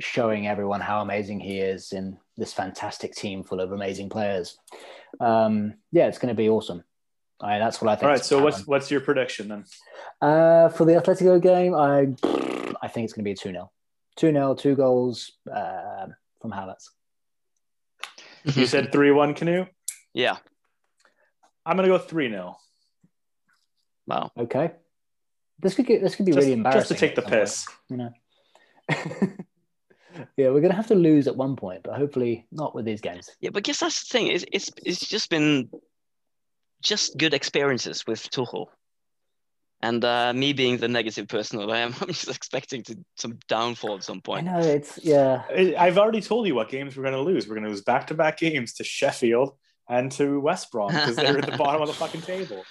showing 0.00 0.48
everyone 0.48 0.80
how 0.80 1.00
amazing 1.00 1.38
he 1.38 1.58
is 1.60 1.92
in 1.92 2.18
this 2.36 2.52
fantastic 2.52 3.14
team 3.14 3.44
full 3.44 3.60
of 3.60 3.70
amazing 3.70 4.08
players. 4.08 4.58
Um, 5.20 5.74
yeah, 5.92 6.08
it's 6.08 6.18
going 6.18 6.34
to 6.34 6.36
be 6.36 6.48
awesome. 6.48 6.82
I, 7.40 7.58
that's 7.58 7.80
what 7.80 7.90
I 7.90 7.96
think. 7.96 8.04
All 8.04 8.10
right, 8.10 8.24
so 8.24 8.36
gonna 8.36 8.44
what's 8.44 8.66
what's 8.66 8.90
your 8.90 9.00
prediction 9.00 9.48
then? 9.48 9.64
uh, 10.20 10.68
for 10.70 10.84
the 10.84 10.92
Atletico 10.92 11.40
game? 11.40 11.74
I 11.74 12.14
I 12.82 12.88
think 12.88 13.04
it's 13.04 13.12
going 13.12 13.22
to 13.22 13.28
be 13.28 13.32
a 13.32 13.36
two 13.36 13.50
0 13.50 13.70
two 14.16 14.32
0 14.32 14.54
two 14.54 14.74
goals 14.76 15.32
uh, 15.52 16.06
from 16.40 16.52
Havertz. 16.52 16.90
You 18.44 18.66
said 18.66 18.92
three 18.92 19.10
one 19.10 19.34
Knut. 19.34 19.68
yeah. 20.12 20.36
I'm 21.66 21.76
gonna 21.76 21.88
go 21.88 21.98
three 21.98 22.28
0 22.28 22.56
Wow. 24.06 24.30
Okay. 24.38 24.72
This 25.58 25.74
could 25.74 25.86
get 25.86 26.02
this 26.02 26.14
could 26.14 26.26
be 26.26 26.32
just, 26.32 26.42
really 26.42 26.52
embarrassing. 26.52 26.80
just 26.80 26.88
to 26.88 26.94
take 26.94 27.14
the 27.14 27.22
at 27.22 27.28
some 27.28 27.30
point, 27.30 27.42
piss. 27.42 27.66
you 27.88 27.96
know. 27.96 28.12
yeah, 30.36 30.50
we're 30.50 30.60
gonna 30.60 30.74
have 30.74 30.88
to 30.88 30.94
lose 30.94 31.26
at 31.26 31.36
one 31.36 31.56
point, 31.56 31.82
but 31.82 31.96
hopefully 31.96 32.46
not 32.52 32.74
with 32.74 32.84
these 32.84 33.00
games. 33.00 33.30
Yeah, 33.40 33.50
but 33.50 33.62
guess 33.62 33.80
that's 33.80 34.06
the 34.06 34.12
thing. 34.12 34.26
It's 34.28 34.44
it's 34.52 34.70
it's 34.84 35.08
just 35.08 35.30
been 35.30 35.70
just 36.84 37.16
good 37.18 37.34
experiences 37.34 38.06
with 38.06 38.30
Tuchel. 38.30 38.66
And 39.82 40.02
uh, 40.04 40.32
me 40.32 40.52
being 40.52 40.78
the 40.78 40.88
negative 40.88 41.26
person 41.28 41.58
that 41.58 41.70
I 41.70 41.78
am, 41.78 41.94
I'm 42.00 42.08
just 42.08 42.28
expecting 42.28 42.82
to 42.84 42.96
some 43.16 43.38
downfall 43.48 43.96
at 43.96 44.04
some 44.04 44.20
point. 44.20 44.48
I 44.48 44.52
know 44.52 44.66
it's 44.66 44.98
yeah. 45.02 45.42
I- 45.50 45.74
I've 45.76 45.98
already 45.98 46.20
told 46.20 46.46
you 46.46 46.54
what 46.54 46.68
games 46.68 46.96
we're 46.96 47.04
gonna 47.04 47.20
lose. 47.20 47.48
We're 47.48 47.56
gonna 47.56 47.68
lose 47.68 47.82
back 47.82 48.06
to 48.08 48.14
back 48.14 48.38
games 48.38 48.74
to 48.74 48.84
Sheffield 48.84 49.56
and 49.88 50.10
to 50.12 50.40
West 50.40 50.70
Brom 50.70 50.88
because 50.92 51.16
they're 51.16 51.36
at 51.36 51.44
the 51.50 51.56
bottom 51.58 51.82
of 51.82 51.88
the 51.88 51.94
fucking 51.94 52.22
table. 52.22 52.62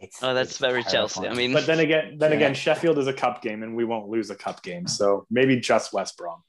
It's, 0.00 0.22
Oh, 0.22 0.32
that's 0.34 0.50
it's 0.50 0.58
very 0.58 0.82
Chelsea. 0.84 1.26
I 1.26 1.32
mean, 1.34 1.52
But 1.54 1.66
then 1.66 1.80
again, 1.80 2.16
then 2.18 2.30
Yeah. 2.30 2.36
again, 2.36 2.54
Sheffield 2.54 2.98
is 2.98 3.06
a 3.06 3.12
cup 3.14 3.42
game, 3.42 3.62
and 3.62 3.74
we 3.76 3.84
won't 3.84 4.08
lose 4.08 4.30
a 4.30 4.34
cup 4.36 4.62
game. 4.62 4.86
So 4.86 5.26
maybe 5.30 5.58
just 5.58 5.92
West 5.92 6.16
Brom. 6.18 6.42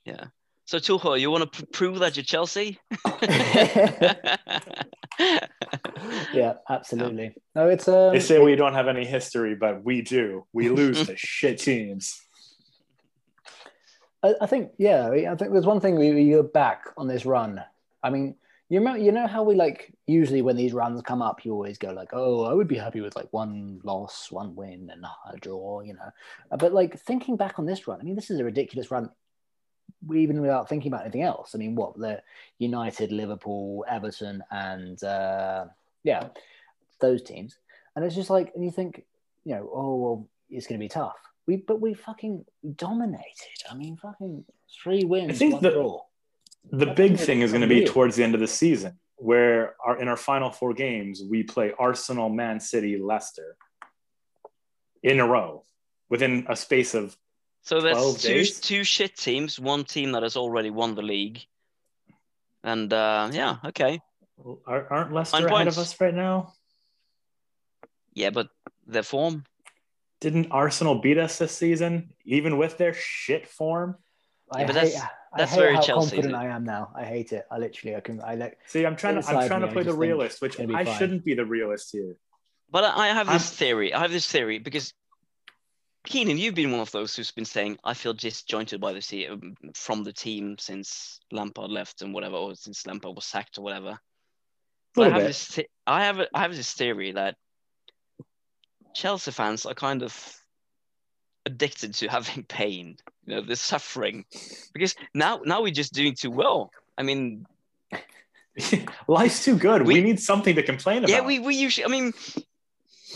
So 0.68 0.80
Tuchel, 0.80 1.18
you 1.18 1.31
want 1.31 1.52
to 1.52 1.64
pr- 1.64 1.72
prove 1.72 1.99
that 1.99 2.18
you're 2.18 2.26
Chelsea? 2.26 2.77
yeah, 6.34 6.56
absolutely. 6.69 7.34
No, 7.56 7.69
it's 7.69 7.88
um, 7.88 8.11
They 8.11 8.19
say 8.19 8.39
we 8.39 8.57
don't 8.57 8.73
have 8.73 8.89
any 8.89 9.06
history, 9.06 9.56
but 9.56 9.85
we 9.85 10.02
do. 10.02 10.45
We 10.52 10.68
lose 10.68 11.07
to 11.07 11.15
shit 11.18 11.60
teams. 11.60 12.22
I, 14.22 14.34
I 14.41 14.45
think 14.45 14.72
yeah. 14.77 15.10
I 15.10 15.35
think 15.35 15.53
there's 15.53 15.65
one 15.65 15.80
thing 15.80 15.98
we, 15.98 16.14
we 16.14 16.31
go 16.31 16.44
back 16.44 16.84
on 16.98 17.07
this 17.07 17.26
run. 17.26 17.64
I 18.03 18.10
mean, 18.10 18.35
you 18.68 18.80
remember, 18.80 18.99
you 18.99 19.14
know 19.14 19.26
how 19.26 19.44
we 19.44 19.56
like 19.56 19.94
usually 20.06 20.41
when 20.41 20.57
these 20.57 20.73
runs 20.73 21.02
come 21.02 21.22
up, 21.22 21.45
you 21.45 21.53
always 21.53 21.77
go 21.77 21.91
like, 21.91 22.10
"Oh, 22.11 22.44
I 22.44 22.53
would 22.53 22.68
be 22.68 22.77
happy 22.77 22.99
with 22.99 23.15
like 23.15 23.31
one 23.31 23.80
loss, 23.85 24.34
one 24.34 24.53
win, 24.53 24.89
and 24.91 25.06
a 25.06 25.38
draw," 25.38 25.80
you 25.80 25.94
know. 25.94 26.11
But 26.57 26.73
like 26.73 26.99
thinking 26.99 27.38
back 27.38 27.57
on 27.57 27.65
this 27.65 27.88
run, 27.88 28.02
I 28.02 28.03
mean, 28.03 28.15
this 28.15 28.30
is 28.30 28.41
a 28.41 28.44
ridiculous 28.44 28.91
run, 28.91 29.10
even 30.14 30.41
without 30.41 30.69
thinking 30.69 30.91
about 30.91 31.03
anything 31.03 31.24
else. 31.24 31.56
I 31.56 31.57
mean, 31.57 31.76
what 31.76 31.98
the 31.98 32.22
United, 32.60 33.11
Liverpool, 33.11 33.86
Everton, 33.90 34.44
and 34.52 35.02
uh, 35.03 35.65
yeah, 36.03 36.28
those 36.99 37.22
teams, 37.22 37.57
and 37.95 38.06
it's 38.06 38.15
just 38.15 38.30
like, 38.30 38.52
and 38.56 38.64
you 38.64 38.72
think, 38.72 39.03
you 39.44 39.56
know, 39.56 39.69
oh 39.74 39.95
well, 39.95 40.30
it's 40.49 40.68
going 40.68 40.80
to 40.80 40.84
be 40.84 40.90
tough. 40.90 41.18
We 41.45 41.57
but 41.57 41.82
we 41.82 41.94
fucking 41.94 42.45
dominated. 42.76 43.64
I 43.69 43.76
mean, 43.76 43.98
fucking 43.98 44.45
three 44.84 45.03
wins, 45.03 45.32
I 45.32 45.34
think 45.34 45.61
the- 45.61 45.72
draw. 45.72 46.02
The 46.69 46.88
big 46.88 47.18
thing 47.18 47.40
is 47.41 47.52
going 47.52 47.61
to 47.61 47.68
be 47.68 47.86
towards 47.86 48.18
the 48.18 48.26
end 48.26 48.36
of 48.36 48.41
the 48.41 48.48
season, 48.48 48.99
where 49.15 49.76
our 49.86 49.98
in 50.02 50.10
our 50.10 50.18
final 50.18 50.52
four 50.52 50.74
games 50.74 51.24
we 51.24 51.44
play 51.44 51.72
Arsenal, 51.80 52.28
Man 52.28 52.60
City, 52.60 52.98
Leicester 52.98 53.56
in 55.02 55.19
a 55.19 55.28
row 55.28 55.64
within 56.10 56.45
a 56.49 56.56
space 56.56 56.94
of 56.94 57.15
So 57.64 57.82
there's 57.82 58.22
two 58.22 58.34
days? 58.34 58.60
two 58.60 58.84
shit 58.84 59.16
teams, 59.18 59.60
one 59.60 59.84
team 59.84 60.14
that 60.14 60.24
has 60.24 60.38
already 60.38 60.70
won 60.70 60.96
the 60.96 61.02
league, 61.02 61.42
and 62.64 62.92
uh, 62.94 63.30
yeah, 63.34 63.58
okay, 63.66 64.00
Aren't 64.66 64.92
aren't 64.92 65.14
Leicester 65.14 65.38
Nine 65.42 65.46
ahead 65.48 65.56
points. 65.66 65.78
of 65.78 65.82
us 65.82 66.00
right 66.02 66.14
now? 66.14 66.54
yeah, 68.14 68.30
but 68.30 68.48
their 68.86 69.04
form. 69.04 69.44
Didn't 70.22 70.48
Arsenal 70.52 70.96
beat 71.00 71.18
us 71.18 71.38
this 71.38 71.52
season, 71.52 72.14
even 72.26 72.58
with 72.58 72.78
their 72.78 72.94
shit 72.94 73.48
form? 73.48 73.98
I 74.52 74.62
Yeah, 74.62 74.68
but 74.68 74.76
hate, 74.76 74.82
that's- 74.94 75.02
I 75.34 75.38
that's 75.40 75.52
hate 75.52 75.60
very 75.60 75.76
how 75.76 75.82
Chelsea, 75.82 76.16
confident? 76.16 76.36
I 76.36 76.48
am 76.48 76.64
now. 76.64 76.92
I 76.96 77.04
hate 77.04 77.34
it. 77.34 77.46
I 77.52 77.58
literally, 77.58 77.96
I 77.98 78.00
can, 78.00 78.22
I 78.24 78.36
like. 78.36 78.58
See, 78.66 78.86
I'm 78.86 78.96
trying 78.96 79.22
to 79.22 79.28
I'm 79.28 79.46
trying 79.48 79.62
me, 79.62 79.68
to 79.68 79.74
play 79.74 79.84
the 79.84 79.94
realist, 79.94 80.42
which 80.42 80.58
I 80.60 80.66
fine. 80.86 80.98
shouldn't 80.98 81.26
be 81.26 81.34
the 81.34 81.46
realist 81.46 81.90
here. 81.92 82.16
But 82.72 82.86
I 82.86 83.10
I 83.10 83.14
have 83.14 83.28
this 83.28 83.50
I'm- 83.52 83.58
theory. 83.58 83.94
I 83.94 84.00
have 84.00 84.12
this 84.12 84.26
theory 84.26 84.58
because 84.60 84.94
Keenan, 86.08 86.38
you've 86.38 86.56
been 86.56 86.72
one 86.72 86.80
of 86.80 86.92
those 86.92 87.16
who's 87.16 87.32
been 87.32 87.46
saying, 87.46 87.78
"I 87.84 87.94
feel 87.94 88.14
disjointed 88.14 88.80
by 88.80 88.94
the 88.94 89.02
team 89.02 89.32
um, 89.32 89.72
from 89.76 90.04
the 90.04 90.14
team 90.14 90.58
since 90.58 91.20
Lampard 91.32 91.70
left 91.70 92.02
and 92.02 92.14
whatever, 92.14 92.38
or 92.38 92.56
since 92.56 92.88
Lampard 92.88 93.16
was 93.16 93.26
sacked 93.26 93.58
or 93.58 93.62
whatever." 93.62 94.00
I 94.98 95.10
have 95.10 95.22
this, 95.22 95.60
I 95.86 96.06
have, 96.06 96.20
a, 96.20 96.28
I 96.34 96.42
have 96.42 96.56
this 96.56 96.72
theory 96.74 97.12
that 97.12 97.36
Chelsea 98.96 99.32
fans 99.32 99.66
are 99.66 99.76
kind 99.76 100.02
of 100.02 100.36
addicted 101.46 101.94
to 101.96 102.08
having 102.18 102.44
pain, 102.46 102.98
you 103.26 103.36
know, 103.36 103.42
the 103.42 103.56
suffering, 103.56 104.26
because 104.74 104.96
now, 105.14 105.42
now 105.46 105.62
we're 105.62 105.72
just 105.72 105.94
doing 105.94 106.16
too 106.16 106.32
well. 106.32 106.72
I 106.98 107.04
mean, 107.04 107.46
Life's 109.08 109.44
too 109.46 109.56
good. 109.58 109.84
We, 109.84 109.96
We- 109.96 110.02
need 110.02 110.20
something 110.20 110.56
to 110.56 110.64
complain 110.64 111.00
about. 111.00 111.10
yeah, 111.10 111.22
we, 111.22 111.38
we 111.40 111.56
usually, 111.56 111.86
I 111.86 111.90
mean, 111.90 112.14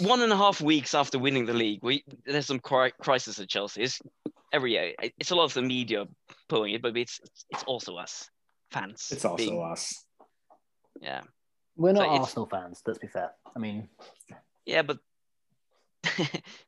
one 0.02 0.22
and 0.22 0.32
a 0.32 0.38
half 0.38 0.62
weeks 0.62 0.94
after 0.94 1.20
winning 1.20 1.46
the 1.46 1.54
league, 1.54 1.80
we 1.84 2.04
there's 2.26 2.48
some 2.48 2.60
crisis 2.60 3.40
at 3.40 3.50
Chelsea. 3.50 3.84
It's 3.84 4.00
every 4.52 4.74
year. 4.74 4.94
It's 5.20 5.32
a 5.32 5.36
lot 5.36 5.46
of 5.46 5.54
the 5.54 5.62
media 5.62 6.08
pulling 6.50 6.74
it, 6.74 6.82
but 6.82 6.96
it's 6.98 7.20
it's 7.50 7.64
also 7.64 7.96
us 7.98 8.30
fans. 8.72 9.10
It's 9.12 9.26
also 9.26 9.38
being- 9.38 9.62
us. 9.64 10.06
yeah, 11.02 11.22
We're 11.76 11.94
not 11.94 12.06
So 12.06 12.10
Arsenal 12.10 12.46
fans. 12.48 12.82
Let's 12.86 13.00
be 13.00 13.08
fair. 13.08 13.32
I 13.56 13.60
mean, 13.60 13.90
yeah, 14.66 14.82
but 14.82 15.00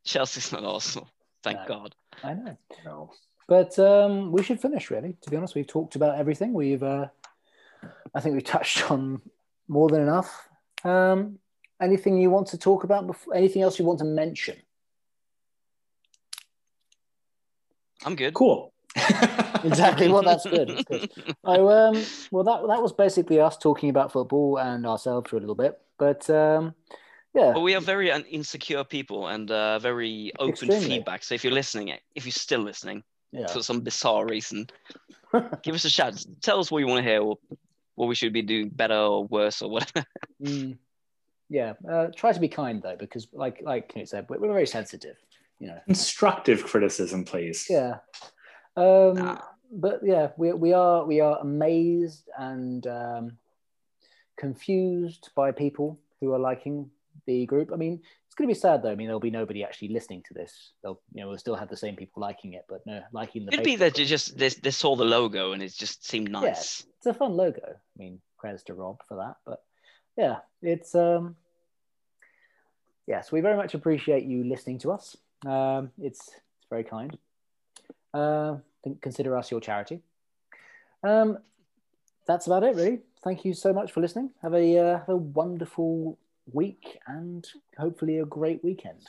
Chelsea's 0.05 0.51
not 0.51 0.63
Arsenal. 0.63 1.09
Thank 1.43 1.59
No. 1.59 1.65
God. 1.67 1.95
I 2.23 2.33
know. 2.33 2.57
No. 2.85 3.11
But 3.47 3.77
um, 3.79 4.31
we 4.31 4.43
should 4.43 4.61
finish, 4.61 4.89
really. 4.89 5.17
To 5.21 5.29
be 5.29 5.35
honest, 5.35 5.55
we've 5.55 5.67
talked 5.67 5.95
about 5.95 6.17
everything. 6.17 6.53
We've, 6.53 6.81
uh, 6.81 7.07
I 8.15 8.21
think, 8.21 8.35
we've 8.35 8.43
touched 8.43 8.89
on 8.89 9.21
more 9.67 9.89
than 9.89 10.01
enough. 10.01 10.47
Um, 10.85 11.39
anything 11.81 12.17
you 12.17 12.29
want 12.29 12.47
to 12.47 12.57
talk 12.57 12.83
about? 12.83 13.07
Before, 13.07 13.35
anything 13.35 13.61
else 13.61 13.79
you 13.79 13.85
want 13.85 13.99
to 13.99 14.05
mention? 14.05 14.57
I'm 18.05 18.15
good. 18.15 18.33
Cool. 18.33 18.73
Exactly. 19.63 20.09
well, 20.09 20.23
that's 20.23 20.45
good. 20.45 20.69
That's 20.69 20.83
good. 20.83 21.35
Oh, 21.45 21.69
um, 21.69 22.03
well, 22.31 22.43
that 22.43 22.67
that 22.67 22.81
was 22.81 22.91
basically 22.91 23.39
us 23.39 23.57
talking 23.57 23.89
about 23.89 24.11
football 24.11 24.57
and 24.57 24.85
ourselves 24.85 25.29
for 25.29 25.37
a 25.37 25.39
little 25.39 25.55
bit. 25.55 25.79
But 25.97 26.29
um, 26.29 26.75
yeah, 27.33 27.51
But 27.53 27.61
we 27.61 27.73
are 27.75 27.81
very 27.81 28.11
insecure 28.11 28.83
people 28.83 29.27
and 29.27 29.49
uh, 29.49 29.79
very 29.79 30.33
open 30.37 30.51
Extremely. 30.51 30.85
feedback. 30.85 31.23
So 31.23 31.33
if 31.33 31.43
you're 31.43 31.53
listening, 31.53 31.93
if 32.13 32.25
you're 32.25 32.33
still 32.33 32.59
listening 32.59 33.03
yeah. 33.31 33.47
for 33.47 33.63
some 33.63 33.81
bizarre 33.81 34.25
reason, 34.25 34.67
give 35.63 35.75
us 35.75 35.85
a 35.85 35.89
shout. 35.89 36.21
Tell 36.41 36.59
us 36.59 36.69
what 36.69 36.79
you 36.79 36.87
want 36.87 37.03
to 37.05 37.09
hear, 37.09 37.21
or 37.21 37.37
what 37.95 38.07
we 38.07 38.15
should 38.15 38.33
be 38.33 38.41
doing 38.41 38.69
better 38.69 38.95
or 38.95 39.25
worse 39.25 39.61
or 39.61 39.69
whatever. 39.69 40.05
Mm, 40.41 40.77
yeah. 41.49 41.73
Uh, 41.89 42.07
try 42.15 42.31
to 42.31 42.39
be 42.39 42.47
kind 42.47 42.81
though, 42.81 42.95
because 42.97 43.27
like 43.33 43.61
like 43.63 43.93
Knut 43.93 44.07
said, 44.07 44.25
we're, 44.29 44.39
we're 44.39 44.47
very 44.47 44.67
sensitive. 44.67 45.17
You 45.59 45.67
know. 45.67 45.79
Constructive 45.85 46.63
criticism, 46.63 47.25
please. 47.25 47.67
Yeah. 47.69 47.97
Um, 48.75 49.13
Nah. 49.15 49.41
But 49.75 50.01
yeah, 50.03 50.29
we, 50.37 50.53
we 50.53 50.73
are 50.73 51.03
we 51.03 51.19
are 51.19 51.39
amazed 51.39 52.29
and 52.37 52.85
um, 52.85 53.37
confused 54.37 55.29
by 55.35 55.51
people 55.51 55.99
who 56.19 56.31
are 56.33 56.39
liking 56.39 56.91
the 57.25 57.45
group. 57.47 57.71
I 57.73 57.75
mean, 57.75 58.01
it's 58.27 58.35
going 58.35 58.47
to 58.47 58.53
be 58.53 58.59
sad 58.59 58.83
though. 58.83 58.91
I 58.91 58.95
mean, 58.95 59.07
there'll 59.07 59.19
be 59.19 59.31
nobody 59.31 59.63
actually 59.63 59.89
listening 59.89 60.23
to 60.27 60.33
this. 60.35 60.73
They'll 60.83 61.01
you 61.13 61.21
know 61.21 61.29
we'll 61.29 61.39
still 61.39 61.55
have 61.55 61.69
the 61.69 61.77
same 61.77 61.95
people 61.95 62.21
liking 62.21 62.53
it, 62.53 62.65
but 62.69 62.85
no 62.85 63.01
liking 63.11 63.45
the. 63.45 63.51
Could 63.51 63.63
be 63.63 63.75
Facebook 63.75 63.79
that 63.79 63.97
you 63.97 64.05
just 64.05 64.37
they, 64.37 64.49
they 64.49 64.71
saw 64.71 64.95
the 64.95 65.05
logo 65.05 65.53
and 65.53 65.63
it 65.63 65.73
just 65.73 66.07
seemed 66.07 66.29
nice. 66.31 66.85
it's 66.97 67.07
a 67.07 67.13
fun 67.13 67.33
logo. 67.33 67.63
I 67.65 67.97
mean, 67.97 68.19
credits 68.37 68.63
to 68.65 68.75
Rob 68.75 68.99
for 69.07 69.17
that, 69.17 69.37
but 69.43 69.63
yeah, 70.17 70.37
it's 70.61 70.95
um, 70.95 71.35
yes, 73.07 73.31
we 73.31 73.41
very 73.41 73.57
much 73.57 73.73
appreciate 73.73 74.23
you 74.23 74.43
listening 74.43 74.79
to 74.79 74.91
us. 74.91 75.17
Um, 75.45 75.91
it's 76.01 76.19
it's 76.27 76.69
very 76.69 76.83
kind. 76.83 77.17
Uh, 78.13 78.57
think- 78.83 79.01
consider 79.01 79.35
us 79.37 79.51
your 79.51 79.59
charity. 79.59 80.01
Um, 81.03 81.39
that's 82.25 82.47
about 82.47 82.63
it, 82.63 82.75
really. 82.75 83.01
Thank 83.23 83.45
you 83.45 83.53
so 83.53 83.73
much 83.73 83.91
for 83.91 84.01
listening. 84.01 84.31
Have 84.41 84.53
a 84.53 84.77
uh, 84.77 84.99
have 84.99 85.09
a 85.09 85.17
wonderful 85.17 86.17
week 86.51 86.99
and 87.07 87.47
hopefully 87.77 88.19
a 88.19 88.25
great 88.25 88.63
weekend. 88.63 89.07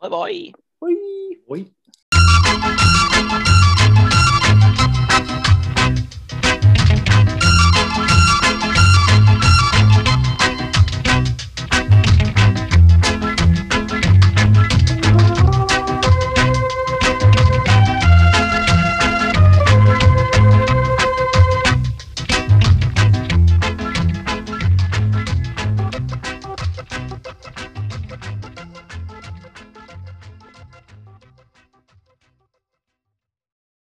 Bye 0.00 0.08
bye. 0.08 0.52
Bye. 0.80 1.36
Wait. 1.46 1.72